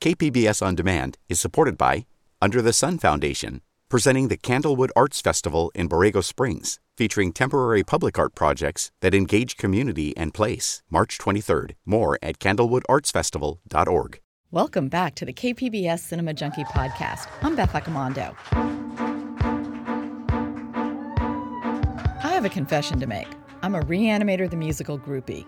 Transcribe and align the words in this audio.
KPBS 0.00 0.64
On 0.64 0.76
Demand 0.76 1.18
is 1.28 1.40
supported 1.40 1.76
by 1.76 2.06
Under 2.40 2.62
the 2.62 2.72
Sun 2.72 2.98
Foundation, 2.98 3.62
presenting 3.88 4.28
the 4.28 4.36
Candlewood 4.36 4.90
Arts 4.94 5.20
Festival 5.20 5.72
in 5.74 5.88
Borrego 5.88 6.22
Springs, 6.22 6.78
featuring 6.96 7.32
temporary 7.32 7.82
public 7.82 8.16
art 8.16 8.36
projects 8.36 8.92
that 9.00 9.12
engage 9.12 9.56
community 9.56 10.16
and 10.16 10.32
place. 10.32 10.84
March 10.88 11.18
23rd. 11.18 11.72
More 11.84 12.16
at 12.22 12.38
candlewoodartsfestival.org. 12.38 14.20
Welcome 14.52 14.88
back 14.88 15.16
to 15.16 15.24
the 15.24 15.32
KPBS 15.32 15.98
Cinema 15.98 16.32
Junkie 16.32 16.64
podcast. 16.64 17.26
I'm 17.42 17.56
Beth 17.56 17.72
Accomando. 17.72 18.36
I 22.22 22.30
have 22.34 22.44
a 22.44 22.48
confession 22.48 23.00
to 23.00 23.08
make. 23.08 23.26
I'm 23.62 23.74
a 23.74 23.80
Reanimator 23.80 24.48
the 24.48 24.56
Musical 24.56 24.96
groupie. 24.96 25.44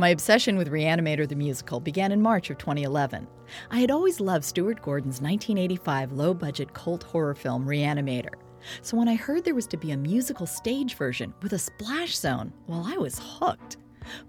My 0.00 0.08
obsession 0.08 0.56
with 0.56 0.72
Reanimator 0.72 1.28
the 1.28 1.34
Musical 1.34 1.78
began 1.78 2.10
in 2.10 2.22
March 2.22 2.48
of 2.48 2.56
2011. 2.56 3.28
I 3.70 3.80
had 3.80 3.90
always 3.90 4.18
loved 4.18 4.46
Stuart 4.46 4.80
Gordon's 4.80 5.20
1985 5.20 6.12
low 6.12 6.32
budget 6.32 6.72
cult 6.72 7.02
horror 7.02 7.34
film 7.34 7.66
Reanimator. 7.66 8.32
So 8.80 8.96
when 8.96 9.08
I 9.08 9.14
heard 9.14 9.44
there 9.44 9.54
was 9.54 9.66
to 9.66 9.76
be 9.76 9.90
a 9.90 9.98
musical 9.98 10.46
stage 10.46 10.94
version 10.94 11.34
with 11.42 11.52
a 11.52 11.58
splash 11.58 12.16
zone, 12.16 12.50
well, 12.66 12.82
I 12.88 12.96
was 12.96 13.20
hooked. 13.22 13.76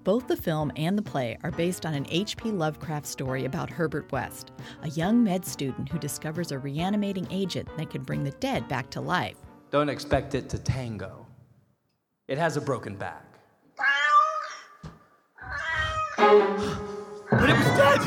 Both 0.03 0.27
the 0.27 0.35
film 0.35 0.73
and 0.75 0.97
the 0.97 1.01
play 1.01 1.37
are 1.41 1.51
based 1.51 1.85
on 1.85 1.93
an 1.93 2.05
H.P. 2.09 2.51
Lovecraft 2.51 3.05
story 3.05 3.45
about 3.45 3.69
Herbert 3.69 4.11
West, 4.11 4.51
a 4.81 4.89
young 4.89 5.23
med 5.23 5.45
student 5.45 5.87
who 5.87 5.99
discovers 5.99 6.51
a 6.51 6.59
reanimating 6.59 7.27
agent 7.31 7.69
that 7.77 7.89
can 7.89 8.03
bring 8.03 8.25
the 8.25 8.31
dead 8.41 8.67
back 8.67 8.89
to 8.89 8.99
life. 8.99 9.37
Don't 9.69 9.87
expect 9.87 10.35
it 10.35 10.49
to 10.49 10.59
tango. 10.59 11.25
It 12.27 12.37
has 12.37 12.57
a 12.57 12.61
broken 12.61 12.97
back. 12.97 13.30
But 16.17 17.49
it 17.49 17.57
was 17.57 17.67
dead! 17.77 18.01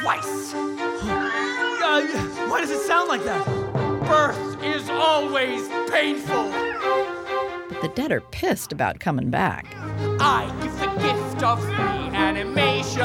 Twice! 0.00 0.54
Uh, 0.54 2.06
why 2.48 2.60
does 2.60 2.70
it 2.70 2.80
sound 2.80 3.08
like 3.08 3.24
that? 3.24 3.46
Birth 4.06 4.62
is 4.62 4.88
always 4.90 5.68
painful! 5.90 6.50
But 7.68 7.80
the 7.82 7.88
dead 7.94 8.12
are 8.12 8.20
pissed 8.20 8.72
about 8.72 9.00
coming 9.00 9.30
back. 9.30 9.66
I 10.20 10.50
give 10.62 10.78
the 10.78 10.86
gift 11.02 11.42
of 11.42 11.62
reanimation! 11.68 12.96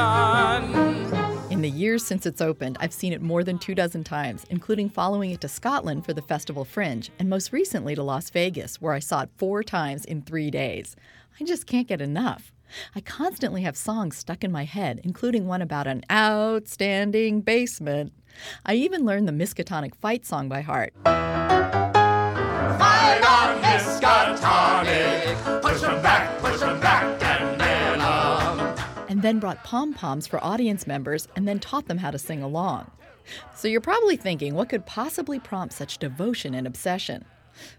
In 1.50 1.60
the 1.62 1.70
years 1.70 2.04
since 2.04 2.26
it's 2.26 2.40
opened, 2.40 2.78
I've 2.80 2.92
seen 2.92 3.12
it 3.12 3.22
more 3.22 3.44
than 3.44 3.58
two 3.58 3.74
dozen 3.74 4.02
times, 4.02 4.44
including 4.50 4.88
following 4.88 5.30
it 5.30 5.40
to 5.42 5.48
Scotland 5.48 6.04
for 6.04 6.12
the 6.12 6.22
Festival 6.22 6.64
Fringe, 6.64 7.10
and 7.18 7.30
most 7.30 7.52
recently 7.52 7.94
to 7.94 8.02
Las 8.02 8.30
Vegas, 8.30 8.80
where 8.80 8.94
I 8.94 8.98
saw 8.98 9.20
it 9.22 9.30
four 9.36 9.62
times 9.62 10.04
in 10.04 10.22
three 10.22 10.50
days. 10.50 10.96
I 11.40 11.44
just 11.44 11.66
can't 11.66 11.86
get 11.86 12.00
enough. 12.00 12.53
I 12.94 13.00
constantly 13.00 13.62
have 13.62 13.76
songs 13.76 14.16
stuck 14.16 14.44
in 14.44 14.52
my 14.52 14.64
head, 14.64 15.00
including 15.04 15.46
one 15.46 15.62
about 15.62 15.86
an 15.86 16.02
outstanding 16.10 17.40
basement. 17.40 18.12
I 18.66 18.74
even 18.74 19.04
learned 19.04 19.28
the 19.28 19.32
Miskatonic 19.32 19.94
fight 19.94 20.26
song 20.26 20.48
by 20.48 20.60
heart. 20.60 20.92
Fight 21.04 21.14
on 23.26 23.62
Miskatonic! 23.62 25.62
Push 25.62 25.80
them 25.80 26.02
back, 26.02 26.38
push 26.40 26.60
them 26.60 26.80
back, 26.80 27.22
and 27.22 27.58
venom! 27.58 28.76
And 29.08 29.22
then 29.22 29.38
brought 29.38 29.62
pom 29.64 29.94
poms 29.94 30.26
for 30.26 30.42
audience 30.44 30.86
members 30.86 31.28
and 31.36 31.46
then 31.46 31.60
taught 31.60 31.86
them 31.86 31.98
how 31.98 32.10
to 32.10 32.18
sing 32.18 32.42
along. 32.42 32.90
So 33.54 33.68
you're 33.68 33.80
probably 33.80 34.16
thinking, 34.16 34.54
what 34.54 34.68
could 34.68 34.84
possibly 34.84 35.38
prompt 35.38 35.74
such 35.74 35.98
devotion 35.98 36.54
and 36.54 36.66
obsession? 36.66 37.24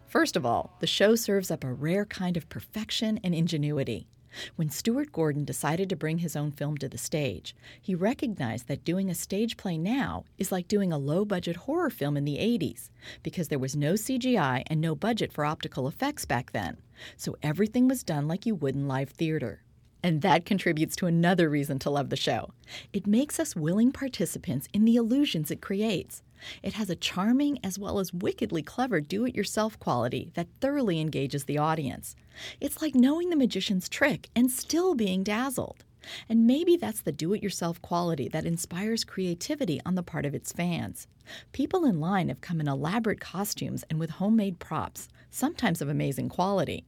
First 0.08 0.36
of 0.36 0.46
all, 0.46 0.72
the 0.80 0.88
show 0.88 1.16
serves 1.16 1.52
up 1.52 1.64
a 1.64 1.74
rare 1.74 2.06
kind 2.06 2.38
of 2.38 2.50
perfection 2.50 3.20
and 3.24 3.36
ingenuity. 3.36 4.08
When 4.56 4.70
Stuart 4.70 5.12
Gordon 5.12 5.46
decided 5.46 5.90
to 5.90 5.96
bring 5.96 6.20
his 6.20 6.36
own 6.36 6.52
film 6.52 6.78
to 6.78 6.90
the 6.90 6.98
stage, 6.98 7.56
he 7.82 7.96
recognized 7.96 8.68
that 8.68 8.84
doing 8.84 9.10
a 9.10 9.16
stage 9.16 9.58
play 9.58 9.78
now 9.78 10.26
is 10.38 10.52
like 10.52 10.68
doing 10.68 10.92
a 10.92 10.98
low 10.98 11.26
budget 11.26 11.56
horror 11.56 11.90
film 11.90 12.18
in 12.18 12.26
the 12.26 12.38
80s, 12.38 12.90
because 13.24 13.48
there 13.48 13.60
was 13.60 13.76
no 13.76 13.94
CGI 13.94 14.64
and 14.68 14.82
no 14.82 14.96
budget 14.96 15.32
for 15.32 15.46
optical 15.46 15.88
effects 15.88 16.26
back 16.26 16.52
then. 16.52 16.78
So 17.18 17.36
everything 17.44 17.88
was 17.88 18.04
done 18.04 18.28
like 18.28 18.46
you 18.46 18.56
would 18.56 18.76
in 18.76 18.88
live 18.88 19.10
theater. 19.10 19.62
And 20.04 20.22
that 20.22 20.46
contributes 20.46 20.96
to 20.98 21.08
another 21.08 21.50
reason 21.50 21.80
to 21.80 21.90
love 21.90 22.12
the 22.12 22.16
show. 22.16 22.52
It 22.94 23.08
makes 23.08 23.40
us 23.40 23.56
willing 23.56 23.92
participants 23.92 24.68
in 24.72 24.86
the 24.86 24.98
illusions 24.98 25.50
it 25.50 25.62
creates. 25.62 26.22
It 26.64 26.74
has 26.74 26.90
a 26.90 26.96
charming 26.96 27.60
as 27.64 27.80
well 27.80 28.00
as 28.00 28.14
wickedly 28.14 28.62
clever 28.62 29.02
do 29.02 29.26
it 29.26 29.36
yourself 29.36 29.80
quality 29.80 30.32
that 30.36 30.48
thoroughly 30.62 31.00
engages 31.00 31.46
the 31.46 31.58
audience. 31.58 32.16
It's 32.60 32.82
like 32.82 32.96
knowing 32.96 33.30
the 33.30 33.36
magician's 33.36 33.90
trick 33.90 34.30
and 34.36 34.52
still 34.52 34.96
being 34.96 35.24
dazzled. 35.24 35.84
And 36.30 36.46
maybe 36.46 36.78
that's 36.78 37.02
the 37.02 37.12
do 37.12 37.34
it 37.34 37.42
yourself 37.42 37.82
quality 37.82 38.28
that 38.30 38.46
inspires 38.46 39.04
creativity 39.04 39.82
on 39.86 39.96
the 39.96 40.04
part 40.04 40.26
of 40.26 40.36
its 40.36 40.52
fans. 40.52 41.08
People 41.52 41.86
in 41.86 42.00
line 42.00 42.30
have 42.30 42.42
come 42.42 42.60
in 42.60 42.68
elaborate 42.68 43.20
costumes 43.20 43.84
and 43.90 44.00
with 44.00 44.12
homemade 44.12 44.60
props, 44.60 45.08
sometimes 45.32 45.82
of 45.82 45.90
amazing 45.90 46.30
quality. 46.30 46.86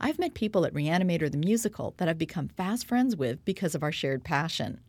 I've 0.00 0.18
met 0.18 0.34
people 0.34 0.64
at 0.64 0.74
Reanimator 0.74 1.30
the 1.30 1.38
Musical 1.38 1.94
that 1.96 2.08
I've 2.08 2.18
become 2.18 2.48
fast 2.48 2.86
friends 2.86 3.16
with 3.16 3.44
because 3.44 3.74
of 3.74 3.82
our 3.82 3.92
shared 3.92 4.24
passion. 4.24 4.80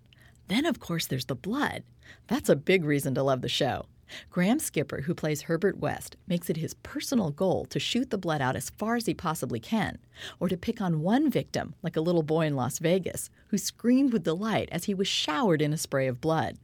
Then, 0.47 0.65
of 0.65 0.79
course, 0.79 1.07
there's 1.07 1.25
the 1.25 1.35
blood. 1.35 1.83
That's 2.27 2.49
a 2.49 2.55
big 2.55 2.83
reason 2.83 3.15
to 3.15 3.23
love 3.23 3.41
the 3.41 3.49
show. 3.49 3.85
Graham 4.29 4.59
Skipper, 4.59 5.01
who 5.01 5.13
plays 5.13 5.43
Herbert 5.43 5.77
West, 5.77 6.17
makes 6.27 6.49
it 6.49 6.57
his 6.57 6.73
personal 6.75 7.31
goal 7.31 7.65
to 7.65 7.79
shoot 7.79 8.09
the 8.09 8.17
blood 8.17 8.41
out 8.41 8.55
as 8.55 8.69
far 8.71 8.95
as 8.95 9.05
he 9.05 9.13
possibly 9.13 9.59
can, 9.59 9.97
or 10.39 10.49
to 10.49 10.57
pick 10.57 10.81
on 10.81 11.01
one 11.01 11.29
victim, 11.29 11.75
like 11.81 11.95
a 11.95 12.01
little 12.01 12.23
boy 12.23 12.45
in 12.45 12.55
Las 12.55 12.79
Vegas, 12.79 13.29
who 13.47 13.57
screamed 13.57 14.13
with 14.13 14.23
delight 14.23 14.69
as 14.71 14.85
he 14.85 14.93
was 14.93 15.07
showered 15.07 15.61
in 15.61 15.73
a 15.73 15.77
spray 15.77 16.07
of 16.07 16.21
blood. 16.21 16.57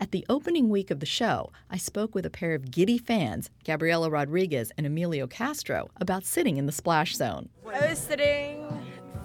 At 0.00 0.12
the 0.12 0.24
opening 0.28 0.70
week 0.70 0.90
of 0.90 1.00
the 1.00 1.06
show, 1.06 1.52
I 1.70 1.76
spoke 1.76 2.14
with 2.14 2.24
a 2.24 2.30
pair 2.30 2.54
of 2.54 2.70
giddy 2.70 2.98
fans, 2.98 3.50
Gabriela 3.64 4.08
Rodriguez 4.10 4.72
and 4.78 4.86
Emilio 4.86 5.26
Castro, 5.26 5.90
about 5.96 6.24
sitting 6.24 6.56
in 6.56 6.66
the 6.66 6.72
splash 6.72 7.14
zone. 7.14 7.50
I 7.66 7.88
was 7.88 7.98
sitting 7.98 8.66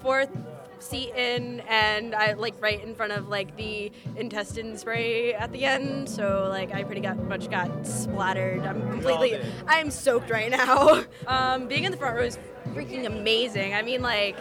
fourth 0.01 0.30
seat 0.83 1.13
in 1.16 1.61
and 1.61 2.13
I 2.13 2.33
like 2.33 2.61
right 2.61 2.83
in 2.83 2.94
front 2.94 3.13
of 3.13 3.29
like 3.29 3.55
the 3.57 3.91
intestine 4.16 4.77
spray 4.77 5.33
at 5.33 5.51
the 5.51 5.66
end. 5.66 6.09
So 6.09 6.47
like 6.49 6.73
I 6.73 6.83
pretty 6.83 7.01
got 7.01 7.17
much 7.17 7.49
got 7.49 7.85
splattered. 7.88 8.61
I'm 8.66 8.81
completely 8.89 9.39
I'm 9.67 9.89
soaked 9.91 10.29
right 10.29 10.51
now. 10.51 11.03
Um, 11.27 11.67
being 11.67 11.85
in 11.85 11.91
the 11.91 11.97
front 11.97 12.16
row 12.17 12.23
is 12.23 12.38
freaking 12.73 13.05
amazing. 13.05 13.73
I 13.73 13.81
mean 13.81 14.01
like 14.01 14.35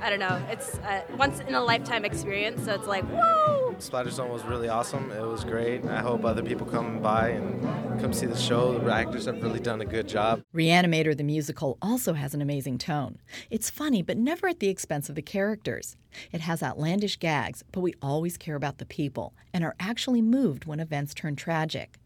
I 0.00 0.10
don't 0.10 0.20
know. 0.20 0.40
It's 0.50 0.78
a 0.78 1.04
once 1.16 1.40
in 1.40 1.54
a 1.54 1.62
lifetime 1.62 2.04
experience. 2.04 2.64
So 2.64 2.74
it's 2.74 2.86
like 2.86 3.04
whoa. 3.04 3.74
Splatter 3.78 4.10
Zone 4.10 4.30
was 4.30 4.44
really 4.44 4.68
awesome. 4.68 5.10
It 5.12 5.22
was 5.24 5.44
great. 5.44 5.84
I 5.84 6.00
hope 6.00 6.24
other 6.24 6.42
people 6.42 6.66
come 6.66 7.00
by 7.00 7.28
and 7.30 8.00
come 8.00 8.12
see 8.12 8.26
the 8.26 8.36
show. 8.36 8.78
The 8.78 8.92
actors 8.92 9.26
have 9.26 9.42
really 9.42 9.60
done 9.60 9.80
a 9.80 9.84
good 9.84 10.08
job. 10.08 10.42
Reanimator 10.54 11.16
the 11.16 11.24
musical 11.24 11.78
also 11.80 12.14
has 12.14 12.34
an 12.34 12.42
amazing 12.42 12.78
tone. 12.78 13.18
It's 13.50 13.70
funny, 13.70 14.02
but 14.02 14.16
never 14.16 14.48
at 14.48 14.60
the 14.60 14.68
expense 14.68 15.08
of 15.08 15.14
the 15.14 15.22
characters. 15.22 15.96
It 16.32 16.40
has 16.40 16.62
outlandish 16.62 17.18
gags, 17.18 17.62
but 17.70 17.80
we 17.80 17.94
always 18.02 18.36
care 18.36 18.56
about 18.56 18.78
the 18.78 18.86
people 18.86 19.34
and 19.52 19.62
are 19.62 19.76
actually 19.78 20.22
moved 20.22 20.64
when 20.64 20.80
events 20.80 21.14
turn 21.14 21.36
tragic. 21.36 21.98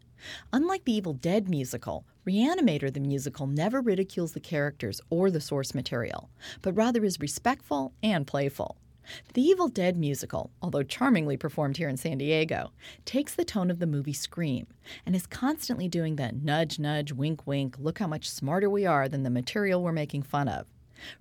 Unlike 0.52 0.84
the 0.84 0.92
Evil 0.94 1.14
Dead 1.14 1.48
musical, 1.48 2.04
Reanimator 2.24 2.92
the 2.92 3.00
musical 3.00 3.48
never 3.48 3.80
ridicules 3.80 4.32
the 4.32 4.38
characters 4.38 5.00
or 5.10 5.28
the 5.28 5.40
source 5.40 5.74
material, 5.74 6.30
but 6.60 6.72
rather 6.72 7.04
is 7.04 7.18
respectful 7.18 7.92
and 8.00 8.28
playful. 8.28 8.76
The 9.34 9.42
Evil 9.42 9.66
Dead 9.66 9.96
musical, 9.96 10.52
although 10.62 10.84
charmingly 10.84 11.36
performed 11.36 11.78
here 11.78 11.88
in 11.88 11.96
San 11.96 12.18
Diego, 12.18 12.70
takes 13.04 13.34
the 13.34 13.44
tone 13.44 13.72
of 13.72 13.80
the 13.80 13.88
movie 13.88 14.12
Scream 14.12 14.68
and 15.04 15.16
is 15.16 15.26
constantly 15.26 15.88
doing 15.88 16.14
the 16.14 16.30
nudge, 16.30 16.78
nudge, 16.78 17.12
wink, 17.12 17.44
wink, 17.44 17.76
look 17.80 17.98
how 17.98 18.06
much 18.06 18.30
smarter 18.30 18.70
we 18.70 18.86
are 18.86 19.08
than 19.08 19.24
the 19.24 19.30
material 19.30 19.82
we're 19.82 19.90
making 19.90 20.22
fun 20.22 20.46
of. 20.46 20.66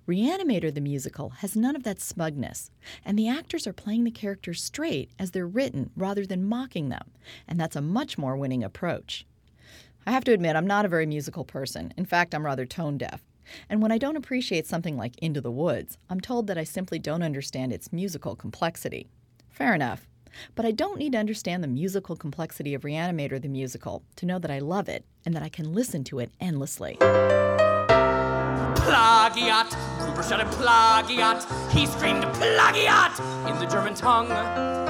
Reanimator 0.07 0.72
the 0.72 0.81
musical 0.81 1.29
has 1.29 1.56
none 1.56 1.75
of 1.75 1.81
that 1.81 2.00
smugness, 2.00 2.69
and 3.04 3.18
the 3.18 3.27
actors 3.27 3.65
are 3.65 3.74
playing 3.74 4.04
the 4.04 4.12
characters 4.12 4.63
straight 4.63 5.09
as 5.18 5.31
they're 5.31 5.47
written 5.47 5.89
rather 5.95 6.27
than 6.27 6.47
mocking 6.47 6.89
them, 6.89 7.09
and 7.47 7.59
that's 7.59 7.75
a 7.75 7.81
much 7.81 8.19
more 8.19 8.38
winning 8.38 8.63
approach. 8.63 9.25
I 10.06 10.12
have 10.12 10.24
to 10.25 10.33
admit, 10.33 10.56
I'm 10.56 10.68
not 10.68 10.86
a 10.86 10.89
very 10.89 11.06
musical 11.06 11.44
person. 11.44 11.94
In 11.95 12.06
fact, 12.06 12.33
I'm 12.33 12.45
rather 12.45 12.65
tone 12.65 12.98
deaf. 12.98 13.21
And 13.69 13.81
when 13.81 13.92
I 13.92 13.98
don't 13.98 14.15
appreciate 14.15 14.65
something 14.65 14.98
like 14.98 15.18
Into 15.19 15.42
the 15.42 15.51
Woods, 15.51 15.98
I'm 16.09 16.21
told 16.21 16.48
that 16.48 16.57
I 16.57 16.63
simply 16.63 16.98
don't 17.00 17.21
understand 17.24 17.71
its 17.71 17.94
musical 17.94 18.36
complexity. 18.36 19.07
Fair 19.50 19.75
enough. 19.75 20.07
But 20.56 20.65
I 20.65 20.71
don't 20.71 20.98
need 20.98 21.12
to 21.12 21.18
understand 21.18 21.63
the 21.63 21.68
musical 21.68 22.15
complexity 22.15 22.74
of 22.74 22.81
Reanimator 22.81 23.42
the 23.42 23.50
musical 23.50 24.01
to 24.15 24.25
know 24.25 24.39
that 24.39 24.50
I 24.50 24.59
love 24.59 24.88
it 24.88 25.03
and 25.25 25.36
that 25.36 25.44
I 25.44 25.50
can 25.50 25.74
listen 25.74 26.04
to 26.06 26.19
it 26.19 26.31
endlessly. 26.39 26.97
Plagiat! 28.81 29.69
Cooper 30.00 30.24
shouted 30.24 30.47
plagiat! 30.47 31.71
He 31.71 31.86
screamed 31.86 32.24
plagiat 32.24 33.19
in 33.50 33.59
the 33.59 33.65
German 33.65 33.94
tongue. 33.94 34.81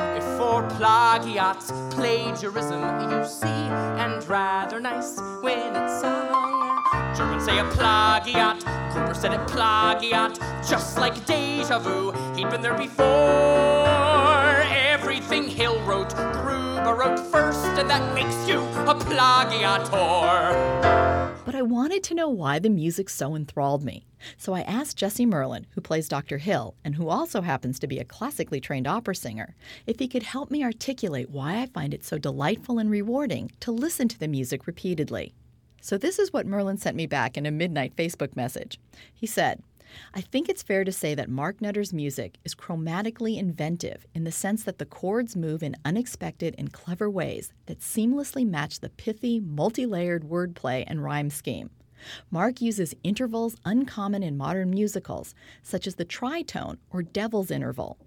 For 0.51 0.63
plagiats, 0.63 1.71
plagiarism 1.91 3.09
you 3.09 3.25
see, 3.25 3.47
and 3.47 4.21
rather 4.27 4.81
nice 4.81 5.17
when 5.39 5.73
it's 5.77 6.01
sung. 6.01 6.83
Sermons 7.15 7.45
say 7.45 7.57
a 7.59 7.63
plagiat. 7.63 8.59
Cooper 8.91 9.13
said 9.13 9.31
it 9.31 9.39
plagiat, 9.47 10.37
just 10.67 10.97
like 10.97 11.25
deja 11.25 11.79
vu. 11.79 12.11
He'd 12.35 12.49
been 12.49 12.61
there 12.61 12.77
before. 12.77 13.80
Wrote 16.93 17.19
first, 17.19 17.65
and 17.65 17.89
that 17.89 18.13
makes 18.13 18.47
you 18.47 18.59
a 18.87 18.95
plagiator. 18.95 19.91
But 21.45 21.55
I 21.55 21.61
wanted 21.61 22.03
to 22.03 22.13
know 22.13 22.29
why 22.29 22.59
the 22.59 22.69
music 22.69 23.09
so 23.09 23.35
enthralled 23.35 23.83
me. 23.83 24.05
So 24.37 24.53
I 24.53 24.61
asked 24.61 24.97
Jesse 24.97 25.25
Merlin, 25.25 25.65
who 25.71 25.81
plays 25.81 26.07
Dr. 26.07 26.37
Hill 26.37 26.75
and 26.85 26.95
who 26.95 27.09
also 27.09 27.41
happens 27.41 27.79
to 27.79 27.87
be 27.87 27.99
a 27.99 28.05
classically 28.05 28.61
trained 28.61 28.87
opera 28.87 29.15
singer, 29.15 29.55
if 29.87 29.99
he 29.99 30.07
could 30.07 30.23
help 30.23 30.51
me 30.51 30.63
articulate 30.63 31.29
why 31.29 31.59
I 31.59 31.65
find 31.65 31.93
it 31.93 32.05
so 32.05 32.17
delightful 32.17 32.77
and 32.77 32.89
rewarding 32.91 33.51
to 33.61 33.71
listen 33.71 34.07
to 34.07 34.19
the 34.19 34.27
music 34.27 34.67
repeatedly. 34.67 35.33
So 35.81 35.97
this 35.97 36.19
is 36.19 36.31
what 36.31 36.45
Merlin 36.45 36.77
sent 36.77 36.95
me 36.95 37.07
back 37.07 37.37
in 37.37 37.47
a 37.47 37.51
midnight 37.51 37.95
Facebook 37.95 38.35
message. 38.35 38.79
He 39.13 39.25
said, 39.25 39.63
I 40.13 40.21
think 40.21 40.49
it's 40.49 40.63
fair 40.63 40.83
to 40.83 40.91
say 40.91 41.15
that 41.15 41.29
Mark 41.29 41.61
Nutter's 41.61 41.93
music 41.93 42.37
is 42.43 42.55
chromatically 42.55 43.37
inventive 43.37 44.05
in 44.13 44.23
the 44.23 44.31
sense 44.31 44.63
that 44.63 44.77
the 44.77 44.85
chords 44.85 45.35
move 45.35 45.63
in 45.63 45.75
unexpected 45.85 46.55
and 46.57 46.73
clever 46.73 47.09
ways 47.09 47.53
that 47.65 47.79
seamlessly 47.79 48.47
match 48.47 48.79
the 48.79 48.89
pithy, 48.89 49.39
multi 49.39 49.85
layered 49.85 50.23
wordplay 50.23 50.83
and 50.87 51.03
rhyme 51.03 51.29
scheme. 51.29 51.69
Mark 52.29 52.61
uses 52.61 52.95
intervals 53.03 53.55
uncommon 53.65 54.23
in 54.23 54.37
modern 54.37 54.69
musicals, 54.69 55.35
such 55.61 55.85
as 55.87 55.95
the 55.95 56.05
tritone 56.05 56.77
or 56.89 57.03
devil's 57.03 57.51
interval. 57.51 57.97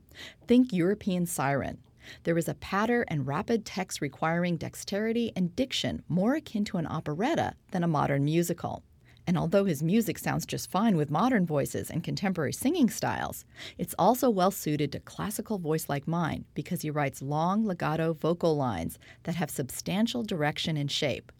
Think 0.46 0.72
European 0.72 1.26
siren. 1.26 1.78
There 2.24 2.36
is 2.36 2.48
a 2.48 2.54
patter 2.54 3.04
and 3.08 3.26
rapid 3.26 3.64
text 3.64 4.00
requiring 4.00 4.56
dexterity 4.56 5.32
and 5.34 5.54
diction 5.56 6.02
more 6.08 6.34
akin 6.34 6.64
to 6.66 6.76
an 6.76 6.86
operetta 6.86 7.54
than 7.70 7.82
a 7.82 7.88
modern 7.88 8.24
musical. 8.24 8.82
And 9.26 9.38
although 9.38 9.64
his 9.64 9.82
music 9.82 10.18
sounds 10.18 10.44
just 10.44 10.70
fine 10.70 10.96
with 10.96 11.10
modern 11.10 11.46
voices 11.46 11.90
and 11.90 12.04
contemporary 12.04 12.52
singing 12.52 12.90
styles, 12.90 13.44
it's 13.78 13.94
also 13.98 14.28
well 14.28 14.50
suited 14.50 14.92
to 14.92 15.00
classical 15.00 15.58
voice 15.58 15.88
like 15.88 16.06
mine 16.06 16.44
because 16.54 16.82
he 16.82 16.90
writes 16.90 17.22
long 17.22 17.64
legato 17.64 18.12
vocal 18.12 18.56
lines 18.56 18.98
that 19.22 19.36
have 19.36 19.50
substantial 19.50 20.22
direction 20.22 20.76
and 20.76 20.90
shape. 20.90 21.32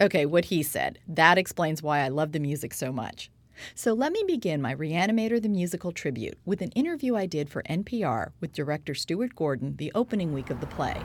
Okay, 0.00 0.26
what 0.26 0.46
he 0.46 0.62
said. 0.62 0.98
That 1.06 1.38
explains 1.38 1.82
why 1.82 2.00
I 2.00 2.08
love 2.08 2.32
the 2.32 2.40
music 2.40 2.74
so 2.74 2.92
much. 2.92 3.30
So 3.74 3.92
let 3.92 4.12
me 4.12 4.24
begin 4.26 4.62
my 4.62 4.74
Reanimator 4.74 5.40
the 5.40 5.48
Musical 5.48 5.92
tribute 5.92 6.38
with 6.44 6.62
an 6.62 6.70
interview 6.72 7.16
I 7.16 7.26
did 7.26 7.50
for 7.50 7.62
NPR 7.64 8.30
with 8.40 8.52
director 8.52 8.94
Stuart 8.94 9.34
Gordon 9.36 9.76
the 9.76 9.92
opening 9.94 10.32
week 10.32 10.50
of 10.50 10.60
the 10.60 10.66
play. 10.66 11.00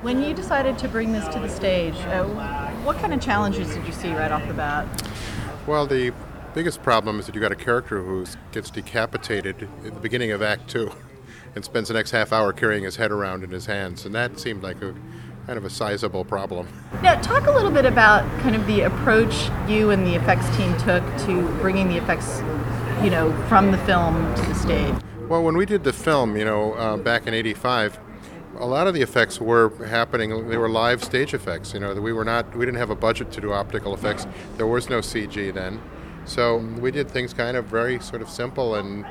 When 0.00 0.22
you 0.22 0.32
decided 0.32 0.78
to 0.78 0.88
bring 0.88 1.10
this 1.10 1.26
to 1.34 1.40
the 1.40 1.48
stage, 1.48 1.96
uh, 1.96 2.24
what 2.84 2.98
kind 2.98 3.12
of 3.12 3.20
challenges 3.20 3.74
did 3.74 3.84
you 3.84 3.92
see 3.92 4.12
right 4.12 4.30
off 4.30 4.46
the 4.46 4.54
bat? 4.54 4.86
Well, 5.66 5.88
the 5.88 6.12
biggest 6.54 6.84
problem 6.84 7.18
is 7.18 7.26
that 7.26 7.34
you 7.34 7.40
got 7.40 7.50
a 7.50 7.56
character 7.56 8.00
who 8.00 8.24
gets 8.52 8.70
decapitated 8.70 9.68
at 9.84 9.94
the 9.94 10.00
beginning 10.00 10.30
of 10.30 10.40
Act 10.40 10.70
Two, 10.70 10.92
and 11.56 11.64
spends 11.64 11.88
the 11.88 11.94
next 11.94 12.12
half 12.12 12.32
hour 12.32 12.52
carrying 12.52 12.84
his 12.84 12.94
head 12.94 13.10
around 13.10 13.42
in 13.42 13.50
his 13.50 13.66
hands, 13.66 14.06
and 14.06 14.14
that 14.14 14.38
seemed 14.38 14.62
like 14.62 14.80
a 14.82 14.94
kind 15.46 15.58
of 15.58 15.64
a 15.64 15.70
sizable 15.70 16.24
problem. 16.24 16.68
Now, 17.02 17.20
talk 17.20 17.48
a 17.48 17.50
little 17.50 17.72
bit 17.72 17.84
about 17.84 18.22
kind 18.42 18.54
of 18.54 18.64
the 18.68 18.82
approach 18.82 19.50
you 19.66 19.90
and 19.90 20.06
the 20.06 20.14
effects 20.14 20.48
team 20.56 20.76
took 20.78 21.02
to 21.26 21.42
bringing 21.60 21.88
the 21.88 21.96
effects, 21.96 22.38
you 23.02 23.10
know, 23.10 23.32
from 23.48 23.72
the 23.72 23.78
film 23.78 24.14
to 24.36 24.42
the 24.42 24.54
stage. 24.54 24.94
Well, 25.28 25.42
when 25.42 25.56
we 25.56 25.66
did 25.66 25.82
the 25.82 25.92
film, 25.92 26.36
you 26.36 26.44
know, 26.44 26.74
uh, 26.74 26.96
back 26.98 27.26
in 27.26 27.34
'85 27.34 27.98
a 28.58 28.66
lot 28.66 28.86
of 28.86 28.94
the 28.94 29.02
effects 29.02 29.40
were 29.40 29.70
happening. 29.86 30.48
They 30.48 30.56
were 30.56 30.68
live 30.68 31.02
stage 31.02 31.34
effects. 31.34 31.72
You 31.72 31.80
know, 31.80 31.94
we 31.94 32.12
were 32.12 32.24
not. 32.24 32.54
We 32.56 32.64
didn't 32.64 32.78
have 32.78 32.90
a 32.90 32.96
budget 32.96 33.32
to 33.32 33.40
do 33.40 33.52
optical 33.52 33.94
effects. 33.94 34.26
There 34.56 34.66
was 34.66 34.88
no 34.88 34.98
CG 34.98 35.52
then, 35.54 35.80
so 36.24 36.58
we 36.58 36.90
did 36.90 37.10
things 37.10 37.32
kind 37.32 37.56
of 37.56 37.66
very 37.66 38.00
sort 38.00 38.22
of 38.22 38.28
simple 38.28 38.74
and 38.74 39.04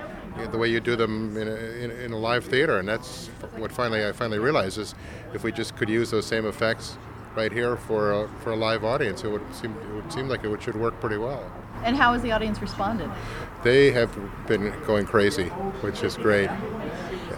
the 0.51 0.57
way 0.57 0.67
you 0.67 0.79
do 0.79 0.95
them 0.95 1.35
in 1.35 1.47
a, 1.47 1.55
in, 1.55 1.91
in 1.91 2.11
a 2.11 2.17
live 2.17 2.45
theater. 2.45 2.77
And 2.77 2.87
that's 2.87 3.27
what 3.57 3.71
finally 3.71 4.05
I 4.05 4.11
finally 4.11 4.39
realized 4.39 4.77
is 4.77 4.93
if 5.33 5.43
we 5.43 5.51
just 5.51 5.75
could 5.75 5.89
use 5.89 6.11
those 6.11 6.27
same 6.27 6.45
effects 6.45 6.97
right 7.35 7.51
here 7.51 7.75
for 7.75 8.11
a, 8.11 8.29
for 8.41 8.51
a 8.51 8.55
live 8.55 8.83
audience, 8.83 9.23
it 9.23 9.29
would 9.29 9.55
seem 9.55 9.73
it 9.73 9.93
would 9.93 10.11
seem 10.11 10.27
like 10.27 10.43
it 10.43 10.49
would, 10.49 10.61
should 10.61 10.75
work 10.75 10.99
pretty 10.99 11.17
well. 11.17 11.51
And 11.83 11.95
how 11.95 12.13
has 12.13 12.21
the 12.21 12.31
audience 12.31 12.61
responded? 12.61 13.09
They 13.63 13.91
have 13.91 14.15
been 14.47 14.73
going 14.85 15.05
crazy, 15.05 15.45
which 15.81 16.03
is 16.03 16.17
great. 16.17 16.49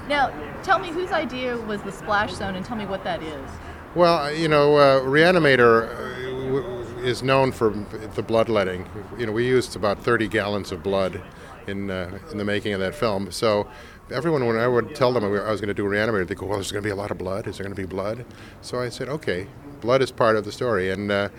Now, 0.09 0.33
tell 0.63 0.79
me 0.79 0.89
whose 0.89 1.11
idea 1.11 1.55
was 1.55 1.83
the 1.83 1.91
splash 1.91 2.33
zone 2.33 2.55
and 2.55 2.65
tell 2.65 2.75
me 2.75 2.87
what 2.87 3.03
that 3.03 3.21
is. 3.21 3.47
Well, 3.93 4.33
you 4.33 4.47
know, 4.47 4.75
uh, 4.75 5.01
Reanimator 5.01 5.87
uh, 5.87 7.01
is 7.01 7.21
known 7.21 7.51
for 7.51 7.69
the 8.15 8.23
bloodletting. 8.23 8.89
You 9.19 9.27
know, 9.27 9.31
we 9.31 9.45
used 9.45 9.75
about 9.75 10.03
30 10.03 10.27
gallons 10.27 10.71
of 10.71 10.81
blood 10.81 11.21
in, 11.67 11.91
uh, 11.91 12.17
in 12.31 12.39
the 12.39 12.43
making 12.43 12.73
of 12.73 12.79
that 12.79 12.95
film. 12.95 13.31
So 13.31 13.69
everyone, 14.09 14.47
when 14.47 14.57
I 14.57 14.67
would 14.67 14.95
tell 14.95 15.13
them 15.13 15.23
I 15.23 15.27
was 15.27 15.61
going 15.61 15.67
to 15.67 15.75
do 15.75 15.83
Reanimator, 15.83 16.27
they 16.27 16.33
go, 16.33 16.47
well, 16.47 16.57
there's 16.57 16.71
going 16.71 16.83
to 16.83 16.87
be 16.87 16.91
a 16.91 16.95
lot 16.95 17.11
of 17.11 17.19
blood. 17.19 17.45
Is 17.45 17.57
there 17.57 17.63
going 17.63 17.75
to 17.75 17.79
be 17.79 17.87
blood? 17.87 18.25
So 18.61 18.79
I 18.79 18.89
said, 18.89 19.09
okay, 19.09 19.45
blood 19.79 20.01
is 20.01 20.09
part 20.09 20.35
of 20.37 20.43
the 20.43 20.51
story. 20.51 20.89
And 20.89 21.11
uh, 21.11 21.29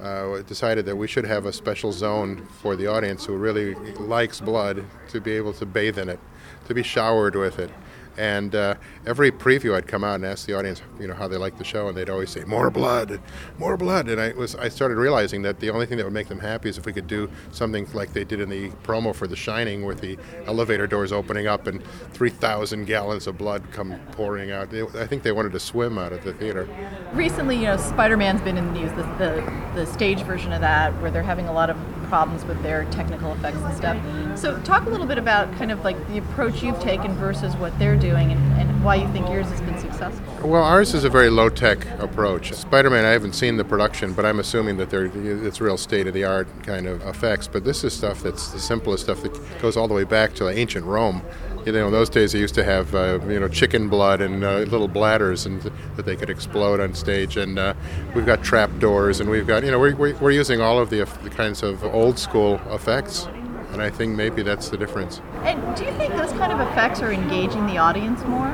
uh, 0.00 0.40
decided 0.42 0.86
that 0.86 0.94
we 0.94 1.08
should 1.08 1.24
have 1.24 1.46
a 1.46 1.52
special 1.52 1.90
zone 1.90 2.46
for 2.62 2.76
the 2.76 2.86
audience 2.86 3.24
who 3.24 3.36
really 3.36 3.74
likes 3.98 4.40
blood 4.40 4.84
to 5.08 5.20
be 5.20 5.32
able 5.32 5.52
to 5.54 5.66
bathe 5.66 5.98
in 5.98 6.08
it, 6.08 6.20
to 6.68 6.74
be 6.74 6.84
showered 6.84 7.34
with 7.34 7.58
it. 7.58 7.70
And 8.16 8.54
uh, 8.54 8.74
every 9.06 9.30
preview, 9.30 9.74
I'd 9.74 9.86
come 9.86 10.04
out 10.04 10.16
and 10.16 10.24
ask 10.24 10.46
the 10.46 10.54
audience, 10.54 10.82
you 10.98 11.06
know, 11.08 11.14
how 11.14 11.28
they 11.28 11.36
liked 11.36 11.58
the 11.58 11.64
show, 11.64 11.88
and 11.88 11.96
they'd 11.96 12.10
always 12.10 12.30
say, 12.30 12.44
"More 12.44 12.70
blood, 12.70 13.20
more 13.58 13.76
blood." 13.76 14.08
And 14.08 14.20
I 14.20 14.32
was, 14.32 14.54
I 14.54 14.68
started 14.68 14.96
realizing 14.96 15.42
that 15.42 15.60
the 15.60 15.70
only 15.70 15.86
thing 15.86 15.96
that 15.98 16.04
would 16.04 16.12
make 16.12 16.28
them 16.28 16.40
happy 16.40 16.68
is 16.68 16.78
if 16.78 16.86
we 16.86 16.92
could 16.92 17.06
do 17.06 17.30
something 17.52 17.88
like 17.92 18.12
they 18.12 18.24
did 18.24 18.40
in 18.40 18.48
the 18.48 18.70
promo 18.82 19.14
for 19.14 19.26
The 19.26 19.36
Shining, 19.36 19.84
with 19.84 20.00
the 20.00 20.18
elevator 20.46 20.86
doors 20.86 21.12
opening 21.12 21.46
up 21.46 21.66
and 21.66 21.82
3,000 22.12 22.84
gallons 22.84 23.26
of 23.26 23.38
blood 23.38 23.62
come 23.72 23.98
pouring 24.12 24.50
out. 24.50 24.74
I 24.74 25.06
think 25.06 25.22
they 25.22 25.32
wanted 25.32 25.52
to 25.52 25.60
swim 25.60 25.98
out 25.98 26.12
of 26.12 26.24
the 26.24 26.32
theater. 26.34 26.68
Recently, 27.12 27.56
you 27.56 27.64
know, 27.64 27.76
Spider-Man's 27.76 28.42
been 28.42 28.56
in 28.56 28.66
the 28.66 28.80
news. 28.80 28.90
The, 28.92 29.02
the, 29.18 29.52
the 29.74 29.86
stage 29.86 30.20
version 30.22 30.52
of 30.52 30.60
that, 30.60 30.92
where 31.00 31.10
they're 31.10 31.22
having 31.22 31.48
a 31.48 31.52
lot 31.52 31.70
of 31.70 31.76
problems 32.10 32.44
with 32.44 32.60
their 32.62 32.84
technical 32.86 33.32
effects 33.32 33.58
and 33.58 33.76
stuff. 33.76 34.38
So, 34.38 34.60
talk 34.62 34.84
a 34.86 34.90
little 34.90 35.06
bit 35.06 35.16
about 35.16 35.50
kind 35.56 35.70
of 35.70 35.84
like 35.84 35.96
the 36.08 36.18
approach 36.18 36.62
you've 36.62 36.80
taken 36.80 37.14
versus 37.14 37.56
what 37.56 37.76
they're 37.78 37.96
doing 37.96 38.32
and, 38.32 38.60
and 38.60 38.84
why 38.84 38.96
you 38.96 39.10
think 39.12 39.28
yours 39.28 39.46
has 39.46 39.60
been 39.62 39.78
successful. 39.78 40.48
Well, 40.48 40.64
ours 40.64 40.92
is 40.92 41.04
a 41.04 41.08
very 41.08 41.30
low 41.30 41.48
tech 41.48 41.86
approach. 42.00 42.52
Spider 42.52 42.90
Man, 42.90 43.04
I 43.04 43.10
haven't 43.10 43.34
seen 43.34 43.56
the 43.56 43.64
production, 43.64 44.12
but 44.12 44.26
I'm 44.26 44.40
assuming 44.40 44.76
that 44.78 44.90
they're, 44.90 45.06
it's 45.06 45.60
real 45.60 45.78
state 45.78 46.08
of 46.08 46.14
the 46.14 46.24
art 46.24 46.48
kind 46.64 46.86
of 46.86 47.00
effects. 47.06 47.46
But 47.46 47.64
this 47.64 47.84
is 47.84 47.92
stuff 47.94 48.22
that's 48.22 48.50
the 48.50 48.58
simplest 48.58 49.04
stuff 49.04 49.22
that 49.22 49.60
goes 49.62 49.76
all 49.76 49.86
the 49.86 49.94
way 49.94 50.04
back 50.04 50.34
to 50.34 50.48
ancient 50.48 50.84
Rome 50.84 51.22
you 51.66 51.72
know, 51.72 51.86
in 51.86 51.92
those 51.92 52.08
days 52.08 52.32
they 52.32 52.38
used 52.38 52.54
to 52.54 52.64
have 52.64 52.94
uh, 52.94 53.18
you 53.28 53.38
know 53.38 53.48
chicken 53.48 53.88
blood 53.88 54.20
and 54.20 54.44
uh, 54.44 54.58
little 54.60 54.88
bladders 54.88 55.46
and 55.46 55.60
that 55.96 56.06
they 56.06 56.16
could 56.16 56.30
explode 56.30 56.80
on 56.80 56.94
stage. 56.94 57.36
And 57.36 57.58
uh, 57.58 57.74
we've 58.14 58.26
got 58.26 58.42
trap 58.42 58.70
doors 58.78 59.20
and 59.20 59.30
we've 59.30 59.46
got 59.46 59.64
you 59.64 59.70
know 59.70 59.78
we're, 59.78 59.94
we're 59.94 60.30
using 60.30 60.60
all 60.60 60.78
of 60.78 60.90
the, 60.90 61.04
the 61.22 61.30
kinds 61.30 61.62
of 61.62 61.84
old 61.84 62.18
school 62.18 62.60
effects. 62.70 63.26
And 63.72 63.80
I 63.80 63.88
think 63.88 64.16
maybe 64.16 64.42
that's 64.42 64.68
the 64.68 64.76
difference. 64.76 65.20
And 65.42 65.76
do 65.76 65.84
you 65.84 65.92
think 65.92 66.12
those 66.14 66.32
kind 66.32 66.52
of 66.52 66.60
effects 66.60 67.00
are 67.02 67.12
engaging 67.12 67.66
the 67.66 67.78
audience 67.78 68.20
more? 68.24 68.52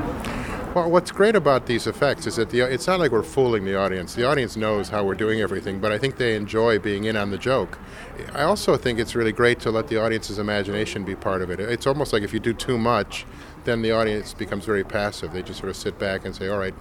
What's 0.85 1.11
great 1.11 1.35
about 1.35 1.65
these 1.65 1.87
effects 1.87 2.27
is 2.27 2.35
that 2.35 2.51
the, 2.51 2.61
it's 2.61 2.85
not 2.85 2.99
like 2.99 3.11
we're 3.11 3.23
fooling 3.23 3.65
the 3.65 3.75
audience. 3.75 4.13
The 4.13 4.25
audience 4.25 4.55
knows 4.55 4.89
how 4.89 5.03
we're 5.03 5.15
doing 5.15 5.41
everything, 5.41 5.79
but 5.79 5.91
I 5.91 5.97
think 5.97 6.17
they 6.17 6.35
enjoy 6.35 6.77
being 6.77 7.05
in 7.05 7.15
on 7.15 7.31
the 7.31 7.37
joke. 7.37 7.79
I 8.33 8.43
also 8.43 8.77
think 8.77 8.99
it's 8.99 9.15
really 9.15 9.31
great 9.31 9.59
to 9.61 9.71
let 9.71 9.87
the 9.87 9.97
audience's 9.97 10.37
imagination 10.37 11.03
be 11.03 11.15
part 11.15 11.41
of 11.41 11.49
it. 11.49 11.59
It's 11.59 11.87
almost 11.87 12.13
like 12.13 12.21
if 12.21 12.31
you 12.31 12.39
do 12.39 12.53
too 12.53 12.77
much, 12.77 13.25
then 13.63 13.81
the 13.81 13.91
audience 13.91 14.33
becomes 14.33 14.65
very 14.65 14.83
passive. 14.83 15.33
They 15.33 15.41
just 15.41 15.59
sort 15.59 15.69
of 15.69 15.75
sit 15.75 15.97
back 15.97 16.25
and 16.25 16.35
say, 16.35 16.47
"All 16.47 16.59
right, 16.59 16.75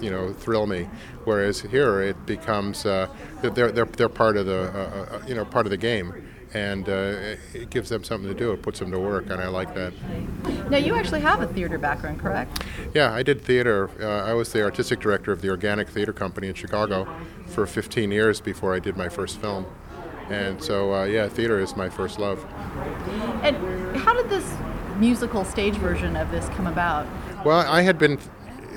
you 0.00 0.10
know, 0.10 0.32
thrill 0.32 0.66
me." 0.66 0.88
Whereas 1.24 1.60
here, 1.60 2.00
it 2.00 2.26
becomes 2.26 2.86
uh, 2.86 3.06
they're, 3.42 3.70
they're 3.70 3.84
they're 3.84 4.08
part 4.08 4.36
of 4.36 4.46
the 4.46 4.70
uh, 4.74 5.16
uh, 5.16 5.22
you 5.26 5.34
know 5.34 5.44
part 5.44 5.66
of 5.66 5.70
the 5.70 5.76
game 5.76 6.12
and 6.54 6.88
uh, 6.88 7.36
it 7.54 7.70
gives 7.70 7.88
them 7.88 8.04
something 8.04 8.28
to 8.28 8.34
do. 8.34 8.52
It 8.52 8.62
puts 8.62 8.78
them 8.78 8.90
to 8.90 8.98
work, 8.98 9.30
and 9.30 9.40
I 9.40 9.48
like 9.48 9.74
that. 9.74 9.92
Now, 10.70 10.76
you 10.76 10.94
actually 10.94 11.20
have 11.20 11.40
a 11.40 11.46
theater 11.46 11.78
background, 11.78 12.20
correct? 12.20 12.64
Yeah, 12.94 13.12
I 13.12 13.22
did 13.22 13.42
theater. 13.42 13.90
Uh, 14.00 14.28
I 14.28 14.34
was 14.34 14.52
the 14.52 14.62
artistic 14.62 15.00
director 15.00 15.32
of 15.32 15.40
the 15.40 15.48
Organic 15.48 15.88
Theater 15.88 16.12
Company 16.12 16.48
in 16.48 16.54
Chicago 16.54 17.08
for 17.46 17.66
15 17.66 18.10
years 18.10 18.40
before 18.40 18.74
I 18.74 18.78
did 18.78 18.96
my 18.96 19.08
first 19.08 19.40
film. 19.40 19.66
And 20.28 20.62
so, 20.62 20.94
uh, 20.94 21.04
yeah, 21.04 21.28
theater 21.28 21.60
is 21.60 21.76
my 21.76 21.88
first 21.88 22.18
love. 22.18 22.44
And 23.42 23.56
how 23.96 24.14
did 24.14 24.28
this 24.28 24.54
musical 24.98 25.44
stage 25.44 25.74
version 25.74 26.16
of 26.16 26.30
this 26.30 26.48
come 26.50 26.66
about? 26.66 27.06
Well, 27.44 27.66
I 27.66 27.82
had 27.82 27.98
been 27.98 28.18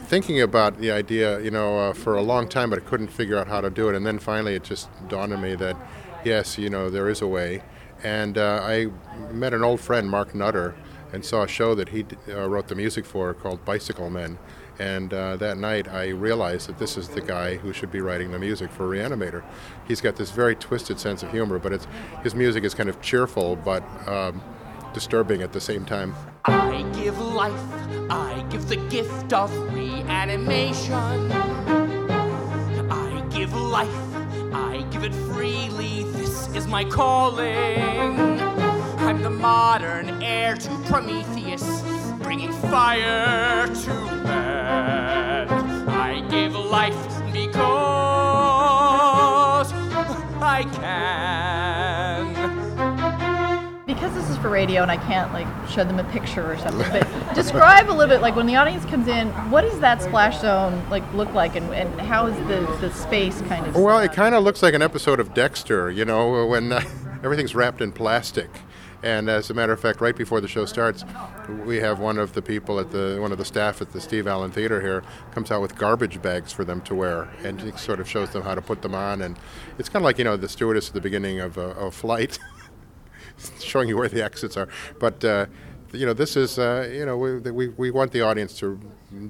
thinking 0.05 0.41
about 0.41 0.77
the 0.79 0.91
idea, 0.91 1.39
you 1.41 1.51
know, 1.51 1.77
uh, 1.77 1.93
for 1.93 2.15
a 2.15 2.21
long 2.21 2.47
time, 2.47 2.69
but 2.69 2.79
I 2.79 2.81
couldn't 2.83 3.07
figure 3.07 3.37
out 3.37 3.47
how 3.47 3.61
to 3.61 3.69
do 3.69 3.89
it. 3.89 3.95
And 3.95 4.05
then 4.05 4.19
finally, 4.19 4.55
it 4.55 4.63
just 4.63 4.89
dawned 5.07 5.33
on 5.33 5.41
me 5.41 5.55
that 5.55 5.75
yes, 6.25 6.57
you 6.57 6.69
know, 6.69 6.89
there 6.89 7.09
is 7.09 7.21
a 7.21 7.27
way. 7.27 7.61
And 8.03 8.37
uh, 8.37 8.59
I 8.63 8.87
met 9.31 9.53
an 9.53 9.63
old 9.63 9.79
friend, 9.79 10.09
Mark 10.09 10.35
Nutter, 10.35 10.75
and 11.13 11.23
saw 11.23 11.43
a 11.43 11.47
show 11.47 11.75
that 11.75 11.89
he 11.89 12.05
uh, 12.27 12.49
wrote 12.49 12.67
the 12.67 12.75
music 12.75 13.05
for 13.05 13.33
called 13.33 13.63
Bicycle 13.63 14.09
Men. 14.09 14.37
And 14.77 15.13
uh, 15.13 15.37
that 15.37 15.57
night, 15.57 15.87
I 15.87 16.09
realized 16.09 16.67
that 16.67 16.77
this 16.77 16.97
is 16.97 17.07
the 17.07 17.21
guy 17.21 17.55
who 17.55 17.71
should 17.71 17.91
be 17.91 18.01
writing 18.01 18.31
the 18.31 18.39
music 18.39 18.69
for 18.71 18.89
Reanimator. 18.89 19.43
He's 19.87 20.01
got 20.01 20.17
this 20.17 20.31
very 20.31 20.55
twisted 20.55 20.99
sense 20.99 21.23
of 21.23 21.31
humor, 21.31 21.59
but 21.59 21.71
it's 21.71 21.87
his 22.23 22.35
music 22.35 22.65
is 22.65 22.73
kind 22.73 22.89
of 22.89 23.01
cheerful 23.01 23.55
but 23.55 23.83
um, 24.07 24.41
disturbing 24.93 25.41
at 25.41 25.53
the 25.53 25.61
same 25.61 25.85
time. 25.85 26.13
I 26.43 26.83
give 26.93 27.17
life, 27.19 27.53
I 28.09 28.45
give 28.49 28.67
the 28.67 28.75
gift 28.75 29.31
of 29.31 29.51
reanimation. 29.73 31.31
I 32.91 33.25
give 33.29 33.53
life, 33.53 33.89
I 34.55 34.83
give 34.89 35.03
it 35.03 35.13
freely. 35.33 36.03
This 36.13 36.47
is 36.55 36.65
my 36.65 36.85
calling. 36.85 38.39
I'm 38.99 39.21
the 39.21 39.29
modern 39.29 40.23
heir 40.23 40.55
to 40.55 40.69
Prometheus, 40.85 41.83
bringing 42.23 42.53
fire 42.53 43.67
to 43.67 43.93
man. 44.23 45.49
I 45.89 46.21
give 46.29 46.55
life 46.55 46.95
because 47.33 47.73
I 50.41 50.63
can. 50.71 51.84
Because 54.45 54.65
this 54.65 54.73
is 54.73 54.75
for 54.75 54.75
radio 54.75 54.81
and 54.81 54.91
I 54.91 54.97
can't 54.97 55.33
like 55.33 55.47
show 55.69 55.83
them 55.83 55.99
a 55.99 56.03
picture 56.11 56.51
or 56.51 56.57
something, 56.57 56.89
but 56.91 57.35
describe 57.35 57.89
a 57.89 57.91
little 57.91 58.07
bit 58.07 58.21
like 58.21 58.35
when 58.35 58.45
the 58.45 58.55
audience 58.55 58.85
comes 58.85 59.07
in, 59.07 59.29
what 59.49 59.61
does 59.61 59.79
that 59.79 60.01
splash 60.01 60.41
zone 60.41 60.87
like 60.89 61.03
look 61.13 61.33
like, 61.33 61.55
and, 61.55 61.73
and 61.73 62.01
how 62.01 62.27
is 62.27 62.35
the, 62.47 62.65
the 62.81 62.93
space 62.93 63.41
kind 63.43 63.65
of? 63.65 63.75
Well, 63.75 63.99
it 63.99 64.13
kind 64.13 64.35
of 64.35 64.43
looks 64.43 64.61
like 64.61 64.73
an 64.73 64.81
episode 64.81 65.19
of 65.19 65.33
Dexter, 65.33 65.91
you 65.91 66.05
know, 66.05 66.45
when 66.47 66.71
uh, 66.71 66.81
everything's 67.23 67.55
wrapped 67.55 67.81
in 67.81 67.91
plastic. 67.91 68.49
And 69.03 69.29
as 69.29 69.51
a 69.51 69.53
matter 69.53 69.71
of 69.71 69.79
fact, 69.79 70.01
right 70.01 70.15
before 70.15 70.41
the 70.41 70.47
show 70.47 70.65
starts, 70.65 71.05
we 71.63 71.77
have 71.77 71.99
one 71.99 72.17
of 72.17 72.33
the 72.33 72.41
people 72.41 72.79
at 72.79 72.91
the 72.91 73.17
one 73.21 73.31
of 73.31 73.37
the 73.37 73.45
staff 73.45 73.79
at 73.81 73.91
the 73.91 74.01
Steve 74.01 74.25
Allen 74.25 74.51
Theater 74.51 74.81
here 74.81 75.03
comes 75.31 75.51
out 75.51 75.61
with 75.61 75.77
garbage 75.77 76.21
bags 76.23 76.51
for 76.51 76.65
them 76.65 76.81
to 76.81 76.95
wear, 76.95 77.29
and 77.43 77.61
he 77.61 77.71
sort 77.73 77.99
of 77.99 78.09
shows 78.09 78.31
them 78.31 78.41
how 78.41 78.55
to 78.55 78.63
put 78.63 78.81
them 78.81 78.95
on. 78.95 79.21
And 79.21 79.37
it's 79.77 79.89
kind 79.89 79.97
of 79.97 80.05
like 80.05 80.17
you 80.17 80.23
know 80.23 80.37
the 80.37 80.49
stewardess 80.49 80.87
at 80.87 80.95
the 80.95 81.01
beginning 81.01 81.39
of 81.39 81.57
a, 81.57 81.69
a 81.75 81.91
flight, 81.91 82.39
showing 83.59 83.89
you 83.89 83.97
where 83.97 84.09
the 84.09 84.23
exits 84.23 84.57
are. 84.57 84.67
But 84.99 85.23
uh, 85.23 85.45
you 85.91 86.05
know, 86.05 86.13
this 86.13 86.35
is 86.35 86.59
uh, 86.59 86.89
you 86.91 87.05
know 87.05 87.17
we, 87.17 87.39
we 87.39 87.67
we 87.69 87.91
want 87.91 88.11
the 88.11 88.21
audience 88.21 88.57
to 88.59 88.79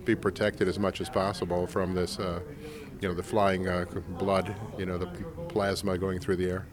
be 0.03 0.15
protected 0.15 0.67
as 0.67 0.79
much 0.79 1.01
as 1.01 1.09
possible 1.09 1.67
from 1.67 1.93
this. 1.93 2.19
Uh, 2.19 2.39
you 3.01 3.07
know 3.07 3.13
the 3.13 3.24
flying 3.24 3.67
uh, 3.67 3.85
blood, 4.17 4.55
you 4.77 4.85
know 4.85 4.97
the 4.97 5.07
plasma 5.50 5.97
going 5.97 6.19
through 6.19 6.38
the 6.38 6.50
air. 6.50 6.65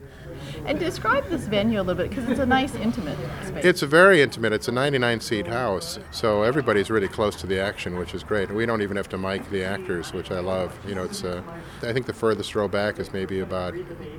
And 0.66 0.78
describe 0.78 1.28
this 1.28 1.42
venue 1.42 1.80
a 1.80 1.82
little 1.82 2.02
bit 2.02 2.10
because 2.10 2.28
it's 2.28 2.40
a 2.40 2.46
nice 2.46 2.74
intimate 2.74 3.18
space. 3.46 3.64
It's 3.64 3.82
a 3.82 3.86
very 3.86 4.22
intimate. 4.22 4.52
It's 4.52 4.68
a 4.68 4.72
99 4.72 5.20
seat 5.20 5.46
house, 5.46 5.98
so 6.10 6.42
everybody's 6.42 6.90
really 6.90 7.08
close 7.08 7.36
to 7.36 7.46
the 7.46 7.60
action, 7.60 7.98
which 7.98 8.14
is 8.14 8.24
great. 8.24 8.50
We 8.50 8.66
don't 8.66 8.82
even 8.82 8.96
have 8.96 9.08
to 9.10 9.18
mic 9.18 9.48
the 9.50 9.64
actors, 9.64 10.12
which 10.12 10.30
I 10.30 10.40
love. 10.40 10.76
You 10.86 10.94
know, 10.94 11.04
it's. 11.04 11.22
Uh, 11.24 11.42
I 11.82 11.92
think 11.92 12.06
the 12.06 12.14
furthest 12.14 12.54
row 12.54 12.68
back 12.68 12.98
is 12.98 13.12
maybe 13.12 13.40
about 13.40 13.74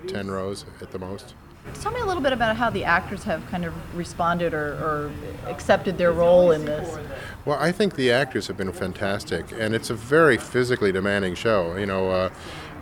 10 0.08 0.30
rows 0.30 0.66
at 0.82 0.92
the 0.92 1.00
most. 1.00 1.34
Tell 1.82 1.92
me 1.92 2.02
a 2.02 2.06
little 2.06 2.22
bit 2.22 2.34
about 2.34 2.56
how 2.56 2.70
the 2.70 2.84
actors 2.84 3.24
have 3.24 3.46
kind 3.48 3.66
of 3.66 3.74
responded 3.96 4.54
or, 4.54 4.74
or 4.74 5.12
accepted 5.48 5.98
their 5.98 6.12
role 6.12 6.52
in 6.52 6.66
this. 6.66 6.98
Well, 7.46 7.58
I 7.60 7.72
think 7.72 7.96
the 7.96 8.12
actors 8.12 8.48
have 8.48 8.58
been 8.58 8.72
fantastic, 8.72 9.52
and 9.52 9.74
it's 9.74 9.90
a 9.90 9.94
very 9.94 10.38
physically 10.38 10.92
demanding 10.92 11.36
show. 11.36 11.76
You 11.76 11.86
know, 11.86 12.10
uh, 12.10 12.30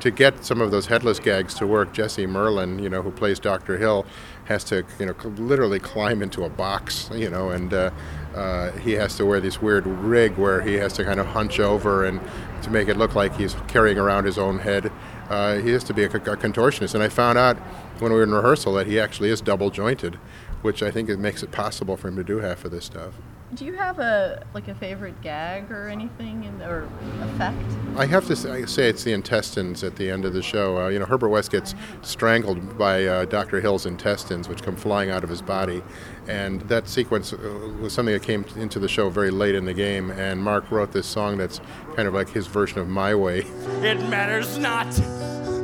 to 0.02 0.10
get 0.10 0.44
some 0.44 0.62
of 0.62 0.72
those 0.72 0.88
headless 0.88 1.20
gags 1.20 1.54
to 1.56 1.68
work, 1.68 1.94
Jesse 1.94 2.26
Merlin, 2.26 2.80
you 2.80 2.90
know, 2.90 3.04
who 3.04 3.12
plays 3.12 3.40
Dr. 3.40 3.78
Hill, 3.78 4.06
has 4.46 4.64
to, 4.66 4.84
you 5.00 5.06
know, 5.06 5.16
literally 5.38 5.80
climb 5.80 6.24
into 6.24 6.44
a 6.44 6.50
box, 6.50 7.10
you 7.14 7.30
know, 7.30 7.52
and 7.52 7.74
uh, 7.74 7.92
uh, 8.36 8.72
he 8.74 8.94
has 8.94 9.16
to 9.18 9.26
wear 9.26 9.40
this 9.40 9.62
weird 9.62 9.86
rig 9.86 10.38
where 10.38 10.62
he 10.62 10.74
has 10.74 10.94
to 10.94 11.04
kind 11.04 11.20
of 11.20 11.28
hunch 11.28 11.60
over 11.60 12.06
and 12.06 12.20
to 12.64 12.72
make 12.72 12.88
it 12.88 12.98
look 12.98 13.14
like 13.14 13.36
he's 13.36 13.56
carrying 13.68 13.98
around 13.98 14.26
his 14.26 14.40
own 14.40 14.60
head. 14.60 14.92
Uh, 15.30 15.58
he 15.58 15.70
has 15.70 15.84
to 15.84 15.94
be 15.94 16.04
a, 16.04 16.08
a 16.08 16.20
contortionist, 16.20 16.96
and 16.96 17.04
I 17.04 17.10
found 17.10 17.38
out 17.38 17.58
when 18.02 18.12
we 18.12 18.18
were 18.18 18.24
in 18.24 18.32
rehearsal 18.32 18.74
that 18.74 18.88
he 18.88 19.00
actually 19.00 19.30
is 19.30 19.42
double 19.42 19.70
jointed, 19.70 20.16
which 20.64 20.82
I 20.82 20.92
think 20.92 21.08
it 21.08 21.20
makes 21.20 21.44
it 21.44 21.52
possible 21.52 21.96
for 21.96 22.08
him 22.08 22.16
to 22.16 22.24
do 22.24 22.40
half 22.40 22.66
of 22.66 22.72
this 22.72 22.86
stuff. 22.86 23.14
Do 23.54 23.66
you 23.66 23.74
have 23.74 24.00
a 24.00 24.46
like 24.54 24.70
a 24.70 24.76
favorite 24.76 25.22
gag 25.22 25.70
or 25.72 25.90
anything 25.90 26.46
in, 26.46 26.62
or 26.62 26.88
effect? 27.22 27.58
I 27.98 28.06
have 28.06 28.26
to 28.28 28.36
say, 28.36 28.66
say 28.66 28.88
it's 28.88 29.04
the 29.04 29.12
intestines 29.12 29.84
at 29.84 29.98
the 29.98 30.10
end 30.10 30.24
of 30.24 30.32
the 30.32 30.42
show. 30.42 30.78
Uh, 30.78 30.88
you 30.88 31.00
know, 31.00 31.06
Herbert 31.06 31.28
West 31.28 31.52
gets 31.52 31.76
strangled 32.02 32.78
by 32.78 33.06
uh, 33.06 33.26
Dr. 33.26 33.60
Hill's 33.60 33.86
intestines, 33.86 34.48
which 34.48 34.64
come 34.64 34.78
flying 34.78 35.10
out 35.10 35.26
of 35.26 35.30
his 35.30 35.42
body. 35.42 35.84
And 36.30 36.62
that 36.62 36.88
sequence 36.88 37.34
uh, 37.34 37.38
was 37.82 37.92
something 37.92 38.14
that 38.14 38.24
came 38.24 38.46
into 38.56 38.80
the 38.80 38.88
show 38.88 39.10
very 39.10 39.32
late 39.32 39.54
in 39.54 39.66
the 39.66 39.74
game. 39.74 40.12
And 40.12 40.42
Mark 40.42 40.72
wrote 40.72 40.94
this 40.94 41.06
song 41.06 41.38
that's 41.38 41.60
kind 41.98 42.08
of 42.08 42.14
like 42.14 42.30
his 42.30 42.48
version 42.48 42.80
of 42.80 42.88
My 42.88 43.14
Way. 43.14 43.40
It 43.82 44.00
matters 44.08 44.58
not 44.58 44.88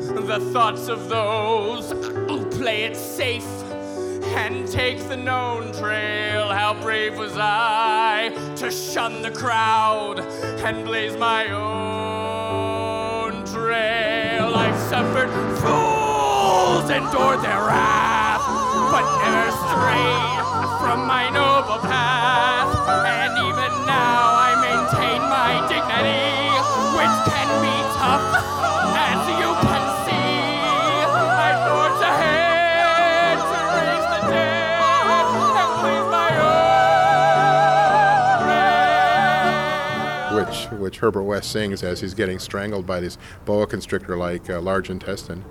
the 0.08 0.40
thoughts 0.52 0.88
of 0.88 1.10
those 1.10 1.92
who 1.92 2.46
play 2.50 2.84
it 2.84 2.96
safe 2.96 3.46
and 4.36 4.68
take 4.68 5.00
the 5.08 5.18
known 5.18 5.72
trail. 5.74 6.48
How 6.48 6.74
brave 6.82 7.18
was 7.18 7.38
I 7.38 8.30
to 8.58 8.72
shun 8.72 9.22
the 9.22 9.32
crowd 9.32 10.20
and 10.20 10.86
blaze 10.86 11.18
my 11.18 11.48
own 11.52 13.44
trail. 13.46 14.56
I've 14.56 14.80
suffered 14.90 15.30
fools 15.60 16.90
endured 16.90 17.42
their 17.42 17.64
wrath, 17.68 18.42
but 18.92 19.04
never 19.24 19.52
strayed 19.52 20.44
from 20.82 21.06
my 21.08 21.30
noble 21.30 21.80
path. 21.88 22.72
And 22.88 23.38
even 23.38 23.86
now 23.86 24.36
I 24.48 24.56
maintain 24.62 25.22
my 25.22 25.60
dignity, 25.68 26.50
which 26.96 27.16
can 27.28 27.50
be 27.62 27.76
tough, 27.98 28.67
which 40.98 41.02
Herbert 41.02 41.24
West 41.24 41.52
sings 41.52 41.84
as 41.84 42.02
he's 42.02 42.16
getting 42.16 42.40
strangled 42.40 42.88
by 42.88 43.00
this 43.00 43.18
boa 43.46 43.68
constrictor 43.68 44.18
like 44.18 44.50
uh, 44.50 44.60
large 44.60 44.90
intestine. 44.90 45.44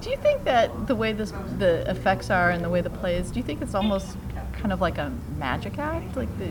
Do 0.00 0.10
you 0.10 0.16
think 0.16 0.44
that 0.44 0.86
the 0.86 0.94
way 0.94 1.12
this 1.12 1.32
the 1.58 1.88
effects 1.90 2.30
are 2.30 2.50
and 2.50 2.62
the 2.64 2.68
way 2.68 2.80
the 2.80 2.90
play 2.90 3.16
is, 3.16 3.30
do 3.30 3.38
you 3.38 3.44
think 3.44 3.62
it's 3.62 3.74
almost 3.74 4.16
kind 4.52 4.72
of 4.72 4.80
like 4.80 4.98
a 4.98 5.12
magic 5.38 5.78
act? 5.78 6.16
Like 6.16 6.28
the 6.38 6.50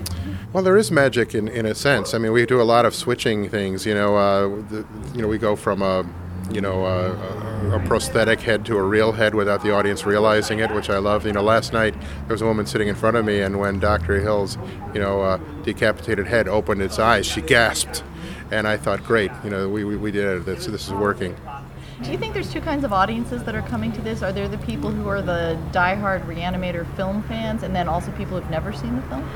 Well, 0.51 0.63
there 0.63 0.77
is 0.77 0.91
magic 0.91 1.36
in, 1.36 1.48
in 1.48 1.65
a 1.65 1.75
sense. 1.75 2.13
I 2.13 2.17
mean, 2.17 2.31
we 2.31 2.45
do 2.45 2.62
a 2.62 2.63
lot 2.63 2.86
of 2.86 2.95
switching 2.95 3.50
things. 3.50 3.86
You 3.86 3.93
know, 3.93 4.15
uh, 4.15 4.48
the, 4.69 4.86
you 5.13 5.22
know, 5.22 5.27
we 5.27 5.38
go 5.38 5.55
from 5.55 5.81
a 5.81 6.05
you 6.52 6.62
know 6.62 6.86
a, 6.86 7.75
a 7.75 7.80
prosthetic 7.88 8.42
head 8.42 8.66
to 8.66 8.78
a 8.78 8.84
real 8.84 9.12
head 9.12 9.36
without 9.36 9.64
the 9.64 9.72
audience 9.72 10.06
realizing 10.06 10.60
it, 10.60 10.72
which 10.72 10.90
I 10.90 10.98
love. 10.98 11.25
You 11.25 11.34
know, 11.34 11.44
last 11.44 11.74
night 11.74 11.94
there 12.28 12.34
was 12.34 12.42
a 12.42 12.46
woman 12.46 12.66
sitting 12.66 12.88
in 12.88 12.96
front 12.96 13.18
of 13.18 13.25
me, 13.25 13.42
and 13.42 13.60
when 13.60 13.80
Dr. 13.80 14.20
Hill's 14.20 14.58
you 14.94 15.00
know 15.00 15.22
uh, 15.22 15.38
decapitated 15.64 16.28
head 16.28 16.48
opened 16.48 16.82
its 16.82 17.00
eyes, 17.00 17.25
she 17.25 17.42
gasped, 17.42 18.04
and 18.52 18.68
I 18.68 18.78
thought, 18.78 19.04
great, 19.04 19.32
you 19.44 19.50
know, 19.50 19.68
we, 19.70 19.84
we, 19.84 19.98
we 19.98 20.12
did 20.12 20.25
it. 20.25 20.46
This, 20.46 20.66
this 20.66 20.88
is 20.88 20.94
working. 20.94 21.36
Do 22.04 22.12
you 22.12 22.18
think 22.18 22.34
there's 22.34 22.52
two 22.52 22.62
kinds 22.62 22.84
of 22.84 22.92
audiences 22.92 23.44
that 23.44 23.56
are 23.56 23.62
coming 23.62 23.92
to 23.94 24.02
this? 24.02 24.22
Are 24.22 24.34
there 24.34 24.50
the 24.50 24.58
people 24.60 24.92
who 24.92 25.08
are 25.08 25.22
the 25.22 25.58
diehard 25.72 26.28
Reanimator 26.28 26.86
film 26.96 27.24
fans, 27.24 27.64
and 27.64 27.74
then 27.75 27.88
also 27.88 28.12
people 28.12 28.40
who've 28.40 28.50
never 28.50 28.74
seen 28.74 28.96
the 28.98 29.02
film? 29.04 29.28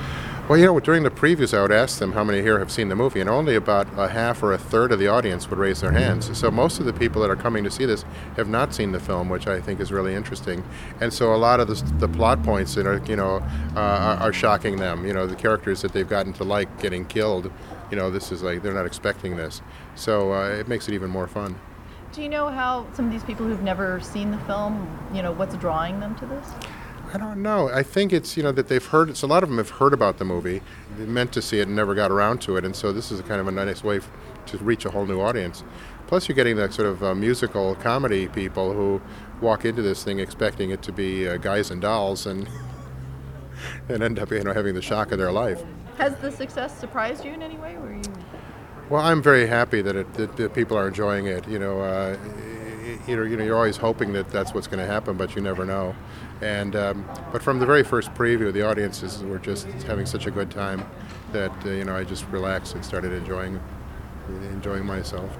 Well, 0.49 0.57
you 0.57 0.65
know, 0.65 0.79
during 0.79 1.03
the 1.03 1.11
previews, 1.11 1.55
I 1.55 1.61
would 1.61 1.71
ask 1.71 1.99
them 1.99 2.13
how 2.13 2.23
many 2.23 2.41
here 2.41 2.57
have 2.57 2.71
seen 2.71 2.89
the 2.89 2.95
movie, 2.95 3.19
and 3.19 3.29
only 3.29 3.53
about 3.53 3.87
a 3.99 4.07
half 4.09 4.41
or 4.41 4.51
a 4.51 4.57
third 4.57 4.91
of 4.91 4.97
the 4.97 5.07
audience 5.07 5.47
would 5.47 5.59
raise 5.59 5.81
their 5.81 5.91
hands. 5.91 6.35
So 6.35 6.49
most 6.49 6.79
of 6.79 6.87
the 6.87 6.93
people 6.93 7.21
that 7.21 7.29
are 7.29 7.35
coming 7.35 7.63
to 7.65 7.69
see 7.69 7.85
this 7.85 8.03
have 8.35 8.49
not 8.49 8.73
seen 8.73 8.91
the 8.91 8.99
film, 8.99 9.29
which 9.29 9.45
I 9.45 9.61
think 9.61 9.79
is 9.79 9.91
really 9.91 10.15
interesting. 10.15 10.63
And 11.01 11.13
so 11.13 11.35
a 11.35 11.37
lot 11.37 11.59
of 11.59 11.67
the, 11.67 11.75
the 11.99 12.07
plot 12.07 12.41
points 12.41 12.73
that 12.73 12.87
are, 12.87 12.99
you 13.05 13.15
know, 13.15 13.43
uh, 13.75 13.79
are, 13.79 14.17
are 14.17 14.33
shocking 14.33 14.77
them. 14.77 15.05
You 15.05 15.13
know, 15.13 15.27
the 15.27 15.35
characters 15.35 15.83
that 15.83 15.93
they've 15.93 16.09
gotten 16.09 16.33
to 16.33 16.43
like 16.43 16.81
getting 16.81 17.05
killed. 17.05 17.51
You 17.91 17.97
know, 17.97 18.09
this 18.09 18.31
is 18.31 18.41
like 18.41 18.63
they're 18.63 18.73
not 18.73 18.87
expecting 18.87 19.35
this, 19.35 19.61
so 19.93 20.33
uh, 20.33 20.49
it 20.49 20.67
makes 20.67 20.87
it 20.87 20.95
even 20.95 21.11
more 21.11 21.27
fun. 21.27 21.59
Do 22.11 22.23
you 22.23 22.29
know 22.29 22.49
how 22.49 22.87
some 22.93 23.05
of 23.05 23.11
these 23.11 23.23
people 23.23 23.45
who've 23.45 23.61
never 23.61 23.99
seen 23.99 24.31
the 24.31 24.39
film, 24.39 24.99
you 25.13 25.21
know, 25.21 25.31
what's 25.31 25.55
drawing 25.57 25.99
them 25.99 26.15
to 26.15 26.25
this? 26.25 26.47
I 27.11 27.17
don't 27.17 27.41
know. 27.41 27.69
I 27.69 27.81
think 27.81 28.13
it's 28.13 28.37
you 28.37 28.43
know 28.43 28.51
that 28.51 28.67
they've 28.67 28.85
heard. 28.85 29.09
It's 29.09 29.23
a 29.23 29.27
lot 29.27 29.41
of 29.41 29.49
them 29.49 29.57
have 29.57 29.71
heard 29.71 29.93
about 29.93 30.19
the 30.19 30.25
movie, 30.25 30.61
they 30.97 31.05
meant 31.05 31.31
to 31.33 31.41
see 31.41 31.59
it 31.59 31.67
and 31.67 31.75
never 31.75 31.95
got 31.95 32.11
around 32.11 32.39
to 32.41 32.55
it, 32.57 32.65
and 32.65 32.75
so 32.75 32.93
this 32.93 33.11
is 33.11 33.19
a 33.19 33.23
kind 33.23 33.41
of 33.41 33.47
a 33.47 33.51
nice 33.51 33.83
way 33.83 33.97
f- 33.97 34.11
to 34.47 34.57
reach 34.59 34.85
a 34.85 34.91
whole 34.91 35.05
new 35.05 35.19
audience. 35.19 35.63
Plus, 36.05 36.27
you're 36.27 36.35
getting 36.35 36.55
that 36.57 36.73
sort 36.73 36.87
of 36.87 37.03
uh, 37.03 37.15
musical 37.15 37.75
comedy 37.75 38.27
people 38.27 38.73
who 38.73 39.01
walk 39.41 39.65
into 39.65 39.81
this 39.81 40.03
thing 40.03 40.19
expecting 40.19 40.69
it 40.69 40.81
to 40.83 40.91
be 40.91 41.27
uh, 41.27 41.37
guys 41.37 41.71
and 41.71 41.81
dolls, 41.81 42.27
and 42.27 42.47
and 43.89 44.03
end 44.03 44.19
up 44.19 44.31
you 44.31 44.43
know 44.43 44.53
having 44.53 44.75
the 44.75 44.81
shock 44.81 45.11
of 45.11 45.17
their 45.17 45.31
life. 45.31 45.63
Has 45.97 46.15
the 46.17 46.31
success 46.31 46.77
surprised 46.77 47.25
you 47.25 47.33
in 47.33 47.41
any 47.41 47.57
way? 47.57 47.75
Were 47.77 47.93
you 47.93 48.03
Well, 48.89 49.01
I'm 49.01 49.21
very 49.21 49.47
happy 49.47 49.81
that, 49.81 49.95
it, 49.95 50.13
that, 50.13 50.37
that 50.37 50.53
people 50.53 50.77
are 50.77 50.87
enjoying 50.87 51.25
it. 51.25 51.47
You 51.47 51.59
know, 51.59 51.81
uh, 51.81 52.17
you 53.07 53.15
know, 53.15 53.23
you 53.23 53.35
know, 53.35 53.43
you're 53.43 53.57
always 53.57 53.77
hoping 53.77 54.13
that 54.13 54.29
that's 54.29 54.53
what's 54.53 54.67
going 54.67 54.79
to 54.79 54.85
happen, 54.85 55.17
but 55.17 55.35
you 55.35 55.41
never 55.41 55.65
know. 55.65 55.95
And 56.41 56.75
um, 56.75 57.09
but 57.31 57.41
from 57.41 57.59
the 57.59 57.65
very 57.65 57.83
first 57.83 58.13
preview, 58.13 58.51
the 58.53 58.61
audiences 58.61 59.23
were 59.23 59.39
just 59.39 59.67
having 59.83 60.05
such 60.05 60.25
a 60.25 60.31
good 60.31 60.49
time 60.49 60.85
that 61.33 61.51
uh, 61.65 61.69
you 61.69 61.83
know 61.83 61.95
I 61.95 62.03
just 62.03 62.25
relaxed 62.27 62.75
and 62.75 62.85
started 62.85 63.11
enjoying 63.11 63.59
enjoying 64.51 64.85
myself. 64.85 65.37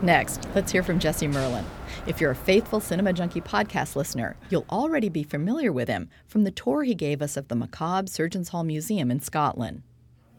Next, 0.00 0.46
let's 0.54 0.70
hear 0.70 0.84
from 0.84 1.00
Jesse 1.00 1.26
Merlin. 1.26 1.64
If 2.06 2.20
you're 2.20 2.30
a 2.30 2.36
faithful 2.36 2.78
Cinema 2.78 3.12
Junkie 3.12 3.40
podcast 3.40 3.96
listener, 3.96 4.36
you'll 4.48 4.66
already 4.70 5.08
be 5.08 5.24
familiar 5.24 5.72
with 5.72 5.88
him 5.88 6.08
from 6.28 6.44
the 6.44 6.52
tour 6.52 6.84
he 6.84 6.94
gave 6.94 7.20
us 7.20 7.36
of 7.36 7.48
the 7.48 7.56
Macabre 7.56 8.06
Surgeons 8.06 8.50
Hall 8.50 8.62
Museum 8.62 9.10
in 9.10 9.18
Scotland. 9.18 9.82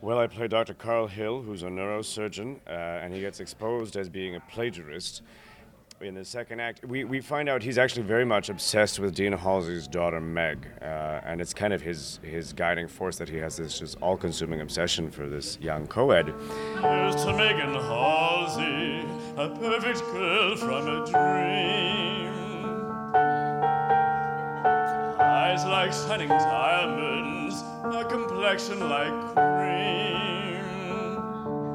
Well, 0.01 0.17
I 0.17 0.27
play 0.27 0.47
Dr. 0.47 0.73
Carl 0.75 1.07
Hill, 1.07 1.41
who's 1.41 1.63
a 1.63 1.67
neurosurgeon, 1.67 2.59
uh, 2.65 2.69
and 2.69 3.13
he 3.13 3.19
gets 3.19 3.41
exposed 3.41 3.97
as 3.97 4.07
being 4.07 4.33
a 4.33 4.39
plagiarist. 4.39 5.21
In 6.01 6.15
the 6.15 6.24
second 6.24 6.62
act, 6.62 6.86
we, 6.86 7.03
we 7.03 7.20
find 7.20 7.50
out 7.50 7.62
he's 7.62 7.77
actually 7.77 8.03
very 8.03 8.24
much 8.24 8.48
obsessed 8.48 9.00
with 9.00 9.13
Dean 9.15 9.34
Halsey's 9.34 9.86
daughter 9.86 10.22
Meg, 10.22 10.65
uh, 10.82 11.20
and 11.25 11.41
it's 11.41 11.53
kind 11.53 11.74
of 11.74 11.82
his, 11.82 12.22
his 12.24 12.53
guiding 12.53 12.88
force 12.88 13.18
that 13.18 13.27
he 13.27 13.36
has 13.36 13.58
this 13.58 13.77
just 13.77 14.01
all 14.01 14.15
consuming 14.15 14.62
obsession 14.62 15.12
for 15.12 15.27
this 15.27 15.58
young 15.60 15.88
co 15.88 16.12
ed. 16.12 16.34
Here's 16.79 17.15
to 17.25 17.34
Megan 17.34 17.74
Halsey, 17.74 19.06
a 19.36 19.50
perfect 19.50 20.00
girl 20.13 20.56
from 20.56 20.88
a 20.88 21.06
dream. 21.06 22.29
Eyes 25.20 25.65
like 25.65 25.91
shining 25.91 26.29
diamonds, 26.29 27.62
a 27.84 28.06
complexion 28.06 28.88
like. 28.88 29.49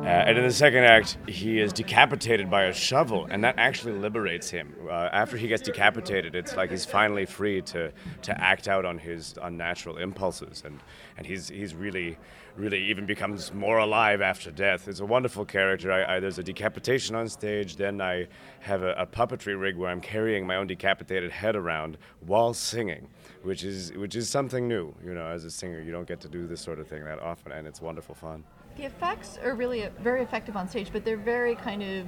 Uh, 0.04 0.08
and 0.08 0.36
in 0.36 0.44
the 0.44 0.52
second 0.52 0.84
act, 0.84 1.16
he 1.26 1.58
is 1.58 1.72
decapitated 1.72 2.50
by 2.50 2.64
a 2.64 2.74
shovel, 2.74 3.26
and 3.30 3.42
that 3.42 3.54
actually 3.56 3.94
liberates 3.98 4.50
him. 4.50 4.74
Uh, 4.86 5.08
after 5.12 5.38
he 5.38 5.48
gets 5.48 5.62
decapitated, 5.62 6.34
it's 6.34 6.54
like 6.56 6.70
he's 6.70 6.84
finally 6.84 7.24
free 7.24 7.62
to, 7.62 7.90
to 8.20 8.38
act 8.38 8.68
out 8.68 8.84
on 8.84 8.98
his 8.98 9.34
unnatural 9.40 9.96
impulses, 9.96 10.62
and, 10.66 10.78
and 11.16 11.26
he's, 11.26 11.48
he's 11.48 11.74
really, 11.74 12.18
really 12.54 12.84
even 12.84 13.06
becomes 13.06 13.50
more 13.54 13.78
alive 13.78 14.20
after 14.20 14.50
death. 14.50 14.88
It's 14.88 15.00
a 15.00 15.06
wonderful 15.06 15.46
character. 15.46 15.90
I, 15.90 16.16
I, 16.16 16.20
there's 16.20 16.38
a 16.38 16.42
decapitation 16.42 17.16
on 17.16 17.26
stage, 17.26 17.76
then 17.76 18.02
I 18.02 18.28
have 18.60 18.82
a, 18.82 18.92
a 18.98 19.06
puppetry 19.06 19.58
rig 19.58 19.74
where 19.74 19.88
I'm 19.88 20.02
carrying 20.02 20.46
my 20.46 20.56
own 20.56 20.66
decapitated 20.66 21.30
head 21.30 21.56
around 21.56 21.96
while 22.20 22.52
singing, 22.52 23.08
which 23.42 23.64
is, 23.64 23.90
which 23.94 24.16
is 24.16 24.28
something 24.28 24.68
new. 24.68 24.94
You 25.02 25.14
know, 25.14 25.24
as 25.28 25.46
a 25.46 25.50
singer, 25.50 25.80
you 25.80 25.92
don't 25.92 26.06
get 26.06 26.20
to 26.20 26.28
do 26.28 26.46
this 26.46 26.60
sort 26.60 26.78
of 26.78 26.88
thing 26.88 27.04
that 27.04 27.20
often, 27.20 27.52
and 27.52 27.66
it's 27.66 27.80
wonderful 27.80 28.14
fun. 28.14 28.44
The 28.76 28.84
effects 28.84 29.38
are 29.42 29.54
really 29.54 29.84
uh, 29.84 29.90
very 30.00 30.22
effective 30.22 30.56
on 30.56 30.68
stage, 30.68 30.90
but 30.92 31.04
they're 31.04 31.16
very 31.16 31.54
kind 31.54 31.82
of 31.82 32.06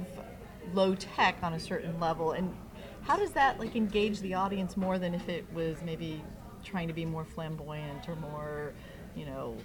low 0.73 0.95
tech 0.95 1.37
on 1.41 1.53
a 1.53 1.59
certain 1.59 1.99
level. 1.99 2.33
And 2.33 2.55
how 3.03 3.15
does 3.15 3.31
that 3.31 3.59
like 3.59 3.75
engage 3.75 4.19
the 4.19 4.33
audience 4.33 4.75
more 4.75 4.99
than 4.99 5.13
if 5.13 5.29
it 5.29 5.45
was 5.53 5.81
maybe 5.83 6.21
trying 6.63 6.87
to 6.89 6.93
be 6.93 7.05
more 7.05 7.23
flamboyant 7.23 8.09
or 8.09 8.15
more, 8.17 8.73
you 9.15 9.25
know, 9.25 9.55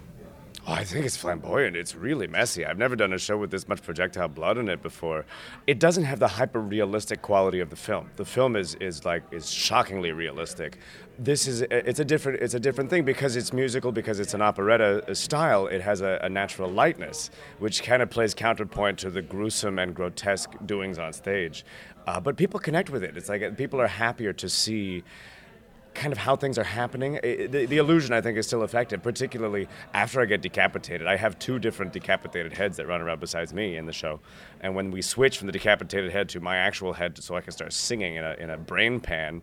Oh, 0.65 0.73
I 0.75 0.85
think 0.85 1.05
it's 1.05 1.17
flamboyant. 1.17 1.75
It's 1.75 1.97
really 1.97 2.29
messy. 2.29 2.65
I've 2.65 2.79
never 2.79 2.95
done 2.95 3.13
a 3.13 3.19
show 3.19 3.37
with 3.37 3.51
this 3.51 3.67
much 3.67 3.83
projectile 3.83 4.29
blood 4.29 4.59
in 4.59 4.69
it 4.69 4.81
before. 4.81 5.25
It 5.67 5.81
doesn't 5.81 6.05
have 6.05 6.21
the 6.21 6.29
hyper 6.29 6.61
realistic 6.61 7.21
quality 7.21 7.59
of 7.59 7.69
the 7.69 7.75
film. 7.75 8.11
The 8.15 8.25
film 8.25 8.55
is, 8.55 8.77
is 8.77 9.05
like 9.05 9.25
is 9.33 9.51
shockingly 9.51 10.13
realistic. 10.13 10.79
This 11.19 11.49
is 11.49 11.63
it's 11.63 11.99
a 11.99 12.05
different 12.05 12.41
it's 12.41 12.55
a 12.55 12.61
different 12.61 12.91
thing 12.91 13.05
because 13.05 13.35
it's 13.35 13.53
musical 13.53 13.91
because 13.91 14.21
it's 14.21 14.35
an 14.35 14.43
operetta 14.43 15.13
style. 15.17 15.67
It 15.67 15.81
has 15.81 16.01
a, 16.01 16.21
a 16.23 16.29
natural 16.29 16.71
lightness 16.71 17.31
which 17.59 17.83
kind 17.83 18.01
of 18.01 18.09
plays 18.09 18.33
counterpoint 18.33 19.01
to 19.01 19.11
the 19.11 19.23
gruesome 19.23 19.81
and 19.81 19.93
grotesque 19.93 20.53
doings 20.65 20.97
on 20.97 21.13
stage. 21.13 21.65
Uh, 22.07 22.21
but 22.21 22.37
people 22.37 22.61
connect 22.61 22.89
with 22.89 23.03
it. 23.03 23.17
It's 23.17 23.29
like 23.29 23.57
people 23.57 23.81
are 23.81 23.89
happier 23.89 24.33
to 24.35 24.49
see 24.49 25.03
kind 25.95 26.13
of 26.13 26.19
how 26.19 26.37
things 26.37 26.59
are 26.59 26.65
happening. 26.65 27.19
The, 27.23 27.67
the, 27.67 27.77
illusion, 27.77 28.13
I 28.13 28.21
think, 28.21 28.39
is 28.39 28.47
still 28.47 28.63
effective, 28.63 29.03
particularly 29.03 29.69
after 29.93 30.21
I 30.21 30.25
get 30.25 30.43
decapitated. 30.43 31.07
I 31.07 31.17
have 31.17 31.39
two 31.39 31.59
different 31.59 31.93
decapitated 31.93 32.53
heads 32.53 32.77
that 32.77 32.87
run 32.87 33.01
around 33.01 33.21
besides 33.21 33.53
me 33.53 33.77
in 33.77 33.87
the 33.87 33.93
show. 33.93 34.21
And 34.61 34.75
when 34.75 34.91
we 34.91 35.03
switch 35.03 35.39
from 35.39 35.47
the 35.47 35.53
decapitated 35.53 36.13
head 36.13 36.29
to 36.31 36.41
my 36.41 36.57
actual 36.57 36.93
head 36.93 37.23
so 37.23 37.37
I 37.37 37.41
can 37.41 37.53
start 37.53 37.73
singing 37.73 38.17
in 38.17 38.25
a, 38.25 38.35
in 38.35 38.51
a 38.51 38.57
brain 38.57 39.01
pan, 39.01 39.43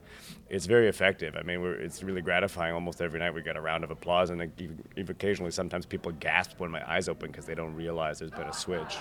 it's 0.50 0.66
very 0.66 0.88
effective. 0.88 1.36
I 1.36 1.44
mean, 1.44 1.62
it's 1.80 2.02
really 2.02 2.22
gratifying. 2.22 2.74
Almost 2.74 3.02
every 3.02 3.20
night 3.20 3.34
we 3.34 3.42
get 3.42 3.56
a 3.56 3.62
round 3.62 3.84
of 3.84 3.92
applause, 3.92 4.32
and 4.32 4.52
occasionally 4.98 5.52
sometimes 5.52 5.86
people 5.86 6.12
gasp 6.14 6.60
when 6.60 6.72
my 6.72 6.90
eyes 6.90 7.08
open 7.08 7.32
because 7.32 7.46
they 7.46 7.56
don't 7.56 7.76
realize 7.76 8.20
there's 8.20 8.32
been 8.32 8.48
a 8.48 8.54
switch. 8.54 8.98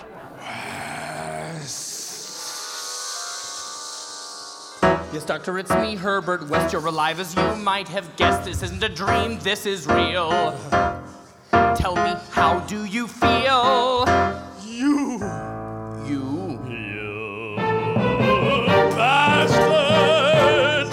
Yes, 5.11 5.25
Doctor, 5.25 5.57
it's 5.57 5.71
me, 5.71 5.95
Herbert 5.95 6.47
West. 6.49 6.71
You're 6.71 6.85
alive 6.85 7.19
as 7.19 7.35
you 7.35 7.55
might 7.55 7.87
have 7.87 8.15
guessed. 8.15 8.45
This 8.45 8.61
isn't 8.61 8.83
a 8.83 8.89
dream, 8.89 9.39
this 9.39 9.65
is 9.65 9.87
real. 9.87 10.29
Tell 11.75 11.95
me, 11.95 12.13
how 12.29 12.59
do 12.67 12.85
you 12.85 13.07
feel? 13.07 14.05
You. 14.63 15.17
You. 16.05 16.59
You. 16.69 17.55
Bastard! 18.95 20.91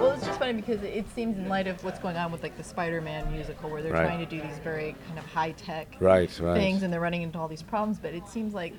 Well, 0.00 0.12
it's 0.12 0.24
just 0.26 0.38
funny 0.38 0.52
because 0.52 0.82
it 0.84 1.04
seems 1.12 1.36
in 1.36 1.48
light 1.48 1.66
of 1.66 1.82
what's 1.82 1.98
going 1.98 2.16
on 2.16 2.30
with 2.30 2.44
like 2.44 2.56
the 2.56 2.62
Spider-Man 2.64 3.32
musical, 3.32 3.68
where 3.68 3.82
they're 3.82 3.92
Right. 3.92 4.06
trying 4.06 4.20
to 4.20 4.26
do 4.26 4.40
these 4.40 4.58
very 4.62 4.94
kind 5.08 5.18
of 5.18 5.24
high-tech 5.26 5.96
Right, 5.98 6.30
right. 6.40 6.56
things, 6.56 6.84
and 6.84 6.92
they're 6.92 7.00
running 7.00 7.22
into 7.22 7.38
all 7.40 7.48
these 7.48 7.62
problems. 7.62 7.98
But 7.98 8.14
it 8.14 8.28
seems 8.28 8.54
like 8.54 8.74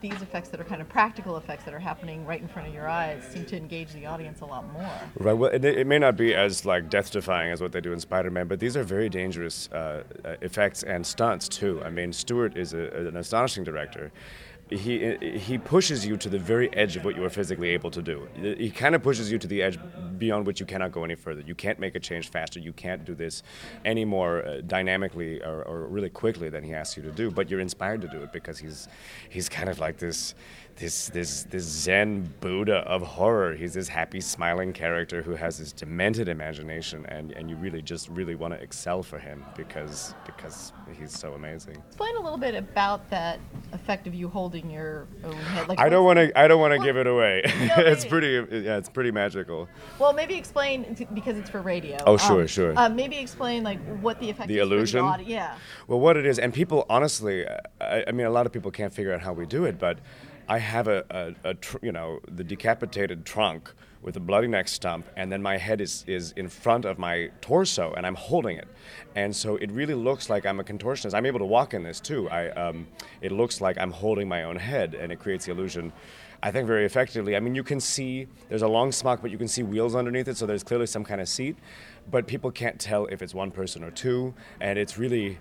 these 0.00 0.20
effects 0.22 0.48
that 0.50 0.60
are 0.60 0.64
kind 0.64 0.80
of 0.80 0.88
practical 0.88 1.36
effects 1.36 1.64
that 1.64 1.74
are 1.74 1.78
happening 1.78 2.24
right 2.26 2.40
in 2.40 2.48
front 2.48 2.68
of 2.68 2.74
your 2.74 2.88
eyes 2.88 3.22
seem 3.24 3.44
to 3.46 3.56
engage 3.56 3.92
the 3.92 4.06
audience 4.06 4.40
a 4.40 4.44
lot 4.44 4.70
more. 4.72 5.00
Right. 5.18 5.32
Well, 5.32 5.50
it, 5.50 5.64
it 5.64 5.86
may 5.86 5.98
not 5.98 6.16
be 6.16 6.34
as 6.34 6.64
like 6.64 6.90
death-defying 6.90 7.52
as 7.52 7.60
what 7.60 7.72
they 7.72 7.80
do 7.80 7.92
in 7.92 8.00
Spider-Man, 8.00 8.46
but 8.46 8.60
these 8.60 8.76
are 8.76 8.82
very 8.82 9.08
dangerous 9.08 9.68
uh, 9.72 10.04
uh, 10.24 10.36
effects 10.42 10.82
and 10.82 11.06
stunts 11.06 11.48
too. 11.48 11.82
I 11.84 11.90
mean, 11.90 12.12
Stuart 12.12 12.56
is 12.56 12.72
a, 12.72 12.88
an 13.08 13.16
astonishing 13.16 13.64
director. 13.64 14.12
He 14.68 15.14
he 15.38 15.58
pushes 15.58 16.04
you 16.04 16.16
to 16.16 16.28
the 16.28 16.40
very 16.40 16.74
edge 16.74 16.96
of 16.96 17.04
what 17.04 17.14
you 17.14 17.24
are 17.24 17.30
physically 17.30 17.68
able 17.70 17.90
to 17.92 18.02
do. 18.02 18.26
He 18.34 18.68
kind 18.70 18.96
of 18.96 19.02
pushes 19.02 19.30
you 19.30 19.38
to 19.38 19.46
the 19.46 19.62
edge 19.62 19.78
beyond 20.18 20.44
which 20.44 20.58
you 20.58 20.66
cannot 20.66 20.90
go 20.90 21.04
any 21.04 21.14
further. 21.14 21.40
You 21.40 21.54
can't 21.54 21.78
make 21.78 21.94
a 21.94 22.00
change 22.00 22.30
faster. 22.30 22.58
You 22.58 22.72
can't 22.72 23.04
do 23.04 23.14
this 23.14 23.44
any 23.84 24.04
more 24.04 24.44
uh, 24.44 24.62
dynamically 24.66 25.40
or, 25.40 25.62
or 25.62 25.86
really 25.86 26.10
quickly 26.10 26.48
than 26.48 26.64
he 26.64 26.74
asks 26.74 26.96
you 26.96 27.02
to 27.04 27.12
do. 27.12 27.30
But 27.30 27.48
you're 27.48 27.60
inspired 27.60 28.00
to 28.00 28.08
do 28.08 28.22
it 28.22 28.32
because 28.32 28.58
he's 28.58 28.88
he's 29.28 29.48
kind 29.48 29.68
of 29.68 29.78
like 29.78 29.98
this 29.98 30.34
this 30.76 31.08
this 31.08 31.44
this 31.44 31.64
Zen 31.64 32.32
Buddha 32.40 32.76
of 32.78 33.02
horror. 33.02 33.54
He's 33.54 33.72
this 33.74 33.88
happy, 33.88 34.20
smiling 34.20 34.72
character 34.72 35.22
who 35.22 35.34
has 35.34 35.58
this 35.58 35.72
demented 35.72 36.28
imagination, 36.28 37.06
and, 37.06 37.32
and 37.32 37.48
you 37.48 37.56
really 37.56 37.80
just 37.80 38.08
really 38.10 38.34
want 38.34 38.52
to 38.54 38.60
excel 38.60 39.02
for 39.02 39.18
him 39.18 39.44
because 39.56 40.14
because 40.26 40.72
he's 40.98 41.12
so 41.12 41.32
amazing. 41.32 41.82
Explain 41.88 42.16
a 42.16 42.20
little 42.20 42.38
bit 42.38 42.54
about 42.54 43.08
that 43.10 43.40
effect 43.72 44.06
of 44.06 44.14
you 44.14 44.28
holding 44.28 44.70
your 44.70 45.06
own 45.24 45.32
head. 45.32 45.68
Like 45.68 45.80
I 45.80 45.88
don't 45.88 46.04
want 46.04 46.18
to 46.18 46.38
I 46.38 46.46
don't 46.46 46.60
want 46.60 46.72
to 46.72 46.78
Well, 46.78 46.86
give 46.86 46.96
it 46.98 47.06
away. 47.06 47.42
no, 47.46 47.74
it's 47.78 48.04
pretty 48.04 48.32
yeah, 48.58 48.76
it's 48.76 48.90
pretty 48.90 49.10
magical. 49.10 49.68
Well, 49.98 50.12
maybe 50.12 50.34
explain 50.34 50.94
because 51.14 51.38
it's 51.38 51.48
for 51.48 51.62
radio. 51.62 51.96
Oh, 52.06 52.18
sure, 52.18 52.42
um, 52.42 52.46
sure. 52.46 52.74
Uh, 52.78 52.90
maybe 52.90 53.16
explain 53.16 53.62
like 53.64 53.78
what 54.02 54.20
the 54.20 54.28
effect 54.28 54.48
The 54.48 54.58
illusion? 54.58 55.00
audi- 55.00 55.24
yeah. 55.24 55.56
Well, 55.88 56.00
what 56.00 56.18
it 56.18 56.26
is, 56.26 56.38
and 56.38 56.52
people 56.52 56.84
honestly, 56.90 57.46
I, 57.80 58.04
I 58.08 58.12
mean, 58.12 58.26
a 58.26 58.30
lot 58.30 58.44
of 58.44 58.52
people 58.52 58.70
can't 58.70 58.92
figure 58.92 59.14
out 59.14 59.22
how 59.22 59.32
we 59.32 59.46
do 59.46 59.64
it, 59.64 59.78
but 59.78 59.98
I 60.48 60.58
have 60.58 60.86
a, 60.88 61.04
a, 61.44 61.50
a 61.50 61.54
tr- 61.54 61.78
you 61.82 61.92
know, 61.92 62.20
the 62.28 62.44
decapitated 62.44 63.24
trunk 63.24 63.72
with 64.02 64.16
a 64.16 64.20
bloody 64.20 64.46
neck 64.46 64.68
stump, 64.68 65.04
and 65.16 65.32
then 65.32 65.42
my 65.42 65.56
head 65.56 65.80
is, 65.80 66.04
is 66.06 66.32
in 66.32 66.48
front 66.48 66.84
of 66.84 66.98
my 66.98 67.30
torso, 67.40 67.92
and 67.94 68.06
I'm 68.06 68.14
holding 68.14 68.56
it. 68.56 68.68
And 69.16 69.34
so 69.34 69.56
it 69.56 69.70
really 69.72 69.94
looks 69.94 70.30
like 70.30 70.46
I'm 70.46 70.60
a 70.60 70.64
contortionist. 70.64 71.14
I'm 71.14 71.26
able 71.26 71.40
to 71.40 71.44
walk 71.44 71.74
in 71.74 71.82
this 71.82 71.98
too. 71.98 72.30
I, 72.30 72.50
um, 72.50 72.86
it 73.20 73.32
looks 73.32 73.60
like 73.60 73.76
I'm 73.78 73.90
holding 73.90 74.28
my 74.28 74.44
own 74.44 74.56
head, 74.56 74.94
and 74.94 75.10
it 75.10 75.18
creates 75.18 75.46
the 75.46 75.52
illusion. 75.52 75.92
I 76.40 76.52
think 76.52 76.68
very 76.68 76.84
effectively. 76.84 77.34
I 77.34 77.40
mean, 77.40 77.56
you 77.56 77.64
can 77.64 77.80
see 77.80 78.28
there's 78.48 78.62
a 78.62 78.68
long 78.68 78.92
smock, 78.92 79.22
but 79.22 79.32
you 79.32 79.38
can 79.38 79.48
see 79.48 79.64
wheels 79.64 79.96
underneath 79.96 80.28
it, 80.28 80.36
so 80.36 80.46
there's 80.46 80.62
clearly 80.62 80.86
some 80.86 81.02
kind 81.02 81.20
of 81.20 81.28
seat. 81.28 81.56
But 82.08 82.28
people 82.28 82.52
can't 82.52 82.78
tell 82.78 83.06
if 83.06 83.22
it's 83.22 83.34
one 83.34 83.50
person 83.50 83.82
or 83.82 83.90
two, 83.90 84.34
and 84.60 84.78
it's 84.78 84.96
really 84.96 85.38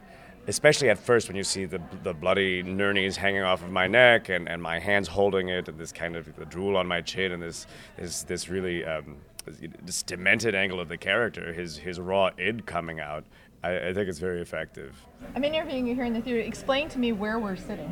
especially 0.47 0.89
at 0.89 0.97
first 0.97 1.27
when 1.27 1.36
you 1.36 1.43
see 1.43 1.65
the, 1.65 1.81
the 2.03 2.13
bloody 2.13 2.63
nurnies 2.63 3.15
hanging 3.15 3.41
off 3.41 3.63
of 3.63 3.71
my 3.71 3.88
neck 3.88 4.29
and, 4.29 4.47
and 4.47 4.62
my 4.62 4.79
hands 4.79 5.08
holding 5.08 5.49
it 5.49 5.67
and 5.67 5.77
this 5.79 5.91
kind 5.91 6.15
of 6.15 6.36
the 6.36 6.45
drool 6.45 6.77
on 6.77 6.88
my 6.88 7.01
chin 7.01 7.31
and 7.31 7.41
this 7.41 7.67
this, 7.97 8.23
this 8.23 8.49
really 8.49 8.86
um, 8.86 9.17
this 9.84 10.03
demented 10.03 10.55
angle 10.55 10.79
of 10.79 10.89
the 10.89 10.97
character, 10.97 11.53
his 11.53 11.77
his 11.77 11.99
raw 11.99 12.31
id 12.38 12.65
coming 12.65 12.99
out. 12.99 13.23
I, 13.65 13.89
I 13.89 13.93
think 13.93 14.08
it's 14.08 14.19
very 14.19 14.41
effective. 14.41 14.95
I'm 15.36 15.43
interviewing 15.43 15.88
you 15.88 15.95
here 15.95 16.06
in 16.06 16.13
the 16.13 16.21
theater. 16.21 16.39
Explain 16.39 16.88
to 16.89 16.99
me 16.99 17.13
where 17.13 17.39
we're 17.39 17.56
sitting. 17.56 17.91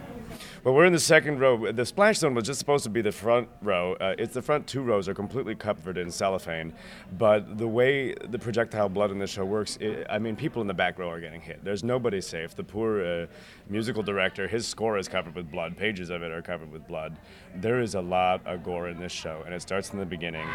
Well, 0.63 0.75
we're 0.75 0.85
in 0.85 0.93
the 0.93 0.99
second 0.99 1.39
row. 1.39 1.71
The 1.71 1.85
splash 1.85 2.19
zone 2.19 2.35
was 2.35 2.45
just 2.45 2.59
supposed 2.59 2.83
to 2.83 2.91
be 2.91 3.01
the 3.01 3.11
front 3.11 3.49
row. 3.61 3.93
Uh, 3.93 4.13
it's 4.19 4.35
the 4.35 4.41
front 4.41 4.67
two 4.67 4.83
rows 4.83 5.07
are 5.07 5.15
completely 5.15 5.55
covered 5.55 5.97
in 5.97 6.11
cellophane, 6.11 6.73
but 7.17 7.57
the 7.57 7.67
way 7.67 8.13
the 8.13 8.37
projectile 8.37 8.87
blood 8.87 9.09
in 9.09 9.17
the 9.17 9.25
show 9.25 9.45
works, 9.45 9.79
i 9.81 10.05
I 10.11 10.19
mean, 10.19 10.35
people 10.35 10.61
in 10.61 10.67
the 10.67 10.75
back 10.75 10.99
row 10.99 11.09
are 11.09 11.19
getting 11.19 11.41
hit. 11.41 11.63
There's 11.63 11.83
nobody 11.83 12.21
safe. 12.21 12.55
The 12.55 12.63
poor 12.63 13.03
uh, 13.03 13.25
musical 13.67 14.03
director, 14.03 14.47
his 14.47 14.67
score 14.67 14.99
is 14.99 15.07
covered 15.07 15.33
with 15.33 15.49
blood. 15.49 15.75
Pages 15.75 16.11
of 16.11 16.21
it 16.21 16.31
are 16.31 16.43
covered 16.43 16.71
with 16.71 16.87
blood. 16.87 17.17
There 17.55 17.81
is 17.81 17.95
a 17.95 18.01
lot 18.01 18.45
of 18.45 18.63
gore 18.63 18.89
in 18.89 18.99
this 18.99 19.11
show, 19.11 19.41
and 19.45 19.55
it 19.55 19.61
starts 19.63 19.91
in 19.91 19.97
the 19.97 20.05
beginning. 20.05 20.47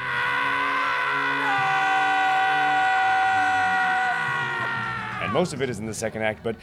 And 5.29 5.35
most 5.35 5.53
of 5.53 5.61
it 5.61 5.69
is 5.69 5.79
in 5.79 5.85
the 5.85 5.93
second 5.93 6.23
act, 6.23 6.43
but 6.43 6.57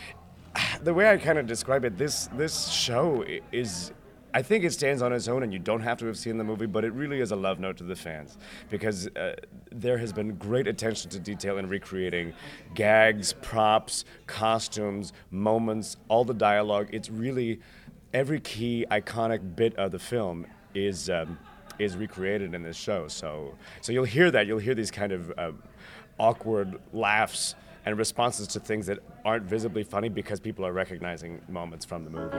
the 0.81 0.91
way 0.91 1.07
I 1.07 1.17
kind 1.17 1.37
of 1.37 1.45
describe 1.45 1.85
it, 1.85 1.99
this 1.99 2.29
this 2.35 2.67
show 2.69 3.23
is. 3.51 3.91
I 4.33 4.41
think 4.41 4.63
it 4.63 4.73
stands 4.73 5.03
on 5.03 5.13
its 5.13 5.27
own, 5.27 5.43
and 5.43 5.53
you 5.53 5.59
don't 5.59 5.81
have 5.81 5.99
to 5.99 6.07
have 6.07 6.17
seen 6.17 6.39
the 6.39 6.43
movie, 6.43 6.65
but 6.65 6.83
it 6.83 6.91
really 6.93 7.21
is 7.21 7.31
a 7.31 7.35
love 7.35 7.59
note 7.59 7.77
to 7.77 7.83
the 7.83 7.95
fans 7.95 8.39
because 8.71 9.07
uh, 9.09 9.35
there 9.71 9.99
has 9.99 10.11
been 10.11 10.35
great 10.37 10.67
attention 10.67 11.11
to 11.11 11.19
detail 11.19 11.59
in 11.59 11.69
recreating 11.69 12.33
gags, 12.73 13.33
props, 13.33 14.03
costumes, 14.25 15.13
moments, 15.29 15.97
all 16.07 16.25
the 16.25 16.33
dialogue. 16.33 16.89
It's 16.91 17.11
really 17.11 17.59
every 18.15 18.39
key 18.39 18.85
iconic 18.89 19.55
bit 19.55 19.75
of 19.75 19.91
the 19.91 19.99
film 19.99 20.47
is 20.73 21.07
um, 21.07 21.37
is 21.77 21.95
recreated 21.95 22.55
in 22.55 22.63
this 22.63 22.77
show. 22.77 23.07
So 23.09 23.53
so 23.81 23.91
you'll 23.91 24.05
hear 24.05 24.31
that. 24.31 24.47
You'll 24.47 24.57
hear 24.57 24.73
these 24.73 24.91
kind 24.91 25.11
of 25.11 25.31
uh, 25.37 25.51
awkward 26.17 26.79
laughs 26.93 27.53
and 27.85 27.97
responses 27.97 28.47
to 28.47 28.59
things 28.59 28.87
that 28.87 28.99
aren't 29.23 29.45
visibly 29.45 29.83
funny 29.83 30.09
because 30.09 30.39
people 30.39 30.65
are 30.65 30.73
recognizing 30.73 31.39
moments 31.47 31.85
from 31.85 32.03
the 32.03 32.09
movie. 32.09 32.37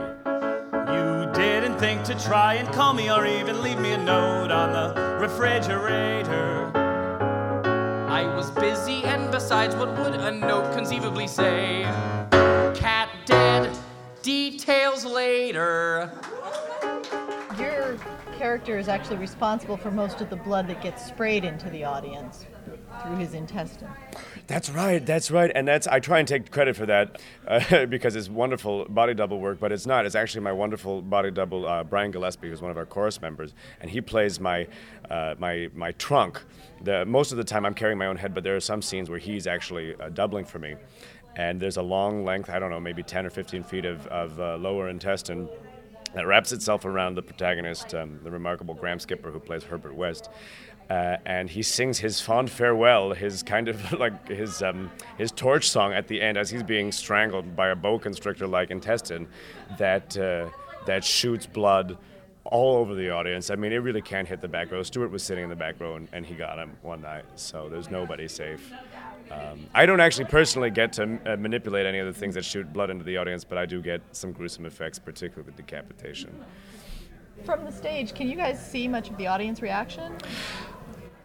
You 0.91 1.31
didn't 1.33 1.79
think 1.79 2.03
to 2.03 2.19
try 2.19 2.55
and 2.55 2.67
call 2.73 2.93
me 2.93 3.09
or 3.09 3.25
even 3.25 3.61
leave 3.61 3.79
me 3.79 3.93
a 3.93 3.97
note 3.97 4.51
on 4.51 4.73
the 4.73 5.17
refrigerator. 5.19 6.71
I 8.09 8.23
was 8.35 8.51
busy, 8.51 9.03
and 9.03 9.31
besides, 9.31 9.75
what 9.75 9.89
would 9.97 10.15
a 10.15 10.31
note 10.31 10.73
conceivably 10.73 11.27
say? 11.27 11.83
Cat 12.75 13.09
dead, 13.25 13.75
details 14.21 15.05
later. 15.05 16.11
Your 17.57 17.97
character 18.37 18.77
is 18.77 18.87
actually 18.87 19.17
responsible 19.17 19.77
for 19.77 19.91
most 19.91 20.19
of 20.21 20.29
the 20.29 20.35
blood 20.35 20.67
that 20.67 20.81
gets 20.81 21.05
sprayed 21.05 21.43
into 21.43 21.69
the 21.69 21.83
audience 21.83 22.45
through 23.01 23.17
his 23.17 23.33
intestine. 23.33 23.89
That's 24.47 24.69
right. 24.69 25.05
That's 25.05 25.29
right. 25.29 25.51
And 25.53 25.67
that's 25.67 25.87
I 25.87 25.99
try 25.99 26.19
and 26.19 26.27
take 26.27 26.51
credit 26.51 26.75
for 26.75 26.85
that 26.85 27.21
uh, 27.47 27.85
because 27.89 28.15
it's 28.15 28.29
wonderful 28.29 28.85
body 28.85 29.13
double 29.13 29.39
work, 29.39 29.59
but 29.59 29.71
it's 29.71 29.85
not. 29.85 30.05
It's 30.05 30.15
actually 30.15 30.41
my 30.41 30.51
wonderful 30.53 31.01
body 31.01 31.31
double 31.31 31.67
uh, 31.67 31.83
Brian 31.83 32.11
Gillespie, 32.11 32.49
who's 32.49 32.61
one 32.61 32.71
of 32.71 32.77
our 32.77 32.85
chorus 32.85 33.21
members, 33.21 33.53
and 33.81 33.91
he 33.91 34.01
plays 34.01 34.39
my 34.39 34.67
uh, 35.09 35.35
my 35.37 35.69
my 35.73 35.91
trunk. 35.93 36.41
The 36.81 37.05
most 37.05 37.31
of 37.31 37.37
the 37.37 37.43
time 37.43 37.65
I'm 37.65 37.73
carrying 37.73 37.97
my 37.97 38.07
own 38.07 38.17
head, 38.17 38.33
but 38.33 38.43
there 38.43 38.55
are 38.55 38.61
some 38.61 38.81
scenes 38.81 39.09
where 39.09 39.19
he's 39.19 39.47
actually 39.47 39.95
uh, 39.95 40.09
doubling 40.09 40.45
for 40.45 40.59
me. 40.59 40.75
And 41.35 41.61
there's 41.61 41.77
a 41.77 41.83
long 41.83 42.25
length, 42.25 42.49
I 42.49 42.57
don't 42.57 42.71
know, 42.71 42.79
maybe 42.79 43.03
10 43.03 43.27
or 43.27 43.29
15 43.29 43.61
feet 43.63 43.85
of, 43.85 44.07
of 44.07 44.39
uh, 44.39 44.57
lower 44.57 44.89
intestine 44.89 45.47
that 46.13 46.25
wraps 46.25 46.51
itself 46.51 46.83
around 46.83 47.13
the 47.13 47.21
protagonist, 47.21 47.93
um, 47.93 48.19
the 48.23 48.31
remarkable 48.31 48.73
Graham 48.73 48.99
Skipper, 48.99 49.29
who 49.29 49.39
plays 49.39 49.63
Herbert 49.63 49.93
West. 49.93 50.29
Uh, 50.89 51.17
and 51.25 51.49
he 51.49 51.61
sings 51.61 51.99
his 51.99 52.21
fond 52.21 52.49
farewell, 52.49 53.11
his 53.11 53.43
kind 53.43 53.67
of 53.67 53.91
like 53.99 54.27
his 54.29 54.61
um, 54.61 54.89
his 55.17 55.31
torch 55.31 55.69
song 55.69 55.93
at 55.93 56.07
the 56.07 56.21
end 56.21 56.37
as 56.37 56.49
he's 56.49 56.63
being 56.63 56.91
strangled 56.91 57.55
by 57.55 57.69
a 57.69 57.75
boa 57.75 57.99
constrictor-like 57.99 58.71
intestine 58.71 59.27
that 59.77 60.17
uh, 60.17 60.47
that 60.85 61.03
shoots 61.03 61.45
blood 61.45 61.97
all 62.45 62.77
over 62.77 62.95
the 62.95 63.09
audience. 63.09 63.49
I 63.49 63.55
mean, 63.55 63.73
it 63.73 63.77
really 63.77 64.01
can't 64.01 64.27
hit 64.27 64.39
the 64.39 64.47
back 64.47 64.71
row. 64.71 64.81
Stuart 64.83 65.11
was 65.11 65.23
sitting 65.23 65.43
in 65.43 65.49
the 65.49 65.55
back 65.55 65.79
row, 65.79 65.95
and, 65.95 66.07
and 66.13 66.25
he 66.25 66.33
got 66.33 66.57
him 66.57 66.71
one 66.81 67.01
night, 67.01 67.25
so 67.35 67.67
there's 67.69 67.89
nobody 67.89 68.27
safe. 68.27 68.71
Um, 69.29 69.67
I 69.73 69.85
don't 69.85 69.99
actually 69.99 70.25
personally 70.25 70.69
get 70.69 70.93
to 70.93 71.19
uh, 71.25 71.35
manipulate 71.35 71.85
any 71.85 71.99
of 71.99 72.07
the 72.07 72.17
things 72.17 72.35
that 72.35 72.45
shoot 72.45 72.71
blood 72.71 72.89
into 72.89 73.03
the 73.03 73.17
audience, 73.17 73.43
but 73.43 73.57
I 73.57 73.65
do 73.65 73.81
get 73.81 74.01
some 74.13 74.31
gruesome 74.31 74.65
effects, 74.65 74.99
particularly 74.99 75.45
with 75.45 75.57
decapitation. 75.57 76.33
From 77.43 77.65
the 77.65 77.71
stage, 77.71 78.13
can 78.13 78.29
you 78.29 78.35
guys 78.35 78.65
see 78.65 78.87
much 78.87 79.09
of 79.09 79.17
the 79.17 79.27
audience 79.27 79.61
reaction? 79.61 80.17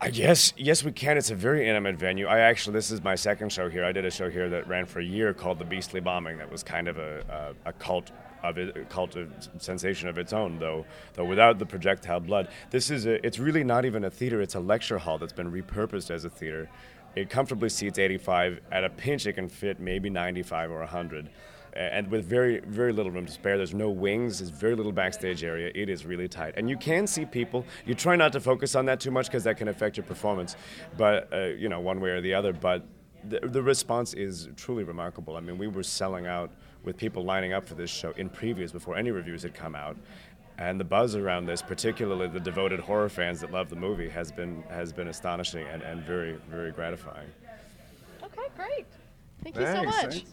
Uh, 0.02 0.08
yes, 0.12 0.52
yes, 0.56 0.82
we 0.82 0.90
can. 0.90 1.16
It's 1.16 1.30
a 1.30 1.34
very 1.36 1.68
intimate 1.68 1.94
venue. 1.94 2.26
I 2.26 2.40
actually, 2.40 2.72
this 2.72 2.90
is 2.90 3.04
my 3.04 3.14
second 3.14 3.52
show 3.52 3.70
here. 3.70 3.84
I 3.84 3.92
did 3.92 4.04
a 4.04 4.10
show 4.10 4.28
here 4.28 4.50
that 4.50 4.66
ran 4.66 4.84
for 4.84 4.98
a 4.98 5.04
year 5.04 5.32
called 5.32 5.60
The 5.60 5.64
Beastly 5.64 6.00
Bombing. 6.00 6.38
That 6.38 6.50
was 6.50 6.64
kind 6.64 6.88
of 6.88 6.98
a, 6.98 7.54
a, 7.64 7.68
a 7.68 7.72
cult 7.74 8.10
of 8.42 8.58
it, 8.58 8.76
a 8.76 8.84
cult 8.86 9.14
of 9.14 9.30
sensation 9.58 10.08
of 10.08 10.18
its 10.18 10.32
own, 10.32 10.58
though. 10.58 10.84
Though 11.14 11.24
without 11.24 11.60
the 11.60 11.66
projectile 11.66 12.18
blood, 12.18 12.48
this 12.70 12.90
is 12.90 13.06
a, 13.06 13.24
it's 13.24 13.38
really 13.38 13.62
not 13.62 13.84
even 13.84 14.02
a 14.02 14.10
theater. 14.10 14.40
It's 14.40 14.56
a 14.56 14.60
lecture 14.60 14.98
hall 14.98 15.18
that's 15.18 15.32
been 15.32 15.52
repurposed 15.52 16.10
as 16.10 16.24
a 16.24 16.30
theater. 16.30 16.68
It 17.14 17.30
comfortably 17.30 17.68
seats 17.68 18.00
85. 18.00 18.58
At 18.72 18.82
a 18.82 18.90
pinch, 18.90 19.26
it 19.26 19.34
can 19.34 19.48
fit 19.48 19.78
maybe 19.78 20.10
95 20.10 20.72
or 20.72 20.78
100 20.80 21.30
and 21.74 22.10
with 22.10 22.24
very 22.24 22.60
very 22.60 22.92
little 22.92 23.10
room 23.10 23.26
to 23.26 23.32
spare. 23.32 23.56
There's 23.56 23.74
no 23.74 23.90
wings. 23.90 24.38
There's 24.38 24.50
very 24.50 24.74
little 24.74 24.92
backstage 24.92 25.44
area. 25.44 25.70
It 25.74 25.88
is 25.88 26.04
really 26.04 26.28
tight, 26.28 26.54
and 26.56 26.68
you 26.68 26.76
can 26.76 27.06
see 27.06 27.24
people. 27.24 27.64
You 27.86 27.94
try 27.94 28.16
not 28.16 28.32
to 28.32 28.40
focus 28.40 28.74
on 28.74 28.86
that 28.86 29.00
too 29.00 29.10
much 29.10 29.26
because 29.26 29.44
that 29.44 29.56
can 29.56 29.68
affect 29.68 29.96
your 29.96 30.04
performance, 30.04 30.56
but 30.96 31.32
uh, 31.32 31.46
you 31.46 31.68
know 31.68 31.80
one 31.80 32.00
way 32.00 32.10
or 32.10 32.20
the 32.20 32.34
other. 32.34 32.52
But 32.52 32.84
the, 33.24 33.40
the 33.40 33.62
response 33.62 34.14
is 34.14 34.48
truly 34.56 34.84
remarkable. 34.84 35.36
I 35.36 35.40
mean, 35.40 35.58
we 35.58 35.68
were 35.68 35.82
selling 35.82 36.26
out 36.26 36.50
with 36.82 36.96
people 36.96 37.24
lining 37.24 37.52
up 37.52 37.66
for 37.66 37.74
this 37.74 37.90
show 37.90 38.10
in 38.12 38.28
previews 38.28 38.72
before 38.72 38.96
any 38.96 39.10
reviews 39.10 39.42
had 39.42 39.54
come 39.54 39.74
out. 39.74 39.96
And 40.58 40.78
the 40.78 40.84
buzz 40.84 41.16
around 41.16 41.46
this, 41.46 41.62
particularly 41.62 42.28
the 42.28 42.40
devoted 42.40 42.80
horror 42.80 43.08
fans 43.08 43.40
that 43.40 43.50
love 43.50 43.68
the 43.68 43.76
movie, 43.76 44.08
has 44.08 44.30
been 44.30 44.62
has 44.68 44.92
been 44.92 45.08
astonishing 45.08 45.66
and, 45.66 45.82
and 45.82 46.02
very 46.02 46.36
very 46.50 46.72
gratifying. 46.72 47.28
Okay, 48.22 48.48
great. 48.56 48.86
Thank 49.42 49.56
you 49.56 49.66
so 49.66 49.82
much. 49.82 49.94
thanks. 49.94 50.24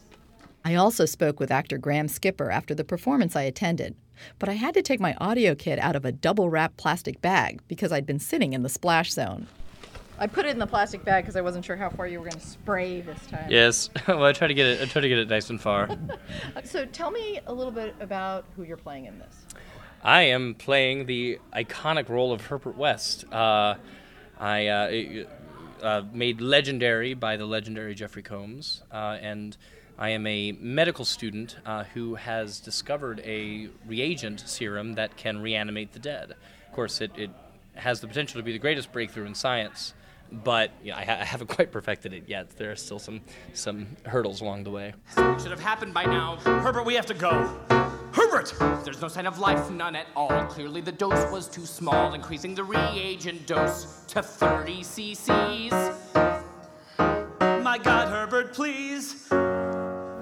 I 0.70 0.76
also 0.76 1.08
spoke 1.08 1.40
with 1.40 1.50
actor 1.50 1.80
Graham 1.80 2.08
Skipper 2.08 2.52
after 2.52 2.76
the 2.76 2.84
performance 2.84 3.36
I 3.36 3.42
attended, 3.42 3.96
but 4.38 4.50
I 4.50 4.54
had 4.54 4.76
to 4.76 4.84
take 4.84 5.00
my 5.00 5.16
audio 5.16 5.56
kit 5.56 5.80
out 5.80 5.96
of 5.96 6.06
a 6.06 6.12
double 6.12 6.48
wrapped 6.48 6.78
plastic 6.78 7.24
bag 7.24 7.60
because 7.68 7.92
I'd 7.92 8.06
been 8.06 8.20
sitting 8.20 8.54
in 8.54 8.62
the 8.62 8.70
splash 8.70 9.12
zone. 9.12 9.48
I 10.20 10.28
put 10.28 10.46
it 10.46 10.50
in 10.50 10.60
the 10.60 10.68
plastic 10.68 11.04
bag 11.04 11.24
because 11.24 11.36
I 11.36 11.42
wasn't 11.42 11.66
sure 11.66 11.76
how 11.76 11.90
far 11.90 12.06
you 12.06 12.20
were 12.20 12.30
going 12.30 12.40
to 12.40 12.48
spray 12.48 13.02
this 13.02 13.26
time. 13.26 13.48
Yes. 13.50 13.90
well, 14.08 14.26
I 14.26 14.32
try 14.32 14.48
to 14.48 14.54
get 14.54 14.68
it. 14.68 14.82
I 14.84 14.86
try 14.86 15.02
to 15.02 15.10
get 15.10 15.18
it 15.18 15.28
nice 15.28 15.50
and 15.50 15.60
far. 15.60 15.90
So 16.66 16.86
tell 16.86 17.10
me 17.10 17.40
a 17.48 17.54
little 17.54 17.72
bit 17.72 17.96
about 18.00 18.46
who 18.56 18.62
you're 18.62 18.78
playing 18.78 19.06
in 19.06 19.18
this. 19.18 19.36
I 20.04 20.22
am 20.22 20.54
playing 20.54 21.08
the 21.08 21.40
iconic 21.52 22.10
role 22.10 22.32
of 22.32 22.46
Herbert 22.46 22.78
West. 22.78 23.26
Uh, 23.34 23.74
I 24.40 24.68
uh, 24.68 25.24
uh, 25.82 26.04
made 26.14 26.42
legendary 26.42 27.16
by 27.16 27.38
the 27.38 27.46
legendary 27.46 27.96
Jeffrey 27.96 28.22
Combs, 28.22 28.84
uh, 28.92 29.18
and 29.20 29.58
I 30.00 30.12
am 30.12 30.26
a 30.28 30.54
medical 30.54 31.04
student 31.04 31.58
uh, 31.66 31.84
who 31.94 32.16
has 32.16 32.62
discovered 32.62 33.20
a 33.26 33.68
reagent 33.86 34.40
serum 34.40 34.94
that 34.94 35.18
can 35.18 35.42
reanimate 35.42 35.92
the 35.92 36.00
dead. 36.00 36.36
Of 36.68 36.74
course, 36.74 37.02
it, 37.02 37.12
it 37.18 37.30
has 37.76 38.00
the 38.00 38.08
potential 38.08 38.40
to 38.40 38.44
be 38.44 38.54
the 38.54 38.60
greatest 38.60 38.94
breakthrough 38.94 39.26
in 39.26 39.36
science, 39.36 39.94
but 40.32 40.72
you 40.82 40.92
know, 40.92 40.98
I, 40.98 41.04
ha- 41.04 41.18
I 41.20 41.26
haven't 41.26 41.48
quite 41.56 41.74
perfected 41.74 42.14
it 42.14 42.24
yet. 42.28 42.50
There 42.52 42.72
are 42.72 42.78
still 42.78 42.98
some 42.98 43.20
some 43.54 43.88
hurdles 44.06 44.40
along 44.40 44.64
the 44.64 44.72
way. 44.72 44.94
It 45.18 45.42
should 45.42 45.52
have 45.52 45.60
happened 45.60 45.94
by 45.94 46.06
now. 46.06 46.38
Herbert, 46.38 46.86
we 46.86 46.94
have 46.94 47.08
to 47.08 47.14
go. 47.14 47.60
Herbert! 48.14 48.54
There's 48.86 49.02
no 49.02 49.10
sign 49.10 49.28
of 49.28 49.38
life, 49.38 49.70
none 49.70 49.98
at 49.98 50.08
all. 50.16 50.46
Clearly, 50.46 50.80
the 50.80 50.94
dose 50.94 51.30
was 51.30 51.50
too 51.50 51.66
small, 51.66 52.14
increasing 52.14 52.56
the 52.56 52.64
reagent 52.64 53.46
dose 53.46 54.06
to 54.08 54.24
30 54.24 54.82
cc's. 54.82 55.74
My 57.38 57.78
God, 57.78 58.08
Herbert, 58.08 58.54
please. 58.54 59.30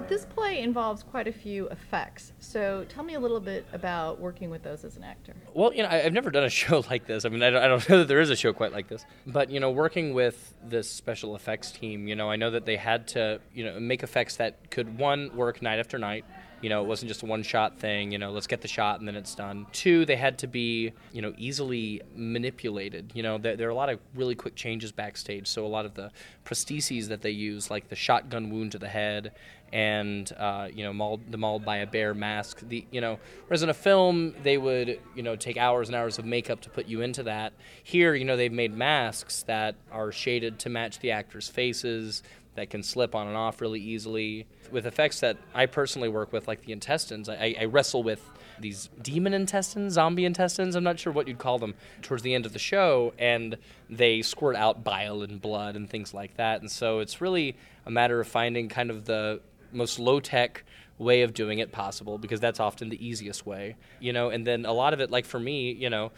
This 0.08 0.24
play 0.24 0.60
involves 0.60 1.02
quite 1.02 1.28
a 1.28 1.32
few 1.32 1.68
effects. 1.68 2.32
So 2.38 2.86
tell 2.88 3.04
me 3.04 3.14
a 3.14 3.20
little 3.20 3.40
bit 3.40 3.66
about 3.74 4.18
working 4.18 4.48
with 4.48 4.62
those 4.62 4.82
as 4.82 4.96
an 4.96 5.04
actor. 5.04 5.34
Well, 5.52 5.74
you 5.74 5.82
know, 5.82 5.88
I, 5.90 6.02
I've 6.04 6.14
never 6.14 6.30
done 6.30 6.44
a 6.44 6.48
show 6.62 6.82
like 6.88 7.06
this. 7.06 7.26
I 7.26 7.28
mean, 7.28 7.42
I 7.42 7.50
don't, 7.50 7.62
I 7.62 7.68
don't 7.68 7.86
know 7.88 7.98
that 7.98 8.08
there 8.08 8.20
is 8.20 8.30
a 8.30 8.36
show 8.36 8.54
quite 8.54 8.72
like 8.72 8.88
this. 8.88 9.04
But 9.26 9.50
you 9.50 9.60
know, 9.60 9.70
working 9.70 10.14
with 10.14 10.54
this 10.64 10.90
special 10.90 11.36
effects 11.36 11.70
team, 11.72 12.08
you 12.08 12.16
know, 12.16 12.30
I 12.30 12.36
know 12.36 12.50
that 12.50 12.64
they 12.64 12.76
had 12.76 13.06
to, 13.08 13.40
you 13.52 13.64
know, 13.64 13.78
make 13.78 14.02
effects 14.02 14.36
that 14.36 14.70
could 14.70 14.98
one 14.98 15.36
work 15.36 15.60
night 15.60 15.78
after 15.78 15.98
night. 15.98 16.24
You 16.60 16.68
know, 16.68 16.82
it 16.82 16.86
wasn't 16.86 17.08
just 17.08 17.22
a 17.22 17.26
one-shot 17.26 17.78
thing. 17.78 18.12
You 18.12 18.18
know, 18.18 18.30
let's 18.30 18.46
get 18.46 18.60
the 18.60 18.68
shot 18.68 18.98
and 18.98 19.08
then 19.08 19.16
it's 19.16 19.34
done. 19.34 19.66
Two, 19.72 20.04
they 20.04 20.16
had 20.16 20.38
to 20.38 20.46
be, 20.46 20.92
you 21.12 21.22
know, 21.22 21.32
easily 21.36 22.02
manipulated. 22.14 23.12
You 23.14 23.22
know, 23.22 23.38
there, 23.38 23.56
there 23.56 23.68
are 23.68 23.70
a 23.70 23.74
lot 23.74 23.88
of 23.88 24.00
really 24.14 24.34
quick 24.34 24.54
changes 24.54 24.92
backstage. 24.92 25.46
So 25.46 25.64
a 25.64 25.68
lot 25.68 25.86
of 25.86 25.94
the 25.94 26.10
prostheses 26.44 27.08
that 27.08 27.22
they 27.22 27.30
use, 27.30 27.70
like 27.70 27.88
the 27.88 27.96
shotgun 27.96 28.50
wound 28.50 28.72
to 28.72 28.78
the 28.78 28.88
head 28.88 29.32
and 29.72 30.32
uh, 30.38 30.68
you 30.72 30.84
know 30.84 30.92
mauled, 30.92 31.20
the 31.30 31.36
mauled 31.36 31.64
by 31.64 31.78
a 31.78 31.86
bear 31.86 32.14
mask. 32.14 32.60
The 32.66 32.86
you 32.90 33.00
know 33.00 33.18
whereas 33.46 33.62
in 33.62 33.68
a 33.68 33.74
film 33.74 34.34
they 34.42 34.56
would 34.56 35.00
you 35.14 35.22
know 35.22 35.36
take 35.36 35.56
hours 35.56 35.88
and 35.88 35.96
hours 35.96 36.18
of 36.18 36.24
makeup 36.24 36.60
to 36.62 36.70
put 36.70 36.86
you 36.86 37.02
into 37.02 37.22
that. 37.24 37.52
Here 37.82 38.14
you 38.14 38.24
know 38.24 38.36
they've 38.36 38.52
made 38.52 38.74
masks 38.74 39.42
that 39.44 39.74
are 39.92 40.12
shaded 40.12 40.58
to 40.60 40.68
match 40.68 40.98
the 41.00 41.10
actors' 41.10 41.48
faces 41.48 42.22
that 42.58 42.70
can 42.70 42.82
slip 42.82 43.14
on 43.14 43.26
and 43.26 43.36
off 43.36 43.60
really 43.60 43.80
easily. 43.80 44.46
With 44.70 44.86
effects 44.86 45.20
that 45.20 45.38
I 45.54 45.66
personally 45.66 46.08
work 46.08 46.32
with, 46.32 46.46
like 46.46 46.62
the 46.64 46.72
intestines, 46.72 47.28
I, 47.28 47.56
I 47.58 47.64
wrestle 47.64 48.02
with 48.02 48.20
these 48.60 48.90
demon 49.00 49.32
intestines, 49.34 49.94
zombie 49.94 50.24
intestines, 50.24 50.74
I'm 50.74 50.84
not 50.84 50.98
sure 50.98 51.12
what 51.12 51.28
you'd 51.28 51.38
call 51.38 51.58
them, 51.58 51.74
towards 52.02 52.22
the 52.22 52.34
end 52.34 52.44
of 52.44 52.52
the 52.52 52.58
show, 52.58 53.14
and 53.18 53.56
they 53.88 54.22
squirt 54.22 54.56
out 54.56 54.84
bile 54.84 55.22
and 55.22 55.40
blood 55.40 55.76
and 55.76 55.88
things 55.88 56.12
like 56.12 56.36
that. 56.36 56.60
And 56.60 56.70
so 56.70 56.98
it's 56.98 57.20
really 57.20 57.56
a 57.86 57.90
matter 57.90 58.20
of 58.20 58.26
finding 58.26 58.68
kind 58.68 58.90
of 58.90 59.04
the 59.04 59.40
most 59.72 59.98
low 59.98 60.20
tech 60.20 60.64
way 60.98 61.22
of 61.22 61.32
doing 61.32 61.60
it 61.60 61.70
possible 61.70 62.18
because 62.18 62.40
that's 62.40 62.58
often 62.58 62.88
the 62.88 63.06
easiest 63.06 63.46
way, 63.46 63.76
you 64.00 64.12
know. 64.12 64.30
And 64.30 64.46
then 64.46 64.66
a 64.66 64.72
lot 64.72 64.92
of 64.92 65.00
it, 65.00 65.10
like 65.10 65.24
for 65.24 65.38
me, 65.38 65.72
you 65.72 65.88
know, 65.88 66.10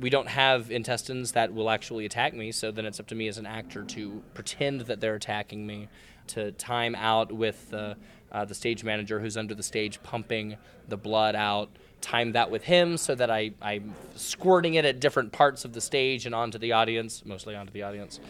we 0.00 0.10
don't 0.10 0.28
have 0.28 0.70
intestines 0.70 1.32
that 1.32 1.52
will 1.52 1.70
actually 1.70 2.06
attack 2.06 2.34
me, 2.34 2.52
so 2.52 2.70
then 2.70 2.86
it's 2.86 3.00
up 3.00 3.06
to 3.08 3.14
me 3.14 3.28
as 3.28 3.38
an 3.38 3.46
actor 3.46 3.82
to 3.84 4.22
pretend 4.34 4.82
that 4.82 5.00
they're 5.00 5.14
attacking 5.14 5.66
me, 5.66 5.88
to 6.28 6.52
time 6.52 6.94
out 6.94 7.32
with 7.32 7.70
the 7.70 7.96
uh, 8.32 8.44
the 8.44 8.54
stage 8.54 8.82
manager 8.82 9.20
who's 9.20 9.36
under 9.36 9.54
the 9.54 9.62
stage 9.62 10.02
pumping 10.02 10.56
the 10.88 10.96
blood 10.96 11.34
out. 11.34 11.70
Time 12.00 12.32
that 12.32 12.50
with 12.50 12.64
him 12.64 12.96
so 12.96 13.14
that 13.14 13.30
I, 13.30 13.52
I'm 13.62 13.94
squirting 14.14 14.74
it 14.74 14.84
at 14.84 15.00
different 15.00 15.32
parts 15.32 15.64
of 15.64 15.72
the 15.72 15.80
stage 15.80 16.26
and 16.26 16.34
onto 16.34 16.58
the 16.58 16.72
audience, 16.72 17.24
mostly 17.24 17.54
onto 17.54 17.72
the 17.72 17.82
audience, 17.82 18.20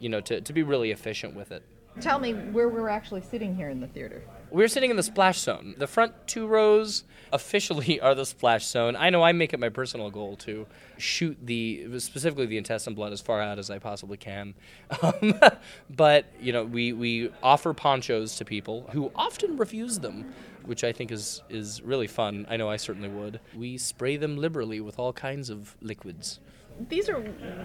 you 0.00 0.08
know, 0.08 0.20
to, 0.22 0.40
to 0.40 0.52
be 0.52 0.62
really 0.62 0.90
efficient 0.92 1.34
with 1.34 1.52
it. 1.52 1.62
Tell 2.00 2.18
me 2.18 2.32
where 2.32 2.68
we're 2.68 2.88
actually 2.88 3.20
sitting 3.20 3.54
here 3.54 3.68
in 3.68 3.80
the 3.80 3.88
theater. 3.88 4.22
We're 4.50 4.68
sitting 4.68 4.90
in 4.90 4.96
the 4.96 5.02
splash 5.02 5.38
zone. 5.38 5.74
The 5.78 5.86
front 5.86 6.12
two 6.26 6.46
rows 6.46 7.04
officially 7.32 8.00
are 8.02 8.14
the 8.14 8.26
splash 8.26 8.66
zone. 8.66 8.96
I 8.96 9.10
know 9.10 9.22
I 9.22 9.32
make 9.32 9.52
it 9.52 9.60
my 9.60 9.68
personal 9.68 10.10
goal 10.10 10.36
to 10.38 10.66
shoot 10.98 11.38
the 11.42 11.86
specifically 11.98 12.46
the 12.46 12.58
intestine 12.58 12.94
blood 12.94 13.12
as 13.12 13.20
far 13.20 13.40
out 13.40 13.58
as 13.58 13.70
I 13.70 13.78
possibly 13.78 14.16
can. 14.16 14.54
Um, 15.02 15.40
but 15.88 16.26
you 16.40 16.52
know, 16.52 16.64
we 16.64 16.92
we 16.92 17.30
offer 17.42 17.72
ponchos 17.72 18.36
to 18.36 18.44
people 18.44 18.88
who 18.92 19.10
often 19.14 19.56
refuse 19.56 19.98
them, 20.00 20.32
which 20.64 20.84
I 20.84 20.92
think 20.92 21.10
is 21.10 21.42
is 21.48 21.80
really 21.82 22.06
fun. 22.06 22.46
I 22.50 22.56
know 22.56 22.68
I 22.68 22.76
certainly 22.76 23.08
would. 23.08 23.40
We 23.56 23.78
spray 23.78 24.16
them 24.16 24.36
liberally 24.36 24.80
with 24.80 24.98
all 24.98 25.12
kinds 25.12 25.48
of 25.48 25.76
liquids 25.80 26.40
these 26.88 27.08
are 27.08 27.20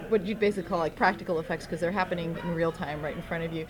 what 0.08 0.26
you'd 0.26 0.38
basically 0.38 0.68
call 0.68 0.78
like 0.78 0.96
practical 0.96 1.40
effects 1.40 1.64
because 1.64 1.80
they're 1.80 1.92
happening 1.92 2.36
in 2.42 2.54
real 2.54 2.72
time 2.72 3.02
right 3.02 3.16
in 3.16 3.22
front 3.22 3.44
of 3.44 3.52
you. 3.52 3.66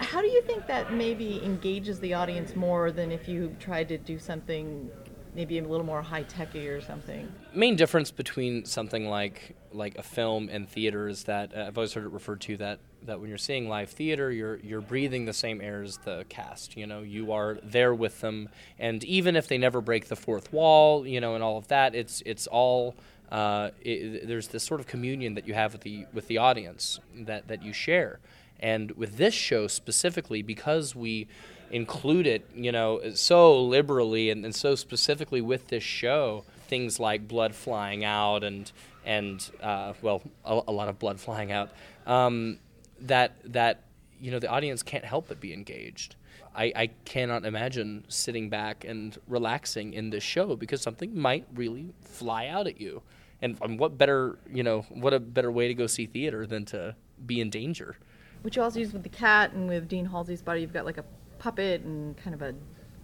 How 0.00 0.20
do 0.20 0.28
you 0.28 0.42
think 0.42 0.66
that 0.66 0.92
maybe 0.92 1.42
engages 1.44 2.00
the 2.00 2.14
audience 2.14 2.54
more 2.54 2.90
than 2.92 3.10
if 3.10 3.28
you 3.28 3.54
tried 3.58 3.88
to 3.88 3.98
do 3.98 4.18
something 4.18 4.90
maybe 5.34 5.58
a 5.58 5.62
little 5.62 5.86
more 5.86 6.02
high 6.02 6.22
techy 6.24 6.68
or 6.68 6.80
something? 6.80 7.32
Main 7.54 7.76
difference 7.76 8.10
between 8.10 8.64
something 8.64 9.08
like 9.08 9.56
like 9.72 9.98
a 9.98 10.02
film 10.02 10.48
and 10.50 10.68
theater 10.68 11.08
is 11.08 11.24
that 11.24 11.54
uh, 11.56 11.66
I've 11.66 11.76
always 11.76 11.92
heard 11.92 12.04
it 12.04 12.10
referred 12.10 12.40
to 12.42 12.56
that 12.58 12.80
that 13.04 13.20
when 13.20 13.28
you're 13.28 13.38
seeing 13.38 13.68
live 13.68 13.90
theater, 13.90 14.30
you're 14.30 14.56
you're 14.56 14.80
breathing 14.80 15.24
the 15.24 15.32
same 15.32 15.60
air 15.60 15.82
as 15.82 15.98
the 15.98 16.24
cast. 16.28 16.76
You 16.76 16.86
know, 16.86 17.02
you 17.02 17.32
are 17.32 17.58
there 17.62 17.94
with 17.94 18.20
them, 18.20 18.48
and 18.78 19.04
even 19.04 19.36
if 19.36 19.48
they 19.48 19.58
never 19.58 19.80
break 19.80 20.08
the 20.08 20.16
fourth 20.16 20.52
wall, 20.52 21.06
you 21.06 21.20
know, 21.20 21.34
and 21.34 21.42
all 21.44 21.56
of 21.56 21.68
that, 21.68 21.94
it's 21.94 22.22
it's 22.24 22.46
all 22.46 22.96
uh, 23.30 23.70
it, 23.82 24.26
there's 24.26 24.48
this 24.48 24.62
sort 24.62 24.80
of 24.80 24.86
communion 24.86 25.34
that 25.34 25.46
you 25.46 25.54
have 25.54 25.72
with 25.72 25.82
the 25.82 26.06
with 26.12 26.28
the 26.28 26.38
audience 26.38 27.00
that 27.14 27.48
that 27.48 27.62
you 27.62 27.72
share. 27.72 28.20
And 28.60 28.92
with 28.92 29.16
this 29.16 29.34
show 29.34 29.66
specifically, 29.66 30.42
because 30.42 30.94
we 30.94 31.28
include 31.70 32.26
it, 32.26 32.48
you 32.54 32.72
know, 32.72 33.00
so 33.14 33.62
liberally 33.62 34.30
and, 34.30 34.44
and 34.44 34.54
so 34.54 34.74
specifically 34.74 35.40
with 35.40 35.68
this 35.68 35.82
show, 35.82 36.44
things 36.66 37.00
like 37.00 37.26
blood 37.28 37.54
flying 37.54 38.04
out 38.04 38.44
and 38.44 38.70
and 39.04 39.50
uh, 39.62 39.94
well, 40.02 40.22
a, 40.44 40.60
a, 40.68 40.72
lot 40.72 40.88
of 40.88 40.98
blood 40.98 41.18
flying 41.18 41.50
out, 41.50 41.70
um, 42.06 42.58
that 43.00 43.32
that 43.44 43.84
you 44.20 44.30
know 44.30 44.38
the 44.38 44.48
audience 44.48 44.82
can't 44.82 45.04
help 45.04 45.28
but 45.28 45.40
be 45.40 45.52
engaged. 45.52 46.16
I, 46.54 46.72
I 46.74 46.86
cannot 47.04 47.44
imagine 47.44 48.04
sitting 48.08 48.48
back 48.50 48.84
and 48.84 49.16
relaxing 49.28 49.94
in 49.94 50.10
this 50.10 50.24
show 50.24 50.56
because 50.56 50.82
something 50.82 51.16
might 51.16 51.46
really 51.54 51.94
fly 52.02 52.48
out 52.48 52.66
at 52.66 52.80
you. 52.80 53.02
And, 53.40 53.56
and 53.62 53.78
what 53.78 53.96
better, 53.96 54.38
you 54.52 54.64
know, 54.64 54.80
what 54.88 55.14
a 55.14 55.20
better 55.20 55.52
way 55.52 55.68
to 55.68 55.74
go 55.74 55.86
see 55.86 56.06
theater 56.06 56.46
than 56.46 56.64
to 56.66 56.96
be 57.24 57.40
in 57.40 57.50
danger 57.50 57.96
which 58.42 58.56
you 58.56 58.62
also 58.62 58.78
use 58.78 58.92
with 58.92 59.02
the 59.02 59.08
cat 59.08 59.52
and 59.52 59.68
with 59.68 59.88
Dean 59.88 60.06
Halsey's 60.06 60.42
body. 60.42 60.60
You've 60.60 60.72
got 60.72 60.84
like 60.84 60.98
a 60.98 61.04
puppet 61.38 61.82
and 61.82 62.16
kind 62.16 62.34
of 62.34 62.42
a 62.42 62.54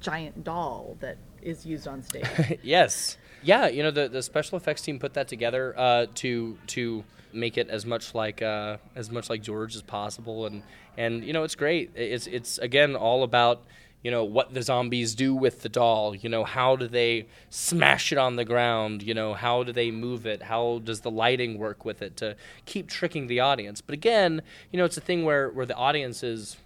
giant 0.01 0.45
doll 0.45 0.97
that 1.01 1.17
is 1.43 1.65
used 1.65 1.89
on 1.89 2.03
stage. 2.03 2.27
yes, 2.63 3.19
yeah. 3.43 3.69
You 3.69 3.83
know, 3.83 3.91
the 3.91 4.09
the 4.09 4.23
special 4.23 4.57
effects 4.57 4.83
team 4.83 4.99
put 4.99 5.15
that 5.15 5.29
together 5.29 5.75
uh, 5.77 6.07
to 6.17 6.59
to 6.69 7.05
make 7.33 7.59
it 7.59 7.69
as 7.69 7.85
much 7.85 8.15
like 8.15 8.43
uh, 8.43 8.77
as 8.95 9.11
much 9.11 9.29
like 9.29 9.43
George 9.43 9.75
as 9.75 9.83
possible, 9.83 10.47
and 10.47 10.63
and 10.97 11.25
you 11.25 11.33
know, 11.33 11.43
it's 11.43 11.55
great. 11.55 11.91
It's 11.95 12.27
it's 12.27 12.59
again 12.59 12.95
all 12.97 13.23
about 13.23 13.63
you 14.05 14.11
know 14.11 14.23
what 14.23 14.55
the 14.55 14.63
zombies 14.63 15.15
do 15.15 15.35
with 15.35 15.63
the 15.63 15.69
doll 15.69 16.15
you 16.15 16.29
know 16.29 16.45
how 16.45 16.77
do 16.77 16.87
they 16.87 17.27
smash 17.51 18.13
it 18.13 18.19
on 18.19 18.37
the 18.37 18.45
ground 18.45 19.03
you 19.03 19.15
know 19.15 19.35
how 19.35 19.65
do 19.65 19.73
they 19.73 19.91
move 19.91 20.27
it 20.27 20.43
how 20.43 20.81
does 20.85 21.01
the 21.01 21.11
lighting 21.11 21.59
work 21.59 21.85
with 21.85 22.03
it 22.03 22.17
to 22.17 22.37
keep 22.67 22.89
tricking 22.89 23.27
the 23.27 23.41
audience. 23.41 23.81
But 23.81 23.95
again 23.95 24.43
you 24.71 24.79
know 24.79 24.85
it's 24.85 24.97
a 24.97 25.01
thing 25.01 25.25
where 25.25 25.49
where 25.49 25.67
the 25.67 25.75
audience 25.75 26.23
is 26.23 26.57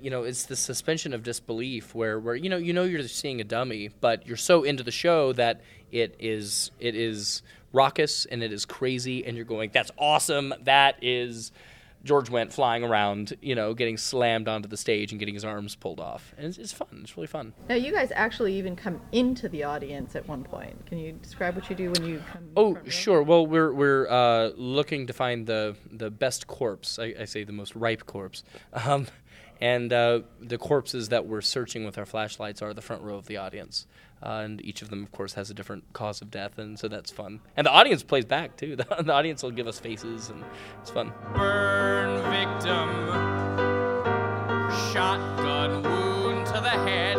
you 0.00 0.08
know 0.08 0.22
it's 0.22 0.44
the 0.44 0.56
suspension 0.56 1.12
of 1.12 1.22
disbelief 1.22 1.94
where 1.94 2.18
where 2.18 2.36
you 2.36 2.48
know 2.48 2.56
you 2.56 2.72
know 2.72 2.84
you're 2.84 3.06
seeing 3.08 3.40
a 3.40 3.44
dummy 3.44 3.90
but 4.00 4.26
you're 4.26 4.36
so 4.36 4.62
into 4.62 4.82
the 4.82 4.92
show 4.92 5.32
that 5.32 5.60
it 5.90 6.14
is 6.18 6.70
it 6.78 6.94
is 6.94 7.42
raucous 7.74 8.24
and 8.26 8.42
it 8.42 8.52
is 8.52 8.64
crazy 8.64 9.26
and 9.26 9.36
you're 9.36 9.44
going 9.44 9.70
that's 9.72 9.90
awesome. 9.98 10.54
That 10.62 10.96
is 11.02 11.52
George 12.04 12.28
went 12.28 12.52
flying 12.52 12.84
around, 12.84 13.34
you 13.40 13.54
know, 13.54 13.72
getting 13.72 13.96
slammed 13.96 14.46
onto 14.46 14.68
the 14.68 14.76
stage 14.76 15.10
and 15.10 15.18
getting 15.18 15.34
his 15.34 15.44
arms 15.44 15.74
pulled 15.74 16.00
off. 16.00 16.34
And 16.36 16.46
it's, 16.46 16.58
it's, 16.58 16.72
fun. 16.72 17.00
It's 17.02 17.16
really 17.16 17.26
fun. 17.26 17.54
Now, 17.68 17.76
you 17.76 17.92
guys 17.92 18.12
actually 18.14 18.54
even 18.54 18.76
come 18.76 19.00
into 19.12 19.48
the 19.48 19.64
audience 19.64 20.14
at 20.14 20.28
one 20.28 20.44
point. 20.44 20.84
Can 20.86 20.98
you 20.98 21.12
describe 21.12 21.56
what 21.56 21.68
you 21.70 21.76
do 21.76 21.90
when 21.90 22.04
you 22.04 22.22
come? 22.30 22.50
Oh, 22.56 22.78
sure. 22.88 23.22
Well, 23.22 23.46
we're 23.46 23.72
we're 23.72 24.08
uh, 24.08 24.50
looking 24.56 25.06
to 25.06 25.12
find 25.12 25.46
the 25.46 25.76
the 25.90 26.10
best 26.10 26.46
corpse. 26.46 26.98
I, 26.98 27.14
I 27.20 27.24
say 27.24 27.44
the 27.44 27.52
most 27.52 27.74
ripe 27.74 28.06
corpse. 28.06 28.44
Um, 28.84 29.06
and 29.60 29.92
uh, 29.92 30.20
the 30.40 30.58
corpses 30.58 31.08
that 31.08 31.26
we're 31.26 31.40
searching 31.40 31.84
with 31.84 31.96
our 31.96 32.04
flashlights 32.04 32.60
are 32.60 32.74
the 32.74 32.82
front 32.82 33.02
row 33.02 33.14
of 33.14 33.26
the 33.26 33.36
audience. 33.36 33.86
Uh, 34.24 34.40
and 34.42 34.64
each 34.64 34.80
of 34.80 34.88
them, 34.88 35.02
of 35.02 35.12
course, 35.12 35.34
has 35.34 35.50
a 35.50 35.54
different 35.54 35.84
cause 35.92 36.22
of 36.22 36.30
death, 36.30 36.56
and 36.56 36.78
so 36.78 36.88
that's 36.88 37.10
fun. 37.10 37.40
And 37.58 37.66
the 37.66 37.70
audience 37.70 38.02
plays 38.02 38.24
back 38.24 38.56
too. 38.56 38.74
The, 38.84 39.02
the 39.02 39.12
audience 39.12 39.42
will 39.42 39.50
give 39.50 39.66
us 39.66 39.78
faces, 39.78 40.30
and 40.30 40.42
it's 40.80 40.90
fun. 40.90 41.12
Burn 41.34 42.16
victim, 42.30 42.88
shotgun 44.92 45.82
wound 45.82 46.46
to 46.46 46.54
the 46.54 46.70
head. 46.70 47.18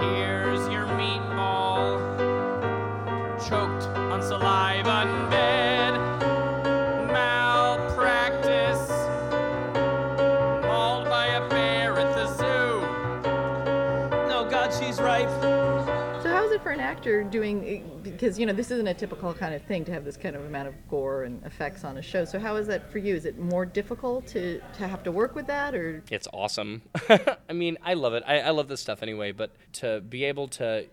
Here's 0.00 0.66
your 0.68 0.86
meatball, 0.86 1.98
choked 3.46 3.86
on 3.96 4.22
saliva 4.22 5.04
and 5.06 5.30
bed. 5.30 5.92
Malpractice, 7.12 8.88
mauled 10.64 11.08
by 11.08 11.26
a 11.26 11.48
bear 11.50 11.98
at 11.98 12.14
the 12.14 12.26
zoo. 12.34 12.80
No, 14.28 14.46
God, 14.50 14.72
she's 14.72 14.98
ripe 15.00 15.65
it 16.56 16.62
for 16.62 16.70
an 16.70 16.80
actor 16.80 17.22
doing 17.22 17.64
eh, 17.68 17.80
because 18.02 18.38
you 18.38 18.46
know 18.46 18.52
this 18.52 18.70
isn't 18.70 18.86
a 18.86 18.94
typical 18.94 19.32
kind 19.32 19.54
of 19.54 19.62
thing 19.62 19.84
to 19.84 19.92
have 19.92 20.04
this 20.04 20.16
kind 20.16 20.34
of 20.34 20.44
amount 20.44 20.66
of 20.66 20.74
gore 20.88 21.24
and 21.24 21.44
effects 21.44 21.84
on 21.84 21.98
a 21.98 22.02
show. 22.02 22.24
So 22.24 22.38
how 22.38 22.56
is 22.56 22.66
that 22.66 22.90
for 22.90 22.98
you? 22.98 23.14
Is 23.14 23.26
it 23.26 23.38
more 23.38 23.64
difficult 23.64 24.26
to 24.28 24.60
to 24.78 24.88
have 24.88 25.02
to 25.04 25.12
work 25.12 25.34
with 25.34 25.46
that, 25.46 25.74
or 25.74 26.02
it's 26.10 26.26
awesome? 26.32 26.82
I 27.48 27.52
mean, 27.52 27.78
I 27.82 27.94
love 27.94 28.14
it. 28.14 28.24
I, 28.26 28.40
I 28.40 28.50
love 28.50 28.68
this 28.68 28.80
stuff 28.80 29.02
anyway. 29.02 29.32
But 29.32 29.50
to 29.74 30.00
be 30.00 30.24
able 30.24 30.48
to 30.48 30.86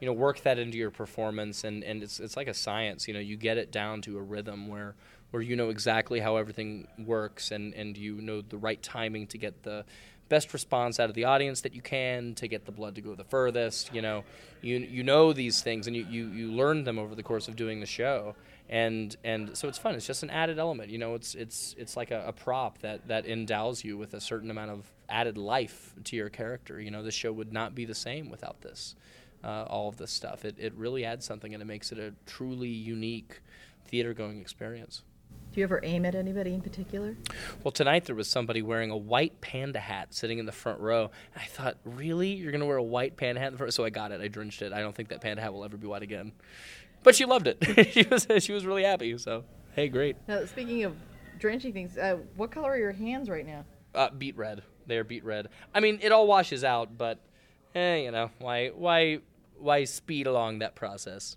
you 0.00 0.06
know 0.06 0.12
work 0.12 0.40
that 0.42 0.58
into 0.58 0.76
your 0.76 0.90
performance 0.90 1.64
and 1.64 1.82
and 1.84 2.02
it's 2.02 2.20
it's 2.20 2.36
like 2.36 2.48
a 2.48 2.54
science 2.54 3.06
you 3.06 3.14
know 3.14 3.20
you 3.20 3.36
get 3.36 3.56
it 3.56 3.70
down 3.70 4.02
to 4.02 4.18
a 4.18 4.22
rhythm 4.22 4.66
where 4.68 4.96
where 5.30 5.42
you 5.42 5.54
know 5.56 5.70
exactly 5.70 6.20
how 6.20 6.36
everything 6.36 6.86
works 6.98 7.52
and 7.52 7.72
and 7.74 7.96
you 7.96 8.20
know 8.20 8.40
the 8.40 8.56
right 8.56 8.82
timing 8.82 9.26
to 9.28 9.38
get 9.38 9.62
the 9.62 9.84
best 10.28 10.52
response 10.52 10.98
out 10.98 11.08
of 11.08 11.14
the 11.14 11.24
audience 11.24 11.60
that 11.62 11.74
you 11.74 11.82
can 11.82 12.34
to 12.34 12.48
get 12.48 12.64
the 12.64 12.72
blood 12.72 12.94
to 12.94 13.00
go 13.00 13.14
the 13.14 13.24
furthest. 13.24 13.94
You 13.94 14.02
know, 14.02 14.24
you 14.62 14.78
you 14.78 15.02
know 15.02 15.32
these 15.32 15.60
things 15.62 15.86
and 15.86 15.96
you, 15.96 16.06
you, 16.08 16.28
you 16.28 16.52
learn 16.52 16.84
them 16.84 16.98
over 16.98 17.14
the 17.14 17.22
course 17.22 17.48
of 17.48 17.56
doing 17.56 17.80
the 17.80 17.86
show. 17.86 18.34
And 18.68 19.14
and 19.24 19.56
so 19.56 19.68
it's 19.68 19.78
fun. 19.78 19.94
It's 19.94 20.06
just 20.06 20.22
an 20.22 20.30
added 20.30 20.58
element. 20.58 20.90
You 20.90 20.98
know, 20.98 21.14
it's 21.14 21.34
it's 21.34 21.74
it's 21.78 21.96
like 21.96 22.10
a, 22.10 22.24
a 22.26 22.32
prop 22.32 22.78
that, 22.78 23.06
that 23.08 23.26
endows 23.26 23.84
you 23.84 23.98
with 23.98 24.14
a 24.14 24.20
certain 24.20 24.50
amount 24.50 24.70
of 24.70 24.90
added 25.08 25.36
life 25.36 25.94
to 26.04 26.16
your 26.16 26.30
character. 26.30 26.80
You 26.80 26.90
know, 26.90 27.02
the 27.02 27.10
show 27.10 27.32
would 27.32 27.52
not 27.52 27.74
be 27.74 27.84
the 27.84 27.94
same 27.94 28.30
without 28.30 28.62
this. 28.62 28.94
Uh, 29.42 29.64
all 29.64 29.90
of 29.90 29.98
this 29.98 30.10
stuff. 30.10 30.46
It, 30.46 30.56
it 30.58 30.72
really 30.74 31.04
adds 31.04 31.26
something 31.26 31.52
and 31.52 31.62
it 31.62 31.66
makes 31.66 31.92
it 31.92 31.98
a 31.98 32.14
truly 32.24 32.70
unique 32.70 33.42
theater 33.84 34.14
going 34.14 34.40
experience. 34.40 35.02
Do 35.54 35.60
you 35.60 35.64
ever 35.66 35.78
aim 35.84 36.04
at 36.04 36.16
anybody 36.16 36.52
in 36.52 36.62
particular? 36.62 37.16
Well, 37.62 37.70
tonight 37.70 38.06
there 38.06 38.16
was 38.16 38.26
somebody 38.26 38.60
wearing 38.60 38.90
a 38.90 38.96
white 38.96 39.40
panda 39.40 39.78
hat 39.78 40.12
sitting 40.12 40.40
in 40.40 40.46
the 40.46 40.52
front 40.52 40.80
row. 40.80 41.12
I 41.36 41.44
thought, 41.44 41.76
really? 41.84 42.32
You're 42.32 42.50
going 42.50 42.60
to 42.60 42.66
wear 42.66 42.76
a 42.76 42.82
white 42.82 43.16
panda 43.16 43.40
hat 43.40 43.46
in 43.46 43.52
the 43.52 43.58
front? 43.58 43.72
So 43.72 43.84
I 43.84 43.90
got 43.90 44.10
it. 44.10 44.20
I 44.20 44.26
drenched 44.26 44.62
it. 44.62 44.72
I 44.72 44.80
don't 44.80 44.96
think 44.96 45.10
that 45.10 45.20
panda 45.20 45.40
hat 45.40 45.52
will 45.52 45.64
ever 45.64 45.76
be 45.76 45.86
white 45.86 46.02
again. 46.02 46.32
But 47.04 47.14
she 47.14 47.24
loved 47.24 47.46
it. 47.46 47.58
she 47.92 48.02
was 48.02 48.26
she 48.42 48.52
was 48.52 48.66
really 48.66 48.82
happy. 48.82 49.16
So 49.16 49.44
hey, 49.76 49.86
great. 49.88 50.16
Now 50.26 50.44
speaking 50.44 50.82
of 50.82 50.96
drenching 51.38 51.72
things, 51.72 51.96
uh, 51.96 52.16
what 52.34 52.50
color 52.50 52.72
are 52.72 52.76
your 52.76 52.90
hands 52.90 53.30
right 53.30 53.46
now? 53.46 53.64
Uh, 53.94 54.10
beet 54.10 54.36
red. 54.36 54.62
They 54.88 54.98
are 54.98 55.04
beet 55.04 55.24
red. 55.24 55.50
I 55.72 55.78
mean, 55.78 56.00
it 56.02 56.10
all 56.10 56.26
washes 56.26 56.64
out, 56.64 56.98
but 56.98 57.20
eh, 57.76 57.98
you 57.98 58.10
know, 58.10 58.30
why 58.40 58.70
why 58.70 59.20
why 59.56 59.84
speed 59.84 60.26
along 60.26 60.58
that 60.58 60.74
process? 60.74 61.36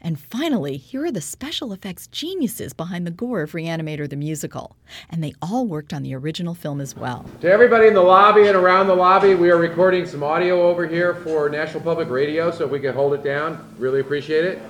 And 0.00 0.18
finally, 0.18 0.76
here 0.76 1.04
are 1.04 1.10
the 1.10 1.20
special 1.20 1.72
effects 1.72 2.06
geniuses 2.06 2.72
behind 2.72 3.06
the 3.06 3.10
gore 3.10 3.42
of 3.42 3.52
Reanimator 3.52 4.08
the 4.08 4.16
musical. 4.16 4.76
And 5.10 5.22
they 5.24 5.32
all 5.42 5.66
worked 5.66 5.92
on 5.92 6.02
the 6.02 6.14
original 6.14 6.54
film 6.54 6.80
as 6.80 6.96
well. 6.96 7.24
To 7.40 7.50
everybody 7.50 7.88
in 7.88 7.94
the 7.94 8.02
lobby 8.02 8.46
and 8.46 8.56
around 8.56 8.86
the 8.86 8.94
lobby, 8.94 9.34
we 9.34 9.50
are 9.50 9.58
recording 9.58 10.06
some 10.06 10.22
audio 10.22 10.62
over 10.68 10.86
here 10.86 11.14
for 11.16 11.48
National 11.48 11.82
Public 11.82 12.08
Radio, 12.08 12.50
so 12.52 12.66
if 12.66 12.70
we 12.70 12.78
could 12.78 12.94
hold 12.94 13.14
it 13.14 13.24
down, 13.24 13.74
really 13.76 14.00
appreciate 14.00 14.44
it. 14.44 14.62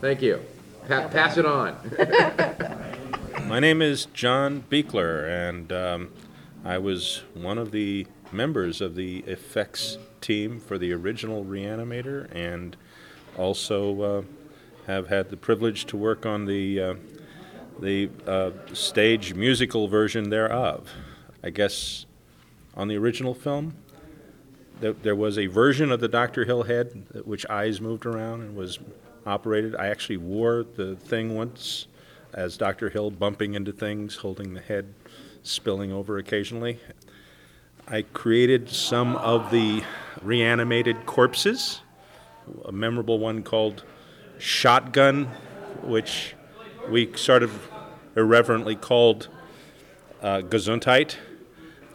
Thank 0.00 0.20
you. 0.20 0.40
Pa- 0.88 1.08
pass 1.08 1.36
it 1.36 1.46
on. 1.46 1.76
My 3.48 3.60
name 3.60 3.80
is 3.80 4.06
John 4.06 4.64
Buechler, 4.68 5.48
and 5.48 5.72
um, 5.72 6.10
I 6.64 6.78
was 6.78 7.22
one 7.34 7.58
of 7.58 7.70
the 7.70 8.08
members 8.32 8.80
of 8.80 8.96
the 8.96 9.18
effects 9.20 9.98
team 10.20 10.58
for 10.58 10.76
the 10.78 10.92
original 10.92 11.44
Reanimator 11.44 12.28
and 12.34 12.76
also 13.38 14.02
uh, 14.02 14.22
have 14.86 15.08
had 15.08 15.30
the 15.30 15.36
privilege 15.36 15.84
to 15.86 15.96
work 15.96 16.24
on 16.24 16.44
the, 16.46 16.80
uh, 16.80 16.94
the 17.80 18.08
uh, 18.26 18.50
stage 18.72 19.34
musical 19.34 19.88
version 19.88 20.30
thereof. 20.30 20.88
I 21.42 21.50
guess 21.50 22.06
on 22.74 22.88
the 22.88 22.96
original 22.96 23.34
film, 23.34 23.74
there, 24.80 24.92
there 24.92 25.16
was 25.16 25.38
a 25.38 25.46
version 25.46 25.90
of 25.90 26.00
the 26.00 26.08
Dr. 26.08 26.44
Hill 26.44 26.64
head 26.64 27.04
which 27.24 27.44
eyes 27.46 27.80
moved 27.80 28.06
around 28.06 28.42
and 28.42 28.56
was 28.56 28.78
operated. 29.24 29.74
I 29.74 29.88
actually 29.88 30.18
wore 30.18 30.64
the 30.76 30.94
thing 30.96 31.34
once 31.34 31.86
as 32.32 32.56
Dr. 32.56 32.90
Hill 32.90 33.10
bumping 33.10 33.54
into 33.54 33.72
things, 33.72 34.16
holding 34.16 34.54
the 34.54 34.60
head, 34.60 34.94
spilling 35.42 35.92
over 35.92 36.18
occasionally. 36.18 36.78
I 37.88 38.02
created 38.02 38.68
some 38.68 39.16
of 39.16 39.50
the 39.50 39.82
reanimated 40.22 41.06
corpses, 41.06 41.80
a 42.64 42.72
memorable 42.72 43.18
one 43.18 43.42
called 43.42 43.84
Shotgun, 44.38 45.26
which 45.82 46.34
we 46.88 47.14
sort 47.16 47.42
of 47.42 47.70
irreverently 48.16 48.76
called 48.76 49.28
uh, 50.22 50.38
Gesundheit. 50.42 51.16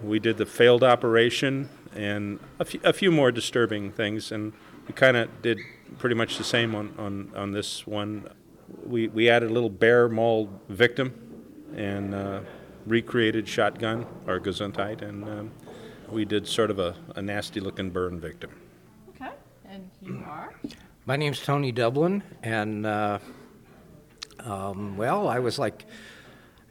We 0.01 0.19
did 0.19 0.37
the 0.37 0.45
failed 0.45 0.83
operation 0.83 1.69
and 1.95 2.39
a 2.59 2.65
few, 2.65 2.79
few 2.93 3.11
more 3.11 3.31
disturbing 3.31 3.91
things, 3.91 4.31
and 4.31 4.53
we 4.87 4.93
kind 4.93 5.17
of 5.17 5.41
did 5.41 5.59
pretty 5.97 6.15
much 6.15 6.37
the 6.37 6.43
same 6.43 6.73
on, 6.75 6.93
on, 6.97 7.31
on 7.35 7.51
this 7.51 7.85
one. 7.85 8.27
We, 8.85 9.07
we 9.09 9.29
added 9.29 9.51
a 9.51 9.53
little 9.53 9.69
bear 9.69 10.07
mauled 10.07 10.49
victim 10.69 11.13
and 11.75 12.15
uh, 12.15 12.41
recreated 12.85 13.47
Shotgun, 13.47 14.05
or 14.27 14.39
Gesundheit, 14.39 15.01
and 15.01 15.23
um, 15.25 15.51
we 16.09 16.25
did 16.25 16.47
sort 16.47 16.71
of 16.71 16.79
a, 16.79 16.95
a 17.15 17.21
nasty 17.21 17.59
looking 17.59 17.89
burn 17.89 18.19
victim. 18.19 18.51
Okay, 19.09 19.31
and 19.65 19.89
you 20.01 20.23
are? 20.25 20.53
My 21.03 21.15
name's 21.15 21.41
Tony 21.41 21.73
Doublin, 21.73 22.21
and 22.43 22.85
uh, 22.85 23.17
um, 24.39 24.97
well, 24.97 25.27
I 25.27 25.39
was 25.39 25.57
like, 25.57 25.83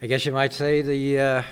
I 0.00 0.06
guess 0.06 0.24
you 0.24 0.30
might 0.30 0.52
say 0.52 0.82
the 0.82 1.18
uh, 1.18 1.42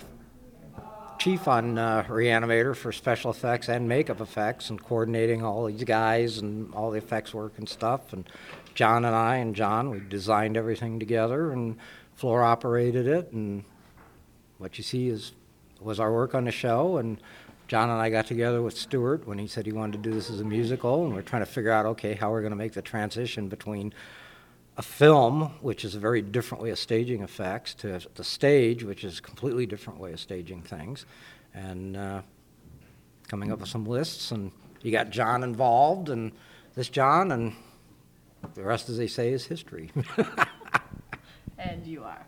chief 1.19 1.49
on 1.49 1.77
uh, 1.77 2.05
Reanimator 2.05 2.77
for 2.77 2.93
special 2.93 3.33
effects 3.33 3.69
and 3.69 3.89
makeup 3.89 4.21
effects, 4.21 4.71
and 4.71 4.81
coordinating 4.81 5.45
all 5.45 5.67
these 5.67 5.83
guys 5.83 6.39
and 6.39 6.73
all 6.73 6.93
the 6.93 6.99
effects 6.99 7.35
work 7.35 7.55
and 7.59 7.69
stuff. 7.69 8.13
And 8.13 8.31
John 8.77 9.05
and 9.05 9.15
I 9.17 9.39
and 9.39 9.57
John, 9.57 9.91
we 9.91 9.99
designed 9.99 10.57
everything 10.57 11.01
together 11.01 11.51
and 11.51 11.79
floor 12.15 12.45
operated 12.45 13.09
it, 13.09 13.33
and 13.33 13.65
what 14.59 14.79
you 14.79 14.85
see 14.85 15.09
is 15.09 15.33
was 15.81 15.99
our 15.99 16.13
work 16.13 16.33
on 16.33 16.45
the 16.45 16.53
show 16.53 16.99
and 16.99 17.21
John 17.69 17.91
and 17.91 18.01
I 18.01 18.09
got 18.09 18.27
together 18.27 18.63
with 18.63 18.79
Stuart 18.79 19.27
when 19.27 19.39
he 19.39 19.47
said 19.47 19.67
he 19.67 19.73
wanted 19.73 20.03
to 20.03 20.09
do 20.09 20.15
this 20.15 20.31
as 20.31 20.41
a 20.41 20.45
musical, 20.45 21.05
and 21.05 21.15
we're 21.15 21.21
trying 21.21 21.43
to 21.43 21.47
figure 21.47 21.71
out 21.71 21.85
okay 21.85 22.15
how 22.15 22.31
we're 22.31 22.41
going 22.41 22.51
to 22.53 22.57
make 22.57 22.73
the 22.73 22.81
transition 22.81 23.49
between 23.49 23.93
a 24.79 24.83
film, 24.83 25.51
which 25.61 25.85
is 25.85 25.95
a 25.95 25.99
very 25.99 26.23
different 26.23 26.65
way 26.65 26.71
of 26.71 26.79
staging 26.79 27.21
effects, 27.23 27.75
to 27.75 28.01
the 28.15 28.25
stage, 28.25 28.85
which 28.85 29.05
is 29.05 29.19
a 29.19 29.23
completely 29.23 29.67
different 29.67 30.01
way 30.01 30.15
of 30.15 30.21
staging 30.21 30.63
things, 30.63 31.05
and 31.53 31.95
uh, 31.95 32.23
coming 33.29 33.53
up 33.53 33.59
with 33.59 33.69
some 33.69 33.85
lists. 33.85 34.31
And 34.31 34.51
you 34.81 34.91
got 34.91 35.11
John 35.11 35.43
involved, 35.43 36.09
and 36.09 36.33
this 36.75 36.89
John, 36.89 37.33
and 37.33 37.55
the 38.55 38.63
rest, 38.63 38.89
as 38.89 38.97
they 38.97 39.09
say, 39.09 39.31
is 39.31 39.45
history. 39.45 39.93
and 41.59 41.87
you 41.87 42.03
are. 42.03 42.25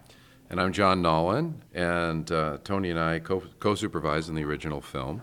And 0.50 0.61
I'm 0.61 0.72
John 0.72 1.00
Naulin, 1.00 1.55
and 1.72 2.31
uh, 2.33 2.59
Tony 2.64 2.90
and 2.90 2.98
I 2.98 3.20
co 3.20 3.74
supervised 3.76 4.29
in 4.29 4.35
the 4.35 4.42
original 4.42 4.81
film. 4.81 5.22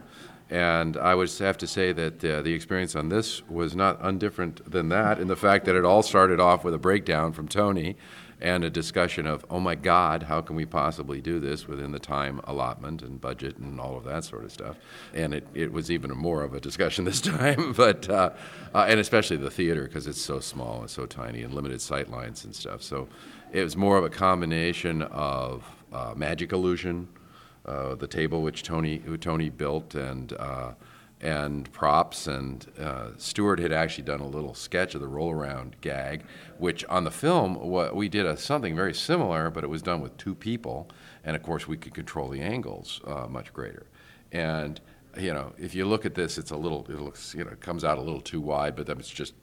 And 0.50 0.96
I 0.96 1.14
would 1.14 1.30
have 1.40 1.58
to 1.58 1.68
say 1.68 1.92
that 1.92 2.24
uh, 2.24 2.42
the 2.42 2.54
experience 2.54 2.96
on 2.96 3.10
this 3.10 3.48
was 3.50 3.76
not 3.76 4.02
undifferent 4.02 4.64
than 4.70 4.90
that 4.90 5.20
in 5.20 5.28
the 5.28 5.36
fact 5.36 5.66
that 5.66 5.76
it 5.76 5.84
all 5.84 6.02
started 6.02 6.40
off 6.40 6.64
with 6.64 6.74
a 6.74 6.78
breakdown 6.78 7.34
from 7.34 7.48
Tony 7.48 7.98
and 8.40 8.64
a 8.64 8.70
discussion 8.70 9.26
of, 9.26 9.44
oh 9.50 9.60
my 9.60 9.76
God, 9.76 10.24
how 10.24 10.42
can 10.42 10.56
we 10.56 10.66
possibly 10.66 11.22
do 11.22 11.40
this 11.40 11.68
within 11.68 11.92
the 11.92 12.00
time 12.00 12.40
allotment 12.44 13.02
and 13.02 13.20
budget 13.20 13.58
and 13.58 13.80
all 13.80 13.98
of 13.98 14.04
that 14.04 14.24
sort 14.24 14.44
of 14.46 14.52
stuff. 14.52 14.78
And 15.14 15.34
it, 15.34 15.48
it 15.54 15.72
was 15.72 15.90
even 15.90 16.12
more 16.12 16.44
of 16.44 16.54
a 16.54 16.60
discussion 16.60 17.04
this 17.06 17.20
time, 17.20 17.74
but, 17.74 18.08
uh, 18.10 18.30
uh, 18.74 18.86
and 18.88 19.00
especially 19.00 19.38
the 19.38 19.50
theater 19.50 19.84
because 19.84 20.08
it's 20.08 20.22
so 20.22 20.40
small 20.40 20.82
and 20.82 20.90
so 20.90 21.06
tiny 21.06 21.42
and 21.42 21.54
limited 21.54 21.82
sight 21.82 22.10
lines 22.10 22.46
and 22.46 22.56
stuff. 22.56 22.84
So 22.84 23.08
it 23.52 23.64
was 23.64 23.76
more 23.76 23.98
of 23.98 24.04
a 24.04 24.10
combination 24.10 25.02
of 25.02 25.64
uh, 25.92 26.14
magic 26.16 26.52
illusion, 26.52 27.08
uh, 27.68 27.96
the 27.96 28.08
table 28.08 28.42
which 28.42 28.64
Tony 28.64 29.00
who 29.00 29.18
Tony 29.18 29.50
built, 29.50 29.96
and 29.96 30.34
uh, 30.34 30.74
and 31.22 31.72
props. 31.72 32.28
And 32.28 32.66
uh, 32.80 33.10
Stuart 33.18 33.60
had 33.60 33.72
actually 33.72 34.04
done 34.04 34.20
a 34.20 34.28
little 34.28 34.54
sketch 34.54 34.96
of 34.96 35.02
the 35.02 35.08
roll 35.08 35.32
around 35.32 35.76
gag, 35.82 36.24
which 36.58 36.86
on 36.86 37.04
the 37.04 37.12
film 37.12 37.56
what, 37.56 37.96
we 37.96 38.08
did 38.10 38.26
a, 38.26 38.38
something 38.38 38.76
very 38.76 38.94
similar, 38.94 39.50
but 39.50 39.64
it 39.64 39.68
was 39.68 39.82
done 39.82 40.02
with 40.02 40.16
two 40.18 40.36
people, 40.36 40.90
and 41.24 41.36
of 41.36 41.44
course 41.44 41.68
we 41.68 41.78
could 41.78 41.94
control 41.94 42.30
the 42.30 42.42
angles 42.42 43.02
uh, 43.06 43.28
much 43.28 43.54
greater. 43.54 43.88
And 44.32 44.80
you 45.18 45.34
know, 45.34 45.54
if 45.58 45.74
you 45.74 45.86
look 45.86 46.06
at 46.06 46.14
this, 46.14 46.38
it's 46.38 46.52
a 46.52 46.58
little, 46.58 46.86
it 46.90 47.00
looks, 47.00 47.34
you 47.34 47.44
know, 47.44 47.52
comes 47.60 47.84
out 47.84 47.98
a 47.98 48.02
little 48.02 48.22
too 48.22 48.40
wide, 48.42 48.76
but 48.76 48.86
then 48.86 49.00
it's 49.00 49.10
just 49.10 49.34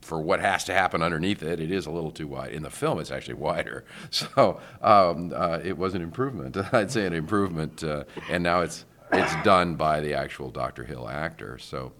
for 0.00 0.20
what 0.20 0.40
has 0.40 0.64
to 0.64 0.74
happen 0.74 1.02
underneath 1.02 1.42
it, 1.42 1.60
it 1.60 1.70
is 1.70 1.86
a 1.86 1.90
little 1.90 2.10
too 2.10 2.26
wide. 2.26 2.52
In 2.52 2.62
the 2.62 2.70
film, 2.70 2.98
it's 2.98 3.10
actually 3.10 3.34
wider. 3.34 3.84
So 4.10 4.60
um, 4.82 5.32
uh, 5.34 5.60
it 5.62 5.76
was 5.78 5.94
an 5.94 6.02
improvement. 6.02 6.56
I'd 6.72 6.90
say 6.90 7.06
an 7.06 7.12
improvement. 7.12 7.82
Uh, 7.84 8.04
and 8.28 8.42
now 8.42 8.60
it's 8.60 8.84
it's 9.12 9.34
done 9.42 9.74
by 9.74 10.00
the 10.00 10.14
actual 10.14 10.50
Dr. 10.50 10.84
Hill 10.84 11.08
actor. 11.08 11.58
So 11.58 11.92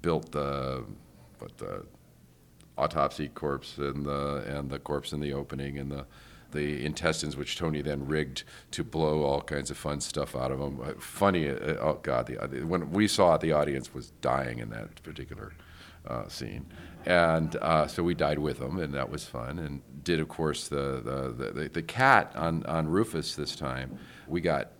built 0.00 0.32
the 0.32 0.84
what 1.38 1.56
the 1.58 1.84
autopsy 2.78 3.28
corpse 3.28 3.78
and 3.78 4.04
the 4.06 4.44
and 4.46 4.70
the 4.70 4.78
corpse 4.78 5.12
in 5.12 5.20
the 5.20 5.32
opening 5.32 5.78
and 5.78 5.90
the 5.90 6.06
the 6.52 6.84
intestines, 6.84 7.36
which 7.36 7.56
Tony 7.56 7.80
then 7.80 8.06
rigged 8.06 8.44
to 8.72 8.84
blow 8.84 9.22
all 9.22 9.40
kinds 9.40 9.70
of 9.70 9.76
fun 9.78 10.00
stuff 10.00 10.36
out 10.36 10.52
of 10.52 10.58
them. 10.58 10.80
Uh, 10.82 10.92
funny, 10.98 11.48
uh, 11.48 11.76
oh 11.80 11.98
God! 12.02 12.26
The, 12.26 12.64
when 12.66 12.90
we 12.90 13.08
saw 13.08 13.34
it, 13.34 13.40
the 13.40 13.52
audience 13.52 13.94
was 13.94 14.10
dying 14.20 14.58
in 14.58 14.68
that 14.70 15.02
particular 15.02 15.52
uh, 16.06 16.28
scene 16.28 16.66
and 17.04 17.56
uh, 17.56 17.86
so 17.86 18.02
we 18.02 18.14
died 18.14 18.38
with 18.38 18.58
them, 18.58 18.78
and 18.78 18.94
that 18.94 19.10
was 19.10 19.24
fun. 19.24 19.58
And 19.58 19.82
did, 20.04 20.20
of 20.20 20.28
course, 20.28 20.68
the 20.68 21.00
the, 21.04 21.52
the, 21.52 21.68
the 21.68 21.82
cat 21.82 22.32
on, 22.36 22.64
on 22.66 22.88
Rufus 22.88 23.34
this 23.34 23.56
time. 23.56 23.98
We 24.28 24.40
got 24.40 24.72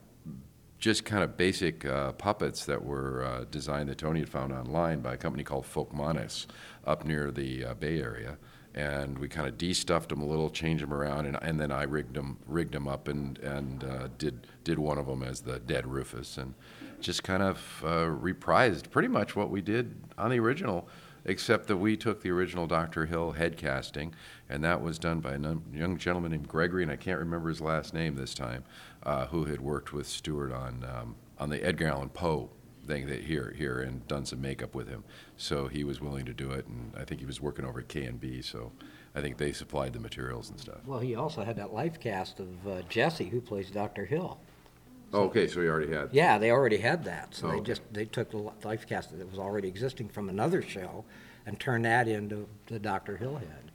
just 0.79 1.05
kind 1.05 1.23
of 1.23 1.37
basic 1.37 1.85
uh, 1.85 2.13
puppets 2.13 2.65
that 2.67 2.85
were 2.85 3.25
uh, 3.25 3.45
designed 3.51 3.89
that 3.89 3.99
Tony 3.99 4.21
had 4.21 4.29
found 4.29 4.53
online 4.53 5.01
by 5.01 5.15
a 5.15 5.17
company 5.17 5.45
called 5.45 5.65
Folkmanis 5.65 6.47
up 6.85 7.05
near 7.05 7.31
the 7.31 7.65
uh, 7.67 7.75
Bay 7.75 8.01
Area. 8.01 8.37
And 8.75 9.19
we 9.19 9.29
kind 9.29 9.47
of 9.47 9.59
de-stuffed 9.59 10.09
them 10.09 10.23
a 10.23 10.25
little, 10.25 10.49
changed 10.49 10.83
them 10.83 10.95
around, 10.95 11.27
and, 11.27 11.37
and 11.43 11.61
then 11.61 11.71
I 11.71 11.83
rigged 11.83 12.15
them, 12.15 12.39
rigged 12.47 12.73
them 12.73 12.89
up, 12.89 13.07
and 13.09 13.39
and 13.39 13.85
uh, 13.85 14.09
did 14.17 14.47
did 14.65 14.79
one 14.79 14.97
of 14.97 15.07
them 15.07 15.23
as 15.23 15.41
the 15.41 15.59
dead 15.59 15.87
Rufus, 15.87 16.39
and 16.39 16.55
just 17.01 17.23
kind 17.23 17.43
of 17.43 17.59
uh, 17.85 18.07
reprised 18.07 18.91
pretty 18.91 19.09
much 19.09 19.35
what 19.37 19.51
we 19.51 19.61
did 19.61 19.95
on 20.17 20.31
the 20.31 20.39
original 20.39 20.89
except 21.25 21.67
that 21.69 21.77
we 21.77 21.97
took 21.97 22.23
the 22.23 22.31
original 22.31 22.67
Dr. 22.67 23.07
Hill 23.07 23.33
head 23.33 23.57
casting, 23.57 24.15
and 24.49 24.63
that 24.65 24.83
was 24.83 24.99
done 24.99 25.21
by 25.21 25.35
a 25.35 25.39
young 25.73 25.97
gentleman 25.99 26.33
named 26.33 26.49
Gregory, 26.49 26.83
and 26.83 26.93
I 26.93 26.97
can't 26.97 27.19
remember 27.19 27.49
his 27.49 27.61
last 27.61 27.95
name 27.95 28.17
this 28.17 28.35
time, 28.35 28.65
uh, 29.03 29.27
who 29.27 29.45
had 29.45 29.61
worked 29.61 29.93
with 29.93 30.07
Stuart 30.07 30.53
on 30.53 30.85
um, 30.85 31.17
on 31.39 31.51
the 31.51 31.65
Edgar 31.65 31.89
Allan 31.89 32.09
Poe 32.09 32.51
thing 32.87 33.07
that 33.07 33.21
here 33.21 33.55
here 33.57 33.81
and 33.81 34.07
done 34.09 34.25
some 34.25 34.41
makeup 34.41 34.75
with 34.75 34.89
him. 34.89 35.05
So 35.37 35.69
he 35.69 35.85
was 35.85 36.01
willing 36.01 36.25
to 36.27 36.35
do 36.35 36.51
it, 36.51 36.67
and 36.67 36.93
I 36.97 37.05
think 37.05 37.21
he 37.21 37.27
was 37.27 37.41
working 37.41 37.65
over 37.65 37.81
at 37.81 37.89
K 37.89 38.05
and 38.05 38.21
B. 38.21 38.43
So 38.43 38.73
I 39.15 39.21
think 39.21 39.37
they 39.37 39.53
supplied 39.53 39.93
the 39.93 40.01
materials 40.01 40.51
and 40.51 40.59
stuff. 40.59 40.79
Well, 40.87 40.99
he 40.99 41.15
also 41.15 41.43
had 41.43 41.57
that 41.57 41.73
life 41.73 42.01
cast 42.01 42.41
of 42.41 42.67
uh, 42.67 42.83
Jesse, 42.89 43.29
who 43.29 43.41
plays 43.41 43.71
Dr. 43.71 44.05
Hill. 44.05 44.41
Okay, 45.15 45.47
so 45.47 45.61
he 45.61 45.69
already 45.69 45.93
had. 45.93 46.09
Yeah, 46.13 46.39
they 46.39 46.51
already 46.51 46.79
had 46.79 47.05
that. 47.05 47.35
So 47.35 47.51
they 47.51 47.61
just 47.61 47.83
they 47.93 48.05
took 48.05 48.31
the 48.31 48.39
li- 48.39 48.53
life 48.65 48.87
cast 48.87 49.17
that 49.17 49.31
was 49.31 49.39
already 49.39 49.69
existing 49.69 50.09
from 50.09 50.29
another 50.29 50.63
show, 50.63 51.05
and 51.47 51.59
turned 51.61 51.85
that 51.85 52.09
into 52.09 52.49
the 52.67 52.79
Doctor 52.79 53.17
Hill 53.17 53.37
head, 53.37 53.71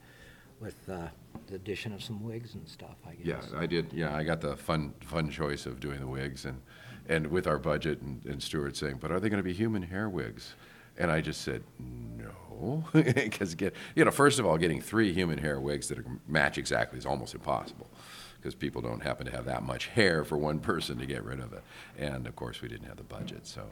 with 0.60 0.78
uh, 0.90 1.08
the 1.48 1.56
addition 1.56 1.94
of 1.94 2.04
some 2.04 2.24
wigs 2.24 2.56
and 2.56 2.68
stuff. 2.68 2.96
I 3.06 3.12
guess. 3.12 3.26
Yeah, 3.26 3.36
guess. 3.36 3.54
I 3.56 3.66
did. 3.66 3.94
Yeah, 3.94 4.16
I 4.16 4.24
got 4.24 4.42
the 4.42 4.56
fun 4.56 4.94
fun 5.02 5.30
choice 5.30 5.66
of 5.66 5.80
doing 5.80 6.00
the 6.00 6.08
wigs, 6.08 6.46
and 6.46 6.62
and 7.08 7.28
with 7.28 7.48
our 7.48 7.60
budget, 7.60 8.02
and, 8.02 8.26
and 8.26 8.42
Stuart 8.42 8.76
saying, 8.76 8.98
"But 9.00 9.12
are 9.12 9.20
they 9.20 9.30
going 9.30 9.42
to 9.42 9.44
be 9.44 9.54
human 9.54 9.84
hair 9.84 10.10
wigs?" 10.10 10.56
And 10.98 11.12
I 11.12 11.22
just 11.22 11.42
said, 11.42 11.64
"No," 11.80 12.84
because 12.94 13.54
get 13.54 13.76
you 13.96 14.04
know, 14.04 14.12
first 14.12 14.40
of 14.40 14.46
all, 14.46 14.58
getting 14.58 14.82
three 14.82 15.14
human 15.14 15.38
hair 15.38 15.60
wigs 15.60 15.88
that 15.90 16.00
are, 16.00 16.06
match 16.28 16.58
exactly 16.58 16.98
is 16.98 17.06
almost 17.06 17.36
impossible. 17.36 17.88
Because 18.38 18.56
people 18.56 18.82
don't 18.82 19.02
happen 19.02 19.26
to 19.26 19.32
have 19.32 19.46
that 19.46 19.64
much 19.64 19.88
hair 19.88 20.24
for 20.24 20.38
one 20.38 20.60
person 20.72 20.98
to 21.00 21.06
get 21.06 21.24
rid 21.24 21.40
of 21.40 21.54
it, 21.54 21.64
and 21.98 22.28
of 22.28 22.36
course 22.36 22.62
we 22.62 22.68
didn't 22.68 22.88
have 22.88 22.98
the 22.98 23.04
budget, 23.04 23.48
so 23.48 23.64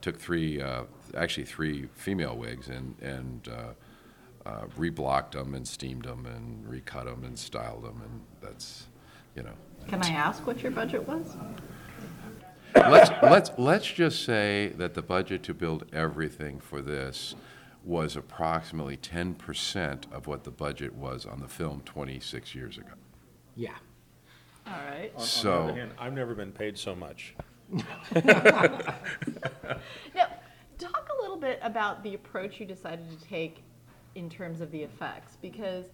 took 0.00 0.18
three, 0.18 0.60
uh, 0.60 0.84
actually 1.16 1.44
three 1.44 1.88
female 1.94 2.36
wigs, 2.36 2.68
and 2.68 2.94
and 3.00 3.48
uh, 3.48 4.48
uh, 4.48 4.66
reblocked 4.78 5.32
them 5.32 5.54
and 5.54 5.66
steamed 5.66 6.04
them 6.04 6.26
and 6.26 6.66
recut 6.68 7.06
them 7.06 7.24
and 7.24 7.38
styled 7.38 7.82
them, 7.84 8.00
and 8.04 8.20
that's, 8.40 8.86
you 9.34 9.42
know, 9.42 9.54
Can 9.88 10.02
I 10.02 10.10
ask 10.10 10.46
what 10.46 10.62
your 10.62 10.72
budget 10.72 11.06
was? 11.06 11.36
let's 12.74 13.10
let's 13.22 13.50
let's 13.58 13.86
just 13.86 14.24
say 14.24 14.72
that 14.76 14.94
the 14.94 15.02
budget 15.02 15.42
to 15.42 15.54
build 15.54 15.86
everything 15.92 16.60
for 16.60 16.82
this 16.82 17.34
was 17.82 18.16
approximately 18.16 18.96
10% 18.96 20.12
of 20.12 20.26
what 20.26 20.42
the 20.42 20.50
budget 20.50 20.92
was 20.92 21.24
on 21.24 21.38
the 21.38 21.46
film 21.46 21.80
26 21.84 22.52
years 22.52 22.78
ago. 22.78 22.90
Yeah. 23.54 23.76
All 24.66 24.72
right. 24.72 25.12
On, 25.16 25.22
So- 25.22 25.50
on 25.52 25.66
the 25.66 25.72
other 25.72 25.80
hand, 25.80 25.92
I've 25.98 26.12
never 26.12 26.34
been 26.34 26.52
paid 26.52 26.76
so 26.78 26.94
much. 26.94 27.34
Now, 30.14 30.28
talk 30.78 31.08
a 31.18 31.22
little 31.22 31.36
bit 31.36 31.58
about 31.62 32.02
the 32.02 32.14
approach 32.14 32.60
you 32.60 32.66
decided 32.66 33.08
to 33.10 33.26
take 33.26 33.62
in 34.14 34.30
terms 34.30 34.60
of 34.60 34.70
the 34.70 34.82
effects, 34.82 35.36
because 35.42 35.86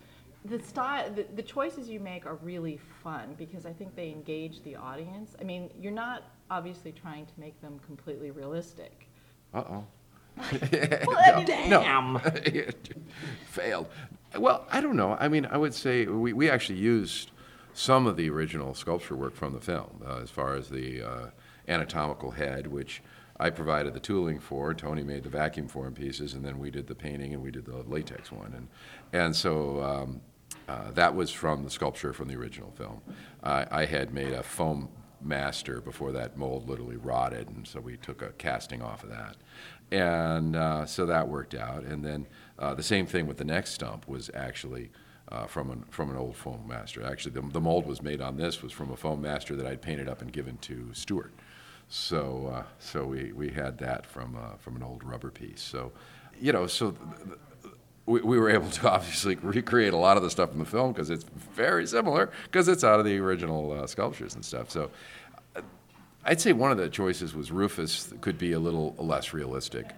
the 0.44 0.60
style, 0.60 1.10
the, 1.10 1.26
the 1.34 1.42
choices 1.42 1.88
you 1.88 1.98
make 2.00 2.26
are 2.26 2.36
really 2.36 2.78
fun 3.02 3.34
because 3.38 3.64
I 3.66 3.72
think 3.72 3.94
they 3.96 4.10
engage 4.10 4.62
the 4.62 4.76
audience. 4.76 5.34
I 5.40 5.44
mean, 5.44 5.70
you're 5.80 5.92
not 5.92 6.24
obviously 6.50 6.92
trying 6.92 7.26
to 7.26 7.32
make 7.38 7.60
them 7.60 7.80
completely 7.86 8.30
realistic. 8.30 9.08
Uh 9.54 9.64
oh. 9.68 9.84
Well, 11.06 11.18
I 11.24 11.44
mean, 11.44 11.68
no. 11.68 12.20
Failed. 13.46 13.86
Well, 14.38 14.66
I 14.70 14.80
don't 14.80 14.96
know. 14.96 15.16
I 15.20 15.28
mean, 15.28 15.46
I 15.46 15.56
would 15.58 15.74
say 15.74 16.06
we, 16.06 16.32
we 16.32 16.48
actually 16.48 16.78
used 16.78 17.31
some 17.74 18.06
of 18.06 18.16
the 18.16 18.28
original 18.30 18.74
sculpture 18.74 19.16
work 19.16 19.34
from 19.34 19.52
the 19.52 19.60
film, 19.60 20.02
uh, 20.06 20.20
as 20.22 20.30
far 20.30 20.54
as 20.54 20.68
the 20.68 21.02
uh, 21.02 21.26
anatomical 21.68 22.32
head, 22.32 22.66
which 22.66 23.02
I 23.38 23.50
provided 23.50 23.94
the 23.94 24.00
tooling 24.00 24.38
for. 24.38 24.74
Tony 24.74 25.02
made 25.02 25.22
the 25.22 25.30
vacuum 25.30 25.68
form 25.68 25.94
pieces, 25.94 26.34
and 26.34 26.44
then 26.44 26.58
we 26.58 26.70
did 26.70 26.86
the 26.86 26.94
painting 26.94 27.32
and 27.32 27.42
we 27.42 27.50
did 27.50 27.64
the 27.64 27.82
latex 27.86 28.30
one. 28.30 28.52
And, 28.54 28.68
and 29.12 29.34
so 29.34 29.82
um, 29.82 30.20
uh, 30.68 30.90
that 30.92 31.14
was 31.14 31.30
from 31.30 31.64
the 31.64 31.70
sculpture 31.70 32.12
from 32.12 32.28
the 32.28 32.36
original 32.36 32.70
film. 32.72 33.00
I 33.42 33.86
had 33.86 34.14
made 34.14 34.32
a 34.32 34.42
foam 34.42 34.88
master 35.24 35.80
before 35.80 36.12
that 36.12 36.36
mold 36.36 36.68
literally 36.68 36.96
rotted, 36.96 37.48
and 37.48 37.66
so 37.66 37.80
we 37.80 37.96
took 37.96 38.22
a 38.22 38.30
casting 38.32 38.82
off 38.82 39.02
of 39.02 39.10
that. 39.10 39.36
And 39.90 40.56
uh, 40.56 40.86
so 40.86 41.06
that 41.06 41.28
worked 41.28 41.54
out. 41.54 41.84
And 41.84 42.04
then 42.04 42.26
uh, 42.58 42.74
the 42.74 42.82
same 42.82 43.06
thing 43.06 43.26
with 43.26 43.36
the 43.36 43.44
next 43.44 43.72
stump 43.72 44.08
was 44.08 44.30
actually 44.34 44.90
uh, 45.32 45.46
from, 45.46 45.70
an, 45.70 45.84
from 45.90 46.10
an 46.10 46.16
old 46.16 46.36
foam 46.36 46.62
master. 46.68 47.04
Actually, 47.04 47.32
the, 47.32 47.40
the 47.52 47.60
mold 47.60 47.86
was 47.86 48.02
made 48.02 48.20
on 48.20 48.36
this 48.36 48.62
was 48.62 48.70
from 48.70 48.92
a 48.92 48.96
foam 48.96 49.22
master 49.22 49.56
that 49.56 49.66
I'd 49.66 49.80
painted 49.80 50.08
up 50.08 50.20
and 50.20 50.30
given 50.30 50.58
to 50.58 50.90
Stuart. 50.92 51.32
So, 51.88 52.52
uh, 52.54 52.62
so 52.78 53.04
we, 53.04 53.32
we 53.32 53.48
had 53.50 53.78
that 53.78 54.06
from, 54.06 54.36
uh, 54.36 54.56
from 54.58 54.76
an 54.76 54.82
old 54.82 55.02
rubber 55.02 55.30
piece. 55.30 55.62
So, 55.62 55.92
you 56.40 56.52
know, 56.52 56.66
so 56.66 56.92
th- 56.92 57.38
th- 57.62 57.74
we, 58.04 58.20
we 58.20 58.38
were 58.38 58.50
able 58.50 58.70
to 58.70 58.90
obviously 58.90 59.36
recreate 59.36 59.94
a 59.94 59.96
lot 59.96 60.16
of 60.16 60.22
the 60.22 60.30
stuff 60.30 60.52
in 60.52 60.58
the 60.58 60.64
film 60.66 60.92
because 60.92 61.10
it's 61.10 61.24
very 61.54 61.86
similar 61.86 62.30
because 62.44 62.68
it's 62.68 62.84
out 62.84 62.98
of 62.98 63.06
the 63.06 63.18
original 63.18 63.72
uh, 63.72 63.86
sculptures 63.86 64.34
and 64.34 64.44
stuff. 64.44 64.70
So 64.70 64.90
I'd 66.24 66.40
say 66.40 66.52
one 66.52 66.70
of 66.70 66.78
the 66.78 66.88
choices 66.88 67.34
was 67.34 67.50
Rufus 67.50 68.12
could 68.20 68.38
be 68.38 68.52
a 68.52 68.58
little 68.58 68.94
less 68.98 69.32
realistic, 69.32 69.90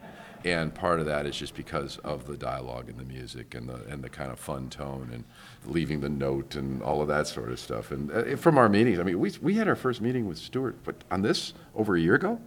and 0.44 0.74
part 0.74 1.00
of 1.00 1.06
that 1.06 1.26
is 1.26 1.36
just 1.36 1.54
because 1.54 1.98
of 1.98 2.26
the 2.26 2.36
dialogue 2.36 2.88
and 2.88 2.98
the 2.98 3.04
music 3.04 3.54
and 3.54 3.68
the 3.68 3.84
and 3.88 4.02
the 4.02 4.10
kind 4.10 4.30
of 4.30 4.38
fun 4.38 4.68
tone 4.68 5.10
and 5.12 5.24
leaving 5.64 6.00
the 6.00 6.08
note 6.08 6.54
and 6.54 6.82
all 6.82 7.00
of 7.00 7.08
that 7.08 7.26
sort 7.26 7.50
of 7.50 7.58
stuff. 7.58 7.90
And 7.90 8.10
uh, 8.12 8.36
from 8.36 8.58
our 8.58 8.68
meetings, 8.68 8.98
I 8.98 9.02
mean, 9.02 9.18
we 9.18 9.32
we 9.40 9.54
had 9.54 9.68
our 9.68 9.76
first 9.76 10.00
meeting 10.00 10.26
with 10.26 10.38
Stuart, 10.38 10.76
but 10.84 10.96
on 11.10 11.22
this 11.22 11.54
over 11.74 11.96
a 11.96 12.00
year 12.00 12.14
ago. 12.14 12.40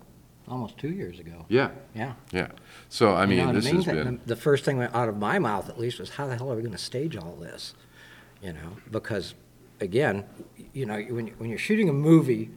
Almost 0.49 0.77
two 0.77 0.91
years 0.93 1.19
ago. 1.19 1.45
Yeah. 1.49 1.71
Yeah. 1.93 2.13
Yeah. 2.31 2.47
So 2.87 3.13
I 3.15 3.23
You 3.23 3.27
mean, 3.27 3.37
know, 3.39 3.47
the 3.47 3.59
this 3.59 3.69
has 3.71 3.85
been. 3.85 4.21
The 4.25 4.35
first 4.37 4.63
thing 4.63 4.77
went 4.77 4.95
out 4.95 5.09
of 5.09 5.17
my 5.17 5.39
mouth, 5.39 5.67
at 5.67 5.77
least, 5.77 5.99
was 5.99 6.11
how 6.11 6.25
the 6.27 6.37
hell 6.37 6.49
are 6.51 6.55
we 6.55 6.61
going 6.61 6.71
to 6.71 6.77
stage 6.77 7.17
all 7.17 7.35
this? 7.35 7.73
You 8.41 8.53
know, 8.53 8.77
because 8.89 9.33
again, 9.81 10.23
you 10.73 10.85
know, 10.85 10.99
when, 11.01 11.27
you- 11.27 11.33
when 11.37 11.49
you're 11.49 11.59
shooting 11.59 11.89
a 11.89 11.93
movie, 11.93 12.49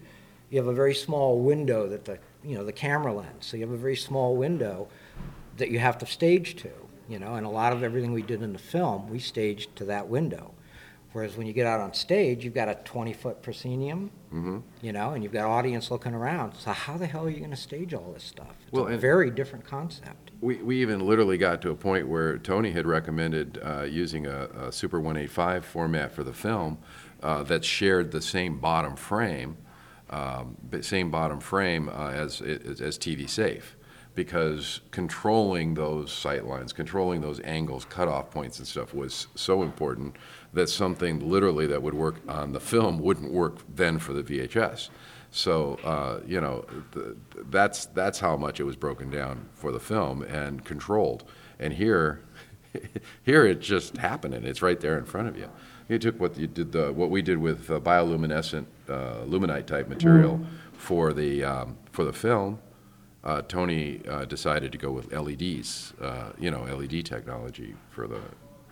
you 0.51 0.59
have 0.59 0.67
a 0.67 0.73
very 0.75 0.95
small 0.95 1.39
window 1.39 1.89
that 1.89 2.05
the, 2.05 2.19
you 2.45 2.57
know, 2.57 2.65
the 2.65 2.73
camera 2.73 3.13
lens. 3.13 3.47
So 3.47 3.57
you 3.57 3.63
have 3.65 3.73
a 3.73 3.77
very 3.79 3.97
small 3.97 4.37
window 4.37 4.89
that 5.57 5.71
you 5.71 5.79
have 5.79 5.99
to 5.99 6.07
stage 6.07 6.57
to, 6.57 6.71
you 7.09 7.19
know, 7.19 7.35
and 7.35 7.47
a 7.47 7.51
lot 7.51 7.73
of 7.73 7.83
everything 7.83 8.13
we 8.13 8.23
did 8.23 8.43
in 8.43 8.53
the 8.53 8.59
film, 8.59 9.09
we 9.09 9.19
staged 9.19 9.77
to 9.77 9.85
that 9.87 10.09
window. 10.09 10.53
Whereas 11.13 11.37
when 11.37 11.49
you 11.49 11.53
get 11.53 11.67
out 11.67 11.81
on 11.81 11.93
stage, 11.93 12.45
you've 12.45 12.55
got 12.55 12.69
a 12.69 12.77
20 12.85 13.13
foot 13.13 13.43
proscenium, 13.43 14.11
hmm 14.31 14.59
you 14.81 14.93
know, 14.93 15.11
and 15.11 15.23
you've 15.25 15.33
got 15.33 15.45
audience 15.47 15.91
looking 15.91 16.15
around. 16.15 16.55
So 16.55 16.71
how 16.71 16.97
the 16.97 17.07
hell 17.07 17.27
are 17.27 17.31
you 17.31 17.39
going 17.39 17.51
to 17.51 17.57
stage 17.57 17.93
all 17.95 18.13
this 18.13 18.23
stuff? 18.25 18.55
It's 18.63 18.73
Well, 18.73 18.87
a 18.87 18.97
very 18.97 19.31
different 19.31 19.65
concept. 19.65 20.31
We, 20.41 20.57
we 20.57 20.81
even 20.81 21.01
literally 21.07 21.37
got 21.37 21.61
to 21.63 21.71
a 21.71 21.75
point 21.75 22.09
where 22.09 22.39
Tony 22.39 22.71
had 22.71 22.87
recommended 22.87 23.61
uh, 23.63 23.83
using 23.83 24.27
a, 24.27 24.49
a 24.69 24.73
Super 24.73 24.99
185 25.01 25.65
format 25.65 26.13
for 26.13 26.23
the 26.25 26.33
film 26.33 26.79
uh, 27.23 27.43
that 27.43 27.65
shared 27.65 28.13
the 28.13 28.23
same 28.23 28.59
bottom 28.59 28.95
frame, 28.97 29.57
um, 30.11 30.57
same 30.81 31.11
bottom 31.11 31.41
frame 31.41 31.89
uh, 31.89 32.11
as, 32.11 32.41
as, 32.41 32.99
TV 32.99 33.29
safe. 33.29 33.77
Because 34.15 34.81
controlling 34.91 35.75
those 35.75 36.13
sight 36.13 36.45
lines, 36.45 36.73
controlling 36.73 37.21
those 37.21 37.41
angles, 37.41 37.85
cutoff 37.85 38.31
points, 38.31 38.59
and 38.59 38.67
stuff 38.67 38.93
was 38.93 39.29
so 39.37 39.63
important 39.63 40.17
that 40.53 40.69
something 40.69 41.31
literally 41.31 41.67
that 41.69 41.81
would 41.81 41.95
work 41.95 42.17
on 42.29 42.53
the 42.53 42.59
film 42.59 42.99
wouldn't 42.99 43.33
work 43.33 43.59
then 43.73 44.01
for 44.01 44.13
the 44.13 44.23
VHS. 44.25 44.89
So 45.31 45.79
uh, 45.85 46.21
you 46.27 46.41
know, 46.41 46.65
th- 46.93 47.17
that's 47.51 47.87
that's 47.87 48.19
how 48.19 48.37
much 48.37 48.59
it 48.59 48.65
was 48.65 48.75
broken 48.75 49.11
down 49.11 49.49
for 49.55 49.71
the 49.71 49.79
film 49.79 50.23
and 50.23 50.65
controlled. 50.65 51.25
And 51.61 51.73
here, 51.73 52.21
here 53.23 53.47
it 53.47 53.61
just 53.61 53.97
happened, 53.97 54.35
and 54.35 54.45
it's 54.45 54.61
right 54.61 54.81
there 54.81 54.99
in 54.99 55.05
front 55.05 55.29
of 55.29 55.39
you. 55.39 55.49
You 55.91 55.99
took 55.99 56.21
what 56.21 56.39
you 56.39 56.47
did, 56.47 56.71
the, 56.71 56.93
what 56.93 57.11
we 57.11 57.21
did 57.21 57.39
with 57.39 57.69
uh, 57.69 57.81
bioluminescent 57.81 58.67
uh, 58.89 59.25
luminite 59.27 59.67
type 59.67 59.89
material 59.89 60.41
for 60.73 61.13
the 61.13 61.43
um, 61.43 61.77
for 61.91 62.05
the 62.05 62.13
film. 62.13 62.61
Uh, 63.25 63.43
Tony 63.43 64.01
uh, 64.09 64.25
decided 64.25 64.71
to 64.71 64.79
go 64.79 64.93
with 64.93 65.13
LEDs, 65.13 65.93
uh, 66.01 66.31
you 66.39 66.49
know, 66.49 66.63
LED 66.63 67.05
technology 67.05 67.75
for 67.91 68.07
the. 68.07 68.21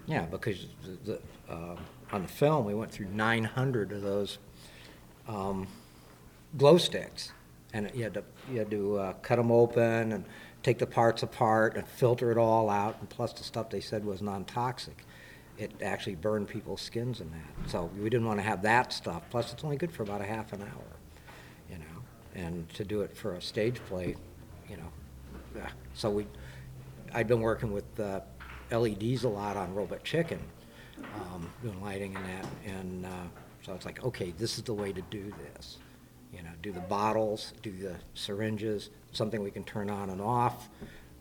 Yeah, 0.07 0.27
because 0.27 0.69
the, 0.85 1.19
the, 1.49 1.53
uh, 1.53 1.77
on 2.12 2.23
the 2.23 2.29
film, 2.29 2.64
we 2.64 2.73
went 2.73 2.93
through 2.93 3.09
900 3.09 3.91
of 3.91 4.01
those 4.01 4.39
um, 5.27 5.66
glow 6.57 6.79
sticks. 6.79 7.33
And 7.75 7.91
you 7.95 8.05
had 8.05 8.14
to, 8.14 8.23
you 8.51 8.61
had 8.61 8.71
to 8.71 8.97
uh, 8.97 9.12
cut 9.14 9.37
them 9.37 9.51
open 9.51 10.12
and 10.12 10.25
take 10.62 10.79
the 10.79 10.87
parts 10.87 11.23
apart 11.25 11.77
and 11.77 11.87
filter 11.87 12.31
it 12.31 12.39
all 12.39 12.71
out. 12.71 12.97
And 13.01 13.09
plus, 13.11 13.33
the 13.33 13.43
stuff 13.43 13.71
they 13.71 13.81
said 13.81 14.05
was 14.05 14.23
non 14.23 14.45
toxic. 14.45 15.05
It 15.59 15.72
actually 15.82 16.14
burned 16.14 16.48
people's 16.48 16.80
skins 16.80 17.20
in 17.20 17.30
that. 17.32 17.70
So 17.70 17.90
we 17.98 18.09
didn't 18.09 18.26
want 18.26 18.38
to 18.38 18.44
have 18.44 18.62
that 18.62 18.92
stuff. 18.92 19.22
Plus, 19.30 19.52
it's 19.52 19.64
only 19.64 19.76
good 19.76 19.90
for 19.90 20.04
about 20.04 20.20
a 20.20 20.24
half 20.24 20.52
an 20.52 20.62
hour, 20.62 20.86
you 21.70 21.78
know. 21.78 21.84
And 22.34 22.68
to 22.70 22.84
do 22.84 23.00
it 23.00 23.16
for 23.16 23.34
a 23.34 23.42
stage 23.42 23.80
play, 23.88 24.14
you 24.68 24.76
know. 24.76 25.62
So 25.94 26.11
we, 26.11 26.26
I'd 27.12 27.26
been 27.26 27.40
working 27.40 27.72
with 27.72 27.98
uh, 27.98 28.20
LEDs 28.70 29.24
a 29.24 29.28
lot 29.28 29.56
on 29.56 29.74
Robot 29.74 30.04
Chicken, 30.04 30.38
um, 31.16 31.50
doing 31.62 31.82
lighting 31.82 32.14
and 32.14 32.24
that, 32.24 32.46
and 32.66 33.06
uh, 33.06 33.11
so 33.62 33.74
it's 33.74 33.84
like, 33.84 34.04
okay, 34.04 34.32
this 34.38 34.59
is 34.59 34.64
the 34.64 34.74
way 34.74 34.92
to 34.92 35.02
do 35.02 35.32
this. 35.54 35.78
You 36.32 36.42
know, 36.42 36.50
do 36.62 36.72
the 36.72 36.80
bottles, 36.80 37.54
do 37.62 37.72
the 37.72 37.96
syringes, 38.14 38.90
something 39.12 39.42
we 39.42 39.50
can 39.50 39.64
turn 39.64 39.90
on 39.90 40.11
and 40.11 40.20
off, 40.20 40.68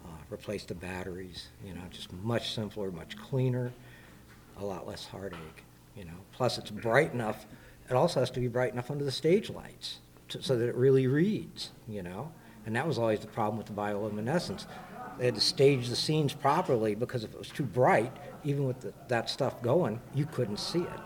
uh, 0.05 0.09
replace 0.29 0.65
the 0.65 0.75
batteries. 0.75 1.47
You 1.65 1.73
know, 1.73 1.81
just 1.89 2.11
much 2.13 2.53
simpler, 2.53 2.91
much 2.91 3.17
cleaner, 3.17 3.71
a 4.60 4.66
lot 4.66 4.88
less 4.88 5.05
heartache. 5.05 5.64
You 5.95 6.05
know, 6.05 6.18
plus 6.32 6.58
it's 6.58 6.70
bright 6.70 7.14
enough. 7.14 7.45
It 7.89 7.93
also 7.93 8.20
has 8.20 8.30
to 8.32 8.39
be 8.39 8.47
bright 8.47 8.74
enough 8.74 8.91
under 8.91 9.03
the 9.03 9.12
stage 9.12 9.49
lights 9.49 9.99
to, 10.30 10.41
so 10.43 10.58
that 10.58 10.68
it 10.68 10.76
really 10.76 11.08
reads. 11.08 11.72
You 11.88 12.03
know, 12.03 12.32
and 12.66 12.76
that 12.76 12.88
was 12.88 12.97
always 12.97 13.20
the 13.20 13.28
problem 13.28 13.58
with 13.58 13.68
the 13.68 13.74
bioluminescence. 13.74 14.66
They 15.18 15.26
had 15.26 15.36
to 15.36 15.41
stage 15.41 15.89
the 15.89 15.95
scenes 15.95 16.34
properly 16.34 16.93
because 16.93 17.24
if 17.24 17.34
it 17.34 17.39
was 17.39 17.49
too 17.49 17.64
bright, 17.64 18.16
even 18.43 18.68
with 18.68 18.82
the, 18.82 18.93
that 19.08 19.30
stuff 19.30 19.62
going, 19.64 19.99
you 20.14 20.26
couldn't 20.26 20.58
see 20.60 20.82
it. 20.82 20.99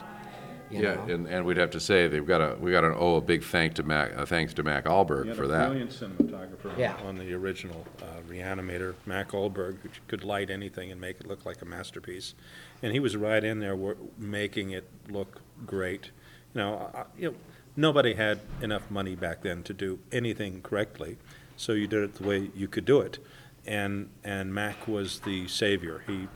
You 0.72 0.84
yeah, 0.84 0.96
know? 0.96 1.14
and, 1.14 1.28
and 1.28 1.46
we'd 1.46 1.58
have 1.58 1.72
to 1.72 1.80
say 1.80 2.08
they've 2.08 2.26
got 2.26 2.38
to 2.38 2.56
we 2.60 2.72
got 2.72 2.82
to 2.82 2.96
owe 2.96 3.16
a 3.18 3.22
big 3.22 3.44
thank 3.44 3.74
to 3.76 3.84
Mac 3.84 4.16
uh, 4.18 4.26
thanks 4.26 4.54
to 4.56 4.64
Mac 4.64 4.86
Ahlberg 4.86 5.36
for 5.36 5.44
a 5.44 5.48
that. 5.48 5.68
brilliant 5.68 5.92
cinematographer 5.92 6.78
Yeah. 6.78 6.96
on 7.06 7.18
the 7.18 7.34
original 7.34 7.86
uh, 8.02 8.06
Reanimator, 8.30 8.96
Mac 9.06 9.32
Ahlberg, 9.32 9.80
who 9.82 9.90
could 10.08 10.24
light 10.24 10.50
anything 10.50 10.92
and 10.92 11.02
make 11.02 11.20
it 11.20 11.28
look 11.28 11.46
like 11.46 11.62
a 11.62 11.66
masterpiece. 11.66 12.34
And 12.82 12.94
he 12.94 13.00
was 13.00 13.18
right 13.18 13.44
in 13.44 13.60
there 13.60 13.76
wor- 13.76 13.98
making 14.18 14.72
it 14.72 14.88
look 15.10 15.42
great. 15.66 16.12
You 16.56 16.62
know, 16.62 16.92
I- 16.94 17.04
you 17.20 17.32
know, 17.32 17.36
nobody 17.76 18.14
had 18.14 18.40
enough 18.62 18.90
money 18.90 19.16
back 19.16 19.42
then 19.42 19.64
to 19.64 19.74
do 19.74 20.00
anything 20.12 20.62
correctly, 20.62 21.18
so 21.58 21.74
you 21.74 21.88
did 21.88 22.04
it 22.04 22.16
the 22.16 22.28
way 22.28 22.50
you 22.56 22.68
could 22.68 22.86
do 22.86 23.02
it. 23.02 23.20
And 23.66 24.10
and 24.24 24.54
Mac 24.54 24.88
was 24.88 25.20
the 25.20 25.48
savior. 25.48 26.04
He 26.08 26.28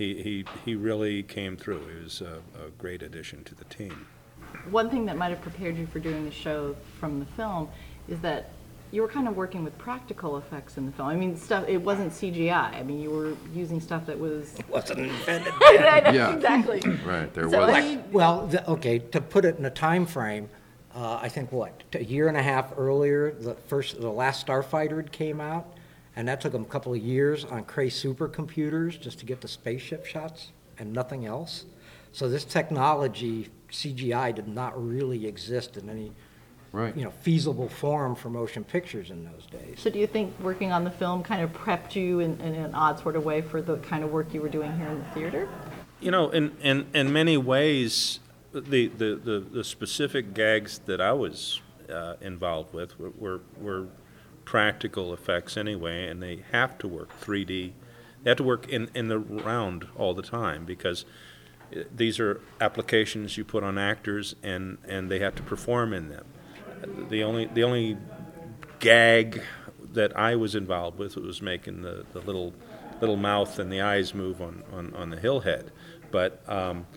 he 0.00 0.22
he, 0.22 0.44
he 0.64 0.74
really 0.74 1.22
came 1.22 1.56
through. 1.56 1.86
He 1.86 2.02
was 2.02 2.22
a, 2.22 2.40
a 2.66 2.70
great 2.78 3.02
addition 3.02 3.44
to 3.44 3.54
the 3.54 3.64
team. 3.64 4.06
One 4.70 4.88
thing 4.90 5.04
that 5.06 5.16
might 5.16 5.28
have 5.28 5.42
prepared 5.42 5.76
you 5.76 5.86
for 5.86 5.98
doing 6.00 6.24
the 6.24 6.30
show 6.30 6.74
from 6.98 7.20
the 7.20 7.26
film 7.26 7.68
is 8.08 8.18
that 8.20 8.50
you 8.92 9.02
were 9.02 9.08
kind 9.08 9.28
of 9.28 9.36
working 9.36 9.62
with 9.62 9.76
practical 9.78 10.36
effects 10.38 10.76
in 10.78 10.86
the 10.86 10.92
film. 10.92 11.08
I 11.08 11.14
mean, 11.14 11.36
stuff. 11.36 11.68
It 11.68 11.76
wasn't 11.76 12.12
CGI. 12.12 12.74
I 12.74 12.82
mean, 12.82 13.00
you 13.00 13.10
were 13.10 13.36
using 13.54 13.78
stuff 13.80 14.06
that 14.06 14.18
was. 14.18 14.54
It 14.58 14.68
wasn't 14.68 15.00
invented 15.00 15.52
I 15.60 16.00
know, 16.04 16.10
Yeah. 16.10 16.34
Exactly. 16.34 16.80
Right, 17.04 17.32
there 17.34 17.48
So, 17.50 17.60
was. 17.60 17.74
I 17.74 17.80
mean, 17.82 18.04
Well, 18.10 18.46
the, 18.46 18.68
okay, 18.70 18.98
to 18.98 19.20
put 19.20 19.44
it 19.44 19.58
in 19.58 19.64
a 19.66 19.70
time 19.70 20.06
frame, 20.06 20.48
Uh, 20.94 21.20
I 21.22 21.28
think 21.28 21.52
what 21.52 21.72
a 21.92 22.02
year 22.02 22.26
and 22.26 22.36
a 22.36 22.42
half 22.42 22.72
earlier, 22.76 23.30
the 23.32 23.54
first, 23.68 24.00
the 24.00 24.10
last 24.10 24.44
Starfighter 24.46 24.96
had 24.96 25.12
came 25.12 25.40
out, 25.40 25.66
and 26.16 26.26
that 26.28 26.40
took 26.40 26.52
them 26.52 26.62
a 26.62 26.68
couple 26.68 26.92
of 26.92 27.00
years 27.00 27.44
on 27.44 27.64
Cray 27.64 27.88
supercomputers 27.88 29.00
just 29.00 29.18
to 29.20 29.26
get 29.26 29.40
the 29.40 29.48
spaceship 29.48 30.04
shots 30.06 30.52
and 30.78 30.92
nothing 30.92 31.26
else. 31.26 31.64
So 32.12 32.28
this 32.28 32.44
technology, 32.44 33.48
CGI, 33.70 34.34
did 34.34 34.48
not 34.48 34.82
really 34.82 35.26
exist 35.26 35.76
in 35.76 35.88
any 35.88 36.12
Right. 36.72 36.96
you 36.96 37.02
know, 37.02 37.10
feasible 37.10 37.68
form 37.68 38.14
for 38.14 38.30
motion 38.30 38.62
pictures 38.62 39.10
in 39.10 39.24
those 39.24 39.44
days. 39.46 39.80
So 39.80 39.90
do 39.90 39.98
you 39.98 40.06
think 40.06 40.38
working 40.38 40.70
on 40.70 40.84
the 40.84 40.90
film 40.90 41.24
kind 41.24 41.42
of 41.42 41.52
prepped 41.52 41.96
you 41.96 42.20
in, 42.20 42.40
in 42.40 42.54
an 42.54 42.76
odd 42.76 43.00
sort 43.00 43.16
of 43.16 43.24
way 43.24 43.42
for 43.42 43.60
the 43.60 43.78
kind 43.78 44.04
of 44.04 44.12
work 44.12 44.32
you 44.32 44.40
were 44.40 44.48
doing 44.48 44.76
here 44.78 44.86
in 44.86 44.98
the 44.98 45.04
theater? 45.06 45.48
You 45.98 46.12
know, 46.12 46.30
in, 46.30 46.56
in, 46.62 46.86
in 46.94 47.12
many 47.12 47.36
ways, 47.36 48.20
the, 48.52 48.60
the, 48.60 49.16
the, 49.16 49.40
the 49.40 49.64
specific 49.64 50.32
gags 50.32 50.78
that 50.86 51.00
I 51.00 51.12
was 51.12 51.60
uh, 51.92 52.14
involved 52.20 52.72
with 52.72 52.98
were, 53.00 53.10
were, 53.18 53.40
were 53.60 53.86
practical 54.50 55.14
effects 55.14 55.56
anyway, 55.56 56.08
and 56.08 56.20
they 56.20 56.42
have 56.50 56.76
to 56.76 56.88
work 56.88 57.08
3D. 57.20 57.70
They 58.24 58.30
have 58.30 58.36
to 58.38 58.42
work 58.42 58.68
in, 58.68 58.90
in 58.96 59.06
the 59.06 59.20
round 59.20 59.86
all 59.94 60.12
the 60.12 60.24
time 60.24 60.64
because 60.64 61.04
uh, 61.72 61.82
these 61.94 62.18
are 62.18 62.40
applications 62.60 63.36
you 63.36 63.44
put 63.44 63.62
on 63.62 63.78
actors 63.78 64.34
and, 64.42 64.78
and 64.88 65.08
they 65.08 65.20
have 65.20 65.36
to 65.36 65.44
perform 65.44 65.92
in 65.92 66.08
them. 66.08 66.24
The 67.08 67.22
only, 67.22 67.46
the 67.46 67.62
only 67.62 67.96
gag 68.80 69.40
that 69.92 70.16
I 70.16 70.34
was 70.34 70.56
involved 70.56 70.98
with 70.98 71.14
was 71.14 71.40
making 71.40 71.82
the, 71.82 72.04
the 72.12 72.18
little, 72.18 72.52
little 73.00 73.16
mouth 73.16 73.56
and 73.60 73.72
the 73.72 73.80
eyes 73.80 74.14
move 74.14 74.42
on, 74.42 74.64
on, 74.72 74.92
on 74.96 75.10
the 75.10 75.20
hill 75.20 75.38
head. 75.38 75.70
But 76.10 76.42
um, 76.48 76.88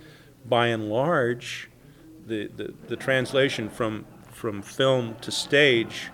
by 0.44 0.70
and 0.70 0.90
large, 0.90 1.70
the, 2.26 2.48
the, 2.48 2.74
the 2.88 2.96
translation 2.96 3.70
from, 3.70 4.08
from 4.32 4.64
film 4.64 5.18
to 5.22 5.32
stage 5.32 6.10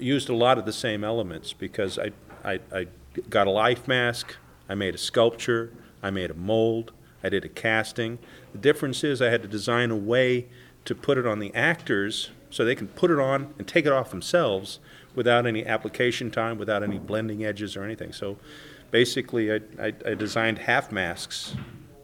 used 0.00 0.28
a 0.28 0.34
lot 0.34 0.58
of 0.58 0.64
the 0.64 0.72
same 0.72 1.04
elements 1.04 1.52
because 1.52 1.98
I, 1.98 2.10
I, 2.44 2.60
I 2.72 2.86
got 3.28 3.46
a 3.46 3.50
life 3.50 3.88
mask, 3.88 4.36
I 4.68 4.74
made 4.74 4.94
a 4.94 4.98
sculpture, 4.98 5.72
I 6.02 6.10
made 6.10 6.30
a 6.30 6.34
mold, 6.34 6.92
I 7.22 7.28
did 7.28 7.44
a 7.44 7.48
casting. 7.48 8.18
The 8.52 8.58
difference 8.58 9.04
is 9.04 9.20
I 9.20 9.30
had 9.30 9.42
to 9.42 9.48
design 9.48 9.90
a 9.90 9.96
way 9.96 10.48
to 10.84 10.94
put 10.94 11.18
it 11.18 11.26
on 11.26 11.38
the 11.38 11.54
actors 11.54 12.30
so 12.48 12.64
they 12.64 12.74
can 12.74 12.88
put 12.88 13.10
it 13.10 13.18
on 13.18 13.54
and 13.58 13.66
take 13.68 13.86
it 13.86 13.92
off 13.92 14.10
themselves 14.10 14.78
without 15.14 15.46
any 15.46 15.66
application 15.66 16.30
time, 16.30 16.58
without 16.58 16.82
any 16.82 16.98
blending 16.98 17.44
edges 17.44 17.76
or 17.76 17.84
anything. 17.84 18.12
So 18.12 18.38
basically, 18.90 19.52
I, 19.52 19.60
I, 19.78 19.92
I 20.06 20.14
designed 20.14 20.58
half 20.60 20.90
masks, 20.90 21.54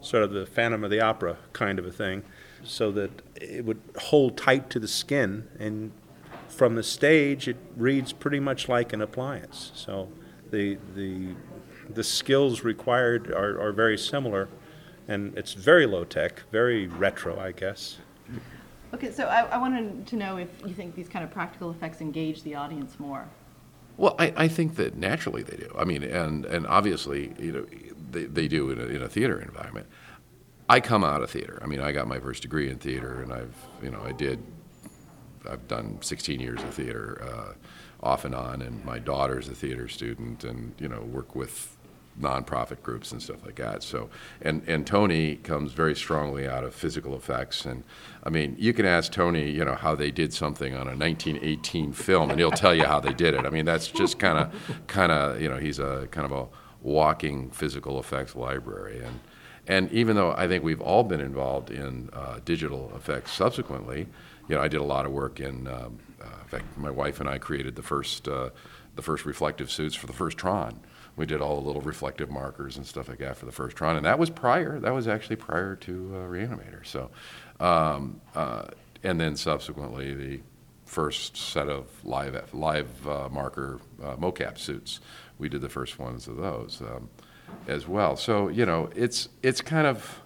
sort 0.00 0.22
of 0.22 0.32
the 0.32 0.46
Phantom 0.46 0.84
of 0.84 0.90
the 0.90 1.00
Opera 1.00 1.38
kind 1.52 1.78
of 1.78 1.86
a 1.86 1.92
thing, 1.92 2.22
so 2.62 2.90
that 2.92 3.22
it 3.36 3.64
would 3.64 3.80
hold 3.96 4.36
tight 4.36 4.70
to 4.70 4.80
the 4.80 4.88
skin 4.88 5.48
and 5.58 5.92
from 6.56 6.74
the 6.74 6.82
stage, 6.82 7.48
it 7.48 7.56
reads 7.76 8.12
pretty 8.12 8.40
much 8.40 8.68
like 8.68 8.92
an 8.92 9.02
appliance. 9.02 9.72
So 9.74 10.08
the 10.50 10.78
the 10.94 11.34
the 11.90 12.02
skills 12.02 12.64
required 12.64 13.30
are, 13.30 13.60
are 13.60 13.72
very 13.72 13.98
similar, 13.98 14.48
and 15.06 15.36
it's 15.38 15.52
very 15.52 15.86
low 15.86 16.04
tech, 16.04 16.42
very 16.50 16.86
retro, 16.86 17.38
I 17.38 17.52
guess. 17.52 17.98
Okay, 18.94 19.12
so 19.12 19.24
I, 19.26 19.42
I 19.42 19.58
wanted 19.58 20.06
to 20.06 20.16
know 20.16 20.36
if 20.36 20.48
you 20.64 20.74
think 20.74 20.94
these 20.94 21.08
kind 21.08 21.24
of 21.24 21.30
practical 21.30 21.70
effects 21.70 22.00
engage 22.00 22.42
the 22.42 22.54
audience 22.54 22.98
more. 22.98 23.28
Well, 23.96 24.14
I, 24.18 24.32
I 24.36 24.48
think 24.48 24.76
that 24.76 24.96
naturally 24.96 25.42
they 25.42 25.56
do. 25.56 25.74
I 25.78 25.84
mean, 25.84 26.02
and, 26.02 26.44
and 26.46 26.66
obviously, 26.66 27.32
you 27.38 27.52
know, 27.52 27.66
they, 28.10 28.24
they 28.24 28.48
do 28.48 28.70
in 28.70 28.80
a, 28.80 28.84
in 28.84 29.02
a 29.02 29.08
theater 29.08 29.40
environment. 29.40 29.86
I 30.68 30.80
come 30.80 31.04
out 31.04 31.22
of 31.22 31.30
theater. 31.30 31.58
I 31.62 31.66
mean, 31.66 31.80
I 31.80 31.92
got 31.92 32.06
my 32.06 32.18
first 32.18 32.42
degree 32.42 32.68
in 32.68 32.78
theater, 32.78 33.22
and 33.22 33.32
I've, 33.32 33.54
you 33.82 33.90
know, 33.90 34.02
I 34.04 34.12
did, 34.12 34.42
I've 35.50 35.68
done 35.68 35.98
16 36.00 36.40
years 36.40 36.62
of 36.62 36.74
theater 36.74 37.22
uh, 37.22 38.06
off 38.06 38.24
and 38.24 38.34
on, 38.34 38.62
and 38.62 38.84
my 38.84 38.98
daughter's 38.98 39.48
a 39.48 39.54
theater 39.54 39.88
student, 39.88 40.44
and, 40.44 40.74
you 40.78 40.88
know, 40.88 41.00
work 41.00 41.34
with 41.34 41.76
nonprofit 42.20 42.82
groups 42.82 43.12
and 43.12 43.22
stuff 43.22 43.44
like 43.44 43.56
that. 43.56 43.82
So, 43.82 44.08
and 44.40 44.62
and 44.66 44.86
Tony 44.86 45.36
comes 45.36 45.72
very 45.72 45.94
strongly 45.94 46.48
out 46.48 46.64
of 46.64 46.74
physical 46.74 47.14
effects, 47.14 47.64
and 47.64 47.84
I 48.24 48.30
mean, 48.30 48.56
you 48.58 48.72
can 48.72 48.86
ask 48.86 49.12
Tony, 49.12 49.50
you 49.50 49.64
know, 49.64 49.74
how 49.74 49.94
they 49.94 50.10
did 50.10 50.32
something 50.32 50.74
on 50.74 50.88
a 50.88 50.96
1918 50.96 51.92
film, 51.92 52.30
and 52.30 52.38
he'll 52.38 52.50
tell 52.50 52.74
you 52.74 52.84
how 52.84 53.00
they 53.00 53.12
did 53.12 53.34
it. 53.34 53.44
I 53.44 53.50
mean, 53.50 53.64
that's 53.64 53.88
just 53.88 54.18
kind 54.18 54.38
of, 54.38 54.86
kind 54.86 55.12
of, 55.12 55.40
you 55.40 55.48
know, 55.48 55.58
he's 55.58 55.78
a 55.78 56.08
kind 56.10 56.24
of 56.24 56.32
a 56.32 56.46
walking 56.82 57.50
physical 57.50 57.98
effects 58.00 58.34
library, 58.34 59.02
and 59.04 59.20
and 59.66 59.92
even 59.92 60.16
though 60.16 60.32
I 60.36 60.48
think 60.48 60.64
we've 60.64 60.80
all 60.80 61.04
been 61.04 61.20
involved 61.20 61.70
in 61.70 62.08
uh, 62.12 62.38
digital 62.44 62.92
effects 62.94 63.32
subsequently, 63.32 64.06
you 64.48 64.56
know, 64.56 64.62
I 64.62 64.68
did 64.68 64.80
a 64.80 64.84
lot 64.84 65.06
of 65.06 65.12
work 65.12 65.40
in. 65.40 65.66
Um, 65.66 65.98
in 66.42 66.48
fact, 66.48 66.78
my 66.78 66.90
wife 66.90 67.18
and 67.18 67.28
I 67.28 67.38
created 67.38 67.74
the 67.74 67.82
first 67.82 68.28
uh, 68.28 68.50
the 68.94 69.02
first 69.02 69.26
reflective 69.26 69.70
suits 69.70 69.96
for 69.96 70.06
the 70.06 70.12
first 70.12 70.38
Tron 70.38 70.80
we 71.16 71.24
did 71.24 71.40
all 71.40 71.60
the 71.60 71.66
little 71.66 71.82
reflective 71.82 72.30
markers 72.30 72.76
and 72.76 72.86
stuff 72.86 73.08
like 73.08 73.18
that 73.18 73.36
for 73.36 73.46
the 73.46 73.52
first 73.52 73.76
Tron, 73.76 73.96
and 73.96 74.04
that 74.04 74.18
was 74.18 74.30
prior. 74.30 74.78
That 74.78 74.92
was 74.92 75.08
actually 75.08 75.36
prior 75.36 75.74
to 75.76 75.92
Reanimator. 76.28 76.84
So, 76.84 77.10
um, 77.58 78.20
and 79.02 79.18
then 79.18 79.36
subsequently 79.36 80.14
the 80.14 80.40
first 80.84 81.36
set 81.36 81.68
of 81.68 81.88
live 82.04 82.54
live 82.54 83.08
uh, 83.08 83.28
marker 83.30 83.80
uh, 84.02 84.16
mocap 84.16 84.58
suits. 84.58 85.00
We 85.38 85.48
did 85.48 85.62
the 85.62 85.68
first 85.68 85.98
ones 85.98 86.28
of 86.28 86.36
those 86.36 86.82
um, 86.82 87.08
as 87.66 87.88
well. 87.88 88.16
So 88.16 88.48
you 88.48 88.66
know, 88.66 88.90
it's 88.94 89.30
it's 89.42 89.62
kind 89.62 89.86
of 89.86 90.20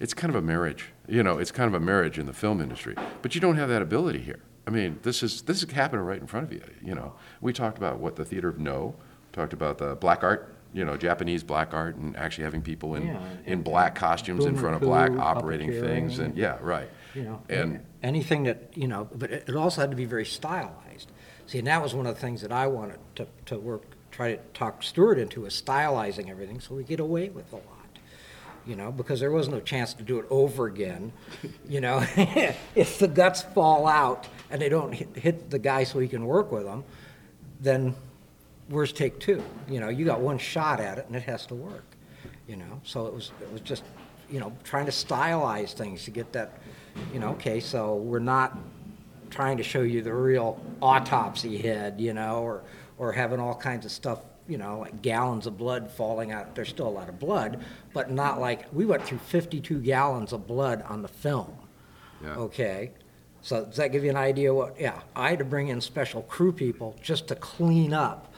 it's 0.00 0.14
kind 0.14 0.34
of 0.34 0.36
a 0.36 0.46
marriage. 0.46 0.92
You 1.08 1.22
know, 1.22 1.38
it's 1.38 1.52
kind 1.52 1.68
of 1.68 1.80
a 1.80 1.84
marriage 1.84 2.18
in 2.18 2.26
the 2.26 2.32
film 2.32 2.60
industry. 2.60 2.96
But 3.22 3.34
you 3.34 3.40
don't 3.40 3.56
have 3.56 3.68
that 3.68 3.82
ability 3.82 4.20
here. 4.20 4.40
I 4.66 4.70
mean, 4.70 4.98
this 5.02 5.22
is 5.22 5.42
this 5.42 5.62
is 5.62 5.70
happening 5.70 6.04
right 6.04 6.20
in 6.20 6.26
front 6.26 6.46
of 6.46 6.52
you. 6.52 6.62
You 6.82 6.94
know, 6.94 7.14
we 7.40 7.52
talked 7.52 7.78
about 7.78 7.98
what 7.98 8.16
the 8.16 8.24
theater 8.24 8.48
of 8.48 8.58
no 8.58 8.96
talked 9.32 9.52
about 9.52 9.78
the 9.78 9.94
black 9.94 10.24
art, 10.24 10.54
you 10.72 10.84
know, 10.84 10.96
Japanese 10.96 11.44
black 11.44 11.72
art, 11.72 11.94
and 11.96 12.16
actually 12.16 12.44
having 12.44 12.62
people 12.62 12.94
in, 12.94 13.06
Yeah, 13.06 13.20
in 13.44 13.62
black 13.62 13.94
costumes 13.94 14.44
in 14.44 14.56
front 14.56 14.76
of 14.76 14.82
black 14.82 15.12
operating 15.12 15.70
things, 15.70 16.18
and 16.18 16.36
yeah, 16.36 16.58
right. 16.60 16.88
You 17.14 17.22
know, 17.22 17.42
and 17.48 17.80
anything 18.02 18.44
that 18.44 18.72
you 18.74 18.88
know, 18.88 19.08
but 19.14 19.30
it, 19.30 19.54
also 19.54 19.80
had 19.80 19.90
to 19.90 19.96
be 19.96 20.04
very 20.04 20.26
stylized. 20.26 21.12
See, 21.46 21.58
and 21.58 21.66
that 21.68 21.80
was 21.82 21.94
one 21.94 22.06
of 22.06 22.14
the 22.14 22.20
things 22.20 22.42
that 22.42 22.50
I 22.50 22.66
wanted 22.66 22.98
to, 23.14 23.26
to 23.46 23.56
work, 23.56 23.82
try 24.10 24.34
to 24.34 24.42
talk 24.52 24.82
Stuart 24.82 25.16
into, 25.16 25.46
is 25.46 25.62
stylizing 25.62 26.28
everything 26.28 26.58
so 26.60 26.74
we 26.74 26.82
get 26.82 26.98
away 26.98 27.28
with 27.28 27.52
a 27.52 27.56
lot. 27.56 27.85
You 28.66 28.74
know, 28.74 28.90
because 28.90 29.20
there 29.20 29.30
was 29.30 29.48
no 29.48 29.60
chance 29.60 29.94
to 29.94 30.02
do 30.02 30.18
it 30.18 30.26
over 30.28 30.66
again. 30.66 31.12
You 31.68 31.80
know, 31.80 32.04
if 32.74 32.98
the 32.98 33.06
guts 33.06 33.42
fall 33.42 33.86
out 33.86 34.26
and 34.50 34.60
they 34.60 34.68
don't 34.68 34.92
hit, 34.92 35.08
hit 35.16 35.50
the 35.50 35.58
guy 35.58 35.84
so 35.84 36.00
he 36.00 36.08
can 36.08 36.26
work 36.26 36.50
with 36.50 36.64
them, 36.64 36.82
then 37.60 37.94
where's 38.68 38.92
take 38.92 39.20
two? 39.20 39.42
You 39.68 39.80
know, 39.80 39.88
you 39.88 40.04
got 40.04 40.20
one 40.20 40.38
shot 40.38 40.80
at 40.80 40.98
it 40.98 41.06
and 41.06 41.14
it 41.14 41.22
has 41.22 41.46
to 41.46 41.54
work. 41.54 41.84
You 42.48 42.56
know, 42.56 42.80
so 42.84 43.06
it 43.06 43.14
was 43.14 43.32
it 43.40 43.52
was 43.52 43.60
just 43.60 43.84
you 44.30 44.40
know 44.40 44.52
trying 44.64 44.86
to 44.86 44.92
stylize 44.92 45.72
things 45.72 46.04
to 46.04 46.10
get 46.10 46.32
that. 46.32 46.52
You 47.12 47.20
know, 47.20 47.30
okay, 47.30 47.60
so 47.60 47.96
we're 47.96 48.18
not 48.18 48.58
trying 49.30 49.58
to 49.58 49.62
show 49.62 49.82
you 49.82 50.00
the 50.00 50.14
real 50.14 50.60
autopsy 50.80 51.58
head, 51.58 52.00
you 52.00 52.14
know, 52.14 52.42
or 52.42 52.62
or 52.98 53.12
having 53.12 53.40
all 53.40 53.54
kinds 53.54 53.84
of 53.84 53.92
stuff, 53.92 54.20
you 54.48 54.58
know, 54.58 54.80
like 54.80 55.02
gallons 55.02 55.46
of 55.46 55.58
blood 55.58 55.90
falling 55.90 56.32
out. 56.32 56.54
There's 56.54 56.68
still 56.68 56.88
a 56.88 56.90
lot 56.90 57.08
of 57.08 57.18
blood, 57.18 57.64
but 57.92 58.10
not 58.10 58.40
like 58.40 58.66
we 58.72 58.84
went 58.84 59.04
through 59.04 59.18
52 59.18 59.80
gallons 59.80 60.32
of 60.32 60.46
blood 60.46 60.82
on 60.82 61.02
the 61.02 61.08
film. 61.08 61.56
Yeah. 62.22 62.36
Okay. 62.36 62.92
So 63.42 63.64
does 63.64 63.76
that 63.76 63.92
give 63.92 64.02
you 64.02 64.10
an 64.10 64.16
idea 64.16 64.52
what? 64.52 64.80
Yeah, 64.80 65.00
I 65.14 65.30
had 65.30 65.38
to 65.38 65.44
bring 65.44 65.68
in 65.68 65.80
special 65.80 66.22
crew 66.22 66.52
people 66.52 66.96
just 67.00 67.28
to 67.28 67.36
clean 67.36 67.92
up 67.92 68.32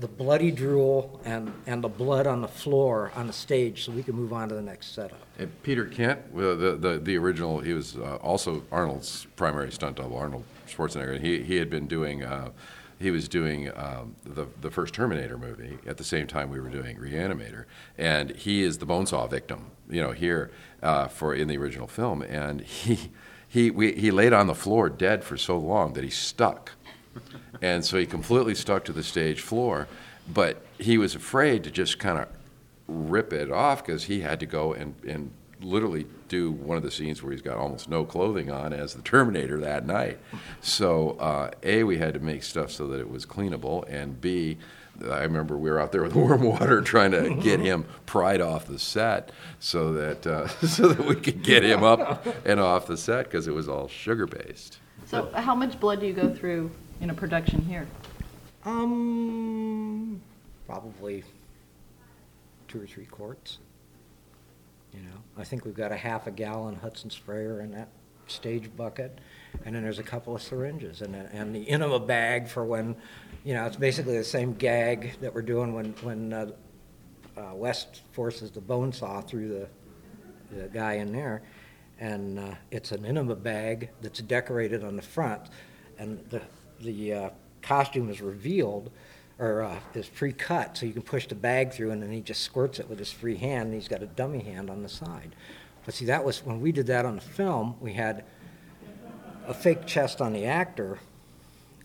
the 0.00 0.08
bloody 0.08 0.50
drool 0.50 1.20
and, 1.24 1.52
and 1.66 1.82
the 1.82 1.88
blood 1.88 2.26
on 2.26 2.40
the 2.40 2.48
floor 2.48 3.10
on 3.16 3.26
the 3.26 3.32
stage 3.32 3.84
so 3.84 3.92
we 3.92 4.02
can 4.02 4.14
move 4.14 4.32
on 4.32 4.48
to 4.48 4.54
the 4.54 4.62
next 4.62 4.94
setup. 4.94 5.18
And 5.38 5.50
Peter 5.62 5.86
Kent, 5.86 6.36
the, 6.36 6.76
the, 6.80 7.00
the 7.02 7.16
original, 7.18 7.60
he 7.60 7.72
was 7.72 7.96
uh, 7.96 8.16
also 8.16 8.62
Arnold's 8.70 9.26
primary 9.36 9.72
stunt 9.72 9.96
double, 9.96 10.16
Arnold 10.16 10.44
Schwarzenegger. 10.68 11.20
He, 11.20 11.42
he 11.42 11.56
had 11.56 11.68
been 11.68 11.86
doing, 11.86 12.22
uh, 12.22 12.50
he 12.98 13.10
was 13.10 13.28
doing 13.28 13.70
um, 13.76 14.16
the, 14.24 14.46
the 14.60 14.70
first 14.70 14.94
Terminator 14.94 15.38
movie 15.38 15.78
at 15.86 15.96
the 15.96 16.04
same 16.04 16.26
time 16.26 16.50
we 16.50 16.60
were 16.60 16.68
doing 16.68 16.96
Reanimator. 16.96 17.64
And 17.96 18.30
he 18.30 18.62
is 18.62 18.78
the 18.78 18.86
bone 18.86 19.06
saw 19.06 19.26
victim, 19.26 19.70
you 19.88 20.02
know, 20.02 20.12
here 20.12 20.50
uh, 20.82 21.08
for 21.08 21.34
in 21.34 21.48
the 21.48 21.56
original 21.56 21.86
film. 21.86 22.22
And 22.22 22.60
he, 22.60 23.10
he, 23.46 23.70
we, 23.70 23.92
he 23.92 24.10
laid 24.10 24.32
on 24.32 24.46
the 24.46 24.54
floor 24.54 24.88
dead 24.88 25.22
for 25.22 25.36
so 25.36 25.56
long 25.56 25.92
that 25.92 26.04
he 26.04 26.10
stuck. 26.10 26.72
And 27.62 27.84
so 27.84 27.98
he 27.98 28.06
completely 28.06 28.54
stuck 28.54 28.84
to 28.84 28.92
the 28.92 29.02
stage 29.02 29.40
floor, 29.40 29.88
but 30.32 30.62
he 30.78 30.98
was 30.98 31.14
afraid 31.14 31.64
to 31.64 31.70
just 31.70 31.98
kind 31.98 32.18
of 32.18 32.28
rip 32.86 33.32
it 33.32 33.50
off 33.50 33.84
because 33.84 34.04
he 34.04 34.20
had 34.20 34.40
to 34.40 34.46
go 34.46 34.72
and, 34.72 34.94
and 35.06 35.30
literally 35.60 36.06
do 36.28 36.50
one 36.52 36.76
of 36.76 36.82
the 36.82 36.90
scenes 36.90 37.22
where 37.22 37.32
he's 37.32 37.42
got 37.42 37.56
almost 37.56 37.88
no 37.88 38.04
clothing 38.04 38.50
on 38.50 38.72
as 38.72 38.94
the 38.94 39.02
Terminator 39.02 39.58
that 39.60 39.86
night. 39.86 40.18
So, 40.60 41.12
uh, 41.18 41.50
A, 41.62 41.84
we 41.84 41.98
had 41.98 42.14
to 42.14 42.20
make 42.20 42.42
stuff 42.42 42.70
so 42.70 42.86
that 42.88 43.00
it 43.00 43.10
was 43.10 43.26
cleanable, 43.26 43.84
and 43.88 44.20
B, 44.20 44.58
I 45.04 45.22
remember 45.22 45.56
we 45.56 45.70
were 45.70 45.80
out 45.80 45.92
there 45.92 46.02
with 46.02 46.14
warm 46.16 46.42
water 46.42 46.80
trying 46.80 47.12
to 47.12 47.34
get 47.36 47.60
him 47.60 47.86
pried 48.06 48.40
off 48.40 48.66
the 48.66 48.78
set 48.78 49.30
so 49.60 49.92
that 49.92 50.26
uh, 50.26 50.48
so 50.66 50.88
that 50.88 51.06
we 51.06 51.14
could 51.14 51.42
get 51.42 51.62
him 51.62 51.84
up 51.84 52.26
and 52.44 52.60
off 52.60 52.86
the 52.86 52.96
set 52.96 53.24
because 53.24 53.46
it 53.46 53.54
was 53.54 53.68
all 53.68 53.88
sugar 53.88 54.26
based. 54.26 54.78
So, 55.06 55.30
how 55.34 55.54
much 55.54 55.78
blood 55.80 56.00
do 56.00 56.06
you 56.06 56.12
go 56.12 56.32
through 56.32 56.70
in 57.00 57.10
a 57.10 57.14
production 57.14 57.62
here? 57.62 57.86
Um, 58.64 60.20
probably 60.66 61.24
two 62.66 62.82
or 62.82 62.86
three 62.86 63.06
quarts. 63.06 63.58
You 64.92 65.00
know, 65.00 65.16
I 65.38 65.44
think 65.44 65.64
we've 65.64 65.74
got 65.74 65.92
a 65.92 65.96
half 65.96 66.26
a 66.26 66.30
gallon 66.30 66.76
Hudson 66.76 67.10
sprayer 67.10 67.60
in 67.60 67.70
that 67.72 67.88
stage 68.26 68.74
bucket, 68.76 69.18
and 69.64 69.74
then 69.74 69.82
there's 69.82 69.98
a 69.98 70.04
couple 70.04 70.34
of 70.34 70.42
syringes 70.42 71.00
and, 71.00 71.14
a, 71.14 71.28
and 71.32 71.54
the 71.54 71.68
enema 71.68 72.00
bag 72.00 72.48
for 72.48 72.64
when, 72.64 72.96
you 73.44 73.54
know, 73.54 73.64
it's 73.64 73.76
basically 73.76 74.18
the 74.18 74.24
same 74.24 74.52
gag 74.54 75.18
that 75.20 75.34
we're 75.34 75.42
doing 75.42 75.72
when 75.72 75.94
when 76.02 76.32
uh, 76.32 76.50
uh, 77.36 77.54
West 77.54 78.02
forces 78.12 78.50
the 78.50 78.60
bone 78.60 78.92
saw 78.92 79.20
through 79.20 79.48
the 79.48 79.68
the 80.56 80.68
guy 80.68 80.94
in 80.94 81.12
there, 81.12 81.42
and 82.00 82.38
uh, 82.38 82.54
it's 82.70 82.92
an 82.92 83.04
enema 83.04 83.36
bag 83.36 83.90
that's 84.00 84.20
decorated 84.20 84.82
on 84.82 84.96
the 84.96 85.02
front, 85.02 85.42
and 85.98 86.18
the 86.30 86.42
the 86.80 87.12
uh, 87.12 87.30
costume 87.62 88.10
is 88.10 88.20
revealed 88.20 88.90
or 89.38 89.62
uh, 89.62 89.78
is 89.94 90.08
pre-cut, 90.08 90.76
so 90.76 90.86
you 90.86 90.92
can 90.92 91.02
push 91.02 91.26
the 91.28 91.34
bag 91.34 91.72
through, 91.72 91.92
and 91.92 92.02
then 92.02 92.10
he 92.10 92.20
just 92.20 92.42
squirts 92.42 92.80
it 92.80 92.88
with 92.88 92.98
his 92.98 93.12
free 93.12 93.36
hand. 93.36 93.66
And 93.66 93.74
he's 93.74 93.88
got 93.88 94.02
a 94.02 94.06
dummy 94.06 94.40
hand 94.40 94.68
on 94.68 94.82
the 94.82 94.88
side. 94.88 95.34
But 95.84 95.94
see, 95.94 96.06
that 96.06 96.24
was 96.24 96.44
when 96.44 96.60
we 96.60 96.72
did 96.72 96.86
that 96.88 97.06
on 97.06 97.14
the 97.14 97.22
film. 97.22 97.76
We 97.80 97.92
had 97.92 98.24
a 99.46 99.54
fake 99.54 99.86
chest 99.86 100.20
on 100.20 100.32
the 100.32 100.44
actor, 100.44 100.98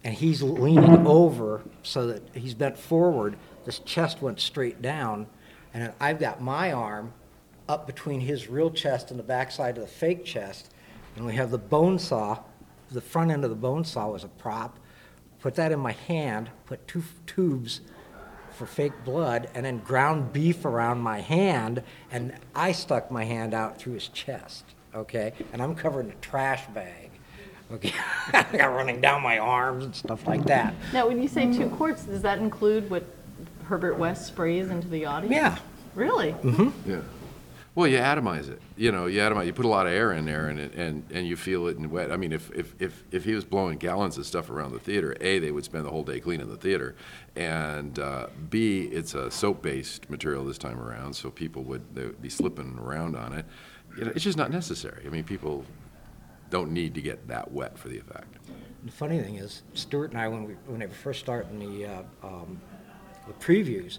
and 0.04 0.14
he's 0.14 0.42
leaning 0.42 1.08
over 1.08 1.62
so 1.84 2.08
that 2.08 2.24
he's 2.34 2.54
bent 2.54 2.78
forward. 2.78 3.38
This 3.66 3.80
chest 3.80 4.22
went 4.22 4.40
straight 4.40 4.82
down, 4.82 5.28
and 5.74 5.94
I've 6.00 6.20
got 6.20 6.42
my 6.42 6.74
arm 6.74 7.14
up 7.70 7.88
between 7.88 8.20
his 8.20 8.50
real 8.50 8.70
chest 8.70 9.12
and 9.12 9.18
the 9.18 9.24
backside 9.24 9.78
of 9.78 9.84
the 9.84 9.90
fake 9.90 10.26
chest, 10.26 10.74
and 11.16 11.26
we 11.26 11.36
have 11.36 11.52
the 11.52 11.58
bone 11.58 11.98
saw. 11.98 12.40
The 12.92 13.00
front 13.00 13.32
end 13.32 13.44
of 13.44 13.50
the 13.50 13.56
bone 13.56 13.86
saw 13.86 14.10
was 14.10 14.24
a 14.24 14.28
prop. 14.28 14.78
Put 15.44 15.56
that 15.56 15.74
in 15.74 15.80
my 15.80 15.92
hand. 15.92 16.52
Put 16.68 16.88
two 16.88 17.00
f- 17.00 17.20
tubes 17.26 17.82
for 18.52 18.66
fake 18.66 18.94
blood, 19.04 19.50
and 19.54 19.66
then 19.66 19.80
ground 19.80 20.32
beef 20.32 20.64
around 20.64 21.00
my 21.02 21.20
hand, 21.20 21.84
and 22.10 22.34
I 22.56 22.72
stuck 22.72 23.12
my 23.12 23.26
hand 23.26 23.54
out 23.54 23.78
through 23.78 23.96
his 23.96 24.08
chest. 24.08 24.64
Okay, 24.96 25.34
and 25.52 25.62
I'm 25.62 25.76
covered 25.76 26.06
in 26.06 26.12
a 26.14 26.16
trash 26.22 26.66
bag. 26.68 27.12
Okay, 27.74 27.92
I 28.34 28.46
got 28.58 28.68
running 28.68 29.02
down 29.02 29.22
my 29.22 29.38
arms 29.38 29.84
and 29.84 29.94
stuff 29.94 30.26
like 30.26 30.46
that. 30.46 30.76
Now, 30.94 31.10
when 31.10 31.22
you 31.22 31.28
say 31.28 31.52
two 31.52 31.68
quarts, 31.72 32.06
does 32.06 32.22
that 32.22 32.40
include 32.40 32.90
what 32.90 33.04
Herbert 33.66 33.98
West 33.98 34.28
sprays 34.28 34.70
into 34.70 34.88
the 34.88 35.06
audience? 35.06 35.36
Yeah. 35.36 35.58
Really? 35.94 36.32
Mm-hmm. 36.32 36.90
Yeah. 36.90 37.02
Well, 37.76 37.88
you 37.88 37.98
atomize 37.98 38.50
it. 38.50 38.62
You 38.78 38.92
know, 38.92 39.08
you 39.08 39.20
atomize. 39.20 39.48
You 39.48 39.54
put 39.54 39.66
a 39.66 39.70
lot 39.70 39.88
of 39.88 39.94
air 39.94 40.12
in 40.12 40.26
there, 40.26 40.48
and 40.48 40.60
it, 40.60 40.76
and 40.76 41.04
and 41.12 41.28
you 41.28 41.36
feel 41.36 41.68
it 41.68 41.78
and 41.78 41.90
wet. 41.90 42.12
I 42.12 42.18
mean, 42.18 42.32
if, 42.32 42.52
if 42.52 42.76
if 42.80 43.04
if 43.12 43.24
he 43.26 43.34
was 43.34 43.44
blowing 43.44 43.80
gallons 43.80 44.18
of 44.20 44.28
stuff 44.28 44.52
around 44.52 44.74
the 44.74 44.80
theater, 44.80 45.18
a 45.20 45.40
they 45.40 45.50
would 45.50 45.66
spend 45.66 45.86
the 45.86 45.90
whole 45.90 46.04
day 46.04 46.20
cleaning 46.20 46.50
the 46.50 46.58
theater, 46.58 46.96
and 47.36 47.98
uh, 47.98 48.28
b 48.52 48.84
it's 48.92 49.16
a 49.16 49.32
soap-based 49.32 50.08
material 50.08 50.46
this 50.46 50.60
time 50.60 50.80
around, 50.80 51.16
so 51.16 51.32
people 51.32 51.64
would 51.64 51.96
they 51.96 52.06
would 52.06 52.22
be 52.22 52.30
slipping 52.30 52.78
around 52.78 53.16
on 53.16 53.34
it. 53.34 53.46
You 53.98 54.06
know, 54.06 54.12
it's 54.14 54.24
just 54.24 54.38
not 54.38 54.52
necessary. 54.52 55.04
I 55.08 55.10
mean, 55.10 55.24
people 55.24 55.66
don't 56.52 56.72
need 56.72 56.94
to 56.94 57.02
get 57.02 57.28
that 57.28 57.52
wet 57.52 57.76
for 57.78 57.90
the 57.90 57.98
effect. 57.98 58.38
The 58.86 58.92
funny 58.92 59.20
thing 59.20 59.38
is, 59.38 59.64
Stuart 59.74 60.12
and 60.12 60.20
I, 60.20 60.28
when 60.28 60.44
we 60.44 60.54
when 60.68 60.82
were 60.82 60.90
first 60.90 61.22
starting 61.22 61.58
the 61.58 61.88
uh, 61.88 62.04
um, 62.24 62.62
the 63.26 63.34
previews, 63.34 63.98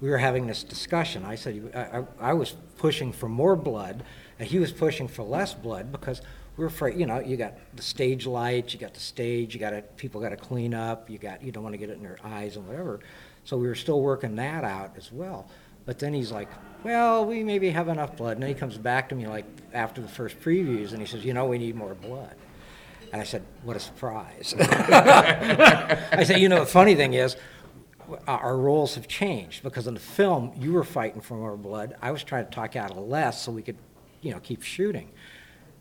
we 0.00 0.08
were 0.08 0.18
having 0.18 0.46
this 0.46 0.62
discussion. 0.62 1.24
I 1.24 1.34
said 1.34 1.72
I, 1.74 1.98
I, 1.98 2.30
I 2.30 2.32
was 2.32 2.56
pushing 2.78 3.12
for 3.12 3.28
more 3.28 3.56
blood, 3.56 4.02
and 4.38 4.48
he 4.48 4.58
was 4.58 4.72
pushing 4.72 5.08
for 5.08 5.22
less 5.22 5.52
blood 5.54 5.92
because 5.92 6.22
we 6.56 6.62
were 6.62 6.68
afraid. 6.68 6.98
You 6.98 7.06
know, 7.06 7.20
you 7.20 7.36
got 7.36 7.54
the 7.74 7.82
stage 7.82 8.26
lights, 8.26 8.72
you 8.72 8.80
got 8.80 8.94
the 8.94 9.00
stage, 9.00 9.54
you 9.54 9.60
got 9.60 9.70
to 9.70 9.82
people 9.82 10.20
got 10.20 10.30
to 10.30 10.36
clean 10.36 10.74
up. 10.74 11.10
You 11.10 11.18
got 11.18 11.42
you 11.42 11.52
don't 11.52 11.62
want 11.62 11.74
to 11.74 11.78
get 11.78 11.90
it 11.90 11.96
in 11.96 12.02
their 12.02 12.18
eyes 12.24 12.56
and 12.56 12.66
whatever. 12.66 13.00
So 13.44 13.56
we 13.56 13.66
were 13.66 13.74
still 13.74 14.00
working 14.00 14.36
that 14.36 14.64
out 14.64 14.92
as 14.96 15.12
well. 15.12 15.48
But 15.86 15.98
then 15.98 16.12
he's 16.12 16.30
like, 16.30 16.48
well, 16.84 17.24
we 17.24 17.42
maybe 17.42 17.70
have 17.70 17.88
enough 17.88 18.16
blood. 18.16 18.32
And 18.32 18.42
then 18.42 18.48
he 18.48 18.54
comes 18.54 18.78
back 18.78 19.08
to 19.08 19.14
me 19.14 19.26
like 19.26 19.46
after 19.72 20.00
the 20.00 20.08
first 20.08 20.38
previews, 20.40 20.92
and 20.92 21.00
he 21.00 21.06
says, 21.06 21.24
you 21.24 21.34
know, 21.34 21.46
we 21.46 21.58
need 21.58 21.74
more 21.74 21.94
blood. 21.94 22.34
And 23.12 23.20
I 23.20 23.24
said, 23.24 23.44
what 23.64 23.76
a 23.76 23.80
surprise. 23.80 24.54
I 24.60 26.22
said, 26.24 26.40
you 26.40 26.48
know, 26.48 26.60
the 26.60 26.66
funny 26.66 26.94
thing 26.94 27.14
is, 27.14 27.36
Uh, 28.26 28.32
our 28.32 28.56
roles 28.56 28.94
have 28.94 29.08
changed 29.08 29.62
because 29.62 29.86
in 29.86 29.94
the 29.94 30.00
film, 30.00 30.52
you 30.58 30.72
were 30.72 30.84
fighting 30.84 31.20
for 31.20 31.34
more 31.34 31.56
blood. 31.56 31.96
I 32.02 32.10
was 32.10 32.22
trying 32.22 32.44
to 32.44 32.50
talk 32.50 32.76
out 32.76 32.90
of 32.90 32.98
less 32.98 33.42
so 33.42 33.52
we 33.52 33.62
could, 33.62 33.76
you 34.20 34.32
know, 34.32 34.40
keep 34.40 34.62
shooting. 34.62 35.10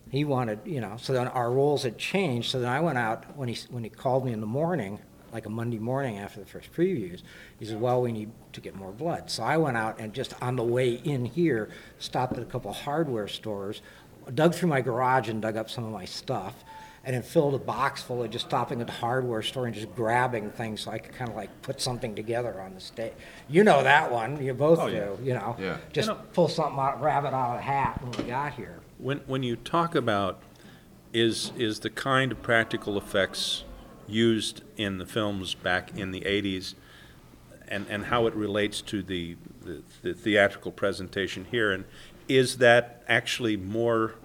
He 0.10 0.26
wanted, 0.26 0.60
you 0.66 0.82
know, 0.82 0.98
so 0.98 1.14
then 1.14 1.28
our 1.28 1.52
roles 1.52 1.84
had 1.84 1.98
changed. 1.98 2.52
So 2.52 2.60
then 2.60 2.70
I 2.70 2.80
went 2.80 2.98
out 2.98 3.38
when 3.38 3.48
he, 3.48 3.58
when 3.70 3.84
he 3.84 3.90
called 3.90 4.26
me 4.26 4.34
in 4.34 4.42
the 4.42 4.48
morning, 4.48 5.00
like 5.32 5.46
a 5.46 5.50
Monday 5.50 5.78
morning 5.78 6.18
after 6.18 6.40
the 6.40 6.46
first 6.46 6.72
previews. 6.74 7.22
He 7.60 7.66
said, 7.66 7.80
well, 7.80 8.02
we 8.02 8.12
need 8.12 8.32
to 8.54 8.62
get 8.62 8.76
more 8.76 8.92
blood. 8.92 9.30
So 9.30 9.44
I 9.44 9.58
went 9.58 9.78
out 9.78 10.00
and 10.00 10.14
just 10.14 10.34
on 10.42 10.56
the 10.56 10.64
way 10.64 10.94
in 10.94 11.26
here, 11.26 11.70
stopped 12.00 12.34
at 12.38 12.42
a 12.42 12.46
couple 12.46 12.74
hardware 12.74 13.28
stores, 13.28 13.82
dug 14.34 14.56
through 14.56 14.70
my 14.70 14.82
garage 14.82 15.30
and 15.30 15.42
dug 15.42 15.58
up 15.58 15.70
some 15.70 15.84
of 15.84 15.92
my 15.92 16.06
stuff 16.06 16.56
and 17.06 17.16
then 17.16 17.22
filled 17.24 17.56
a 17.56 17.58
box 17.60 18.02
full 18.02 18.22
of 18.24 18.30
just 18.30 18.46
stopping 18.46 18.82
at 18.82 18.88
the 18.88 18.94
hardware 18.94 19.42
store 19.42 19.66
and 19.66 19.74
just 19.76 19.94
grabbing 19.96 20.50
things 20.52 20.82
so 20.82 20.92
I 20.92 20.98
could 21.00 21.14
kind 21.16 21.30
of 21.30 21.36
like 21.36 21.62
put 21.62 21.80
something 21.82 22.14
together 22.16 22.60
on 22.62 22.74
the 22.76 22.82
stage. 22.82 23.14
You 23.48 23.64
know 23.64 23.82
that 23.84 24.12
one, 24.12 24.44
you 24.44 24.54
both 24.54 24.80
Oh, 24.80 24.90
do. 24.90 24.96
yeah. 24.96 25.10
You 25.24 25.34
know, 25.34 25.56
Yeah. 25.60 25.78
just 25.94 26.10
You 26.10 26.16
know- 26.16 26.22
pull 26.34 26.48
something 26.48 26.80
out, 26.80 27.00
grab 27.00 27.26
it 27.26 27.34
out 27.34 27.52
of 27.52 27.56
the 27.58 27.62
hat 27.64 28.02
when 28.02 28.12
we 28.12 28.24
got 28.30 28.54
here. 28.54 28.80
When, 28.98 29.20
when 29.28 29.44
you 29.44 29.56
talk 29.56 29.96
about 29.96 30.42
is, 31.14 31.52
is 31.58 31.80
the 31.80 31.90
kind 31.90 32.32
of 32.32 32.42
practical 32.42 32.98
effects 32.98 33.64
used 34.08 34.62
in 34.78 34.98
the 34.98 35.06
films 35.06 35.54
back 35.56 35.98
in 35.98 36.12
the 36.12 36.22
80s 36.22 36.76
and, 37.68 37.86
and 37.90 38.06
how 38.06 38.26
it 38.28 38.34
relates 38.36 38.82
to 38.82 39.02
the, 39.04 39.36
the, 39.64 39.82
the 40.02 40.14
theatrical 40.14 40.72
presentation 40.72 41.46
here, 41.50 41.72
and 41.72 41.86
is 42.28 42.58
that 42.58 43.04
actually 43.08 43.56
more, 43.58 44.16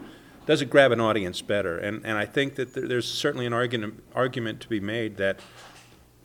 does 0.47 0.62
it 0.62 0.70
grab 0.70 0.92
an 0.92 1.01
audience 1.01 1.40
better? 1.42 1.78
And, 1.78 2.05
and 2.05 2.18
I 2.18 2.26
think 2.26 2.57
that 2.57 2.74
there, 2.74 2.86
there's 2.86 3.11
certainly 3.11 3.47
an 3.47 3.53
argument, 3.53 4.03
argument 4.14 4.61
to 4.61 4.68
be 4.68 4.80
made 4.80 5.16
that 5.16 5.40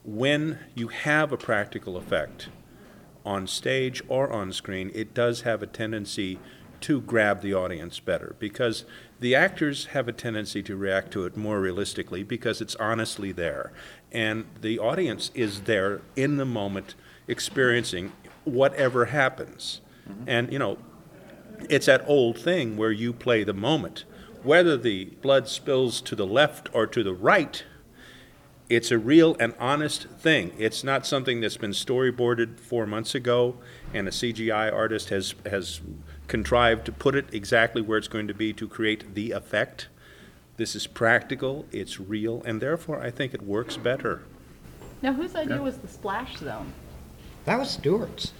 when 0.04 0.60
you 0.76 0.88
have 0.88 1.32
a 1.32 1.38
practical 1.38 1.98
effect, 1.98 2.50
on 3.26 3.48
stage 3.48 4.02
or 4.08 4.32
on 4.32 4.52
screen, 4.52 4.92
it 4.96 5.14
does 5.14 5.42
have 5.42 5.62
a 5.62 5.68
tendency 5.68 6.40
to 6.82 7.02
grab 7.02 7.42
the 7.42 7.54
audience 7.54 8.00
better 8.00 8.36
because 8.40 8.86
the 9.20 9.36
actors 9.36 9.88
have 9.88 10.08
a 10.08 10.14
tendency 10.14 10.64
to 10.64 10.76
react 10.76 11.12
to 11.12 11.26
it 11.26 11.36
more 11.36 11.60
realistically 11.60 12.24
because 12.24 12.62
it's 12.62 12.76
honestly 12.76 13.32
there. 13.32 13.72
And 14.12 14.46
the 14.62 14.80
audience 14.80 15.30
is 15.36 15.62
there 15.62 16.02
in 16.16 16.38
the 16.38 16.46
moment 16.46 16.96
experiencing 17.28 18.14
whatever 18.46 19.06
happens. 19.06 19.82
Mm-hmm. 20.10 20.24
And, 20.26 20.54
you 20.54 20.58
know, 20.58 20.78
it's 21.70 21.88
that 21.88 22.04
old 22.08 22.40
thing 22.40 22.78
where 22.78 22.92
you 22.92 23.12
play 23.12 23.44
the 23.44 23.54
moment. 23.54 24.06
Whether 24.44 24.78
the 24.78 25.06
blood 25.22 25.48
spills 25.48 26.02
to 26.02 26.16
the 26.16 26.26
left 26.26 26.70
or 26.74 26.88
to 26.88 27.04
the 27.04 27.14
right, 27.14 27.64
it's 28.70 28.92
a 28.92 28.98
real 28.98 29.36
and 29.40 29.54
honest 29.60 30.08
thing. 30.10 30.54
It's 30.58 30.84
not 30.84 31.06
something 31.06 31.42
that's 31.42 31.58
been 31.58 31.72
storyboarded 31.72 32.60
four 32.60 32.86
months 32.86 33.16
ago 33.16 33.58
and 33.94 34.08
a 34.08 34.12
CGI 34.12 34.72
artist 34.72 35.10
has, 35.10 35.36
has 35.50 35.82
contrived 36.28 36.86
to 36.86 36.92
put 36.92 37.16
it 37.16 37.26
exactly 37.34 37.82
where 37.82 37.98
it's 37.98 38.08
going 38.08 38.28
to 38.28 38.34
be 38.34 38.54
to 38.54 38.68
create 38.68 39.14
the 39.16 39.32
effect. 39.32 39.88
This 40.58 40.76
is 40.76 40.88
practical, 40.88 41.66
it's 41.72 42.00
real, 42.00 42.42
and 42.46 42.62
therefore 42.62 43.02
I 43.02 43.12
think 43.12 43.34
it 43.34 43.42
works 43.42 43.76
better. 43.76 44.22
Now, 45.02 45.14
whose 45.14 45.36
idea 45.36 45.56
Yeah. 45.56 45.62
was 45.62 45.78
the 45.78 45.88
splash 45.88 46.38
zone? 46.38 46.72
That 47.46 47.58
was 47.58 47.72
Stuart's. 47.72 48.34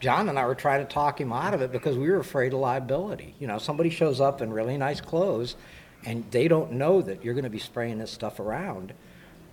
John 0.00 0.28
and 0.28 0.38
I 0.38 0.46
were 0.46 0.54
trying 0.54 0.86
to 0.86 0.92
talk 0.92 1.20
him 1.20 1.32
out 1.32 1.54
of 1.54 1.60
it 1.62 1.72
because 1.72 1.96
we 1.98 2.08
were 2.08 2.18
afraid 2.18 2.52
of 2.52 2.60
liability. 2.60 3.34
You 3.40 3.46
know, 3.46 3.58
somebody 3.58 3.90
shows 3.90 4.20
up 4.20 4.40
in 4.40 4.52
really 4.52 4.76
nice 4.76 5.00
clothes 5.00 5.56
and 6.04 6.24
they 6.30 6.46
don't 6.48 6.72
know 6.72 7.02
that 7.02 7.24
you're 7.24 7.34
going 7.34 7.44
to 7.44 7.50
be 7.50 7.58
spraying 7.58 7.98
this 7.98 8.10
stuff 8.10 8.38
around. 8.38 8.92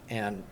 And, 0.10 0.44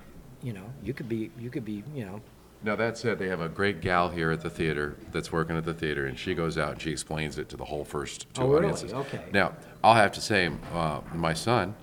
you 0.42 0.54
know, 0.54 0.66
you 0.84 0.94
could 0.94 1.08
be, 1.08 1.30
you 1.40 1.50
could 1.52 1.64
be, 1.64 1.84
you 1.94 2.06
know, 2.06 2.22
Now, 2.64 2.76
that 2.76 2.98
said, 2.98 3.20
they 3.20 3.28
have 3.28 3.42
a 3.42 3.50
great 3.50 3.82
gal 3.82 4.10
here 4.10 4.32
at 4.32 4.42
the 4.42 4.50
theater 4.50 4.96
that's 5.12 5.32
working 5.32 5.56
at 5.56 5.66
the 5.66 5.74
theater, 5.74 6.06
and 6.08 6.18
she 6.18 6.34
goes 6.34 6.58
out 6.58 6.72
and 6.74 6.82
she 6.82 6.90
explains 6.92 7.38
it 7.38 7.48
to 7.50 7.58
the 7.58 7.66
whole 7.66 7.84
first 7.86 8.34
two 8.34 8.42
Oh, 8.42 8.48
really? 8.48 8.58
audiences. 8.66 8.94
Okay. 8.94 9.22
Now, 9.32 9.54
I'll 9.84 9.94
have 9.94 10.12
to 10.14 10.22
say, 10.22 10.50
uh, 10.74 11.02
my 11.14 11.34
son, 11.34 11.76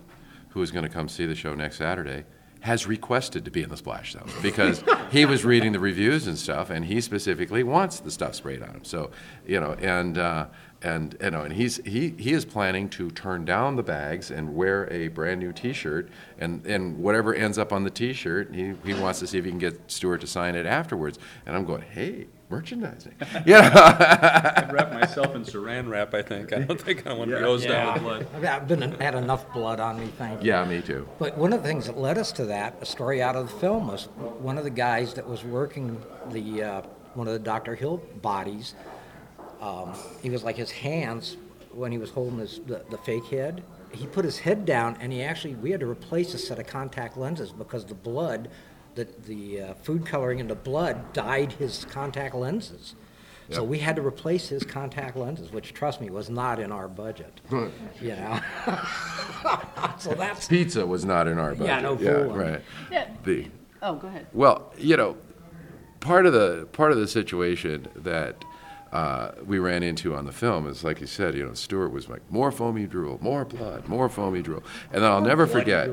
who 0.49 0.61
is 0.63 0.73
going 0.73 0.83
to 0.85 0.89
come 0.89 1.09
see 1.09 1.27
the 1.27 1.35
show 1.37 1.55
next 1.55 1.77
Saturday, 1.77 2.25
has 2.61 2.87
requested 2.87 3.45
to 3.45 3.51
be 3.51 3.63
in 3.63 3.71
the 3.71 3.77
splash 3.77 4.13
zone 4.13 4.29
because 4.43 4.85
he 5.11 5.25
was 5.25 5.45
reading 5.45 5.73
the 5.73 5.81
reviews 5.81 6.27
and 6.27 6.39
stuff, 6.39 6.71
and 6.71 6.85
he 6.85 7.01
specifically 7.01 7.63
wants 7.63 8.01
the 8.01 8.11
stuff 8.11 8.35
sprayed 8.35 8.63
on 8.63 8.71
him. 8.71 8.85
So, 8.85 9.11
you 9.47 9.59
know, 9.59 9.73
and 9.81 10.19
uh, 10.19 10.47
and 10.83 11.17
you 11.23 11.31
know, 11.31 11.43
and 11.43 11.53
he's 11.53 11.77
he 11.85 12.15
he 12.19 12.33
is 12.33 12.45
planning 12.45 12.89
to 12.91 13.11
turn 13.11 13.45
down 13.45 13.77
the 13.77 13.83
bags 13.83 14.31
and 14.31 14.55
wear 14.55 14.91
a 14.93 15.09
brand 15.09 15.41
new 15.41 15.53
T-shirt, 15.53 16.09
and 16.39 16.65
and 16.67 16.99
whatever 16.99 17.35
ends 17.35 17.59
up 17.59 17.73
on 17.73 17.85
the 17.85 17.91
T-shirt, 17.91 18.55
he 18.55 18.75
he 18.85 18.95
wants 18.95 19.19
to 19.21 19.27
see 19.27 19.39
if 19.39 19.45
he 19.45 19.51
can 19.51 19.59
get 19.59 19.79
Stuart 19.91 20.21
to 20.23 20.27
sign 20.27 20.55
it 20.55 20.67
afterwards. 20.67 21.19
And 21.45 21.55
I'm 21.55 21.65
going, 21.67 21.83
hey, 21.83 22.29
merchandising, 22.49 23.15
yeah. 23.47 24.55
I'd 24.57 24.73
wrap 24.73 24.93
myself 24.93 25.35
in 25.35 25.45
Saran 25.45 25.89
wrap. 25.89 26.15
I 26.15 26.23
think. 26.23 26.53
I 26.53 26.61
don't 26.61 26.81
think 26.81 27.07
I 27.07 27.13
want 27.13 27.31
to 27.31 27.37
be 27.37 27.43
hosed 27.43 27.69
down 27.69 27.95
with 27.95 28.03
blood. 28.03 28.27
I've- 28.35 28.47
I've 28.47 28.67
been 28.69 28.83
had 29.01 29.15
enough 29.15 29.53
blood 29.53 29.81
on 29.81 30.01
me, 30.01 30.07
thank 30.19 30.43
you. 30.43 30.49
Yeah, 30.49 30.65
me 30.65 30.81
too. 30.81 31.07
But 31.19 31.37
one 31.37 31.53
of 31.53 31.63
the 31.63 31.69
things 31.69 31.87
that 31.87 31.99
led 31.99 32.17
us 32.19 32.33
to 32.33 32.47
that, 32.47 32.77
a 32.81 32.87
story 32.87 33.23
out 33.23 33.37
of 33.37 33.51
the 33.51 33.57
film, 33.59 33.87
was 33.89 34.07
one 34.17 34.57
of 34.59 34.65
the 34.65 34.71
guys 34.71 35.13
that 35.15 35.29
was 35.29 35.45
working 35.45 36.03
the 36.31 36.63
uh, 36.63 36.83
one 37.15 37.27
of 37.27 37.33
the 37.35 37.39
Dr. 37.39 37.75
Hill 37.75 37.99
bodies. 38.23 38.75
Um, 39.61 39.95
he 40.23 40.31
was 40.31 40.43
like 40.43 40.57
his 40.57 40.71
hands 40.71 41.37
when 41.73 41.93
he 41.93 41.99
was 41.99 42.11
holding 42.11 42.39
his 42.39 42.61
the, 42.67 42.85
the 42.91 42.99
fake 42.99 43.27
head. 43.27 43.63
He 43.93 44.07
put 44.07 44.25
his 44.25 44.39
head 44.39 44.65
down, 44.65 44.97
and 45.01 45.13
he 45.13 45.23
actually 45.23 45.55
we 45.57 45.71
had 45.71 45.81
to 45.81 45.87
replace 45.87 46.33
a 46.35 46.39
set 46.39 46.59
of 46.59 46.67
contact 46.67 47.17
lenses 47.17 47.53
because 47.53 47.85
the 47.85 47.95
blood, 47.95 48.49
the 48.95 49.07
the 49.27 49.61
uh, 49.61 49.75
food 49.75 50.07
coloring 50.07 50.39
in 50.39 50.49
the 50.49 50.55
blood 50.55 51.13
dyed 51.13 51.53
his 51.53 51.85
contact 51.87 52.35
lenses. 52.35 52.95
So 53.53 53.65
we 53.65 53.81
had 53.81 53.97
to 53.97 54.03
replace 54.07 54.49
his 54.49 54.63
contact 54.63 55.17
lenses, 55.17 55.51
which 55.51 55.75
trust 55.75 56.01
me 56.01 56.09
was 56.09 56.31
not 56.31 56.61
in 56.61 56.71
our 56.71 56.87
budget. 56.87 57.41
You 58.01 58.15
know. 58.15 58.41
so 59.99 60.15
that's 60.15 60.47
Pizza 60.47 60.87
was 60.87 61.05
not 61.05 61.27
in 61.27 61.39
our 61.39 61.51
budget. 61.51 61.67
Yeah, 61.67 61.81
no 61.81 61.99
yeah, 61.99 62.13
fooling. 62.13 62.33
right. 62.33 62.61
Yeah. 62.93 63.09
The 63.25 63.51
Oh, 63.83 63.95
go 63.95 64.09
ahead. 64.09 64.27
Well, 64.33 64.73
you 64.79 64.97
know, 64.97 65.17
part 66.01 66.27
of 66.27 66.33
the 66.33 66.69
part 66.73 66.93
of 66.93 66.99
the 66.99 67.09
situation 67.09 67.89
that 67.97 68.45
uh, 68.93 69.33
we 69.47 69.59
ran 69.59 69.83
into 69.83 70.15
on 70.17 70.27
the 70.27 70.33
film 70.33 70.69
is, 70.69 70.83
like 70.83 71.01
you 71.01 71.07
said, 71.07 71.35
you 71.35 71.47
know, 71.47 71.55
Stuart 71.55 71.91
was 71.91 72.09
like 72.09 72.23
more 72.31 72.51
foamy 72.51 72.87
drool, 72.87 73.19
more 73.23 73.45
blood, 73.45 73.87
more 73.87 74.09
foamy 74.09 74.43
drool, 74.43 74.65
and 74.93 75.03
then 75.03 75.11
I'll 75.11 75.21
never 75.21 75.47
forget 75.47 75.89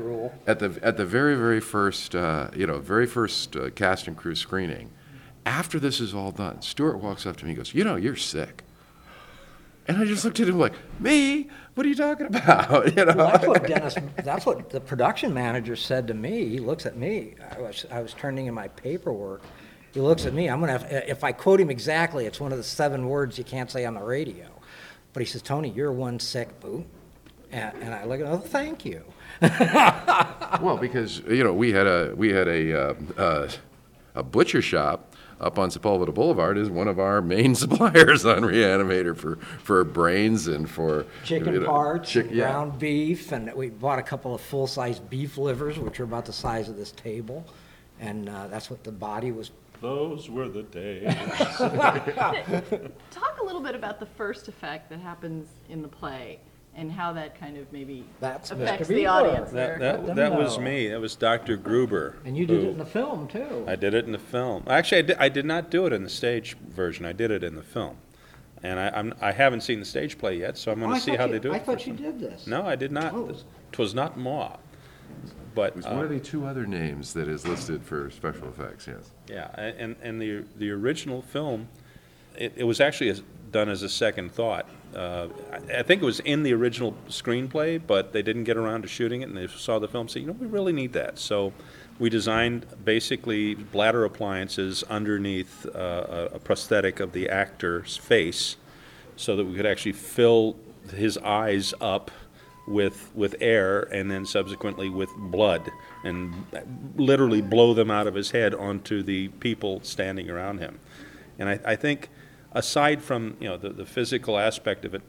at 0.46 0.58
the 0.58 0.78
at 0.82 0.96
the 0.96 1.04
very 1.04 1.36
very 1.36 1.60
first 1.60 2.14
uh, 2.16 2.48
you 2.56 2.66
know 2.66 2.78
very 2.78 3.06
first 3.06 3.54
uh, 3.54 3.70
cast 3.70 4.08
and 4.08 4.16
crew 4.16 4.34
screening. 4.34 4.90
After 5.46 5.78
this 5.78 6.00
is 6.00 6.12
all 6.12 6.32
done, 6.32 6.60
Stuart 6.60 6.98
walks 6.98 7.24
up 7.24 7.36
to 7.36 7.44
me 7.44 7.52
and 7.52 7.58
goes, 7.58 7.72
"You 7.72 7.84
know, 7.84 7.96
you're 7.96 8.16
sick." 8.16 8.64
And 9.86 9.96
I 9.96 10.04
just 10.04 10.22
looked 10.24 10.38
at 10.40 10.48
him 10.48 10.58
like, 10.58 10.74
"Me? 10.98 11.48
What 11.74 11.86
are 11.86 11.88
you 11.88 11.94
talking 11.94 12.26
about?" 12.34 12.96
You 12.96 13.04
know. 13.04 13.14
Well, 13.16 13.30
that's 13.30 13.46
what 13.46 13.66
Dennis. 13.66 13.94
That's 14.24 14.44
what 14.44 14.70
the 14.70 14.80
production 14.80 15.32
manager 15.32 15.76
said 15.76 16.08
to 16.08 16.14
me. 16.14 16.48
He 16.48 16.58
looks 16.58 16.84
at 16.84 16.96
me. 16.96 17.34
I 17.56 17.60
was 17.60 17.86
I 17.92 18.02
was 18.02 18.12
turning 18.12 18.46
in 18.46 18.54
my 18.54 18.68
paperwork. 18.68 19.42
He 19.98 20.02
looks 20.02 20.26
at 20.26 20.32
me. 20.32 20.48
I'm 20.48 20.60
gonna. 20.60 20.78
Have, 20.78 20.86
if 21.08 21.24
I 21.24 21.32
quote 21.32 21.60
him 21.60 21.70
exactly, 21.70 22.24
it's 22.24 22.38
one 22.38 22.52
of 22.52 22.58
the 22.58 22.62
seven 22.62 23.08
words 23.08 23.36
you 23.36 23.42
can't 23.42 23.68
say 23.68 23.84
on 23.84 23.94
the 23.94 24.00
radio. 24.00 24.46
But 25.12 25.22
he 25.22 25.26
says, 25.26 25.42
"Tony, 25.42 25.70
you're 25.70 25.90
one 25.90 26.20
sick 26.20 26.60
boot." 26.60 26.86
And, 27.50 27.76
and 27.82 27.92
I 27.92 28.04
look 28.04 28.20
at. 28.20 28.26
him, 28.26 28.32
Oh, 28.32 28.38
thank 28.38 28.84
you. 28.84 29.02
well, 29.42 30.78
because 30.80 31.18
you 31.28 31.42
know 31.42 31.52
we 31.52 31.72
had 31.72 31.88
a 31.88 32.14
we 32.14 32.32
had 32.32 32.46
a 32.46 32.80
uh, 32.90 32.94
uh, 33.16 33.50
a 34.14 34.22
butcher 34.22 34.62
shop 34.62 35.16
up 35.40 35.58
on 35.58 35.68
Sepulveda 35.68 36.14
Boulevard 36.14 36.58
is 36.58 36.70
one 36.70 36.86
of 36.86 37.00
our 37.00 37.20
main 37.20 37.54
suppliers 37.56 38.24
on 38.24 38.42
Reanimator 38.42 39.16
for 39.16 39.34
for 39.64 39.82
brains 39.82 40.46
and 40.46 40.70
for 40.70 41.06
Chicken 41.24 41.54
you 41.54 41.60
know, 41.62 41.66
parts, 41.66 42.08
chick- 42.08 42.28
yeah. 42.30 42.52
ground 42.52 42.78
beef, 42.78 43.32
and 43.32 43.52
we 43.52 43.70
bought 43.70 43.98
a 43.98 44.04
couple 44.04 44.32
of 44.32 44.40
full-size 44.42 45.00
beef 45.00 45.36
livers, 45.38 45.76
which 45.76 45.98
are 45.98 46.04
about 46.04 46.24
the 46.24 46.32
size 46.32 46.68
of 46.68 46.76
this 46.76 46.92
table, 46.92 47.44
and 47.98 48.28
uh, 48.28 48.46
that's 48.46 48.70
what 48.70 48.84
the 48.84 48.92
body 48.92 49.32
was. 49.32 49.50
Those 49.80 50.28
were 50.28 50.48
the 50.48 50.64
days. 50.64 51.14
Talk 53.10 53.40
a 53.40 53.44
little 53.44 53.60
bit 53.60 53.74
about 53.74 54.00
the 54.00 54.06
first 54.06 54.48
effect 54.48 54.90
that 54.90 54.98
happens 55.00 55.48
in 55.68 55.82
the 55.82 55.88
play 55.88 56.40
and 56.74 56.90
how 56.92 57.12
that 57.12 57.38
kind 57.38 57.56
of 57.56 57.72
maybe 57.72 58.04
That's 58.20 58.50
affects 58.50 58.84
Mr. 58.84 58.88
the 58.88 58.94
Bieber. 59.04 59.10
audience 59.10 59.50
That, 59.50 59.78
there. 59.78 59.78
that, 59.78 60.06
them 60.06 60.16
that 60.16 60.34
was 60.34 60.58
know. 60.58 60.64
me. 60.64 60.88
That 60.88 61.00
was 61.00 61.16
Dr. 61.16 61.56
Gruber. 61.56 62.16
And 62.24 62.36
you 62.36 62.46
did 62.46 62.60
who- 62.62 62.68
it 62.68 62.72
in 62.72 62.78
the 62.78 62.84
film 62.86 63.28
too. 63.28 63.64
I 63.66 63.76
did 63.76 63.94
it 63.94 64.04
in 64.04 64.12
the 64.12 64.18
film. 64.18 64.64
Actually, 64.68 64.98
I 64.98 65.02
did, 65.02 65.16
I 65.18 65.28
did 65.28 65.44
not 65.46 65.70
do 65.70 65.86
it 65.86 65.92
in 65.92 66.02
the 66.04 66.08
stage 66.10 66.56
version. 66.58 67.04
I 67.06 67.12
did 67.12 67.30
it 67.30 67.42
in 67.44 67.54
the 67.56 67.62
film. 67.62 67.96
And 68.62 68.80
I, 68.80 68.88
I'm, 68.90 69.14
I 69.20 69.30
haven't 69.32 69.60
seen 69.60 69.78
the 69.78 69.84
stage 69.86 70.18
play 70.18 70.36
yet, 70.38 70.58
so 70.58 70.72
I'm 70.72 70.80
going 70.80 70.90
Oh, 70.90 70.94
I 70.94 70.98
to 70.98 71.04
see 71.04 71.10
thought 71.12 71.20
how 71.20 71.26
you- 71.26 71.32
they 71.32 71.38
do 71.38 71.52
it. 71.52 71.54
I 71.54 71.58
thought 71.60 71.74
first. 71.76 71.86
you 71.86 71.92
did 71.94 72.18
this. 72.18 72.46
No, 72.46 72.66
I 72.66 72.74
did 72.74 72.90
not. 72.92 73.12
Oh. 73.14 73.32
Twas 73.72 73.94
not 73.94 74.16
moi. 74.18 74.56
But 75.54 75.74
There's 75.74 75.86
uh, 75.86 75.90
one 75.90 76.04
of 76.04 76.10
the 76.10 76.20
two 76.20 76.46
other 76.46 76.66
names 76.66 77.12
that 77.14 77.28
is 77.28 77.46
listed 77.46 77.82
for 77.82 78.10
special 78.10 78.48
effects. 78.48 78.86
Yes. 78.86 79.10
Yeah, 79.28 79.50
a- 79.56 79.80
and, 79.80 79.96
and 80.02 80.20
the, 80.22 80.44
the 80.56 80.70
original 80.70 81.22
film, 81.22 81.68
it, 82.36 82.52
it 82.56 82.64
was 82.64 82.80
actually 82.80 83.10
as- 83.10 83.22
done 83.50 83.68
as 83.68 83.82
a 83.82 83.88
second 83.88 84.30
thought. 84.30 84.68
Uh, 84.94 85.28
I, 85.52 85.78
I 85.78 85.82
think 85.82 86.00
it 86.02 86.04
was 86.04 86.20
in 86.20 86.42
the 86.44 86.52
original 86.54 86.94
screenplay, 87.08 87.80
but 87.84 88.12
they 88.12 88.22
didn't 88.22 88.44
get 88.44 88.56
around 88.56 88.82
to 88.82 88.88
shooting 88.88 89.22
it, 89.22 89.28
and 89.28 89.36
they 89.36 89.46
saw 89.48 89.78
the 89.78 89.88
film 89.88 90.06
said, 90.08 90.20
you 90.22 90.28
know, 90.28 90.34
we 90.34 90.46
really 90.46 90.72
need 90.72 90.92
that. 90.92 91.18
So 91.18 91.52
we 91.98 92.08
designed 92.08 92.64
basically 92.84 93.54
bladder 93.54 94.04
appliances 94.04 94.84
underneath 94.84 95.66
uh, 95.66 96.28
a, 96.32 96.36
a 96.36 96.38
prosthetic 96.38 97.00
of 97.00 97.12
the 97.12 97.28
actor's 97.28 97.96
face 97.96 98.56
so 99.16 99.34
that 99.34 99.44
we 99.44 99.56
could 99.56 99.66
actually 99.66 99.92
fill 99.92 100.56
his 100.94 101.18
eyes 101.18 101.74
up 101.80 102.10
with 102.68 103.10
with 103.14 103.34
air 103.40 103.82
and 103.92 104.10
then 104.10 104.26
subsequently 104.26 104.88
with 104.88 105.10
blood 105.16 105.70
and 106.04 106.34
literally 106.96 107.40
blow 107.40 107.74
them 107.74 107.90
out 107.90 108.06
of 108.06 108.14
his 108.14 108.30
head 108.30 108.54
onto 108.54 109.02
the 109.02 109.28
people 109.28 109.80
standing 109.82 110.30
around 110.30 110.58
him. 110.58 110.78
And 111.38 111.48
I, 111.48 111.60
I 111.64 111.76
think 111.76 112.10
aside 112.52 113.02
from 113.02 113.36
you 113.40 113.48
know 113.48 113.56
the, 113.56 113.70
the 113.70 113.86
physical 113.86 114.38
aspect 114.38 114.84
of 114.84 114.94
it 114.94 115.02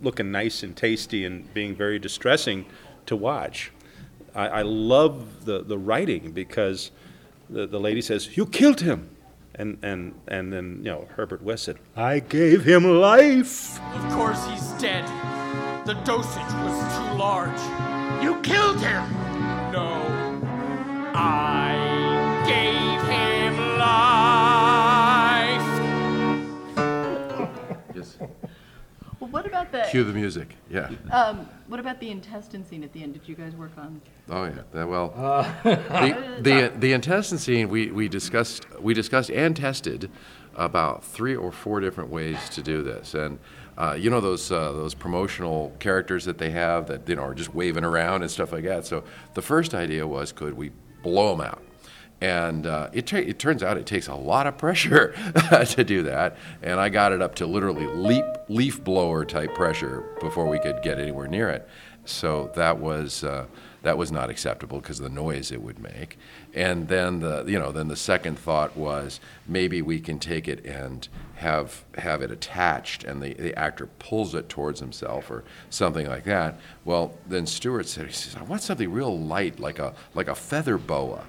looking 0.00 0.30
nice 0.30 0.62
and 0.62 0.76
tasty 0.76 1.24
and 1.24 1.52
being 1.54 1.74
very 1.74 1.98
distressing 1.98 2.66
to 3.06 3.16
watch, 3.16 3.70
I, 4.34 4.48
I 4.48 4.62
love 4.62 5.44
the, 5.44 5.62
the 5.62 5.78
writing 5.78 6.32
because 6.32 6.90
the, 7.48 7.66
the 7.66 7.78
lady 7.78 8.02
says, 8.02 8.36
You 8.36 8.46
killed 8.46 8.80
him 8.80 9.14
and, 9.54 9.78
and 9.82 10.14
and 10.28 10.52
then 10.52 10.78
you 10.78 10.90
know 10.90 11.08
Herbert 11.16 11.42
West 11.42 11.64
said, 11.64 11.78
I 11.96 12.20
gave 12.20 12.64
him 12.64 12.84
life. 12.84 13.80
Of 13.94 14.12
course 14.12 14.44
he's 14.46 14.72
dead. 14.72 15.04
The 15.84 15.94
dosage 16.04 16.52
was 16.64 16.96
too 16.96 17.18
large. 17.18 17.60
You 18.22 18.40
killed 18.40 18.80
him! 18.80 19.04
No. 19.70 20.02
I 21.14 21.74
gave 22.46 23.02
him 23.02 23.58
life. 23.78 25.60
Yes. 27.94 28.16
Well, 29.20 29.28
what 29.30 29.44
about 29.44 29.72
the 29.72 29.86
Cue 29.90 30.04
the 30.04 30.12
music. 30.14 30.56
Yeah. 30.70 30.90
Um, 31.12 31.46
what 31.68 31.80
about 31.80 32.00
the 32.00 32.10
intestine 32.10 32.64
scene 32.64 32.82
at 32.82 32.92
the 32.94 33.02
end? 33.02 33.12
Did 33.12 33.28
you 33.28 33.34
guys 33.34 33.54
work 33.54 33.72
on? 33.76 34.00
Oh 34.30 34.44
yeah. 34.44 34.62
That, 34.72 34.88
well, 34.88 35.12
Uh, 35.14 35.42
the, 35.62 36.38
the 36.40 36.72
the 36.78 36.92
intestine 36.94 37.36
scene 37.38 37.68
we, 37.68 37.90
we 37.90 38.08
discussed 38.08 38.66
we 38.80 38.94
discussed 38.94 39.30
and 39.30 39.54
tested 39.54 40.10
about 40.56 41.04
three 41.04 41.36
or 41.36 41.52
four 41.52 41.80
different 41.80 42.08
ways 42.10 42.48
to 42.50 42.62
do 42.62 42.82
this, 42.82 43.12
and 43.14 43.38
uh, 43.76 43.96
you 43.98 44.10
know 44.10 44.20
those 44.20 44.50
uh, 44.52 44.72
those 44.72 44.94
promotional 44.94 45.72
characters 45.78 46.24
that 46.24 46.38
they 46.38 46.50
have 46.50 46.86
that 46.86 47.08
you 47.08 47.16
know 47.16 47.22
are 47.22 47.34
just 47.34 47.54
waving 47.54 47.84
around 47.84 48.22
and 48.22 48.30
stuff 48.30 48.52
like 48.52 48.64
that. 48.64 48.86
So 48.86 49.04
the 49.34 49.42
first 49.42 49.74
idea 49.74 50.06
was 50.06 50.32
could 50.32 50.54
we 50.54 50.70
blow 51.02 51.36
them 51.36 51.46
out? 51.46 51.62
And 52.20 52.66
uh, 52.66 52.88
it, 52.92 53.06
ta- 53.06 53.16
it 53.18 53.38
turns 53.38 53.62
out 53.62 53.76
it 53.76 53.84
takes 53.84 54.08
a 54.08 54.14
lot 54.14 54.46
of 54.46 54.56
pressure 54.56 55.14
to 55.68 55.84
do 55.84 56.04
that. 56.04 56.38
And 56.62 56.80
I 56.80 56.88
got 56.88 57.12
it 57.12 57.20
up 57.20 57.34
to 57.36 57.46
literally 57.46 57.86
leaf, 57.86 58.24
leaf 58.48 58.82
blower 58.82 59.26
type 59.26 59.54
pressure 59.54 60.16
before 60.20 60.46
we 60.48 60.58
could 60.58 60.80
get 60.82 60.98
anywhere 60.98 61.28
near 61.28 61.50
it. 61.50 61.68
So 62.06 62.50
that 62.54 62.78
was, 62.78 63.24
uh, 63.24 63.46
that 63.82 63.98
was 63.98 64.10
not 64.10 64.30
acceptable 64.30 64.80
because 64.80 65.00
of 65.00 65.04
the 65.04 65.10
noise 65.10 65.52
it 65.52 65.60
would 65.60 65.78
make. 65.78 66.16
And 66.54 66.86
then 66.88 67.20
the, 67.20 67.44
you 67.46 67.58
know, 67.58 67.72
then 67.72 67.88
the 67.88 67.96
second 67.96 68.38
thought 68.38 68.76
was 68.76 69.20
maybe 69.46 69.82
we 69.82 70.00
can 70.00 70.18
take 70.18 70.46
it 70.46 70.64
and 70.64 71.08
have, 71.36 71.84
have 71.98 72.22
it 72.22 72.30
attached 72.30 73.02
and 73.02 73.20
the, 73.20 73.34
the 73.34 73.58
actor 73.58 73.86
pulls 73.98 74.34
it 74.34 74.48
towards 74.48 74.78
himself 74.78 75.30
or 75.30 75.42
something 75.68 76.06
like 76.06 76.24
that. 76.24 76.60
Well, 76.84 77.18
then 77.26 77.46
Stuart 77.46 77.88
said, 77.88 78.06
he 78.06 78.12
says, 78.12 78.36
I 78.36 78.42
want 78.42 78.62
something 78.62 78.90
real 78.92 79.18
light, 79.18 79.58
like 79.58 79.80
a, 79.80 79.94
like 80.14 80.28
a 80.28 80.34
feather 80.34 80.78
boa. 80.78 81.24